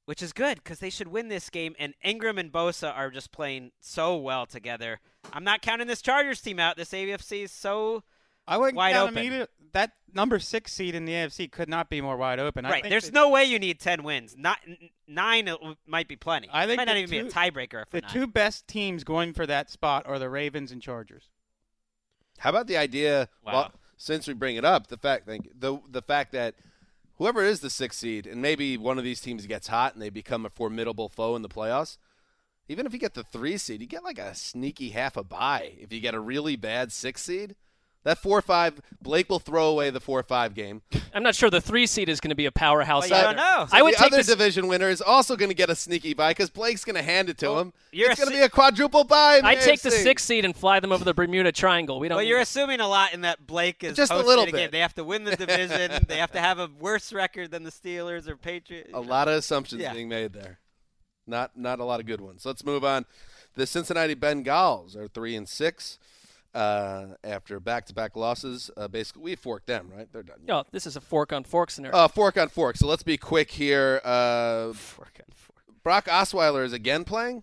which 0.06 0.22
is 0.22 0.32
good 0.32 0.58
because 0.58 0.78
they 0.78 0.90
should 0.90 1.08
win 1.08 1.28
this 1.28 1.48
game. 1.50 1.74
And 1.78 1.94
Ingram 2.02 2.38
and 2.38 2.50
Bosa 2.52 2.94
are 2.96 3.10
just 3.10 3.32
playing 3.32 3.72
so 3.80 4.16
well 4.16 4.46
together. 4.46 5.00
I'm 5.32 5.44
not 5.44 5.62
counting 5.62 5.86
this 5.86 6.02
Chargers 6.02 6.40
team 6.40 6.58
out. 6.58 6.76
This 6.76 6.90
AFC 6.92 7.42
is 7.44 7.52
so 7.52 8.02
I 8.48 8.58
wouldn't 8.58 8.76
Wide 8.76 8.92
count 8.94 9.12
open. 9.12 9.24
either. 9.24 9.48
That 9.72 9.92
number 10.14 10.38
six 10.38 10.72
seed 10.72 10.94
in 10.94 11.04
the 11.04 11.12
AFC 11.12 11.50
could 11.50 11.68
not 11.68 11.90
be 11.90 12.00
more 12.00 12.16
wide 12.16 12.38
open. 12.38 12.64
I 12.64 12.70
right. 12.70 12.82
think 12.82 12.90
There's 12.90 13.12
no 13.12 13.28
way 13.28 13.44
you 13.44 13.58
need 13.58 13.78
ten 13.80 14.04
wins. 14.04 14.34
Not 14.38 14.58
n- 14.66 14.78
nine 15.06 15.48
it 15.48 15.52
w- 15.58 15.74
might 15.86 16.08
be 16.08 16.16
plenty. 16.16 16.48
I 16.50 16.62
think 16.66 16.74
it 16.74 16.76
might 16.78 16.84
not 16.86 16.94
the 16.94 17.00
even 17.00 17.10
be 17.24 17.28
a 17.28 17.30
tiebreaker. 17.30 17.84
For 17.90 17.96
the 17.96 18.02
nine. 18.02 18.10
two 18.12 18.26
best 18.26 18.66
teams 18.68 19.04
going 19.04 19.34
for 19.34 19.46
that 19.46 19.68
spot 19.68 20.04
are 20.06 20.18
the 20.18 20.30
Ravens 20.30 20.72
and 20.72 20.80
Chargers. 20.80 21.28
How 22.38 22.50
about 22.50 22.66
the 22.66 22.76
idea? 22.76 23.28
Wow. 23.44 23.52
Well, 23.52 23.72
since 23.96 24.26
we 24.28 24.34
bring 24.34 24.56
it 24.56 24.64
up, 24.64 24.88
the 24.88 24.98
fact 24.98 25.26
the 25.26 25.80
the 25.88 26.02
fact 26.02 26.32
that 26.32 26.54
whoever 27.16 27.42
is 27.42 27.60
the 27.60 27.70
sixth 27.70 28.00
seed, 28.00 28.26
and 28.26 28.42
maybe 28.42 28.76
one 28.76 28.98
of 28.98 29.04
these 29.04 29.20
teams 29.20 29.46
gets 29.46 29.68
hot 29.68 29.94
and 29.94 30.02
they 30.02 30.10
become 30.10 30.44
a 30.46 30.50
formidable 30.50 31.08
foe 31.08 31.36
in 31.36 31.42
the 31.42 31.48
playoffs. 31.48 31.98
Even 32.68 32.84
if 32.84 32.92
you 32.92 32.98
get 32.98 33.14
the 33.14 33.22
three 33.22 33.56
seed, 33.56 33.80
you 33.80 33.86
get 33.86 34.04
like 34.04 34.18
a 34.18 34.34
sneaky 34.34 34.90
half 34.90 35.16
a 35.16 35.22
bye. 35.22 35.74
If 35.78 35.92
you 35.92 36.00
get 36.00 36.14
a 36.14 36.20
really 36.20 36.56
bad 36.56 36.92
six 36.92 37.22
seed, 37.22 37.54
that 38.06 38.18
four 38.18 38.40
five, 38.40 38.80
Blake 39.02 39.28
will 39.28 39.38
throw 39.40 39.68
away 39.68 39.90
the 39.90 40.00
four 40.00 40.22
five 40.22 40.54
game. 40.54 40.80
I'm 41.12 41.22
not 41.22 41.34
sure 41.34 41.50
the 41.50 41.60
three 41.60 41.86
seed 41.86 42.08
is 42.08 42.20
going 42.20 42.30
to 42.30 42.34
be 42.36 42.46
a 42.46 42.52
powerhouse. 42.52 43.06
Oh, 43.06 43.10
well, 43.10 43.20
you 43.20 43.26
either. 43.26 43.36
don't 43.36 43.36
know. 43.36 43.66
I 43.76 43.82
would 43.82 43.94
the 43.94 43.98
take 43.98 44.06
other 44.06 44.16
this. 44.18 44.26
division 44.28 44.68
winner 44.68 44.88
is 44.88 45.02
also 45.02 45.36
going 45.36 45.48
to 45.50 45.54
get 45.54 45.68
a 45.70 45.74
sneaky 45.74 46.14
bye 46.14 46.30
because 46.30 46.48
Blake's 46.48 46.84
going 46.84 46.94
to 46.96 47.02
hand 47.02 47.28
it 47.28 47.36
to 47.38 47.50
him. 47.58 47.72
you're 47.92 48.10
it's 48.10 48.20
going 48.20 48.30
to 48.30 48.34
si- 48.34 48.40
be 48.40 48.44
a 48.44 48.48
quadruple 48.48 49.04
bye. 49.04 49.40
I'd 49.42 49.60
take 49.60 49.80
the 49.82 49.90
six 49.90 50.22
seed 50.24 50.44
and 50.44 50.56
fly 50.56 50.78
them 50.80 50.92
over 50.92 51.04
the 51.04 51.12
Bermuda 51.14 51.52
Triangle. 51.52 51.98
We 52.00 52.08
don't. 52.08 52.16
Well, 52.16 52.24
you're 52.24 52.38
it. 52.38 52.42
assuming 52.42 52.80
a 52.80 52.88
lot 52.88 53.12
in 53.12 53.22
that 53.22 53.46
Blake 53.46 53.82
is 53.84 53.96
Just 53.96 54.12
a 54.12 54.14
hosting 54.14 54.28
little 54.28 54.44
game. 54.46 54.54
bit. 54.54 54.72
They 54.72 54.80
have 54.80 54.94
to 54.94 55.04
win 55.04 55.24
the 55.24 55.34
division. 55.36 56.04
they 56.08 56.18
have 56.18 56.30
to 56.32 56.40
have 56.40 56.58
a 56.58 56.70
worse 56.78 57.12
record 57.12 57.50
than 57.50 57.64
the 57.64 57.72
Steelers 57.72 58.28
or 58.28 58.36
Patriots. 58.36 58.90
A 58.94 59.00
lot 59.00 59.28
of 59.28 59.34
assumptions 59.34 59.82
Yeah. 59.82 59.92
being 59.92 60.08
made 60.08 60.32
there. 60.32 60.60
Not 61.26 61.56
not 61.56 61.80
a 61.80 61.84
lot 61.84 61.98
of 61.98 62.06
good 62.06 62.20
ones. 62.20 62.46
Let's 62.46 62.64
move 62.64 62.84
on. 62.84 63.04
The 63.56 63.66
Cincinnati 63.66 64.14
Bengals 64.14 64.94
are 64.94 65.08
three 65.08 65.34
and 65.34 65.48
six. 65.48 65.98
Uh, 66.56 67.14
after 67.22 67.60
back-to-back 67.60 68.16
losses. 68.16 68.70
Uh, 68.76 68.88
basically, 68.88 69.22
we 69.22 69.36
forked 69.36 69.66
them, 69.66 69.92
right? 69.94 70.08
They're 70.10 70.22
done. 70.22 70.40
No, 70.46 70.64
this 70.72 70.86
is 70.86 70.96
a 70.96 71.00
fork 71.00 71.32
on 71.32 71.44
fork 71.44 71.70
scenario. 71.70 71.96
Uh, 71.96 72.08
fork 72.08 72.38
on 72.38 72.48
fork. 72.48 72.76
So 72.76 72.86
let's 72.86 73.02
be 73.02 73.18
quick 73.18 73.50
here. 73.50 74.00
Uh, 74.02 74.72
fork 74.72 75.20
on 75.20 75.32
fork. 75.34 75.62
Brock 75.82 76.06
Osweiler 76.06 76.64
is 76.64 76.72
again 76.72 77.04
playing, 77.04 77.42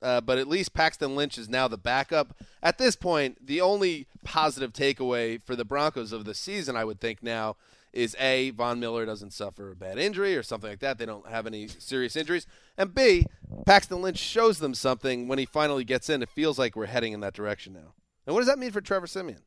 uh, 0.00 0.20
but 0.20 0.38
at 0.38 0.46
least 0.46 0.72
Paxton 0.72 1.16
Lynch 1.16 1.36
is 1.36 1.48
now 1.48 1.66
the 1.68 1.76
backup. 1.76 2.34
At 2.62 2.78
this 2.78 2.94
point, 2.94 3.44
the 3.44 3.60
only 3.60 4.06
positive 4.24 4.72
takeaway 4.72 5.42
for 5.42 5.56
the 5.56 5.64
Broncos 5.64 6.12
of 6.12 6.24
the 6.24 6.34
season, 6.34 6.76
I 6.76 6.84
would 6.84 7.00
think 7.00 7.22
now, 7.22 7.56
is 7.92 8.16
A, 8.18 8.50
Von 8.50 8.80
Miller 8.80 9.04
doesn't 9.04 9.32
suffer 9.32 9.72
a 9.72 9.76
bad 9.76 9.98
injury 9.98 10.34
or 10.36 10.42
something 10.42 10.70
like 10.70 10.78
that. 10.78 10.96
They 10.96 11.04
don't 11.04 11.28
have 11.28 11.46
any 11.46 11.66
serious 11.68 12.16
injuries. 12.16 12.46
And 12.78 12.94
B, 12.94 13.26
Paxton 13.66 14.00
Lynch 14.00 14.18
shows 14.18 14.60
them 14.60 14.72
something 14.72 15.28
when 15.28 15.38
he 15.38 15.44
finally 15.44 15.84
gets 15.84 16.08
in. 16.08 16.22
It 16.22 16.30
feels 16.30 16.58
like 16.58 16.74
we're 16.76 16.86
heading 16.86 17.12
in 17.12 17.20
that 17.20 17.34
direction 17.34 17.74
now. 17.74 17.92
And 18.26 18.34
what 18.34 18.40
does 18.40 18.48
that 18.48 18.58
mean 18.58 18.70
for 18.70 18.80
Trevor 18.80 19.06
Siemian? 19.06 19.40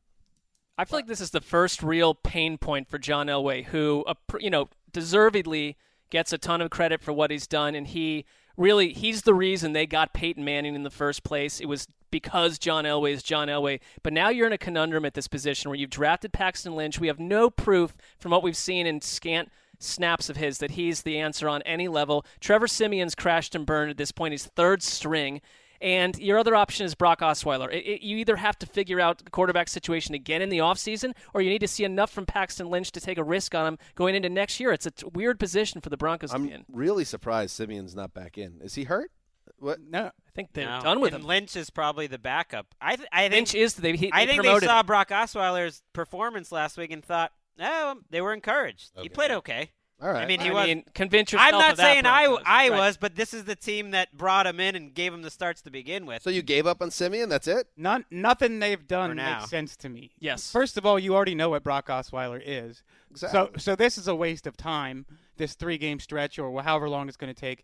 I 0.77 0.85
feel 0.85 0.99
like 0.99 1.07
this 1.07 1.21
is 1.21 1.31
the 1.31 1.41
first 1.41 1.81
real 1.81 2.13
pain 2.13 2.57
point 2.57 2.89
for 2.89 2.97
John 2.97 3.27
Elway, 3.27 3.65
who, 3.65 4.03
you 4.39 4.49
know, 4.49 4.69
deservedly 4.91 5.77
gets 6.09 6.33
a 6.33 6.37
ton 6.37 6.61
of 6.61 6.69
credit 6.69 7.01
for 7.01 7.13
what 7.13 7.31
he's 7.31 7.47
done, 7.47 7.75
and 7.75 7.87
he 7.87 8.25
really 8.57 8.93
he's 8.93 9.21
the 9.21 9.33
reason 9.33 9.73
they 9.73 9.85
got 9.85 10.13
Peyton 10.13 10.43
Manning 10.43 10.75
in 10.75 10.83
the 10.83 10.89
first 10.89 11.23
place. 11.23 11.59
It 11.59 11.67
was 11.67 11.87
because 12.11 12.57
John 12.57 12.85
Elway 12.85 13.11
is 13.11 13.23
John 13.23 13.47
Elway. 13.49 13.81
But 14.03 14.13
now 14.13 14.29
you're 14.29 14.47
in 14.47 14.53
a 14.53 14.57
conundrum 14.57 15.03
at 15.03 15.15
this 15.15 15.27
position 15.27 15.69
where 15.69 15.77
you've 15.77 15.89
drafted 15.89 16.31
Paxton 16.31 16.75
Lynch. 16.75 16.99
We 16.99 17.07
have 17.07 17.19
no 17.19 17.49
proof 17.49 17.93
from 18.19 18.31
what 18.31 18.43
we've 18.43 18.55
seen 18.55 18.87
in 18.87 19.01
scant 19.01 19.49
snaps 19.79 20.29
of 20.29 20.37
his 20.37 20.59
that 20.59 20.71
he's 20.71 21.01
the 21.01 21.19
answer 21.19 21.49
on 21.49 21.61
any 21.63 21.89
level. 21.89 22.25
Trevor 22.39 22.67
Siemian's 22.67 23.15
crashed 23.15 23.53
and 23.53 23.65
burned 23.65 23.91
at 23.91 23.97
this 23.97 24.13
point. 24.13 24.31
He's 24.31 24.45
third 24.45 24.81
string. 24.81 25.41
And 25.81 26.17
your 26.19 26.37
other 26.37 26.55
option 26.55 26.85
is 26.85 26.95
Brock 26.95 27.19
Osweiler. 27.19 27.71
It, 27.73 27.85
it, 27.85 28.01
you 28.01 28.17
either 28.17 28.35
have 28.37 28.57
to 28.59 28.65
figure 28.65 28.99
out 28.99 29.23
the 29.23 29.29
quarterback 29.31 29.67
situation 29.69 30.15
again 30.15 30.41
in 30.41 30.49
the 30.49 30.59
offseason, 30.59 31.13
or 31.33 31.41
you 31.41 31.49
need 31.49 31.59
to 31.59 31.67
see 31.67 31.83
enough 31.83 32.11
from 32.11 32.25
Paxton 32.25 32.69
Lynch 32.69 32.91
to 32.93 33.01
take 33.01 33.17
a 33.17 33.23
risk 33.23 33.53
on 33.53 33.65
him 33.67 33.77
going 33.95 34.15
into 34.15 34.29
next 34.29 34.59
year. 34.59 34.71
It's 34.71 34.85
a 34.85 34.91
t- 34.91 35.05
weird 35.13 35.39
position 35.39 35.81
for 35.81 35.89
the 35.89 35.97
Broncos 35.97 36.29
to 36.31 36.35
I'm 36.35 36.47
be 36.47 36.53
in. 36.53 36.65
really 36.71 37.03
surprised 37.05 37.55
Siemian's 37.55 37.95
not 37.95 38.13
back 38.13 38.37
in. 38.37 38.59
Is 38.61 38.75
he 38.75 38.85
hurt? 38.85 39.11
What? 39.59 39.79
No, 39.81 40.07
I 40.07 40.31
think 40.33 40.49
they're 40.53 40.65
No. 40.67 40.81
done 40.81 40.99
with 40.99 41.13
and 41.13 41.23
him. 41.23 41.27
Lynch 41.27 41.55
is 41.55 41.69
probably 41.69 42.07
the 42.07 42.17
backup. 42.19 42.73
I 42.81 42.95
th- 42.95 43.07
I 43.11 43.21
think 43.23 43.33
Lynch 43.33 43.55
is 43.55 43.75
they, 43.75 43.95
he, 43.95 44.11
I 44.11 44.25
they 44.25 44.31
think 44.37 44.43
they 44.43 44.59
saw. 44.65 44.83
Brock 44.83 45.09
Osweiler's 45.09 45.83
performance 45.93 46.51
last 46.51 46.77
week 46.77 46.91
and 46.91 47.03
thought, 47.05 47.31
oh, 47.59 47.95
they 48.09 48.21
were 48.21 48.33
encouraged. 48.33 48.91
He 49.01 49.07
played 49.07 49.31
okay. 49.31 49.71
All 50.01 50.11
right. 50.11 50.23
I 50.23 50.25
mean, 50.25 50.41
he 50.41 50.49
I 50.49 50.53
was. 50.53 50.67
mean, 50.67 50.83
convince 50.93 51.31
yourself. 51.31 51.53
I'm 51.53 51.59
not 51.59 51.71
of 51.71 51.77
that, 51.77 51.83
saying 51.93 52.05
I, 52.05 52.25
Broncos. 52.25 52.43
I 52.45 52.69
Right. 52.69 52.77
was, 52.77 52.97
but 52.97 53.15
this 53.15 53.33
is 53.33 53.45
the 53.45 53.55
team 53.55 53.91
that 53.91 54.15
brought 54.15 54.45
him 54.45 54.59
in 54.59 54.75
and 54.75 54.93
gave 54.93 55.13
him 55.13 55.21
the 55.21 55.31
starts 55.31 55.61
to 55.61 55.71
begin 55.71 56.05
with. 56.05 56.21
so 56.21 56.29
you 56.29 56.41
gave 56.41 56.67
up 56.67 56.81
on 56.81 56.91
Siemian? 56.91 57.29
That's 57.29 57.47
it? 57.47 57.67
None, 57.77 58.03
nothing 58.11 58.59
they've 58.59 58.85
done 58.85 59.15
makes 59.15 59.49
sense 59.49 59.77
to 59.77 59.89
me. 59.89 60.11
Yes. 60.19 60.51
First 60.51 60.77
of 60.77 60.85
all, 60.85 60.99
you 60.99 61.15
already 61.15 61.33
know 61.35 61.49
what 61.49 61.63
Brock 61.63 61.87
Osweiler 61.87 62.41
is. 62.45 62.83
So, 63.15 63.27
Exactly. 63.27 63.59
so 63.61 63.75
this 63.77 63.97
is 63.97 64.07
a 64.09 64.15
waste 64.15 64.45
of 64.45 64.57
time. 64.57 65.05
This 65.37 65.53
three-game 65.55 65.99
stretch, 66.01 66.37
or 66.39 66.61
however 66.61 66.89
long 66.89 67.07
it's 67.07 67.17
going 67.17 67.33
to 67.33 67.39
take. 67.39 67.63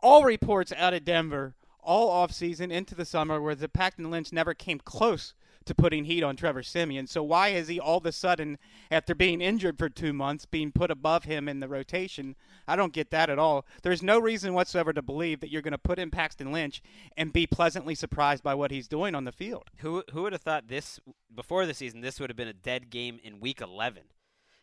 All 0.00 0.24
reports 0.24 0.72
out 0.76 0.92
of 0.94 1.04
Denver, 1.04 1.54
all 1.80 2.26
offseason 2.26 2.72
into 2.72 2.94
the 2.96 3.04
summer, 3.04 3.40
where 3.40 3.54
the 3.54 3.68
Paxton 3.68 4.10
Lynch 4.10 4.32
never 4.32 4.54
came 4.54 4.80
close 4.80 5.34
to 5.66 5.74
putting 5.74 6.04
heat 6.04 6.22
on 6.22 6.36
Trevor 6.36 6.62
Siemian. 6.62 7.06
So 7.06 7.22
why 7.22 7.48
is 7.48 7.68
he 7.68 7.78
all 7.80 7.98
of 7.98 8.06
a 8.06 8.12
sudden, 8.12 8.58
after 8.90 9.14
being 9.14 9.40
injured 9.40 9.78
for 9.78 9.88
two 9.88 10.12
months, 10.12 10.46
being 10.46 10.72
put 10.72 10.90
above 10.90 11.24
him 11.24 11.48
in 11.48 11.60
the 11.60 11.68
rotation? 11.68 12.36
I 12.68 12.76
don't 12.76 12.92
get 12.92 13.10
that 13.10 13.30
at 13.30 13.38
all. 13.38 13.64
There's 13.82 14.02
no 14.02 14.18
reason 14.18 14.54
whatsoever 14.54 14.92
to 14.92 15.02
believe 15.02 15.40
that 15.40 15.50
you're 15.50 15.62
going 15.62 15.72
to 15.72 15.78
put 15.78 15.98
in 15.98 16.10
Paxton 16.10 16.52
Lynch 16.52 16.82
and 17.16 17.32
be 17.32 17.46
pleasantly 17.46 17.94
surprised 17.94 18.42
by 18.42 18.54
what 18.54 18.70
he's 18.70 18.88
doing 18.88 19.14
on 19.14 19.24
the 19.24 19.32
field. 19.32 19.70
Who 19.78 20.04
who 20.12 20.22
would 20.22 20.32
have 20.32 20.42
thought 20.42 20.68
this 20.68 21.00
before 21.34 21.66
the 21.66 21.74
season? 21.74 22.00
This 22.00 22.20
would 22.20 22.30
have 22.30 22.36
been 22.36 22.48
a 22.48 22.52
dead 22.52 22.90
game 22.90 23.18
in 23.22 23.40
Week 23.40 23.60
11. 23.60 24.02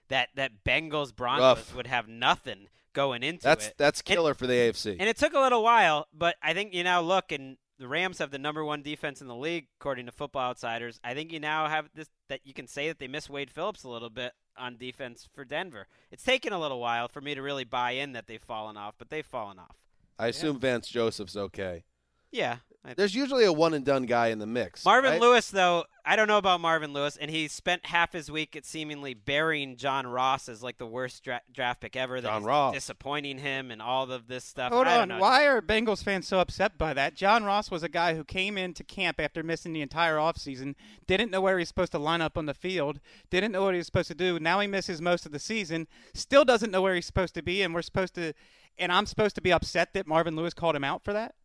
That 0.09 0.29
that 0.35 0.63
Bengals 0.65 1.15
Broncos 1.15 1.41
Rough. 1.57 1.75
would 1.75 1.87
have 1.87 2.07
nothing 2.07 2.67
going 2.93 3.21
into 3.21 3.43
That's 3.43 3.67
it. 3.67 3.75
that's 3.77 3.99
And- 3.99 4.05
killer 4.07 4.33
for 4.33 4.47
the 4.47 4.53
AFC. 4.53 4.97
And 4.99 5.07
it 5.07 5.17
took 5.17 5.33
a 5.33 5.39
little 5.39 5.61
while, 5.61 6.07
but 6.13 6.35
I 6.41 6.53
think 6.55 6.73
you 6.73 6.83
now 6.83 7.01
look 7.01 7.31
and 7.31 7.57
the 7.79 7.87
Rams 7.87 8.19
have 8.19 8.31
the 8.31 8.37
number 8.37 8.63
one 8.63 8.81
defense 8.81 9.21
in 9.21 9.27
the 9.27 9.35
league 9.35 9.67
according 9.79 10.05
to 10.05 10.11
Football 10.11 10.49
Outsiders. 10.49 10.99
I 11.03 11.13
think 11.13 11.31
you 11.31 11.39
now 11.39 11.67
have 11.67 11.89
this 11.95 12.09
that 12.27 12.41
you 12.43 12.53
can 12.53 12.67
say 12.67 12.89
that 12.89 12.99
they 12.99 13.07
miss 13.07 13.29
Wade 13.29 13.49
Phillips 13.49 13.83
a 13.83 13.89
little 13.89 14.09
bit 14.09 14.33
on 14.57 14.77
defense 14.77 15.27
for 15.33 15.45
Denver. 15.45 15.87
It's 16.11 16.23
taken 16.23 16.51
a 16.51 16.59
little 16.59 16.79
while 16.79 17.07
for 17.07 17.21
me 17.21 17.33
to 17.33 17.41
really 17.41 17.63
buy 17.63 17.91
in 17.91 18.11
that 18.11 18.27
they've 18.27 18.41
fallen 18.41 18.77
off, 18.77 18.95
but 18.97 19.09
they've 19.09 19.25
fallen 19.25 19.57
off. 19.57 19.77
I 20.19 20.27
assume 20.27 20.59
Vance 20.59 20.89
Joseph's 20.89 21.37
okay. 21.37 21.85
Yeah. 22.31 22.57
I- 22.85 22.93
There's 22.93 23.13
usually 23.13 23.43
a 23.43 23.51
one 23.51 23.73
and 23.73 23.83
done 23.83 24.05
guy 24.05 24.27
in 24.27 24.39
the 24.39 24.47
mix. 24.47 24.85
Marvin 24.85 25.11
right? 25.11 25.21
Lewis, 25.21 25.49
though, 25.51 25.83
I 26.05 26.15
don't 26.15 26.29
know 26.29 26.37
about 26.37 26.61
Marvin 26.61 26.93
Lewis, 26.93 27.17
and 27.17 27.29
he 27.29 27.49
spent 27.49 27.85
half 27.85 28.13
his 28.13 28.31
week 28.31 28.55
at 28.55 28.65
seemingly 28.65 29.13
burying 29.13 29.75
John 29.75 30.07
Ross 30.07 30.47
as 30.47 30.63
like 30.63 30.77
the 30.77 30.87
worst 30.87 31.21
dra- 31.25 31.41
draft 31.53 31.81
pick 31.81 31.97
ever. 31.97 32.21
That 32.21 32.29
John 32.29 32.45
Ross. 32.45 32.73
disappointing 32.73 33.39
him 33.39 33.69
and 33.69 33.81
all 33.81 34.09
of 34.09 34.27
this 34.27 34.45
stuff. 34.45 34.71
Hold 34.71 34.87
I 34.87 34.93
don't 34.93 35.11
on. 35.11 35.17
know. 35.17 35.19
Why 35.19 35.45
are 35.45 35.61
Bengals 35.61 36.01
fans 36.01 36.25
so 36.25 36.39
upset 36.39 36.77
by 36.77 36.93
that? 36.93 37.15
John 37.15 37.43
Ross 37.43 37.69
was 37.69 37.83
a 37.83 37.89
guy 37.89 38.15
who 38.15 38.23
came 38.23 38.57
into 38.57 38.85
camp 38.85 39.19
after 39.19 39.43
missing 39.43 39.73
the 39.73 39.81
entire 39.81 40.15
offseason, 40.15 40.75
didn't 41.05 41.31
know 41.31 41.41
where 41.41 41.59
he's 41.59 41.67
supposed 41.67 41.91
to 41.91 41.99
line 41.99 42.21
up 42.21 42.37
on 42.37 42.45
the 42.45 42.53
field, 42.53 43.01
didn't 43.29 43.51
know 43.51 43.63
what 43.65 43.73
he 43.73 43.79
was 43.79 43.87
supposed 43.87 44.07
to 44.07 44.15
do. 44.15 44.39
Now 44.39 44.61
he 44.61 44.67
misses 44.67 45.01
most 45.01 45.25
of 45.25 45.33
the 45.33 45.39
season, 45.39 45.87
still 46.13 46.45
doesn't 46.45 46.71
know 46.71 46.81
where 46.81 46.95
he's 46.95 47.05
supposed 47.05 47.35
to 47.35 47.43
be, 47.43 47.61
and 47.61 47.73
we're 47.73 47.81
supposed 47.81 48.15
to, 48.15 48.33
and 48.77 48.91
I'm 48.93 49.05
supposed 49.05 49.35
to 49.35 49.41
be 49.41 49.51
upset 49.51 49.93
that 49.95 50.07
Marvin 50.07 50.37
Lewis 50.37 50.53
called 50.53 50.77
him 50.77 50.85
out 50.85 51.03
for 51.03 51.11
that. 51.11 51.35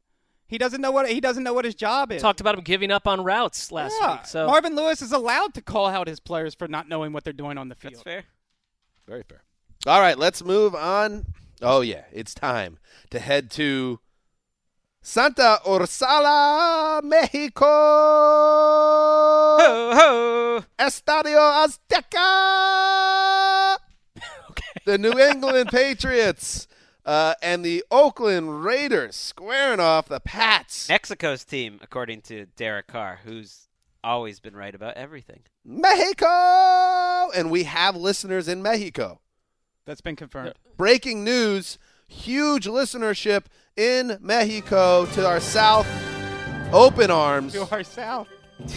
He 0.47 0.59
doesn't 0.59 0.81
know 0.81 0.91
what 0.91 1.09
he 1.09 1.21
doesn't 1.21 1.43
know 1.43 1.55
what 1.55 1.65
his 1.65 1.75
job 1.75 2.13
is. 2.13 2.21
Talked 2.21 2.41
about 2.41 2.57
him 2.57 2.63
giving 2.63 2.91
up 2.91 3.09
on 3.09 3.25
routes 3.25 3.73
last 3.73 3.95
yeah. 4.01 4.13
week. 4.13 4.27
So 4.27 4.47
Marvin 4.47 4.77
Lewis 4.77 5.01
is 5.01 5.13
allowed 5.13 5.55
to 5.55 5.63
call 5.63 5.87
out 5.87 6.07
his 6.07 6.21
players 6.21 6.55
for 6.55 6.69
not 6.69 6.89
knowing 6.89 7.13
what 7.13 7.25
they're 7.25 7.33
doing 7.33 7.59
on 7.59 7.69
the 7.69 7.75
field. 7.75 7.95
That's 7.95 8.03
fair. 8.03 8.25
Very 9.07 9.23
fair. 9.23 9.43
All 9.87 10.01
right, 10.01 10.19
let's 10.19 10.45
move 10.45 10.75
on. 10.75 11.27
Oh 11.63 11.81
yeah, 11.81 12.05
it's 12.13 12.35
time 12.35 12.79
to 13.11 13.19
head 13.19 13.51
to 13.53 14.01
Santa 15.03 15.59
Ursula, 15.69 17.01
Mexico. 17.05 17.65
Ho 19.59 19.93
ho! 19.95 20.65
Estadio 20.79 21.67
Azteca. 21.67 22.19
okay. 24.51 24.81
The 24.85 24.99
New 24.99 25.19
England 25.19 25.69
Patriots 25.71 26.69
uh, 27.05 27.35
and 27.43 27.65
the 27.65 27.85
Oakland 27.91 28.65
Raiders 28.65 29.17
squaring 29.17 29.81
off 29.81 30.09
the 30.09 30.21
Pats. 30.21 30.89
Mexico's 30.89 31.45
team, 31.45 31.79
according 31.83 32.23
to 32.23 32.47
Derek 32.57 32.87
Carr, 32.87 33.21
who's 33.25 33.69
always 34.03 34.41
been 34.41 34.57
right 34.57 34.75
about 34.75 34.97
everything. 34.97 35.41
Mexico! 35.65 37.31
And 37.35 37.51
we 37.51 37.65
have 37.65 37.97
listeners 37.97 38.49
in 38.49 38.63
Mexico. 38.63 39.21
That's 39.87 40.01
been 40.01 40.17
confirmed. 40.17 40.55
Breaking 40.77 41.25
news 41.25 41.79
huge 42.09 42.67
listenership 42.67 43.45
in 43.77 44.19
Mexico 44.21 45.07
to 45.07 45.27
our 45.27 45.41
south. 45.41 45.87
Open 46.73 47.11
arms. 47.11 47.53
To 47.53 47.69
our 47.71 47.85
south. 47.85 48.29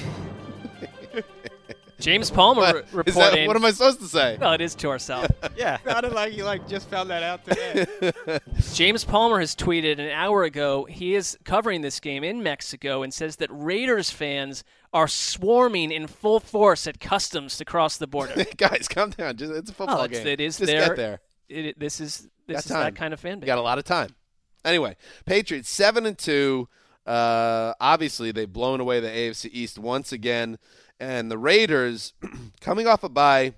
James 1.99 2.29
Palmer 2.29 2.61
What? 2.61 2.75
re- 2.75 2.81
Is 2.81 2.93
reporting. 2.93 3.13
that, 3.41 3.47
what 3.47 3.55
am 3.55 3.65
I 3.65 3.71
supposed 3.71 3.99
to 4.01 4.05
say? 4.07 4.37
Well, 4.39 4.53
it 4.53 4.61
is 4.61 4.75
to 4.75 4.89
our 4.89 4.99
south. 4.99 5.31
Yeah. 5.57 5.77
Sounded 5.83 6.13
like 6.13 6.35
you 6.37 6.43
like 6.43 6.67
just 6.67 6.87
found 6.87 7.09
that 7.09 7.23
out 7.23 7.43
today. 7.43 8.39
James 8.73 9.03
Palmer 9.03 9.39
has 9.39 9.55
tweeted 9.55 9.93
an 9.99 10.09
hour 10.11 10.43
ago 10.43 10.85
he 10.85 11.15
is 11.15 11.35
covering 11.45 11.81
this 11.81 11.99
game 11.99 12.23
in 12.23 12.43
Mexico 12.43 13.01
and 13.01 13.11
says 13.11 13.37
that 13.37 13.49
Raiders 13.51 14.11
fans 14.11 14.63
are 14.93 15.07
swarming 15.07 15.91
in 15.91 16.05
full 16.05 16.39
force 16.39 16.85
at 16.85 16.99
customs 16.99 17.57
to 17.57 17.65
cross 17.65 17.97
the 17.97 18.05
border. 18.05 18.45
Guys, 18.57 18.87
calm 18.87 19.09
down. 19.09 19.35
Just, 19.35 19.51
it's 19.51 19.71
a 19.71 19.73
football 19.73 19.95
Well, 19.97 20.05
it's, 20.05 20.19
game. 20.19 20.27
it 20.27 20.39
is 20.39 20.57
Just 20.59 20.71
there. 20.71 20.87
get 20.89 20.95
there. 20.95 21.19
It, 21.49 21.65
it- 21.65 21.79
this 21.79 21.99
is 21.99 22.27
this 22.45 22.55
Got 22.57 22.65
is 22.65 22.71
time. 22.71 22.83
that 22.83 22.95
kind 22.95 23.13
of 23.15 23.19
fan 23.19 23.33
You 23.37 23.41
base. 23.41 23.47
got 23.47 23.57
a 23.57 23.61
lot 23.61 23.79
of 23.79 23.83
time. 23.85 24.15
Anyway, 24.63 24.95
Patriots 25.25 25.69
seven 25.69 26.05
and 26.05 26.17
two. 26.17 26.69
Uh, 27.05 27.73
obviously, 27.79 28.31
they've 28.31 28.51
blown 28.51 28.79
away 28.81 28.99
the 28.99 29.07
AFC 29.07 29.49
East 29.53 29.79
once 29.79 30.11
again, 30.11 30.57
and 30.99 31.31
the 31.31 31.37
Raiders 31.37 32.13
coming 32.61 32.87
off 32.87 33.03
a 33.03 33.09
bye. 33.09 33.53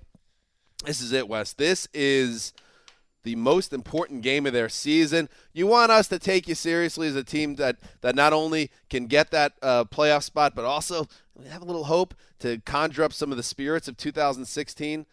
This 0.84 1.00
is 1.00 1.12
it, 1.12 1.28
Wes. 1.28 1.52
This 1.52 1.88
is 1.92 2.52
the 3.22 3.36
most 3.36 3.72
important 3.72 4.22
game 4.22 4.46
of 4.46 4.52
their 4.52 4.68
season. 4.68 5.28
You 5.52 5.66
want 5.66 5.92
us 5.92 6.08
to 6.08 6.18
take 6.18 6.48
you 6.48 6.54
seriously 6.54 7.08
as 7.08 7.16
a 7.16 7.24
team 7.24 7.56
that 7.56 7.76
that 8.00 8.14
not 8.14 8.32
only 8.32 8.70
can 8.88 9.06
get 9.06 9.30
that 9.30 9.52
uh, 9.62 9.84
playoff 9.84 10.22
spot, 10.22 10.54
but 10.54 10.64
also 10.64 11.06
have 11.48 11.62
a 11.62 11.66
little 11.66 11.84
hope 11.84 12.14
to 12.40 12.58
conjure 12.60 13.04
up 13.04 13.12
some 13.12 13.30
of 13.30 13.36
the 13.36 13.42
spirits 13.42 13.88
of 13.88 13.96
2016. 13.96 15.06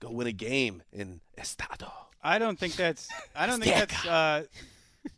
Go 0.00 0.10
win 0.10 0.26
a 0.26 0.32
game 0.32 0.82
in 0.92 1.20
Estado. 1.36 1.92
I 2.22 2.38
don't 2.38 2.58
think 2.58 2.76
that's. 2.76 3.08
I 3.34 3.46
don't 3.46 3.62
think 3.62 3.74
that's. 3.76 4.06
Uh, 4.06 4.44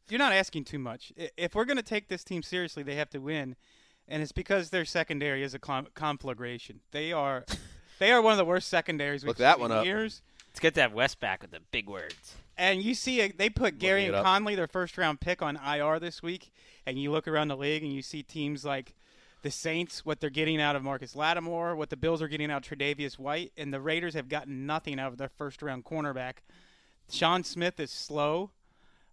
you're 0.09 0.19
not 0.19 0.33
asking 0.33 0.65
too 0.65 0.79
much. 0.79 1.13
If 1.37 1.55
we're 1.55 1.65
going 1.65 1.77
to 1.77 1.83
take 1.83 2.09
this 2.09 2.25
team 2.25 2.43
seriously, 2.43 2.83
they 2.83 2.95
have 2.97 3.11
to 3.11 3.19
win, 3.19 3.57
and 4.13 4.23
it's 4.23 4.31
because 4.31 4.69
their 4.69 4.85
secondary 4.85 5.43
is 5.43 5.55
a 5.55 5.59
conflagration. 5.59 6.81
They 6.91 7.13
are, 7.13 7.47
they 7.99 8.13
are 8.13 8.21
one 8.21 8.33
of 8.33 8.39
the 8.39 8.45
worst 8.45 8.69
secondaries 8.69 9.25
we've 9.25 9.29
Look 9.29 9.39
that 9.39 9.55
seen 9.55 9.63
one 9.63 9.73
in 9.73 9.79
up. 9.79 9.85
years. 9.87 10.21
It's 10.51 10.61
good 10.61 10.75
to 10.75 10.83
have 10.83 10.93
Wes 10.93 11.15
back 11.15 11.41
with 11.41 11.51
the 11.51 11.61
big 11.71 11.89
words. 11.89 12.37
And 12.59 12.83
you 12.83 12.95
see, 12.95 13.23
uh, 13.23 13.31
they 13.35 13.49
put 13.49 13.79
Gareon 13.79 14.09
it 14.09 14.15
and. 14.15 14.23
Conley, 14.23 14.55
their 14.55 14.67
first 14.67 14.99
round 14.99 15.21
pick, 15.21 15.41
on 15.41 15.57
IR 15.57 15.99
this 15.99 16.23
week. 16.23 16.53
And 16.87 16.99
you 16.99 17.11
look 17.11 17.27
around 17.27 17.49
the 17.49 17.57
league 17.57 17.83
and 17.83 17.91
you 17.91 18.03
see 18.03 18.23
teams 18.23 18.67
like 18.67 18.95
the 19.41 19.51
Saints, 19.51 20.05
what 20.05 20.21
they're 20.21 20.29
getting 20.29 20.61
out 20.61 20.77
of 20.77 20.83
Marcus 20.83 21.17
Lattimore, 21.17 21.75
what 21.75 21.89
the 21.89 21.97
Bills 21.97 22.21
are 22.21 22.29
getting 22.29 22.51
out 22.51 22.71
of 22.71 22.79
Tre'Davious 22.79 23.19
White, 23.19 23.53
and 23.57 23.73
the 23.73 23.81
Raiders 23.81 24.13
have 24.13 24.29
gotten 24.29 24.67
nothing 24.67 25.01
out 25.01 25.11
of 25.11 25.17
their 25.17 25.31
first 25.31 25.63
round 25.63 25.87
cornerback. 25.87 26.35
Sean 27.11 27.45
Smith 27.45 27.81
is 27.81 27.91
slow. 27.91 28.51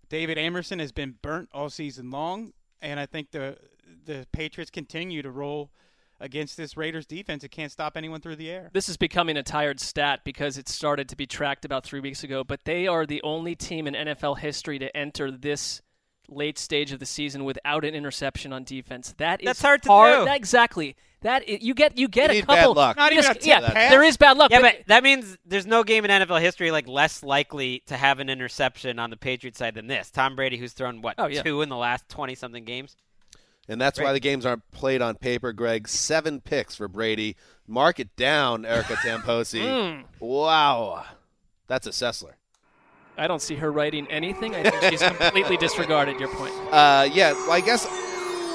David 0.09 0.37
Amerson 0.37 0.79
has 0.79 0.91
been 0.91 1.15
burnt 1.21 1.47
all 1.53 1.69
season 1.69 2.11
long, 2.11 2.51
and 2.81 2.99
I 2.99 3.05
think 3.05 3.31
the 3.31 3.57
the 4.05 4.27
Patriots 4.31 4.71
continue 4.71 5.21
to 5.21 5.31
roll 5.31 5.71
against 6.19 6.57
this 6.57 6.75
Raiders 6.75 7.05
defense. 7.05 7.43
It 7.43 7.49
can't 7.51 7.71
stop 7.71 7.95
anyone 7.95 8.19
through 8.21 8.35
the 8.35 8.49
air. 8.49 8.69
This 8.73 8.89
is 8.89 8.97
becoming 8.97 9.37
a 9.37 9.43
tired 9.43 9.79
stat 9.79 10.21
because 10.25 10.57
it 10.57 10.67
started 10.67 11.07
to 11.09 11.15
be 11.15 11.25
tracked 11.25 11.63
about 11.65 11.83
three 11.85 11.99
weeks 12.01 12.23
ago, 12.23 12.43
but 12.43 12.65
they 12.65 12.87
are 12.87 13.05
the 13.05 13.21
only 13.23 13.55
team 13.55 13.87
in 13.87 13.93
NFL 13.93 14.39
history 14.39 14.79
to 14.79 14.95
enter 14.95 15.31
this 15.31 15.81
late 16.27 16.59
stage 16.59 16.91
of 16.91 16.99
the 16.99 17.05
season 17.05 17.43
without 17.43 17.83
an 17.85 17.95
interception 17.95 18.53
on 18.53 18.63
defense. 18.63 19.15
That 19.17 19.41
is 19.41 19.45
That's 19.45 19.61
hard 19.61 19.81
to 19.83 19.87
do. 19.89 20.25
That, 20.25 20.35
exactly. 20.35 20.95
That 21.21 21.47
you 21.49 21.73
get 21.73 21.97
you 21.97 22.07
get 22.07 22.25
You 22.29 22.29
a 22.29 22.33
need 22.41 22.47
bad 22.47 22.57
couple. 22.59 22.73
luck. 22.75 22.97
Not 22.97 23.11
you 23.11 23.19
even 23.19 23.33
just- 23.33 23.45
yeah, 23.45 23.59
tip 23.61 23.73
there 23.73 24.03
is 24.03 24.15
bad 24.15 24.37
luck. 24.37 24.51
Yeah, 24.51 24.61
but 24.61 24.75
that 24.87 25.03
means 25.03 25.37
there's 25.45 25.65
no 25.65 25.83
game 25.83 26.05
in 26.05 26.11
NFL 26.11 26.39
history 26.39 26.69
like 26.71 26.87
less 26.87 27.23
likely 27.23 27.81
to 27.87 27.97
have 27.97 28.19
an 28.19 28.29
interception 28.29 28.99
on 28.99 29.09
the 29.09 29.17
Patriots 29.17 29.57
side 29.57 29.73
than 29.73 29.87
this. 29.87 30.11
Tom 30.11 30.35
Brady, 30.35 30.55
who's 30.57 30.71
thrown 30.73 31.01
what 31.01 31.15
Oh, 31.17 31.25
yeah. 31.27 31.41
two 31.43 31.61
in 31.61 31.67
the 31.69 31.75
last 31.77 32.07
twenty 32.09 32.35
something 32.35 32.63
games. 32.63 32.95
And 33.69 33.79
that's 33.79 33.99
why 33.99 34.11
the 34.13 34.19
games 34.19 34.47
aren't 34.47 34.69
played 34.71 34.99
on 35.01 35.15
paper, 35.15 35.53
Gregg. 35.53 35.87
Seven 35.87 36.41
picks 36.41 36.75
for 36.75 36.87
Brady. 36.87 37.35
Mark 37.67 37.99
it 37.99 38.15
down, 38.15 38.65
Erica 38.65 38.93
Tamposi. 38.95 39.61
Hmm. 39.61 40.01
Wow. 40.19 41.05
That's 41.67 41.85
a 41.85 41.91
Sessler. 41.91 42.33
I 43.15 43.27
don't 43.27 43.41
see 43.41 43.55
her 43.55 43.71
writing 43.71 44.07
anything. 44.07 44.55
I 44.55 44.63
think 44.63 44.81
she's 44.91 45.03
completely 45.03 45.55
disregarded 45.65 46.19
your 46.19 46.29
point. 46.29 46.53
Uh, 46.71 47.07
yeah, 47.13 47.33
well, 47.33 47.51
I 47.51 47.59
guess 47.59 47.85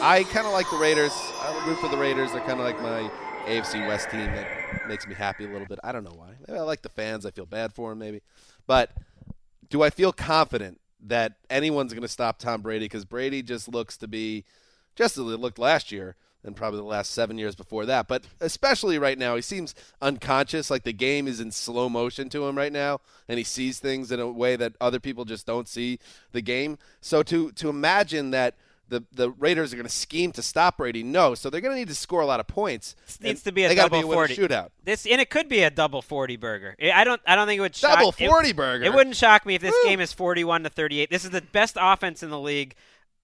I 0.00 0.24
kind 0.30 0.46
of 0.46 0.52
like 0.52 0.68
the 0.70 0.78
Raiders. 0.78 1.12
I 1.40 1.64
root 1.68 1.78
for 1.78 1.88
the 1.88 1.96
Raiders. 1.96 2.32
They're 2.32 2.40
kind 2.40 2.58
of 2.58 2.64
like 2.66 2.80
my 2.80 3.08
AFC 3.46 3.86
West 3.86 4.10
team 4.10 4.26
that 4.26 4.88
makes 4.88 5.06
me 5.06 5.14
happy 5.14 5.44
a 5.44 5.48
little 5.48 5.66
bit. 5.66 5.78
I 5.84 5.92
don't 5.92 6.02
know 6.02 6.14
why. 6.16 6.30
Maybe 6.48 6.58
I 6.58 6.62
like 6.62 6.82
the 6.82 6.88
fans. 6.88 7.24
I 7.24 7.30
feel 7.30 7.46
bad 7.46 7.72
for 7.72 7.90
them, 7.90 7.98
maybe. 7.98 8.22
But 8.66 8.90
do 9.68 9.82
I 9.82 9.90
feel 9.90 10.12
confident 10.12 10.80
that 11.06 11.34
anyone's 11.50 11.92
going 11.92 12.02
to 12.02 12.08
stop 12.08 12.38
Tom 12.38 12.62
Brady? 12.62 12.86
Because 12.86 13.04
Brady 13.04 13.42
just 13.42 13.68
looks 13.68 13.98
to 13.98 14.08
be 14.08 14.44
just 14.94 15.18
as 15.18 15.24
it 15.24 15.40
looked 15.40 15.58
last 15.58 15.90
year 15.92 16.16
and 16.44 16.54
probably 16.54 16.78
the 16.78 16.84
last 16.84 17.10
seven 17.10 17.38
years 17.38 17.54
before 17.54 17.86
that. 17.86 18.06
But 18.06 18.24
especially 18.40 18.98
right 18.98 19.18
now, 19.18 19.34
he 19.34 19.42
seems 19.42 19.74
unconscious. 20.02 20.70
Like 20.70 20.84
the 20.84 20.92
game 20.92 21.26
is 21.26 21.40
in 21.40 21.50
slow 21.50 21.88
motion 21.88 22.28
to 22.30 22.46
him 22.46 22.56
right 22.56 22.72
now, 22.72 23.00
and 23.28 23.38
he 23.38 23.44
sees 23.44 23.80
things 23.80 24.12
in 24.12 24.20
a 24.20 24.30
way 24.30 24.56
that 24.56 24.74
other 24.80 25.00
people 25.00 25.24
just 25.24 25.46
don't 25.46 25.66
see 25.68 25.98
the 26.32 26.42
game. 26.42 26.78
So 27.00 27.22
to 27.24 27.50
to 27.52 27.68
imagine 27.68 28.30
that. 28.32 28.56
The, 28.86 29.02
the 29.12 29.30
Raiders 29.30 29.72
are 29.72 29.76
going 29.76 29.86
to 29.86 29.92
scheme 29.92 30.30
to 30.32 30.42
stop 30.42 30.76
Brady. 30.76 31.02
No, 31.02 31.34
so 31.34 31.48
they're 31.48 31.62
going 31.62 31.72
to 31.72 31.78
need 31.78 31.88
to 31.88 31.94
score 31.94 32.20
a 32.20 32.26
lot 32.26 32.38
of 32.38 32.46
points. 32.46 32.94
This 33.06 33.18
needs 33.18 33.42
to 33.44 33.50
be 33.50 33.64
a 33.64 33.74
double 33.74 34.02
be 34.02 34.06
a 34.06 34.12
forty 34.12 34.36
shootout. 34.36 34.68
This 34.84 35.06
and 35.06 35.22
it 35.22 35.30
could 35.30 35.48
be 35.48 35.62
a 35.62 35.70
double 35.70 36.02
forty 36.02 36.36
burger. 36.36 36.76
I 36.94 37.02
don't 37.02 37.20
I 37.26 37.34
don't 37.34 37.46
think 37.46 37.58
it 37.58 37.62
would 37.62 37.74
shock, 37.74 37.98
Double 37.98 38.14
it- 38.16 38.28
40 38.28 38.52
burger. 38.52 38.84
It 38.84 38.92
wouldn't 38.92 39.16
shock 39.16 39.46
me 39.46 39.54
if 39.54 39.62
this 39.62 39.74
game 39.84 40.00
is 40.00 40.12
forty 40.12 40.44
one 40.44 40.64
to 40.64 40.68
thirty 40.68 41.00
eight. 41.00 41.08
This 41.08 41.24
is 41.24 41.30
the 41.30 41.40
best 41.40 41.78
offense 41.80 42.22
in 42.22 42.28
the 42.28 42.38
league 42.38 42.74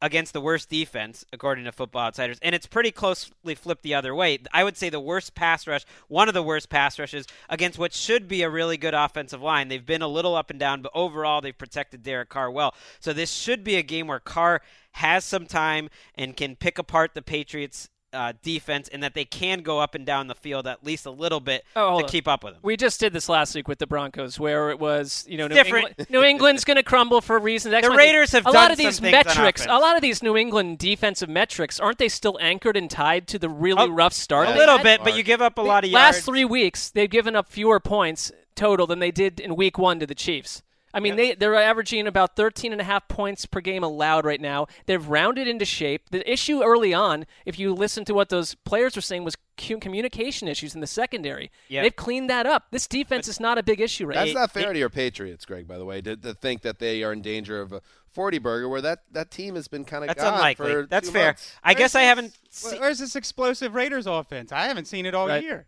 against 0.02 0.32
the 0.32 0.40
worst 0.40 0.70
defense, 0.70 1.24
according 1.32 1.64
to 1.64 1.72
Football 1.72 2.06
Outsiders, 2.06 2.38
and 2.42 2.54
it's 2.54 2.66
pretty 2.66 2.90
closely 2.90 3.54
flipped 3.54 3.82
the 3.82 3.94
other 3.94 4.14
way. 4.14 4.38
I 4.52 4.64
would 4.64 4.76
say 4.76 4.88
the 4.88 5.00
worst 5.00 5.34
pass 5.34 5.66
rush, 5.66 5.84
one 6.08 6.28
of 6.28 6.34
the 6.34 6.42
worst 6.42 6.68
pass 6.70 6.98
rushes 6.98 7.26
against 7.48 7.78
what 7.78 7.92
should 7.92 8.26
be 8.26 8.42
a 8.42 8.50
really 8.50 8.76
good 8.76 8.94
offensive 8.94 9.42
line. 9.42 9.68
They've 9.68 9.84
been 9.84 10.02
a 10.02 10.08
little 10.08 10.34
up 10.34 10.50
and 10.50 10.58
down, 10.58 10.82
but 10.82 10.92
overall 10.94 11.40
they've 11.40 11.56
protected 11.56 12.02
Derek 12.02 12.28
Carr 12.28 12.50
well. 12.50 12.74
So 12.98 13.12
this 13.12 13.30
should 13.30 13.62
be 13.62 13.76
a 13.76 13.82
game 13.82 14.06
where 14.06 14.20
Carr 14.20 14.62
has 14.92 15.24
some 15.24 15.46
time 15.46 15.90
and 16.14 16.36
can 16.36 16.56
pick 16.56 16.78
apart 16.78 17.14
the 17.14 17.22
Patriots. 17.22 17.88
Uh, 18.12 18.32
defense 18.42 18.88
and 18.88 19.04
that 19.04 19.14
they 19.14 19.24
can 19.24 19.60
go 19.60 19.78
up 19.78 19.94
and 19.94 20.04
down 20.04 20.26
the 20.26 20.34
field 20.34 20.66
at 20.66 20.82
least 20.84 21.06
a 21.06 21.10
little 21.12 21.38
bit 21.38 21.64
Oh, 21.76 22.00
to 22.00 22.06
keep 22.08 22.26
up 22.26 22.42
with 22.42 22.54
them. 22.54 22.60
We 22.64 22.76
just 22.76 22.98
did 22.98 23.12
this 23.12 23.28
last 23.28 23.54
week 23.54 23.68
with 23.68 23.78
the 23.78 23.86
Broncos, 23.86 24.36
where 24.36 24.70
it 24.70 24.80
was 24.80 25.24
you 25.28 25.38
know 25.38 25.46
New, 25.46 25.54
different. 25.54 25.86
England, 25.90 26.10
New 26.10 26.22
England's 26.24 26.64
going 26.64 26.76
to 26.76 26.82
crumble 26.82 27.20
for 27.20 27.38
reasons. 27.38 27.72
The. 27.80 27.88
Raiders 27.88 28.32
have 28.32 28.46
a 28.46 28.50
lot 28.50 28.72
of 28.72 28.78
these 28.78 29.00
metrics. 29.00 29.64
A 29.64 29.78
lot 29.78 29.94
of 29.94 30.02
these 30.02 30.24
New 30.24 30.36
England 30.36 30.78
defensive 30.78 31.28
metrics 31.28 31.78
aren't 31.78 31.98
they 31.98 32.08
still 32.08 32.36
anchored 32.40 32.76
and 32.76 32.90
tied 32.90 33.28
to 33.28 33.38
the 33.38 33.48
really 33.48 33.82
Oh, 33.82 33.90
rough 33.90 34.12
start? 34.12 34.48
A 34.48 34.54
little 34.56 34.78
bit, 34.78 35.04
but 35.04 35.16
you 35.16 35.22
give 35.22 35.40
up 35.40 35.56
a 35.58 35.62
lot 35.62 35.84
of 35.84 35.90
Yards. 35.90 36.16
last 36.16 36.24
three 36.26 36.44
weeks 36.44 36.90
they've 36.90 37.08
given 37.08 37.36
up 37.36 37.48
fewer 37.48 37.78
points 37.78 38.32
total 38.56 38.88
than 38.88 38.98
they 38.98 39.12
did 39.12 39.38
in 39.38 39.54
week 39.54 39.78
one 39.78 40.00
to 40.00 40.06
the 40.06 40.16
Chiefs. 40.16 40.62
I 40.92 41.00
mean, 41.00 41.16
they, 41.16 41.34
they're 41.34 41.54
averaging 41.54 42.06
about 42.06 42.36
13 42.36 42.72
and 42.72 42.80
a 42.80 42.84
half 42.84 43.06
points 43.08 43.46
per 43.46 43.60
game 43.60 43.82
allowed 43.84 44.24
right 44.24 44.40
now. 44.40 44.66
They've 44.86 45.06
rounded 45.06 45.46
into 45.46 45.64
shape. 45.64 46.10
The 46.10 46.28
issue 46.30 46.62
early 46.62 46.92
on, 46.92 47.26
if 47.46 47.58
you 47.58 47.72
listen 47.74 48.04
to 48.06 48.14
what 48.14 48.28
those 48.28 48.54
players 48.54 48.96
were 48.96 49.02
saying, 49.02 49.24
was 49.24 49.36
communication 49.56 50.48
issues 50.48 50.74
in 50.74 50.80
the 50.80 50.86
secondary. 50.86 51.50
Yeah. 51.68 51.82
They've 51.82 51.94
cleaned 51.94 52.28
that 52.30 52.46
up. 52.46 52.64
This 52.70 52.86
defense 52.86 53.28
is 53.28 53.38
not 53.40 53.58
a 53.58 53.62
big 53.62 53.80
issue 53.80 54.06
right 54.06 54.14
now. 54.14 54.20
That's 54.24 54.34
now. 54.34 54.40
not 54.40 54.50
fair 54.52 54.72
to 54.72 54.78
your 54.78 54.88
Patriots, 54.90 55.44
Gregg. 55.44 55.68
By 55.68 55.78
the 55.78 55.84
way, 55.84 56.00
to, 56.00 56.16
to 56.16 56.34
think 56.34 56.62
that 56.62 56.78
they 56.78 57.02
are 57.02 57.12
in 57.12 57.22
danger 57.22 57.60
of 57.60 57.72
a 57.72 57.82
forty 58.08 58.38
burger, 58.38 58.68
where 58.68 58.80
that, 58.80 59.00
that 59.12 59.30
team 59.30 59.54
has 59.54 59.68
been 59.68 59.84
kind 59.84 60.02
of 60.04 60.08
That's 60.08 60.22
gone 60.22 60.34
unlikely. 60.34 60.72
for 60.72 60.86
That's 60.86 61.08
two 61.08 61.12
fair. 61.12 61.26
months. 61.26 61.54
I 61.62 61.74
guess 61.74 61.94
I 61.94 62.02
haven't. 62.02 62.36
Se- 62.50 62.78
Where's 62.78 62.98
this 62.98 63.14
explosive 63.16 63.74
Raiders 63.74 64.06
offense? 64.06 64.50
I 64.50 64.64
haven't 64.64 64.86
seen 64.86 65.06
it 65.06 65.14
all 65.14 65.28
Right. 65.28 65.42
year. 65.42 65.66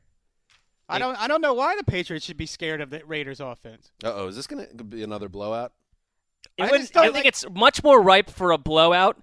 I 0.89 0.99
don't. 0.99 1.16
I 1.16 1.26
don't 1.28 1.41
know 1.41 1.55
why 1.55 1.76
the 1.76 1.85
Patriots 1.85 2.24
should 2.26 2.37
be 2.37 2.47
scared 2.47 2.80
of 2.80 2.91
the 2.91 3.03
Raiders 3.07 3.41
offense. 3.41 3.91
Uh 4.05 4.12
oh, 4.14 4.26
is 4.28 4.37
this 4.37 4.47
going 4.47 4.66
to 4.76 4.85
be 4.85 5.03
another 5.03 5.28
blowout? 5.28 5.72
it 6.59 6.62
I 6.62 6.66
wouldn't- 6.66 6.83
just 6.83 6.93
don't 6.93 7.12
think 7.12 7.24
it's 7.26 7.45
much 7.51 7.83
more 7.85 8.01
ripe 8.03 8.28
for 8.30 8.51
a 8.53 8.59
blowout. 8.59 9.16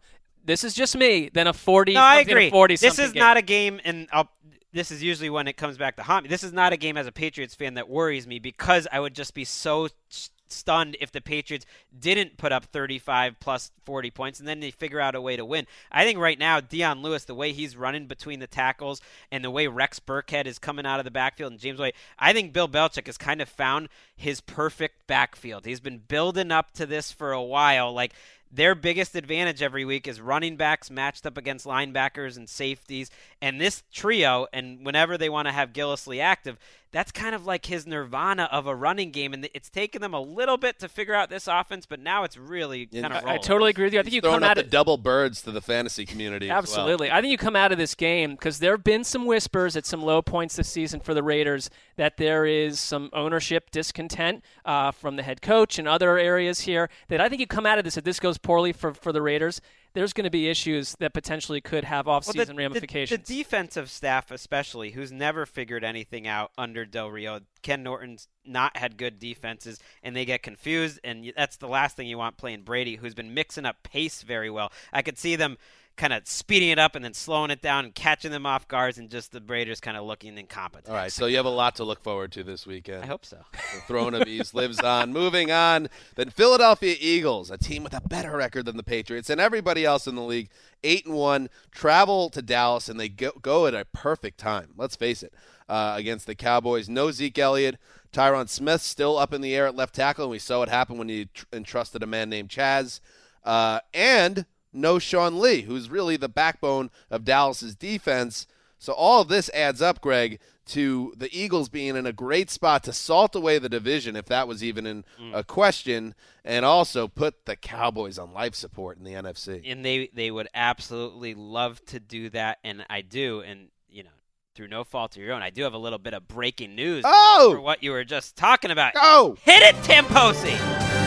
This 0.43 0.63
is 0.63 0.73
just 0.73 0.95
me 0.95 1.29
than 1.31 1.45
a 1.47 1.53
40 1.53 1.93
No, 1.93 2.01
I 2.01 2.19
agree. 2.21 2.49
40 2.49 2.77
This 2.77 2.97
is 2.97 3.11
game. 3.11 3.19
not 3.19 3.37
a 3.37 3.41
game, 3.41 3.79
and 3.83 4.07
I'll, 4.11 4.29
this 4.71 4.89
is 4.89 5.03
usually 5.03 5.29
when 5.29 5.47
it 5.47 5.57
comes 5.57 5.77
back 5.77 5.97
to 5.97 6.03
haunt 6.03 6.23
me. 6.23 6.29
This 6.29 6.43
is 6.43 6.53
not 6.53 6.73
a 6.73 6.77
game 6.77 6.97
as 6.97 7.05
a 7.05 7.11
Patriots 7.11 7.53
fan 7.53 7.75
that 7.75 7.87
worries 7.89 8.25
me 8.25 8.39
because 8.39 8.87
I 8.91 8.99
would 8.99 9.13
just 9.13 9.33
be 9.35 9.43
so 9.43 9.89
s- 10.09 10.31
stunned 10.51 10.97
if 10.99 11.11
the 11.11 11.21
Patriots 11.21 11.65
didn't 11.97 12.37
put 12.37 12.51
up 12.51 12.65
35 12.65 13.39
plus 13.39 13.71
40 13.85 14.11
points 14.11 14.39
and 14.39 14.47
then 14.47 14.59
they 14.59 14.71
figure 14.71 14.99
out 14.99 15.15
a 15.15 15.21
way 15.21 15.35
to 15.35 15.45
win. 15.45 15.67
I 15.91 16.03
think 16.03 16.19
right 16.19 16.39
now, 16.39 16.59
Dion 16.59 17.01
Lewis, 17.01 17.25
the 17.25 17.35
way 17.35 17.51
he's 17.51 17.77
running 17.77 18.07
between 18.07 18.39
the 18.39 18.47
tackles 18.47 19.01
and 19.31 19.43
the 19.43 19.51
way 19.51 19.67
Rex 19.67 19.99
Burkhead 19.99 20.45
is 20.45 20.59
coming 20.59 20.85
out 20.85 20.99
of 20.99 21.05
the 21.05 21.11
backfield 21.11 21.51
and 21.51 21.61
James 21.61 21.79
White, 21.79 21.95
I 22.17 22.33
think 22.33 22.53
Bill 22.53 22.67
Belichick 22.67 23.07
has 23.07 23.17
kind 23.17 23.41
of 23.41 23.49
found 23.49 23.89
his 24.15 24.41
perfect 24.41 25.07
backfield. 25.07 25.65
He's 25.65 25.79
been 25.79 26.01
building 26.07 26.51
up 26.51 26.71
to 26.73 26.85
this 26.85 27.11
for 27.11 27.31
a 27.31 27.41
while. 27.41 27.93
Like, 27.93 28.13
their 28.51 28.73
biggest 28.73 29.15
advantage 29.15 29.61
every 29.61 29.85
week 29.85 30.07
is 30.07 30.19
running 30.19 30.55
backs 30.55 30.89
matched 30.89 31.25
up 31.25 31.37
against 31.37 31.67
linebackers 31.67 32.35
and 32.35 32.49
safeties. 32.49 33.11
And 33.41 33.61
this 33.61 33.83
trio, 33.93 34.47
and 34.51 34.83
whenever 34.83 35.17
they 35.17 35.29
want 35.29 35.47
to 35.47 35.51
have 35.51 35.73
Gillislee 35.73 36.21
active, 36.21 36.57
that's 36.91 37.11
kind 37.11 37.35
of 37.35 37.45
like 37.45 37.67
his 37.67 37.85
nirvana 37.85 38.49
of 38.51 38.65
a 38.65 38.75
running 38.75 39.11
game. 39.11 39.33
And 39.33 39.47
it's 39.53 39.69
taken 39.69 40.01
them 40.01 40.13
a 40.13 40.19
little 40.21 40.57
bit 40.57 40.79
to 40.79 40.89
figure 40.89 41.13
out 41.13 41.29
this 41.29 41.47
offense, 41.47 41.85
but 41.85 41.99
now 41.99 42.23
it's 42.23 42.37
really 42.37 42.87
Yeah, 42.91 43.03
kind 43.03 43.13
of 43.13 43.25
I, 43.25 43.33
I 43.35 43.37
totally 43.37 43.69
agree 43.69 43.85
with 43.85 43.93
you. 43.93 43.99
I 43.99 44.03
think 44.03 44.15
you 44.15 44.21
Throwing 44.21 44.37
come 44.41 44.43
up 44.43 44.57
at 44.57 44.65
the 44.65 44.69
double 44.71 44.97
birds 44.97 45.41
to 45.43 45.51
the 45.51 45.61
fantasy 45.61 46.05
community. 46.05 46.47
as 46.47 46.49
well. 46.49 46.57
Absolutely. 46.57 47.11
I 47.11 47.21
think 47.21 47.31
you 47.31 47.37
come 47.37 47.55
out 47.55 47.71
of 47.71 47.77
this 47.77 47.93
game 47.95 48.31
because 48.31 48.59
there 48.59 48.71
have 48.71 48.83
been 48.83 49.03
some 49.03 49.25
whispers 49.25 49.75
at 49.75 49.85
some 49.85 50.01
low 50.01 50.21
points 50.21 50.55
this 50.55 50.69
season 50.69 50.99
for 50.99 51.13
the 51.13 51.23
Raiders 51.23 51.69
that 51.95 52.17
there 52.17 52.45
is 52.45 52.79
some 52.79 53.09
ownership 53.13 53.69
discontent 53.71 54.43
uh, 54.65 54.91
from 54.91 55.15
the 55.15 55.23
head 55.23 55.41
coach 55.41 55.77
and 55.77 55.87
other 55.87 56.17
areas 56.17 56.61
here. 56.61 56.89
That 57.09 57.21
I 57.21 57.29
think 57.29 57.39
you 57.39 57.47
come 57.47 57.65
out 57.65 57.77
of 57.77 57.83
this, 57.83 57.97
if 57.97 58.03
this 58.03 58.19
goes 58.19 58.37
poorly 58.37 58.73
for, 58.73 58.93
for 58.93 59.11
the 59.11 59.21
Raiders, 59.21 59.61
there's 59.93 60.13
going 60.13 60.23
to 60.25 60.29
be 60.29 60.47
issues 60.49 60.95
that 60.99 61.13
potentially 61.13 61.61
could 61.61 61.83
have 61.83 62.05
offseason 62.05 62.35
Well, 62.35 62.45
the- 62.45 62.53
ramifications. 62.55 63.27
The, 63.27 63.33
the 63.35 63.43
defensive 63.43 63.89
staff, 63.89 64.31
especially, 64.31 64.91
who's 64.91 65.11
never 65.11 65.45
figured 65.45 65.83
anything 65.83 66.27
out 66.27 66.51
under 66.57 66.85
Del 66.85 67.09
Rio. 67.09 67.39
Ken 67.61 67.83
Norton's 67.83 68.27
not 68.45 68.77
had 68.77 68.97
good 68.97 69.19
defenses, 69.19 69.79
and 70.03 70.15
they 70.15 70.25
get 70.25 70.43
confused, 70.43 70.99
and 71.03 71.31
that's 71.35 71.57
the 71.57 71.67
last 71.67 71.95
thing 71.95 72.07
you 72.07 72.17
want 72.17 72.37
playing 72.37 72.61
Brady, 72.61 72.95
who's 72.97 73.13
been 73.13 73.33
mixing 73.33 73.65
up 73.65 73.83
pace 73.83 74.21
very 74.21 74.49
well. 74.49 74.71
I 74.93 75.01
could 75.01 75.17
see 75.17 75.35
them 75.35 75.57
kind 75.99 76.13
of 76.13 76.25
speeding 76.25 76.69
it 76.69 76.79
up 76.79 76.95
and 76.95 77.03
then 77.03 77.13
slowing 77.13 77.51
it 77.51 77.61
down 77.61 77.83
and 77.83 77.93
catching 77.93 78.31
them 78.31 78.45
off 78.45 78.67
guards, 78.67 78.97
and 78.97 79.09
just 79.09 79.33
the 79.33 79.41
Raiders 79.41 79.81
kind 79.81 79.97
of 79.97 80.05
looking 80.05 80.37
incompetent. 80.37 80.89
All 80.89 80.95
right, 80.95 81.11
so 81.11 81.25
you 81.25 81.35
have 81.35 81.45
a 81.45 81.49
lot 81.49 81.75
to 81.75 81.83
look 81.83 82.01
forward 82.01 82.31
to 82.31 82.43
this 82.43 82.65
weekend. 82.65 83.03
I 83.03 83.07
hope 83.07 83.25
so. 83.25 83.37
The 83.51 83.81
throne 83.81 84.15
of 84.15 84.25
ease 84.27 84.53
lives 84.53 84.79
on. 84.79 85.11
Moving 85.19 85.51
on, 85.51 85.89
then 86.15 86.29
Philadelphia 86.29 86.95
Eagles, 86.99 87.51
a 87.51 87.57
team 87.57 87.83
with 87.83 87.93
a 87.93 88.01
better 88.01 88.37
record 88.37 88.65
than 88.65 88.77
the 88.77 88.83
Patriots 88.83 89.29
and 89.29 89.41
everybody 89.41 89.83
else 89.83 90.07
in 90.07 90.15
the 90.15 90.23
league, 90.23 90.49
eight 90.83 91.05
and 91.05 91.15
one, 91.15 91.49
travel 91.71 92.29
to 92.29 92.41
Dallas 92.41 92.87
and 92.87 92.97
they 92.99 93.09
go, 93.09 93.31
go 93.41 93.67
at 93.67 93.73
a 93.73 93.85
perfect 93.93 94.39
time. 94.39 94.69
Let's 94.77 94.95
face 94.95 95.21
it, 95.21 95.33
uh, 95.67 95.93
against 95.97 96.27
the 96.27 96.35
Cowboys. 96.35 96.87
No 96.87 97.11
Zeke 97.11 97.37
Elliott, 97.37 97.77
Tyron 98.13 98.47
Smith 98.47 98.81
still 98.81 99.17
up 99.17 99.33
in 99.33 99.41
the 99.41 99.53
air 99.53 99.67
at 99.67 99.75
left 99.75 99.95
tackle, 99.95 100.25
and 100.25 100.31
we 100.31 100.39
saw 100.39 100.59
what 100.59 100.69
happened 100.69 100.97
when 100.97 101.09
he 101.09 101.25
tr- 101.25 101.45
entrusted 101.51 102.01
a 102.01 102.07
man 102.07 102.29
named 102.29 102.49
Chaz, 102.49 103.01
uh, 103.43 103.81
and 103.93 104.45
no 104.73 104.99
Sean 104.99 105.39
Lee, 105.39 105.61
who's 105.61 105.89
really 105.89 106.17
the 106.17 106.29
backbone 106.29 106.89
of 107.09 107.25
Dallas's 107.25 107.75
defense. 107.75 108.47
So 108.77 108.93
all 108.93 109.21
of 109.21 109.27
this 109.27 109.49
adds 109.53 109.81
up, 109.81 109.99
Gregg, 109.99 110.39
to 110.67 111.13
the 111.17 111.29
Eagles 111.37 111.67
being 111.67 111.95
in 111.95 112.05
a 112.05 112.13
great 112.13 112.49
spot 112.49 112.83
to 112.83 112.93
salt 112.93 113.35
away 113.35 113.59
the 113.59 113.67
division, 113.67 114.15
if 114.15 114.25
that 114.25 114.47
was 114.47 114.63
even 114.63 114.85
in 114.85 115.03
mm. 115.19 115.35
a 115.35 115.43
question, 115.43 116.13
and 116.45 116.63
also 116.63 117.07
put 117.07 117.45
the 117.45 117.55
Cowboys 117.55 118.17
on 118.17 118.33
life 118.33 118.55
support 118.55 118.97
in 118.97 119.03
the 119.03 119.13
NFC. 119.13 119.69
and 119.69 119.83
they 119.83 120.09
they 120.13 120.31
would 120.31 120.47
absolutely 120.53 121.33
love 121.33 121.83
to 121.85 121.99
do 121.99 122.29
that, 122.29 122.59
and 122.63 122.85
I 122.89 123.01
do, 123.01 123.41
and 123.41 123.69
you 123.89 124.03
know, 124.03 124.09
through 124.55 124.67
no 124.67 124.83
fault 124.83 125.17
of 125.17 125.23
your 125.23 125.33
own, 125.33 125.41
I 125.41 125.49
do 125.49 125.63
have 125.63 125.73
a 125.73 125.77
little 125.77 125.99
bit 125.99 126.13
of 126.13 126.27
breaking 126.27 126.75
news 126.75 127.03
Oh! 127.05 127.51
for 127.53 127.61
what 127.61 127.81
you 127.83 127.91
were 127.91 128.03
just 128.05 128.35
talking 128.35 128.71
about. 128.71 128.93
Oh, 128.95 129.35
Hit 129.43 129.61
it, 129.63 129.75
Tamposi! 129.83 130.98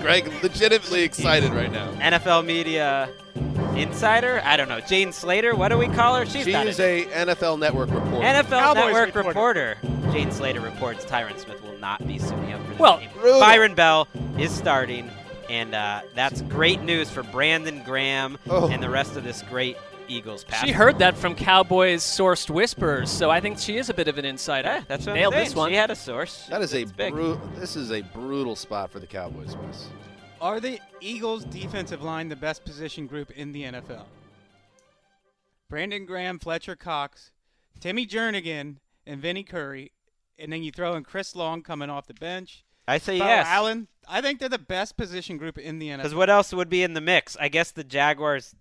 Gregg, 0.00 0.30
legitimately 0.42 1.02
excited 1.02 1.52
right 1.52 1.70
now. 1.72 1.90
NFL 1.94 2.44
media 2.44 3.08
insider. 3.76 4.40
I 4.44 4.56
don't 4.56 4.68
know. 4.68 4.80
Jane 4.80 5.12
Slater. 5.12 5.54
What 5.54 5.68
do 5.68 5.78
we 5.78 5.88
call 5.88 6.16
her? 6.16 6.26
She's 6.26 6.44
She 6.44 6.52
is 6.52 6.78
an 6.80 6.86
a 6.86 7.04
NFL 7.34 7.58
Network 7.58 7.90
reporter. 7.90 8.24
NFL 8.26 8.48
Cowboys 8.60 8.84
Network 8.94 9.14
reporter. 9.14 9.76
reporter. 9.82 10.12
Jane 10.12 10.30
Slater 10.30 10.60
reports 10.60 11.04
Tyron 11.04 11.38
Smith 11.38 11.62
will 11.62 11.78
not 11.78 12.06
be 12.06 12.18
suiting 12.18 12.52
up 12.52 12.62
for 12.66 12.74
the 12.74 12.82
Well, 12.82 12.98
game. 12.98 13.10
brutal. 13.14 13.40
Byron 13.40 13.74
Bell 13.74 14.08
is 14.38 14.50
starting, 14.52 15.10
and 15.48 15.74
uh, 15.74 16.02
that's 16.14 16.42
great 16.42 16.82
news 16.82 17.08
for 17.10 17.22
Brandon 17.22 17.82
Graham 17.82 18.38
Oh. 18.50 18.68
and 18.68 18.82
the 18.82 18.90
rest 18.90 19.16
of 19.16 19.24
this 19.24 19.42
great 19.42 19.76
Eagles 20.08 20.44
pass. 20.44 20.64
She 20.64 20.72
heard 20.72 20.98
that 20.98 21.16
from 21.16 21.34
Cowboys 21.34 22.02
sourced 22.02 22.48
whispers, 22.50 23.10
so 23.10 23.30
I 23.30 23.40
think 23.40 23.58
she 23.58 23.76
is 23.76 23.88
a 23.90 23.94
bit 23.94 24.08
of 24.08 24.18
an 24.18 24.24
insider. 24.24 24.68
Yeah, 24.68 24.82
that's 24.88 25.06
what 25.06 25.14
Nailed 25.14 25.34
I'm 25.34 25.44
this 25.44 25.54
one. 25.54 25.70
She 25.70 25.76
had 25.76 25.90
a 25.90 25.96
source. 25.96 26.46
that 26.48 26.62
is 26.62 26.74
a 26.74 26.82
It's 26.82 26.92
big. 26.92 27.12
bru- 27.12 27.40
this 27.56 27.76
is 27.76 27.90
a 27.92 28.02
brutal 28.02 28.56
spot 28.56 28.90
for 28.90 28.98
the 29.00 29.06
Cowboys, 29.06 29.56
Wes. 29.56 29.88
Are 30.40 30.58
the 30.60 30.80
Eagles' 31.00 31.44
defensive 31.44 32.02
line 32.02 32.28
the 32.28 32.36
best 32.36 32.64
position 32.64 33.06
group 33.06 33.30
in 33.30 33.52
the 33.52 33.62
NFL? 33.64 34.04
Brandon 35.68 36.04
Graham, 36.04 36.38
Fletcher 36.38 36.76
Cox, 36.76 37.30
Timmy 37.80 38.06
Jernigan, 38.06 38.76
and 39.06 39.20
Vinny 39.20 39.42
Curry, 39.42 39.92
and 40.38 40.52
then 40.52 40.62
you 40.62 40.70
throw 40.70 40.94
in 40.94 41.04
Chris 41.04 41.34
Long 41.34 41.62
coming 41.62 41.90
off 41.90 42.06
the 42.06 42.14
bench. 42.14 42.64
I 42.86 42.98
say 42.98 43.18
Beau 43.18 43.24
yes. 43.26 43.46
Allen. 43.46 43.88
I 44.08 44.20
think 44.20 44.40
they're 44.40 44.48
the 44.48 44.58
best 44.58 44.96
position 44.96 45.36
group 45.38 45.56
in 45.56 45.78
the 45.78 45.88
NFL. 45.88 45.96
Because 45.98 46.14
what 46.14 46.28
else 46.28 46.52
would 46.52 46.68
be 46.68 46.82
in 46.82 46.94
the 46.94 47.00
mix? 47.00 47.36
I 47.40 47.48
guess 47.48 47.70
the 47.70 47.84
Jaguars' 47.84 48.54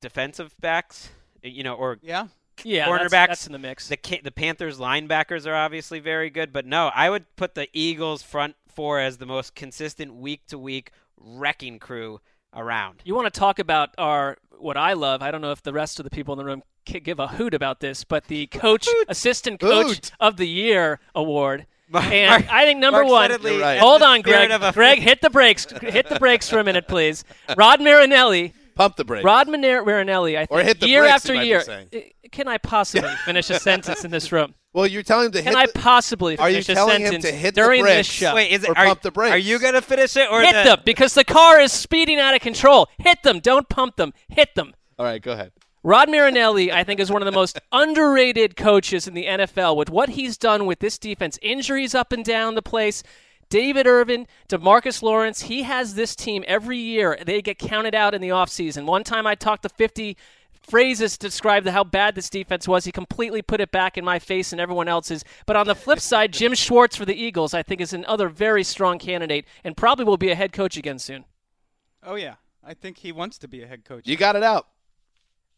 defensive 0.00 0.54
backs, 0.60 1.10
eh, 1.44 1.48
you 1.48 1.62
know, 1.62 1.74
or 1.74 1.98
Yeah. 2.02 2.28
Yeah, 2.64 2.86
cornerbacks. 2.88 3.10
that's 3.10 3.46
in 3.46 3.52
the 3.52 3.58
mix. 3.58 3.86
The 3.88 3.98
the 4.24 4.30
Panthers 4.30 4.78
linebackers 4.78 5.46
are 5.46 5.54
obviously 5.54 5.98
very 6.00 6.30
good, 6.30 6.52
but 6.54 6.64
no, 6.64 6.90
I 6.94 7.10
would 7.10 7.26
put 7.36 7.54
the 7.54 7.68
Eagles 7.74 8.22
front 8.22 8.56
four 8.66 8.98
as 8.98 9.18
the 9.18 9.26
most 9.26 9.54
consistent 9.54 10.14
week 10.14 10.46
to 10.46 10.58
week 10.58 10.90
wrecking 11.18 11.78
crew 11.78 12.20
around. 12.54 13.02
You 13.04 13.14
want 13.14 13.26
to 13.32 13.38
talk 13.38 13.58
about 13.58 13.90
our 13.98 14.38
what 14.58 14.78
I 14.78 14.94
love? 14.94 15.20
I 15.20 15.30
don't 15.30 15.42
know 15.42 15.52
if 15.52 15.62
the 15.62 15.72
rest 15.74 16.00
of 16.00 16.04
the 16.04 16.10
people 16.10 16.32
in 16.32 16.38
the 16.38 16.46
room 16.46 16.62
can 16.86 17.02
give 17.02 17.18
a 17.18 17.26
hoot 17.28 17.52
about 17.52 17.80
this, 17.80 18.04
but 18.04 18.24
the 18.28 18.46
coach, 18.46 18.88
assistant 19.08 19.60
coach 19.60 19.86
Hoot. 19.88 20.10
of 20.18 20.38
the 20.38 20.48
year 20.48 20.98
award. 21.14 21.66
Mark- 21.90 22.06
And 22.06 22.46
I 22.50 22.64
think 22.64 22.80
number 22.80 23.00
Mark 23.02 23.10
one. 23.12 23.30
Suddenly 23.32 23.58
right. 23.60 23.78
Hold 23.78 24.00
on, 24.02 24.22
Gregg. 24.22 24.48
Gregg, 24.72 24.98
hit 25.02 25.20
the 25.20 25.28
brakes. 25.30 25.66
hit 25.82 26.08
the 26.08 26.18
brakes 26.18 26.48
for 26.48 26.58
a 26.58 26.64
minute, 26.64 26.88
please. 26.88 27.22
Rod 27.54 27.82
Marinelli. 27.82 28.54
Pump 28.76 28.94
the 28.96 29.04
brakes. 29.04 29.24
Rod 29.24 29.48
Mar- 29.48 29.84
Marinelli. 29.84 30.36
I 30.36 30.46
think 30.46 30.50
Or 30.52 30.62
hit 30.62 30.78
the 30.80 30.86
year 30.88 31.02
brakes, 31.02 31.14
after 31.14 31.32
you 31.32 31.38
might 31.38 31.42
be 31.42 31.48
year. 31.48 31.60
saying. 31.62 31.88
I- 31.92 32.12
Can 32.30 32.46
I 32.46 32.58
possibly 32.58 33.10
finish 33.24 33.50
a 33.50 33.58
sentence 33.58 34.04
in 34.04 34.10
this 34.12 34.30
room? 34.30 34.54
well, 34.74 34.86
you're 34.86 35.02
telling 35.02 35.26
him 35.26 35.32
to 35.32 35.38
hit 35.38 35.50
Can 35.50 35.58
hit 35.58 35.68
I 35.70 35.72
the, 35.72 35.78
possibly 35.80 36.36
Are 36.38 36.48
you 36.50 36.56
finish 36.56 36.68
a 36.68 36.74
telling 36.74 37.00
him 37.00 37.06
sentence 37.12 37.24
to 37.24 37.32
hit 37.32 37.54
the 37.54 37.60
during 37.62 37.82
this 37.82 37.94
brakes? 37.94 38.08
show? 38.08 38.34
Wait, 38.34 38.52
is 38.52 38.62
it? 38.64 38.68
Or 38.70 38.78
Are, 38.78 38.84
pump 38.86 39.00
the 39.02 39.10
brakes. 39.10 39.32
are 39.32 39.38
you 39.38 39.58
gonna 39.58 39.80
finish 39.80 40.16
it 40.16 40.30
or 40.30 40.42
hit 40.42 40.52
the, 40.52 40.62
them 40.64 40.80
because 40.84 41.14
the 41.14 41.24
car 41.24 41.58
is 41.60 41.72
speeding 41.72 42.20
out 42.20 42.34
of 42.34 42.40
control. 42.42 42.88
Hit 42.98 43.22
them. 43.22 43.40
Don't 43.40 43.68
pump 43.70 43.96
them. 43.96 44.12
Hit 44.28 44.54
them. 44.54 44.74
All 44.98 45.06
right, 45.06 45.20
go 45.22 45.32
ahead. 45.32 45.52
Rod 45.82 46.10
Marinelli, 46.10 46.72
I 46.72 46.82
think, 46.84 46.98
is 47.00 47.10
one 47.12 47.22
of 47.22 47.26
the 47.26 47.32
most 47.32 47.58
underrated 47.72 48.56
coaches 48.56 49.06
in 49.08 49.14
the 49.14 49.24
NFL 49.24 49.76
with 49.76 49.88
what 49.88 50.10
he's 50.10 50.36
done 50.36 50.66
with 50.66 50.80
this 50.80 50.98
defense. 50.98 51.38
Injuries 51.42 51.94
up 51.94 52.12
and 52.12 52.24
down 52.24 52.54
the 52.56 52.62
place. 52.62 53.02
David 53.48 53.86
Irving, 53.86 54.26
Demarcus 54.48 55.02
Lawrence, 55.02 55.42
he 55.42 55.62
has 55.62 55.94
this 55.94 56.16
team 56.16 56.44
every 56.46 56.78
year. 56.78 57.18
They 57.24 57.42
get 57.42 57.58
counted 57.58 57.94
out 57.94 58.14
in 58.14 58.20
the 58.20 58.28
offseason. 58.28 58.86
One 58.86 59.04
time 59.04 59.26
I 59.26 59.34
talked 59.34 59.62
to 59.62 59.68
50 59.68 60.16
phrases 60.68 61.16
to 61.16 61.28
describe 61.28 61.66
how 61.66 61.84
bad 61.84 62.14
this 62.14 62.28
defense 62.28 62.66
was. 62.66 62.84
He 62.84 62.92
completely 62.92 63.42
put 63.42 63.60
it 63.60 63.70
back 63.70 63.96
in 63.96 64.04
my 64.04 64.18
face 64.18 64.52
and 64.52 64.60
everyone 64.60 64.88
else's. 64.88 65.24
But 65.46 65.56
on 65.56 65.66
the 65.66 65.74
flip 65.74 66.00
side, 66.00 66.32
Jim 66.32 66.54
Schwartz 66.54 66.96
for 66.96 67.04
the 67.04 67.14
Eagles, 67.14 67.54
I 67.54 67.62
think, 67.62 67.80
is 67.80 67.92
another 67.92 68.28
very 68.28 68.64
strong 68.64 68.98
candidate 68.98 69.46
and 69.62 69.76
probably 69.76 70.04
will 70.04 70.16
be 70.16 70.30
a 70.30 70.34
head 70.34 70.52
coach 70.52 70.76
again 70.76 70.98
soon. 70.98 71.24
Oh 72.02 72.16
yeah. 72.16 72.34
I 72.64 72.74
think 72.74 72.98
he 72.98 73.12
wants 73.12 73.38
to 73.38 73.48
be 73.48 73.62
a 73.62 73.66
head 73.66 73.84
coach. 73.84 74.08
You 74.08 74.16
got 74.16 74.34
it 74.34 74.42
out. 74.42 74.66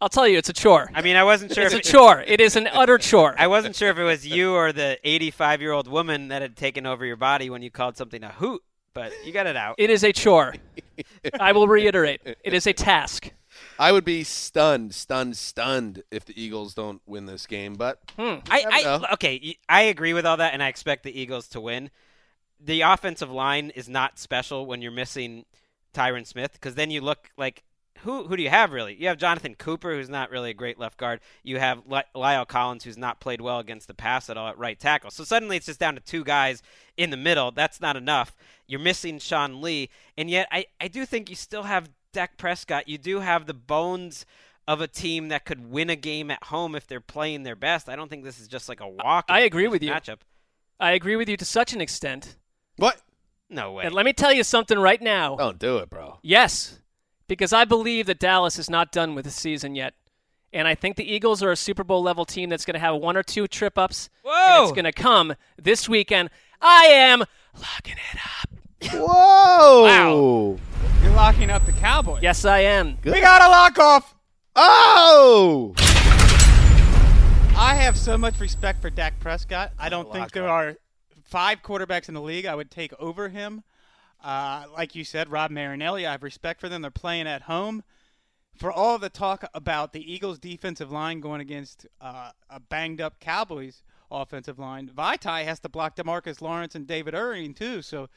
I'll 0.01 0.09
tell 0.09 0.29
you, 0.29 0.39
it's 0.39 0.49
a 0.49 0.53
chore. 0.53 0.91
I 0.95 1.03
mean, 1.03 1.17
I 1.17 1.25
wasn't 1.25 1.53
sure. 1.53 1.65
It's 1.65 1.75
if 1.75 1.81
a 1.81 1.83
chore. 1.83 2.23
It 2.25 2.41
is 2.41 2.55
an 2.55 2.69
utter 2.69 2.99
chore. 2.99 3.35
I 3.37 3.49
wasn't 3.49 3.75
sure 3.75 3.91
if 3.91 3.99
it 3.99 4.05
was 4.05 4.27
you 4.27 4.55
or 4.55 4.73
the 4.73 4.99
85 5.03 5.61
year 5.61 5.73
old 5.73 5.89
woman 5.89 6.29
that 6.29 6.41
had 6.41 6.57
taken 6.57 6.87
over 6.87 7.05
your 7.05 7.17
body 7.17 7.51
when 7.51 7.63
you 7.63 7.71
called 7.71 7.97
something 7.97 8.23
a 8.23 8.31
hoot, 8.31 8.63
but 8.95 9.13
you 9.25 9.33
got 9.33 9.49
it 9.49 9.57
out. 9.57 9.75
It 9.79 9.91
is 9.91 10.05
a 10.05 10.13
chore. 10.13 10.55
I 11.41 11.51
will 11.51 11.67
reiterate. 11.67 12.21
It 12.25 12.55
is 12.55 12.67
a 12.67 12.73
task. 12.73 13.33
I 13.77 13.91
would 13.91 14.05
be 14.05 14.23
stunned, 14.23 14.95
stunned, 14.95 15.37
stunned 15.37 16.03
if 16.13 16.25
the 16.25 16.41
Eagles 16.41 16.75
don't 16.75 17.03
win 17.07 17.27
this 17.27 17.47
game. 17.47 17.75
But 17.75 17.99
hmm. 18.17 18.37
I, 18.51 18.63
never 18.63 18.73
I 18.73 18.83
know. 18.83 19.07
okay, 19.15 19.41
y- 19.43 19.57
I 19.69 19.83
agree 19.83 20.13
with 20.13 20.27
all 20.27 20.37
that, 20.37 20.53
and 20.53 20.63
I 20.63 20.69
expect 20.69 21.03
the 21.03 21.21
Eagles 21.21 21.49
to 21.49 21.61
win. 21.61 21.91
The 22.61 22.83
offensive 22.83 23.31
line 23.31 23.71
is 23.71 23.89
not 23.89 24.19
special 24.19 24.67
when 24.67 24.81
you're 24.83 24.93
missing 24.93 25.45
Tyron 25.95 26.27
Smith, 26.27 26.53
because 26.53 26.75
then 26.75 26.91
you 26.91 27.01
look 27.01 27.31
like 27.37 27.65
who 28.03 28.25
who 28.27 28.37
do 28.37 28.43
you 28.43 28.51
have 28.51 28.73
really? 28.73 28.95
You 28.95 29.09
have 29.09 29.19
Jonathan 29.19 29.55
Cooper, 29.55 29.93
who's 29.95 30.09
not 30.09 30.31
really 30.31 30.51
a 30.51 30.55
great 30.55 30.79
left 30.79 30.97
guard. 30.99 31.21
You 31.43 31.59
have 31.59 31.83
Ly- 31.87 32.05
La'el 32.15 32.47
Collins, 32.47 32.85
who's 32.85 32.99
not 32.99 33.21
played 33.21 33.41
well 33.41 33.59
against 33.59 33.89
the 33.89 33.95
pass 33.95 34.29
at 34.31 34.37
all 34.37 34.49
at 34.49 34.59
right 34.59 34.79
tackle. 34.79 35.11
So 35.11 35.25
suddenly 35.25 35.57
it's 35.57 35.67
just 35.67 35.81
down 35.81 35.95
to 35.95 36.01
two 36.01 36.25
guys 36.25 36.63
in 36.97 37.11
the 37.11 37.17
middle. 37.17 37.51
That's 37.51 37.81
not 37.81 37.97
enough. 37.97 38.37
You're 38.67 38.81
missing 38.81 39.19
Sean 39.19 39.61
Lee, 39.63 39.89
and 40.17 40.29
yet 40.31 40.49
I, 40.53 40.67
I 40.81 40.89
do 40.89 41.07
think 41.07 41.31
you 41.31 41.37
still 41.37 41.63
have 41.65 41.91
Dak 42.13 42.37
Prescott. 42.37 42.89
You 42.89 42.99
do 42.99 43.21
have 43.21 43.47
the 43.47 43.55
bones 43.55 44.27
of 44.67 44.81
a 44.83 44.87
team 44.87 45.29
that 45.29 45.45
could 45.47 45.71
win 45.71 45.89
a 45.89 45.97
game 45.97 46.31
at 46.31 46.45
home 46.45 46.75
if 46.75 46.87
they're 46.87 47.01
playing 47.01 47.43
their 47.43 47.57
best. 47.57 47.89
I 47.89 47.97
don't 47.97 48.09
think 48.11 48.25
this 48.25 48.39
is 48.39 48.49
just 48.49 48.69
like 48.69 48.81
a 48.81 48.89
walk. 48.89 49.25
I 49.29 49.41
agree 49.41 49.67
with 49.69 49.83
you. 49.83 49.91
Matchup. 49.91 50.19
I 50.79 50.93
agree 50.93 51.17
with 51.17 51.29
you 51.29 51.37
to 51.39 51.45
such 51.45 51.73
an 51.73 51.81
extent. 51.81 52.37
what? 52.77 53.01
No 53.51 53.73
way. 53.73 53.85
And 53.85 53.95
let 53.95 54.05
me 54.05 54.13
tell 54.13 54.33
you 54.33 54.45
something 54.45 54.79
right 54.79 55.01
now. 55.01 55.35
Don't 55.37 55.59
do 55.59 55.79
it, 55.79 55.89
bro. 55.89 56.19
Yes, 56.23 56.79
because 57.29 57.53
I 57.53 57.65
believe 57.65 58.07
that 58.07 58.19
Dallas 58.19 58.59
is 58.59 58.69
not 58.69 58.91
done 58.91 59.15
with 59.15 59.25
the 59.25 59.31
season 59.31 59.75
yet. 59.75 59.95
And 60.53 60.67
I 60.67 60.75
think 60.75 60.97
the 60.97 61.11
Eagles 61.11 61.43
are 61.43 61.53
a 61.53 61.57
Super 61.57 61.85
Bowl 61.85 62.03
level 62.03 62.25
team 62.25 62.49
that's 62.49 62.65
going 62.65 62.75
to 62.75 62.81
have 62.81 62.97
one 62.97 63.17
or 63.17 63.23
two 63.23 63.47
trip 63.47 63.77
ups. 63.77 64.09
And 64.25 64.33
Whoa! 64.33 64.63
it's 64.65 64.73
going 64.73 64.87
to 64.87 64.93
come 64.93 65.35
this 65.61 65.89
weekend. 65.89 66.31
I 66.61 66.87
am 66.87 67.21
locking 67.55 67.97
it 68.13 68.19
up. 68.41 68.51
Whoa! 68.95 69.83
Wow. 69.83 70.59
You're 71.03 71.13
locking 71.13 71.51
up 71.51 71.67
the 71.67 71.73
Cowboys. 71.73 72.23
Yes, 72.23 72.45
I 72.45 72.61
am. 72.61 72.97
We 73.05 73.21
got 73.21 73.43
a 73.43 73.49
lock 73.49 73.79
off. 73.79 74.15
Oh! 74.57 75.75
I 77.57 77.75
have 77.75 77.97
so 77.97 78.17
much 78.17 78.41
respect 78.41 78.81
for 78.81 78.89
Dak 78.89 79.21
Prescott. 79.21 79.73
I 79.79 79.89
don't 79.89 80.11
think 80.13 80.33
there 80.33 80.49
off. 80.49 80.63
are 80.63 80.77
five 81.25 81.63
quarterbacks 81.63 82.09
in 82.09 82.15
the 82.15 82.23
league 82.23 82.47
I 82.47 82.55
would 82.55 82.71
take 82.71 82.93
over 82.99 83.29
him. 83.29 83.65
Uh, 84.23 84.65
like 84.75 84.95
you 84.95 85.05
said, 85.05 85.31
Rod 85.31 85.51
Marinelli, 85.51 86.07
I 86.07 86.13
have 86.13 86.23
respect 86.23 86.61
for 86.61 86.69
them. 86.69 86.83
They're 86.83 86.91
playing 86.91 87.27
at 87.27 87.43
home. 87.43 87.85
For 88.57 88.73
all 88.73 88.99
the 88.99 89.09
talk 89.09 89.45
about 89.55 89.93
the 89.93 90.13
Eagles' 90.13 90.39
defensive 90.39 90.91
line 90.91 91.21
going 91.21 91.41
against 91.41 91.87
uh, 92.01 92.33
a 92.51 92.59
banged 92.59 93.01
up 93.01 93.21
Cowboys 93.21 93.83
offensive 94.11 94.59
line, 94.59 94.89
Vaitai 94.89 95.45
has 95.45 95.61
to 95.61 95.69
block 95.69 95.95
Demarcus 95.95 96.41
Lawrence 96.41 96.75
and 96.75 96.85
David 96.85 97.15
Irving, 97.15 97.55
too. 97.55 97.83
So 97.83 98.09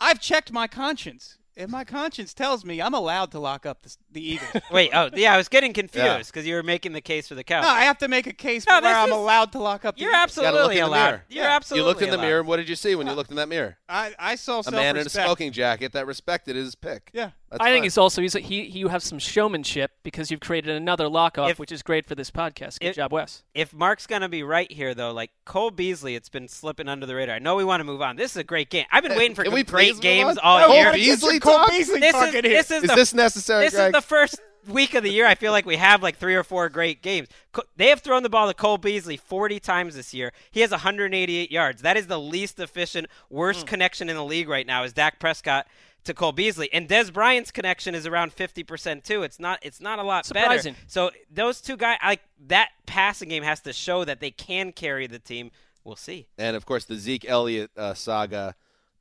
I've 0.00 0.20
checked 0.20 0.50
my 0.50 0.66
conscience. 0.66 1.38
And 1.56 1.70
my 1.70 1.84
conscience 1.84 2.32
tells 2.32 2.64
me 2.64 2.80
I'm 2.80 2.94
allowed 2.94 3.32
to 3.32 3.38
lock 3.40 3.66
up 3.66 3.82
the, 3.82 3.94
the 4.12 4.26
Eagles. 4.34 4.50
Wait, 4.70 4.90
oh 4.94 5.10
yeah, 5.14 5.34
I 5.34 5.36
was 5.36 5.48
getting 5.48 5.72
confused 5.72 6.32
because 6.32 6.46
you 6.46 6.54
were 6.54 6.62
making 6.62 6.92
the 6.92 7.00
case 7.00 7.28
for 7.28 7.34
the 7.34 7.44
Cowboys. 7.44 7.68
no, 7.68 7.74
I 7.74 7.82
have 7.82 7.98
to 7.98 8.08
make 8.08 8.26
a 8.26 8.32
case 8.32 8.66
No, 8.66 8.76
for 8.76 8.82
where 8.82 8.90
this 8.92 8.96
I'm 8.98 9.08
is- 9.10 9.14
allowed 9.14 9.52
to 9.52 9.58
lock 9.58 9.84
up 9.84 9.96
the 9.96 10.02
You're 10.02 10.10
Eagles. 10.12 10.36
Gotta 10.36 10.46
look 10.52 10.54
absolutely 10.56 10.78
in 10.78 10.80
the 10.84 10.88
allowed. 10.88 11.06
mirror. 11.10 11.24
You're 11.28 11.44
Yeah. 11.44 11.56
absolutely 11.56 11.82
You 11.82 11.88
looked 11.88 12.02
in 12.02 12.10
the 12.10 12.16
allowed. 12.16 12.22
mirror. 12.22 12.42
What 12.44 12.56
did 12.56 12.68
you 12.68 12.76
see 12.76 12.94
when 12.94 13.06
you 13.06 13.12
looked 13.12 13.30
in 13.30 13.36
that 13.36 13.48
mirror? 13.48 13.76
I, 13.88 14.14
I 14.18 14.34
saw 14.36 14.62
A 14.66 14.70
man 14.70 14.96
in 14.96 15.06
a 15.06 15.10
smoking 15.10 15.52
jacket 15.52 15.92
that 15.92 16.06
respected 16.06 16.56
his 16.56 16.74
pick. 16.74 17.10
Yeah. 17.12 17.30
That's 17.50 17.60
I 17.62 17.64
think 17.72 17.78
fine. 17.78 17.82
he's 17.82 17.98
also 17.98 18.22
he's 18.22 18.34
he 18.34 18.62
you 18.62 18.86
have 18.88 19.02
some 19.02 19.18
showmanship 19.18 19.90
because 20.04 20.30
you've 20.30 20.38
created 20.38 20.76
another 20.76 21.08
lock 21.08 21.36
off, 21.36 21.50
If- 21.50 21.58
which 21.58 21.72
is 21.72 21.82
great 21.82 22.06
for 22.06 22.14
this 22.14 22.30
podcast. 22.30 22.78
Good 22.78 22.90
if- 22.90 22.96
job, 22.96 23.12
Wes. 23.12 23.42
If 23.54 23.72
Marc's 23.72 24.06
gonna 24.06 24.28
be 24.28 24.44
right 24.44 24.70
here, 24.70 24.94
though, 24.94 25.10
like 25.10 25.30
Cole 25.44 25.72
Beasley, 25.72 26.14
it's 26.14 26.28
been 26.28 26.46
slipping 26.46 26.88
under 26.88 27.06
the 27.06 27.14
radar. 27.16 27.34
I 27.34 27.38
know 27.40 27.56
we 27.56 27.64
want 27.64 27.80
to 27.80 27.84
move 27.84 28.02
on. 28.02 28.14
This 28.14 28.30
is 28.30 28.36
a 28.36 28.44
great 28.44 28.70
game. 28.70 28.84
I've 28.92 29.02
been 29.02 29.16
waiting 29.18 29.34
for 29.34 29.42
Can 29.42 29.52
we 29.52 29.64
great 29.64 30.00
games 30.00 30.38
on? 30.38 30.44
all 30.44 30.68
No, 30.68 30.74
year. 30.74 30.84
Cole 30.84 30.92
Beasley 30.94 31.40
Cole 31.50 31.58
talk? 31.58 31.70
Beasley 31.70 32.00
This 32.00 32.14
is 32.16 32.32
here. 32.32 32.42
this 32.42 32.70
is 32.70 32.82
Is 32.84 32.88
the 32.90 32.94
this 32.96 33.14
necessary, 33.14 33.64
This 33.64 33.74
Gregg? 33.74 33.86
is 33.88 33.92
the 33.92 34.00
first 34.06 34.40
week 34.68 34.94
of 34.94 35.02
the 35.02 35.10
year. 35.10 35.26
I 35.26 35.34
feel 35.34 35.52
like 35.52 35.66
we 35.66 35.76
have 35.76 36.02
like 36.02 36.16
three 36.16 36.34
or 36.34 36.44
four 36.44 36.68
great 36.68 37.02
games. 37.02 37.28
They 37.76 37.88
have 37.88 38.00
thrown 38.00 38.22
the 38.22 38.28
ball 38.28 38.46
to 38.48 38.54
Cole 38.54 38.78
Beasley 38.78 39.16
40 39.16 39.58
times 39.60 39.94
this 39.96 40.12
year. 40.14 40.32
He 40.50 40.60
has 40.60 40.70
188 40.70 41.50
yards. 41.50 41.82
That 41.82 41.96
is 41.96 42.06
the 42.06 42.18
least 42.20 42.58
efficient, 42.60 43.06
worst 43.30 43.66
connection 43.66 44.08
in 44.08 44.16
the 44.16 44.24
league 44.24 44.48
right 44.48 44.66
now. 44.66 44.84
Is 44.84 44.92
Dak 44.92 45.18
Prescott 45.18 45.66
to 46.04 46.14
Cole 46.14 46.32
Beasley. 46.32 46.72
And 46.72 46.88
Dez 46.88 47.12
Bryant's 47.12 47.50
connection 47.50 47.94
is 47.94 48.06
around 48.06 48.34
50% 48.34 49.04
too. 49.04 49.22
It's 49.22 49.38
not 49.38 49.58
it's 49.62 49.80
not 49.80 49.98
a 49.98 50.02
lot 50.02 50.26
Surprising. 50.26 50.74
better. 50.74 50.84
So 50.86 51.10
those 51.30 51.60
two 51.60 51.76
guys 51.76 51.98
like 52.04 52.20
that 52.46 52.70
passing 52.86 53.28
game 53.28 53.42
has 53.42 53.60
to 53.60 53.72
show 53.72 54.04
that 54.04 54.20
they 54.20 54.30
can 54.30 54.72
carry 54.72 55.06
the 55.06 55.18
team. 55.18 55.50
We'll 55.84 55.96
see. 55.96 56.26
And 56.38 56.56
of 56.56 56.66
course, 56.66 56.84
the 56.84 56.96
Zeke 56.96 57.24
Elliott 57.28 57.70
uh, 57.76 57.94
saga 57.94 58.54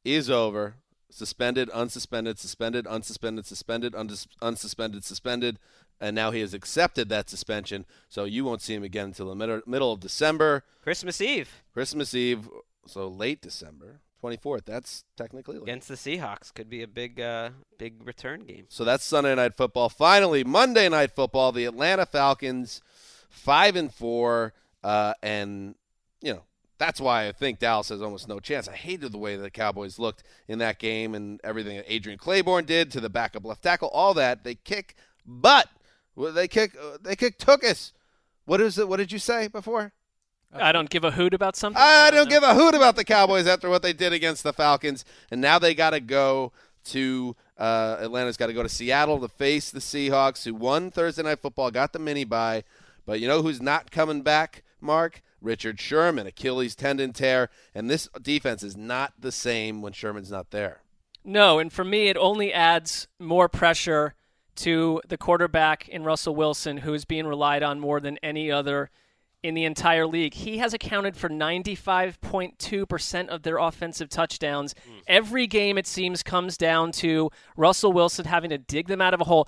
is 0.06 0.30
over. 0.30 0.76
Suspended, 1.12 1.70
unsuspended, 1.70 2.38
suspended, 2.38 2.86
unsuspended, 2.86 3.46
suspended, 3.46 3.94
undis- 3.94 4.28
unsuspended, 4.42 5.04
suspended, 5.04 5.58
and 6.00 6.16
now 6.16 6.32
he 6.32 6.40
has 6.42 6.54
accepted 6.54 7.10
that 7.10 7.30
suspension. 7.30 7.86
So 8.08 8.26
you 8.26 8.46
won't 8.46 8.62
see 8.62 8.76
him 8.76 8.84
again 8.84 9.06
until 9.06 9.28
the 9.28 9.36
middle, 9.36 9.62
middle 9.66 9.92
of 9.92 10.00
December, 10.00 10.64
Christmas 10.84 11.20
Eve 11.20 11.64
Christmas 11.74 12.14
Eve. 12.14 12.48
So 12.86 13.08
late 13.08 13.42
December, 13.42 14.00
24th. 14.24 14.66
That's 14.66 15.04
technically 15.16 15.56
late. 15.58 15.64
against 15.64 15.88
the 15.88 15.96
Seahawks 15.96 16.54
could 16.54 16.70
be 16.70 16.82
a 16.84 16.88
big 16.88 17.20
uh, 17.20 17.50
big 17.78 18.06
return 18.06 18.42
game. 18.42 18.66
So 18.70 18.84
that's 18.84 19.04
Sunday 19.04 19.36
night 19.36 19.56
football. 19.56 19.90
Finally, 19.90 20.44
Monday 20.44 20.90
night 20.90 21.12
football. 21.12 21.52
The 21.52 21.66
Atlanta 21.66 22.06
Falcons, 22.06 22.82
five 23.30 23.76
and 23.76 23.94
four, 23.94 24.54
uh, 24.84 25.14
and 25.22 25.76
you 26.22 26.34
know 26.34 26.44
that's 26.80 27.00
why 27.02 27.28
I 27.28 27.34
think 27.34 27.60
Dallas 27.60 27.90
has 27.90 28.02
almost 28.02 28.28
no 28.28 28.40
chance. 28.40 28.68
I 28.68 28.74
hated 28.74 29.12
the 29.12 29.18
way 29.18 29.36
the 29.36 29.52
Cowboys 29.52 30.00
looked 30.00 30.24
in 30.48 30.60
that 30.60 30.80
game 30.80 31.14
and 31.14 31.40
everything 31.44 31.76
that 31.76 31.94
Adrian 31.94 32.18
Clayborn 32.18 32.66
did 32.66 32.90
to 32.92 33.02
the 33.02 33.10
backup 33.10 33.46
left 33.46 33.62
tackle. 33.62 33.90
All 33.90 34.14
that 34.16 34.44
they 34.44 34.56
kick, 34.56 34.96
but 35.26 35.68
well, 36.16 36.32
they 36.32 36.48
kick 36.48 36.76
they 37.04 37.16
kick 37.16 37.38
took 37.38 37.64
us. 37.64 37.94
What 38.46 38.62
is 38.62 38.80
it? 38.80 38.88
What 38.88 38.98
did 38.98 39.12
you 39.12 39.20
say 39.20 39.48
before? 39.48 39.94
I 40.52 40.72
don't 40.72 40.90
give 40.90 41.04
a 41.04 41.12
hoot 41.12 41.36
about 41.36 41.56
something. 41.56 41.80
I 41.80 42.10
don't 42.10 42.30
give 42.30 42.42
a 42.42 42.56
hoot 42.56 42.74
about 42.74 42.96
the 42.96 43.04
Cowboys 43.04 43.46
after 43.46 43.70
what 43.70 43.84
they 43.84 43.94
did 43.94 44.14
against 44.14 44.44
the 44.44 44.54
Falcons, 44.54 45.06
and 45.30 45.40
now 45.40 45.60
they 45.60 45.76
got 45.76 45.92
to 45.92 46.00
go 46.00 46.54
to 46.86 47.36
uh, 47.58 47.98
Atlanta's 48.00 48.38
got 48.38 48.48
to 48.48 48.54
go 48.54 48.64
to 48.64 48.70
Seattle 48.70 49.20
to 49.20 49.28
face 49.28 49.70
the 49.70 49.80
Seahawks, 49.80 50.46
who 50.46 50.56
won 50.56 50.90
Thursday 50.90 51.22
Night 51.22 51.40
Football, 51.40 51.70
got 51.70 51.94
the 51.94 52.00
mini 52.00 52.24
bye, 52.24 52.64
but 53.06 53.20
you 53.20 53.28
know 53.28 53.44
who's 53.44 53.62
not 53.62 53.92
coming 53.92 54.24
back, 54.24 54.64
Marc? 54.82 55.22
Richard 55.42 55.80
Sherman, 55.80 56.28
Achilles 56.28 56.76
tendon 56.76 57.14
tear, 57.14 57.50
and 57.74 57.90
this 57.90 58.10
defense 58.22 58.64
is 58.64 58.76
not 58.76 59.14
the 59.20 59.32
same 59.32 59.82
when 59.82 59.94
Sherman's 59.94 60.32
not 60.32 60.52
there. 60.52 60.82
No, 61.24 61.60
and 61.60 61.72
for 61.72 61.84
me, 61.84 62.08
it 62.08 62.18
only 62.18 62.54
adds 62.54 63.08
more 63.20 63.50
pressure 63.50 64.16
to 64.56 65.02
the 65.08 65.18
quarterback 65.18 65.88
in 65.88 66.04
Russell 66.04 66.36
Wilson, 66.36 66.78
who 66.78 66.94
is 66.94 67.06
being 67.06 67.28
relied 67.28 67.64
on 67.64 67.80
more 67.80 68.00
than 68.00 68.18
any 68.22 68.52
other 68.52 68.90
in 69.42 69.54
the 69.54 69.64
entire 69.64 70.06
league. 70.06 70.34
He 70.34 70.58
has 70.58 70.74
accounted 70.74 71.16
for 71.16 71.30
95.2% 71.30 73.28
of 73.30 73.44
their 73.44 73.58
offensive 73.58 74.10
touchdowns. 74.10 74.76
Hmm. 74.86 74.98
Every 75.08 75.48
game, 75.48 75.78
it 75.78 75.88
seems, 75.88 76.24
comes 76.24 76.58
down 76.58 76.92
to 76.94 77.30
Russell 77.56 77.94
Wilson 77.94 78.26
having 78.26 78.50
to 78.50 78.58
dig 78.58 78.88
them 78.88 79.00
out 79.02 79.14
of 79.14 79.22
a 79.22 79.26
hole. 79.26 79.48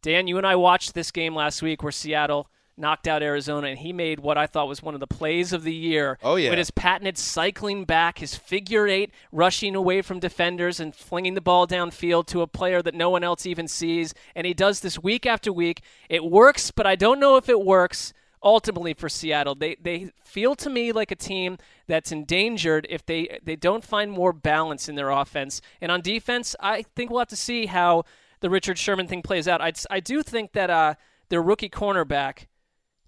Dan, 0.00 0.26
you 0.26 0.38
and 0.38 0.46
I 0.46 0.56
watched 0.56 0.94
this 0.94 1.10
game 1.10 1.34
last 1.34 1.60
week 1.60 1.82
where 1.82 1.92
Seattle 1.92 2.48
knocked 2.78 3.08
out 3.08 3.22
Arizona, 3.22 3.68
and 3.68 3.78
he 3.78 3.92
made 3.92 4.20
what 4.20 4.36
I 4.36 4.46
thought 4.46 4.68
was 4.68 4.82
one 4.82 4.94
of 4.94 5.00
the 5.00 5.06
plays 5.06 5.52
of 5.52 5.62
the 5.62 5.74
year. 5.74 6.18
Oh, 6.22 6.36
yeah. 6.36 6.50
With 6.50 6.58
his 6.58 6.70
patented 6.70 7.18
cycling 7.18 7.84
back, 7.84 8.18
his 8.18 8.34
figure 8.34 8.86
eight, 8.86 9.10
rushing 9.32 9.74
away 9.74 10.02
from 10.02 10.20
defenders 10.20 10.80
and 10.80 10.94
flinging 10.94 11.34
the 11.34 11.40
ball 11.40 11.66
downfield 11.66 12.26
to 12.26 12.42
a 12.42 12.46
player 12.46 12.82
that 12.82 12.94
no 12.94 13.10
one 13.10 13.24
else 13.24 13.46
even 13.46 13.68
sees. 13.68 14.14
And 14.34 14.46
he 14.46 14.54
does 14.54 14.80
this 14.80 14.98
week 14.98 15.26
after 15.26 15.52
week. 15.52 15.82
It 16.08 16.24
works, 16.24 16.70
but 16.70 16.86
I 16.86 16.96
don't 16.96 17.20
know 17.20 17.36
if 17.36 17.48
it 17.48 17.64
works 17.64 18.12
ultimately 18.42 18.94
for 18.94 19.08
Seattle. 19.08 19.54
They 19.54 19.76
they 19.80 20.10
feel 20.22 20.54
to 20.56 20.70
me 20.70 20.92
like 20.92 21.10
a 21.10 21.16
team 21.16 21.58
that's 21.86 22.12
endangered 22.12 22.86
if 22.88 23.04
they 23.04 23.38
they 23.42 23.56
don't 23.56 23.84
find 23.84 24.10
more 24.10 24.32
balance 24.32 24.88
in 24.88 24.94
their 24.94 25.10
offense. 25.10 25.60
And 25.80 25.90
on 25.90 26.00
defense, 26.00 26.54
I 26.60 26.82
think 26.82 27.10
we'll 27.10 27.20
have 27.20 27.28
to 27.28 27.36
see 27.36 27.66
how 27.66 28.04
the 28.40 28.50
Richard 28.50 28.78
Sherman 28.78 29.08
thing 29.08 29.22
plays 29.22 29.48
out. 29.48 29.60
I 29.60 29.72
I 29.90 30.00
do 30.00 30.22
think 30.22 30.52
that 30.52 30.70
uh, 30.70 30.94
their 31.28 31.42
rookie 31.42 31.68
cornerback 31.68 32.46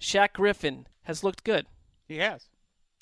Shaq 0.01 0.35
Griffin 0.35 0.87
has 1.03 1.25
looked 1.25 1.45
good. 1.45 1.67
He 2.07 2.19
has. 2.19 2.49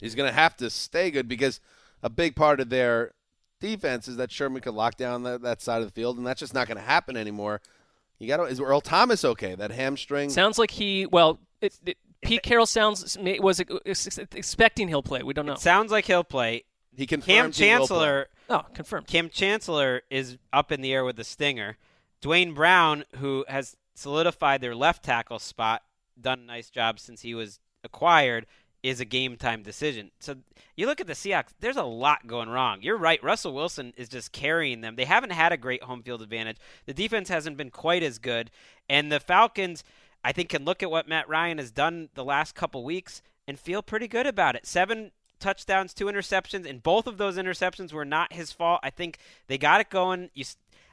He's 0.01 0.14
going 0.14 0.28
to 0.28 0.35
have 0.35 0.56
to 0.59 0.70
stay 0.70 1.10
good 1.10 1.28
because 1.28 1.60
a 2.02 2.10
big 2.10 2.36
part 2.36 2.60
of 2.60 2.68
their 2.68 3.12
defense 3.60 4.09
is 4.09 4.16
that 4.16 4.31
Sherman 4.31 4.60
could 4.60 4.74
lock 4.74 4.97
down 4.97 5.23
that, 5.23 5.43
that 5.43 5.62
side 5.62 5.81
of 5.82 5.89
the 5.89 5.93
field, 5.93 6.18
and 6.18 6.27
that's 6.27 6.40
just 6.40 6.55
not 6.55 6.66
going 6.66 6.77
to 6.77 6.82
happen 6.82 7.16
anymore. 7.16 7.60
You 8.18 8.28
got 8.28 8.39
to 8.39 8.44
is 8.44 8.60
Earl 8.60 8.81
Thomas 8.81 9.24
okay? 9.24 9.55
That 9.55 9.70
hamstring. 9.70 10.31
Sounds 10.31 10.59
like 10.59 10.70
he 10.70 11.06
well. 11.06 11.39
It, 11.60 11.78
it, 11.85 11.98
Pete 12.23 12.43
Carroll 12.43 12.66
sounds 12.66 13.16
was 13.40 13.60
expecting 13.60 14.89
he'll 14.89 15.02
play. 15.02 15.23
We 15.23 15.35
don't 15.35 15.47
know. 15.47 15.52
It 15.52 15.60
sounds 15.60 15.93
like 15.93 16.06
he'll 16.06 16.24
play. 16.24 16.64
he 16.97 17.06
confirmed 17.06 17.27
Kam 17.27 17.52
he 17.52 17.64
will 17.78 17.86
play. 17.86 17.97
Chancellor 17.97 18.28
Oh, 18.48 18.64
confirmed. 18.74 19.06
Kam 19.06 19.28
Chancellor 19.28 20.02
is 20.10 20.39
up 20.52 20.70
in 20.70 20.81
the 20.81 20.93
air 20.93 21.05
with 21.05 21.16
the 21.16 21.24
stinger. 21.24 21.77
Duane 22.20 22.55
Brown, 22.55 23.05
who 23.16 23.44
has 23.48 23.77
solidified 23.94 24.60
their 24.60 24.74
left 24.74 25.05
tackle 25.05 25.39
spot, 25.39 25.82
done 26.20 26.40
a 26.40 26.47
nice 26.47 26.70
job 26.70 26.98
since 27.01 27.22
he 27.22 27.34
was 27.34 27.60
acquired, 27.84 28.47
is 28.82 29.01
a 29.01 29.05
game 29.05 29.36
time 29.36 29.62
decision. 29.62 30.10
So 30.20 30.36
you 30.76 30.86
look 30.86 31.01
at 31.01 31.06
the 31.06 31.14
Seahawks, 31.14 31.55
there's 31.60 31.76
a 31.76 31.82
lot 31.82 32.26
going 32.26 32.48
wrong. 32.48 32.78
You're 32.82 32.97
right. 32.97 33.22
Russell 33.22 33.55
Wilson 33.55 33.93
is 33.97 34.09
just 34.09 34.32
carrying 34.32 34.80
them. 34.80 34.97
They 34.97 35.05
haven't 35.05 35.30
had 35.30 35.52
a 35.52 35.56
great 35.56 35.82
home 35.82 36.02
field 36.02 36.22
advantage. 36.22 36.59
The 36.84 36.94
defense 36.94 37.28
hasn't 37.28 37.56
been 37.56 37.70
quite 37.70 38.02
as 38.02 38.18
good. 38.18 38.51
And 38.88 39.10
the 39.10 39.18
Falcons, 39.18 39.82
I 40.22 40.32
think, 40.32 40.51
can 40.51 40.64
look 40.64 40.82
at 40.82 40.90
what 40.90 41.09
Matt 41.09 41.28
Ryan 41.28 41.59
has 41.59 41.70
done 41.70 42.10
the 42.14 42.24
last 42.24 42.55
couple 42.55 42.84
weeks 42.84 43.22
and 43.48 43.59
feel 43.59 43.82
pretty 43.82 44.09
good 44.09 44.26
about 44.26 44.55
it. 44.55 44.66
Seven 44.66 45.10
touchdowns, 45.40 45.93
two 45.93 46.06
interceptions, 46.06 46.68
and 46.68 46.82
both 46.82 47.06
of 47.06 47.18
those 47.18 47.36
interceptions 47.36 47.93
were 47.93 48.05
not 48.05 48.32
his 48.32 48.52
fault. 48.52 48.80
I 48.82 48.90
think 48.90 49.18
they 49.48 49.59
got 49.59 49.80
it 49.80 49.90
going. 49.90 50.30
You, 50.34 50.44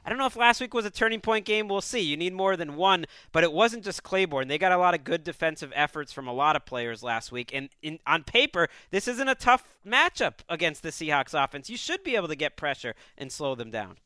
I 0.04 0.10
don't 0.10 0.18
know 0.18 0.26
if 0.26 0.36
last 0.36 0.60
week 0.60 0.74
was 0.74 0.84
a 0.84 0.90
turning 0.90 1.20
point 1.20 1.46
game. 1.46 1.66
We'll 1.66 1.80
see. 1.80 2.00
You 2.00 2.16
need 2.16 2.34
more 2.34 2.56
than 2.56 2.76
one, 2.76 3.06
but 3.32 3.42
it 3.42 3.52
wasn't 3.52 3.84
just 3.84 4.02
Clayborn. 4.02 4.48
They 4.48 4.58
got 4.58 4.72
a 4.72 4.78
lot 4.78 4.94
of 4.94 5.02
good 5.04 5.24
defensive 5.24 5.72
efforts 5.74 6.12
from 6.12 6.28
a 6.28 6.32
lot 6.32 6.56
of 6.56 6.66
players 6.66 7.02
last 7.02 7.32
week. 7.32 7.50
And 7.54 7.70
in, 7.82 7.98
on 8.06 8.22
paper, 8.24 8.68
this 8.90 9.08
isn't 9.08 9.28
a 9.28 9.34
tough 9.34 9.64
matchup 9.86 10.40
against 10.48 10.82
the 10.82 10.90
Seahawks 10.90 11.32
offense. 11.32 11.70
You 11.70 11.76
should 11.76 12.04
be 12.04 12.16
able 12.16 12.28
to 12.28 12.36
get 12.36 12.56
pressure 12.56 12.94
and 13.16 13.32
slow 13.32 13.54
them 13.54 13.70
down. 13.70 13.96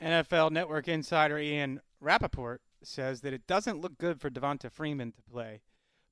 NFL 0.00 0.50
Network 0.52 0.88
insider 0.88 1.38
Ian 1.38 1.80
Rapoport 2.00 2.60
says 2.82 3.20
that 3.20 3.32
it 3.32 3.46
doesn't 3.46 3.80
look 3.80 3.98
good 3.98 4.20
for 4.20 4.30
Devonta 4.30 4.70
Freeman 4.70 5.12
to 5.12 5.22
play. 5.22 5.60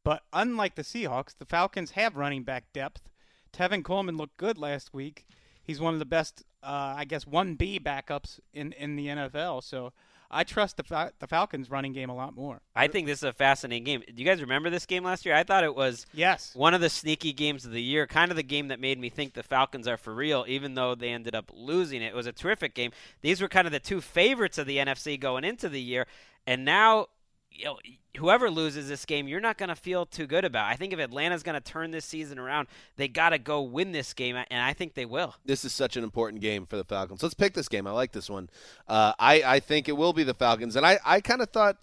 But 0.05 0.23
unlike 0.33 0.77
the 0.77 0.83
Seahawks, 0.83 1.37
the 1.37 1.45
Falcons 1.45 1.93
have 1.93 2.17
running 2.17 2.43
back 2.43 2.73
depth. 2.73 3.09
Tevin 3.53 3.85
Coleman 3.85 4.17
looked 4.17 4.37
good 4.37 4.59
last 4.59 4.95
week. 4.95 5.27
He's 5.63 5.81
one 5.81 5.93
of 5.93 5.99
the 5.99 6.07
best, 6.07 6.45
uh, 6.63 6.95
I 6.99 7.05
guess, 7.05 7.25
1B 7.25 7.83
backups 7.83 8.41
in, 8.55 8.73
in 8.73 8.97
the 8.97 9.07
NFL. 9.07 9.63
So 9.65 9.93
I 10.31 10.45
trust 10.45 10.77
the, 10.77 10.85
Fal- 10.85 11.11
the 11.19 11.27
Falcons 11.27 11.71
running 11.71 11.93
game 11.93 12.09
a 12.11 12.15
lot 12.15 12.35
more. 12.37 12.61
I 12.77 12.87
think 12.89 13.07
this 13.07 13.19
is 13.19 13.25
a 13.25 13.33
fascinating 13.33 13.85
game. 13.85 14.03
Do 14.07 14.15
you 14.23 14.25
guys 14.25 14.41
remember 14.41 14.71
this 14.71 14.87
game 14.87 15.03
last 15.03 15.27
year? 15.27 15.35
I 15.35 15.43
thought 15.43 15.65
it 15.65 15.75
was 15.75 16.07
Yes. 16.13 16.55
one 16.55 16.73
of 16.75 16.81
the 16.81 16.89
sneaky 16.91 17.33
games 17.33 17.65
of 17.65 17.73
the 17.73 17.83
year, 17.83 18.07
kind 18.07 18.31
of 18.31 18.37
the 18.37 18.43
game 18.43 18.69
that 18.69 18.79
made 18.79 18.99
me 19.01 19.09
think 19.09 19.35
the 19.35 19.43
Falcons 19.43 19.89
are 19.89 19.97
for 19.97 20.15
real, 20.15 20.45
even 20.47 20.75
though 20.75 20.95
they 20.95 21.09
ended 21.11 21.35
up 21.35 21.51
losing 21.55 22.03
it. 22.03 22.07
It 22.09 22.15
was 22.15 22.27
a 22.27 22.33
terrific 22.33 22.75
game. 22.75 22.93
These 23.23 23.41
were 23.41 23.49
kind 23.49 23.67
of 23.67 23.73
the 23.73 23.81
two 23.81 24.01
favorites 24.01 24.57
of 24.59 24.67
the 24.67 24.77
NFC 24.79 25.19
going 25.19 25.45
into 25.45 25.69
the 25.69 25.81
year, 25.81 26.07
and 26.47 26.65
now. 26.65 27.07
You 27.51 27.65
know, 27.67 27.79
whoever 28.17 28.51
loses 28.51 28.89
this 28.89 29.05
game, 29.05 29.29
you're 29.29 29.41
not 29.41 29.59
going 29.59 29.69
to 29.69 29.75
feel 29.75 30.07
too 30.07 30.27
good 30.27 30.45
about. 30.45 30.67
I 30.67 30.77
think 30.77 30.93
if 30.93 30.99
Atlanta's 30.99 31.43
going 31.43 31.61
to 31.61 31.61
turn 31.61 31.91
this 31.91 32.05
season 32.05 32.39
around, 32.39 32.69
they 32.97 33.09
got 33.09 33.31
to 33.31 33.39
go 33.39 33.63
win 33.63 33.93
this 33.93 34.13
game, 34.15 34.37
and 34.37 34.63
I 34.63 34.73
think 34.73 34.95
they 34.95 35.05
will. 35.05 35.35
This 35.45 35.65
is 35.65 35.73
such 35.73 35.97
an 35.97 36.05
important 36.05 36.43
game 36.43 36.67
for 36.67 36.77
the 36.77 36.85
Falcons. 36.85 37.23
Let's 37.23 37.35
pick 37.35 37.55
this 37.55 37.69
game. 37.69 37.87
I 37.87 37.93
like 37.93 38.13
this 38.13 38.31
one. 38.31 38.49
Uh, 38.89 39.13
I 39.19 39.43
I 39.45 39.61
think 39.61 39.89
it 39.89 39.97
will 39.97 40.13
be 40.13 40.23
the 40.23 40.35
Falcons, 40.35 40.77
and 40.77 40.87
I 40.87 40.99
I 41.05 41.21
kind 41.21 41.43
of 41.43 41.51
thought. 41.51 41.79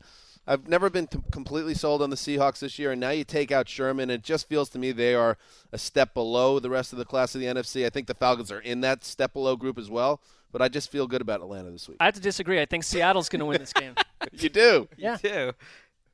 I've 0.50 0.70
never 0.70 0.90
been 0.90 1.08
t- 1.08 1.20
completely 1.30 1.74
sold 1.74 2.02
on 2.02 2.10
the 2.10 2.16
Seahawks 2.16 2.60
this 2.60 2.80
year, 2.80 2.94
and 2.94 3.02
now 3.02 3.10
you 3.10 3.26
take 3.26 3.52
out 3.52 3.68
Sherman. 3.68 4.10
It 4.10 4.24
just 4.24 4.48
feels 4.48 4.70
to 4.70 4.80
me 4.80 4.94
they 4.94 5.14
are 5.14 5.38
a 5.74 5.78
step 5.78 6.14
below 6.14 6.58
the 6.60 6.70
rest 6.70 6.94
of 6.94 7.00
the 7.00 7.04
class 7.04 7.36
of 7.36 7.42
the 7.42 7.48
NFC. 7.48 7.86
I 7.86 7.90
think 7.90 8.08
the 8.08 8.14
Falcons 8.14 8.50
are 8.50 8.62
in 8.62 8.80
that 8.80 9.04
step 9.04 9.34
below 9.34 9.58
group 9.58 9.78
as 9.78 9.90
well, 9.90 10.22
but 10.58 10.64
I 10.64 10.70
just 10.70 10.90
feel 10.90 11.06
good 11.06 11.22
about 11.22 11.42
Atlanta 11.42 11.70
this 11.70 11.88
week. 11.88 11.98
I 12.00 12.06
have 12.06 12.16
to 12.16 12.20
disagree. 12.22 12.60
I 12.60 12.66
think 12.66 12.84
Seattle's 12.84 13.30
going 13.30 13.42
to 13.42 13.46
win 13.46 13.60
this 13.60 13.74
game. 13.74 13.94
you 14.32 14.50
do? 14.50 14.88
Yeah. 14.98 15.18
Too. 15.18 15.54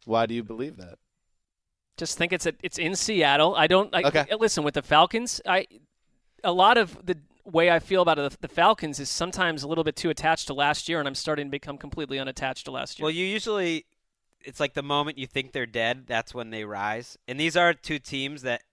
Why 0.06 0.26
do 0.26 0.34
you 0.34 0.44
believe 0.44 0.76
that? 0.78 0.98
Just 1.96 2.18
think 2.18 2.34
it's 2.34 2.46
a, 2.46 2.54
it's 2.62 2.78
in 2.78 2.96
Seattle. 2.96 3.56
I 3.56 3.68
don't. 3.68 3.94
I, 3.96 4.02
Okay. 4.04 4.26
Listen, 4.38 4.64
with 4.66 4.74
the 4.74 4.82
Falcons, 4.82 5.40
I 5.48 5.68
a 6.44 6.52
lot 6.52 6.78
of 6.78 7.06
the 7.06 7.18
way 7.46 7.72
I 7.72 7.80
feel 7.80 8.02
about 8.02 8.18
the, 8.18 8.36
the 8.42 8.48
Falcons 8.50 9.00
is 9.00 9.10
sometimes 9.10 9.64
a 9.64 9.68
little 9.68 9.84
bit 9.86 9.96
too 9.96 10.10
attached 10.10 10.48
to 10.48 10.54
last 10.54 10.90
year, 10.90 11.00
and 11.00 11.08
I'm 11.08 11.16
starting 11.16 11.48
to 11.48 11.52
become 11.52 11.78
completely 11.78 12.20
unattached 12.20 12.66
to 12.66 12.72
last 12.72 13.00
year. 13.00 13.06
Well, 13.06 13.12
you 13.12 13.26
usually, 13.26 13.86
it's 14.44 14.60
like 14.60 14.74
the 14.74 14.84
moment 14.84 15.18
you 15.18 15.28
think 15.28 15.54
they're 15.54 15.66
dead, 15.66 16.04
that's 16.08 16.34
when 16.34 16.50
they 16.50 16.66
rise. 16.66 17.18
And 17.28 17.40
these 17.40 17.56
are 17.56 17.74
two 17.74 18.00
teams 18.00 18.42
that 18.42 18.62
y- 18.64 18.73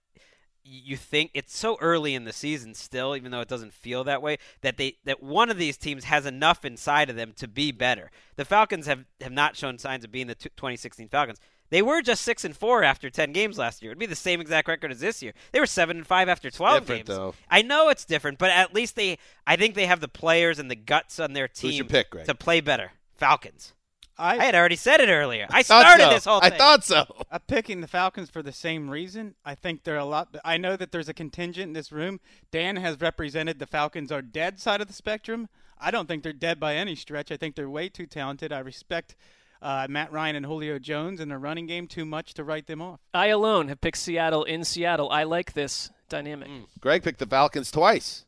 you 0.63 0.97
think 0.97 1.31
it's 1.33 1.57
so 1.57 1.77
early 1.81 2.15
in 2.15 2.25
the 2.25 2.33
season 2.33 2.73
still, 2.73 3.15
even 3.15 3.31
though 3.31 3.41
it 3.41 3.47
doesn't 3.47 3.73
feel 3.73 4.03
that 4.03 4.21
way, 4.21 4.37
that 4.61 4.77
they 4.77 4.97
that 5.05 5.21
one 5.21 5.49
of 5.49 5.57
these 5.57 5.77
teams 5.77 6.05
has 6.05 6.25
enough 6.25 6.63
inside 6.65 7.09
of 7.09 7.15
them 7.15 7.33
to 7.37 7.47
be 7.47 7.71
better. 7.71 8.11
The 8.35 8.45
Falcons 8.45 8.85
have 8.85 9.05
have 9.21 9.31
not 9.31 9.55
shown 9.55 9.77
signs 9.77 10.03
of 10.03 10.11
being 10.11 10.27
the 10.27 10.35
2016 10.35 11.09
Falcons. 11.09 11.39
They 11.71 11.81
were 11.81 12.01
just 12.01 12.23
six 12.23 12.43
and 12.43 12.55
four 12.55 12.83
after 12.83 13.09
ten 13.09 13.31
games 13.31 13.57
last 13.57 13.81
year. 13.81 13.91
It'd 13.91 13.99
be 13.99 14.05
the 14.05 14.15
same 14.15 14.41
exact 14.41 14.67
record 14.67 14.91
as 14.91 14.99
this 14.99 15.23
year. 15.23 15.33
They 15.53 15.59
were 15.61 15.65
seven 15.65 15.97
and 15.97 16.05
five 16.05 16.27
after 16.27 16.51
twelve 16.51 16.81
different, 16.81 17.07
games. 17.07 17.17
though. 17.17 17.33
I 17.49 17.61
know 17.61 17.87
it's 17.89 18.03
different, 18.03 18.39
but 18.39 18.51
at 18.51 18.73
least 18.73 18.97
they, 18.97 19.17
I 19.47 19.55
think 19.55 19.75
they 19.75 19.85
have 19.85 20.01
the 20.01 20.09
players 20.09 20.59
and 20.59 20.69
the 20.69 20.75
guts 20.75 21.17
on 21.17 21.31
their 21.31 21.47
team 21.47 21.87
pick, 21.87 22.11
to 22.25 22.35
play 22.35 22.59
better. 22.59 22.91
Falcons. 23.15 23.73
I, 24.21 24.37
I 24.37 24.43
had 24.45 24.55
already 24.55 24.75
said 24.75 24.99
it 25.01 25.09
earlier. 25.09 25.47
I 25.49 25.63
Thought 25.63 25.81
started 25.81 26.03
so. 26.03 26.09
this 26.09 26.25
whole 26.25 26.39
I 26.41 26.49
thought 26.49 26.83
so. 26.83 27.05
I'm 27.31 27.39
picking 27.47 27.81
the 27.81 27.87
Falcons 27.87 28.29
for 28.29 28.41
the 28.43 28.51
same 28.51 28.89
reason. 28.89 29.35
I 29.43 29.55
think 29.55 29.83
they're 29.83 29.97
a 29.97 30.05
lot. 30.05 30.35
I 30.45 30.57
know 30.57 30.75
that 30.77 30.91
there's 30.91 31.09
a 31.09 31.13
contingent 31.13 31.67
in 31.69 31.73
this 31.73 31.91
room. 31.91 32.19
Dan 32.51 32.75
has 32.77 33.01
represented 33.01 33.59
the 33.59 33.65
Falcons 33.67 34.11
are 34.11 34.21
dead 34.21 34.59
side 34.59 34.81
of 34.81 34.87
the 34.87 34.93
spectrum. 34.93 35.49
I 35.79 35.89
don't 35.91 36.07
think 36.07 36.21
they're 36.23 36.33
dead 36.33 36.59
by 36.59 36.75
any 36.75 36.95
stretch. 36.95 37.31
I 37.31 37.37
think 37.37 37.55
they're 37.55 37.69
way 37.69 37.89
too 37.89 38.05
talented. 38.05 38.53
I 38.53 38.59
respect 38.59 39.15
uh, 39.61 39.87
Matt 39.89 40.11
Ryan 40.11 40.35
and 40.35 40.45
Julio 40.45 40.77
Jones 40.79 41.19
and 41.19 41.31
their 41.31 41.39
running 41.39 41.65
game 41.65 41.87
too 41.87 42.05
much 42.05 42.33
to 42.35 42.43
write 42.43 42.67
them 42.67 42.81
off. 42.81 42.99
I 43.13 43.27
alone 43.27 43.67
have 43.69 43.81
picked 43.81 43.97
Seattle 43.97 44.43
in 44.43 44.63
Seattle. 44.63 45.09
I 45.09 45.23
like 45.23 45.53
this 45.53 45.89
dynamic. 46.09 46.49
Gregg 46.79 47.03
picked 47.03 47.19
the 47.19 47.25
Falcons 47.25 47.71
twice. 47.71 48.25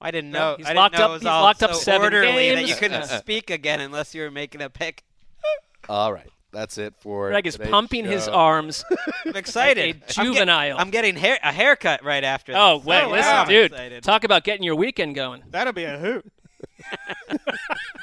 I 0.00 0.10
didn't 0.10 0.30
No, 0.30 0.52
know. 0.52 0.56
he's 0.58 0.66
I 0.66 0.70
didn't 0.70 0.76
locked 0.78 0.94
know 0.98 1.04
up- 1.04 1.10
it 1.10 1.12
was 1.14 1.22
he's 1.22 1.26
all 1.28 1.42
locked 1.42 1.62
up 1.62 1.74
so 1.74 1.80
seven 1.80 2.14
orderly 2.14 2.54
that 2.54 2.68
you 2.68 2.76
couldn't 2.76 3.04
speak 3.20 3.50
again 3.50 3.80
unless 3.80 4.14
you 4.14 4.22
were 4.22 4.30
making 4.30 4.62
a 4.62 4.70
pick. 4.70 5.02
All 5.88 6.12
right. 6.12 6.28
That's 6.50 6.78
it 6.78 6.94
for 6.98 7.28
Gregg 7.28 7.46
is 7.46 7.54
today's 7.54 7.70
pumping 7.70 8.06
his 8.06 8.26
arms. 8.26 8.84
I'm 9.26 9.36
excited. 9.36 9.96
Like 10.00 10.16
a 10.16 10.20
I'm 10.20 10.26
get- 10.26 10.34
juvenile. 10.34 10.78
I'm, 10.78 10.90
getting 10.90 11.14
hair, 11.14 11.38
a 11.42 11.52
haircut 11.52 12.02
right 12.02 12.24
after. 12.24 12.54
Oh, 12.56 12.78
wait, 12.78 13.04
wow, 13.04 13.10
listen, 13.12 13.32
I'm 13.34 13.48
dude. 13.48 13.72
excited. 13.72 14.02
Talk 14.02 14.24
about 14.24 14.44
getting 14.44 14.62
your 14.62 14.74
weekend 14.74 15.14
going. 15.14 15.42
That'll 15.50 15.74
be 15.74 15.84
a 15.84 15.98
hoot. 15.98 16.26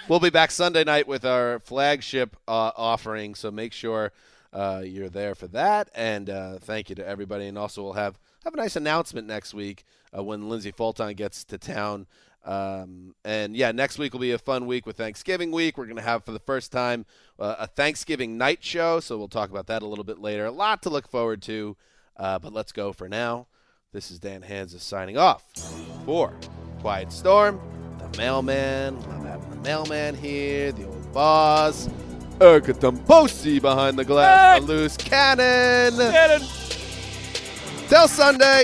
We'll 0.07 0.19
be 0.19 0.29
back 0.29 0.51
Sunday 0.51 0.83
night 0.83 1.07
with 1.07 1.25
our 1.25 1.57
flagship 1.61 2.37
uh, 2.47 2.69
offering, 2.77 3.33
so 3.33 3.49
make 3.49 3.73
sure 3.73 4.11
uh, 4.53 4.83
you're 4.85 5.09
there 5.09 5.33
for 5.33 5.47
that. 5.47 5.89
And 5.95 6.29
uh, 6.29 6.59
thank 6.59 6.89
you 6.89 6.95
to 6.97 7.07
everybody. 7.07 7.47
And 7.47 7.57
also, 7.57 7.81
we'll 7.81 7.93
have 7.93 8.19
have 8.43 8.53
a 8.53 8.57
nice 8.57 8.75
announcement 8.75 9.25
next 9.25 9.55
week 9.55 9.83
uh, 10.15 10.23
when 10.23 10.47
Lindsay 10.47 10.69
Fulton 10.71 11.11
gets 11.15 11.43
to 11.45 11.57
town. 11.57 12.05
Um, 12.45 13.15
and 13.25 13.55
yeah, 13.55 13.71
next 13.71 13.97
week 13.97 14.13
will 14.13 14.19
be 14.19 14.31
a 14.31 14.37
fun 14.37 14.67
week 14.67 14.85
with 14.85 14.97
Thanksgiving 14.97 15.51
week. 15.51 15.77
We're 15.77 15.85
going 15.85 15.97
to 15.97 16.03
have 16.03 16.23
for 16.23 16.31
the 16.31 16.39
first 16.39 16.71
time 16.71 17.05
uh, 17.39 17.55
a 17.59 17.67
Thanksgiving 17.67 18.37
night 18.37 18.63
show, 18.63 18.99
so 18.99 19.17
we'll 19.17 19.27
talk 19.27 19.49
about 19.49 19.67
that 19.67 19.81
a 19.81 19.87
little 19.87 20.03
bit 20.03 20.19
later. 20.19 20.45
A 20.45 20.51
lot 20.51 20.83
to 20.83 20.89
look 20.89 21.09
forward 21.09 21.41
to, 21.43 21.75
uh, 22.17 22.37
but 22.37 22.53
let's 22.53 22.71
go 22.71 22.93
for 22.93 23.09
now. 23.09 23.47
This 23.91 24.11
is 24.11 24.19
Dan 24.19 24.41
Hanzus 24.41 24.81
signing 24.81 25.17
off 25.17 25.43
for 26.05 26.33
Quiet 26.81 27.11
Storm, 27.11 27.59
the 27.97 28.17
mailman. 28.17 28.99
Love 29.01 29.25
having 29.25 29.49
the 29.49 29.55
mailman 29.57 30.15
here, 30.15 30.71
the 30.71 30.85
old 30.85 31.13
boss. 31.13 31.89
Erica 32.41 32.73
Tamposi 32.73 33.61
behind 33.61 33.97
the 33.97 34.05
glass, 34.05 34.59
the 34.59 34.67
loose 34.67 34.97
cannon. 34.97 35.97
cannon. 35.97 36.41
Till 37.87 38.07
Sunday. 38.07 38.63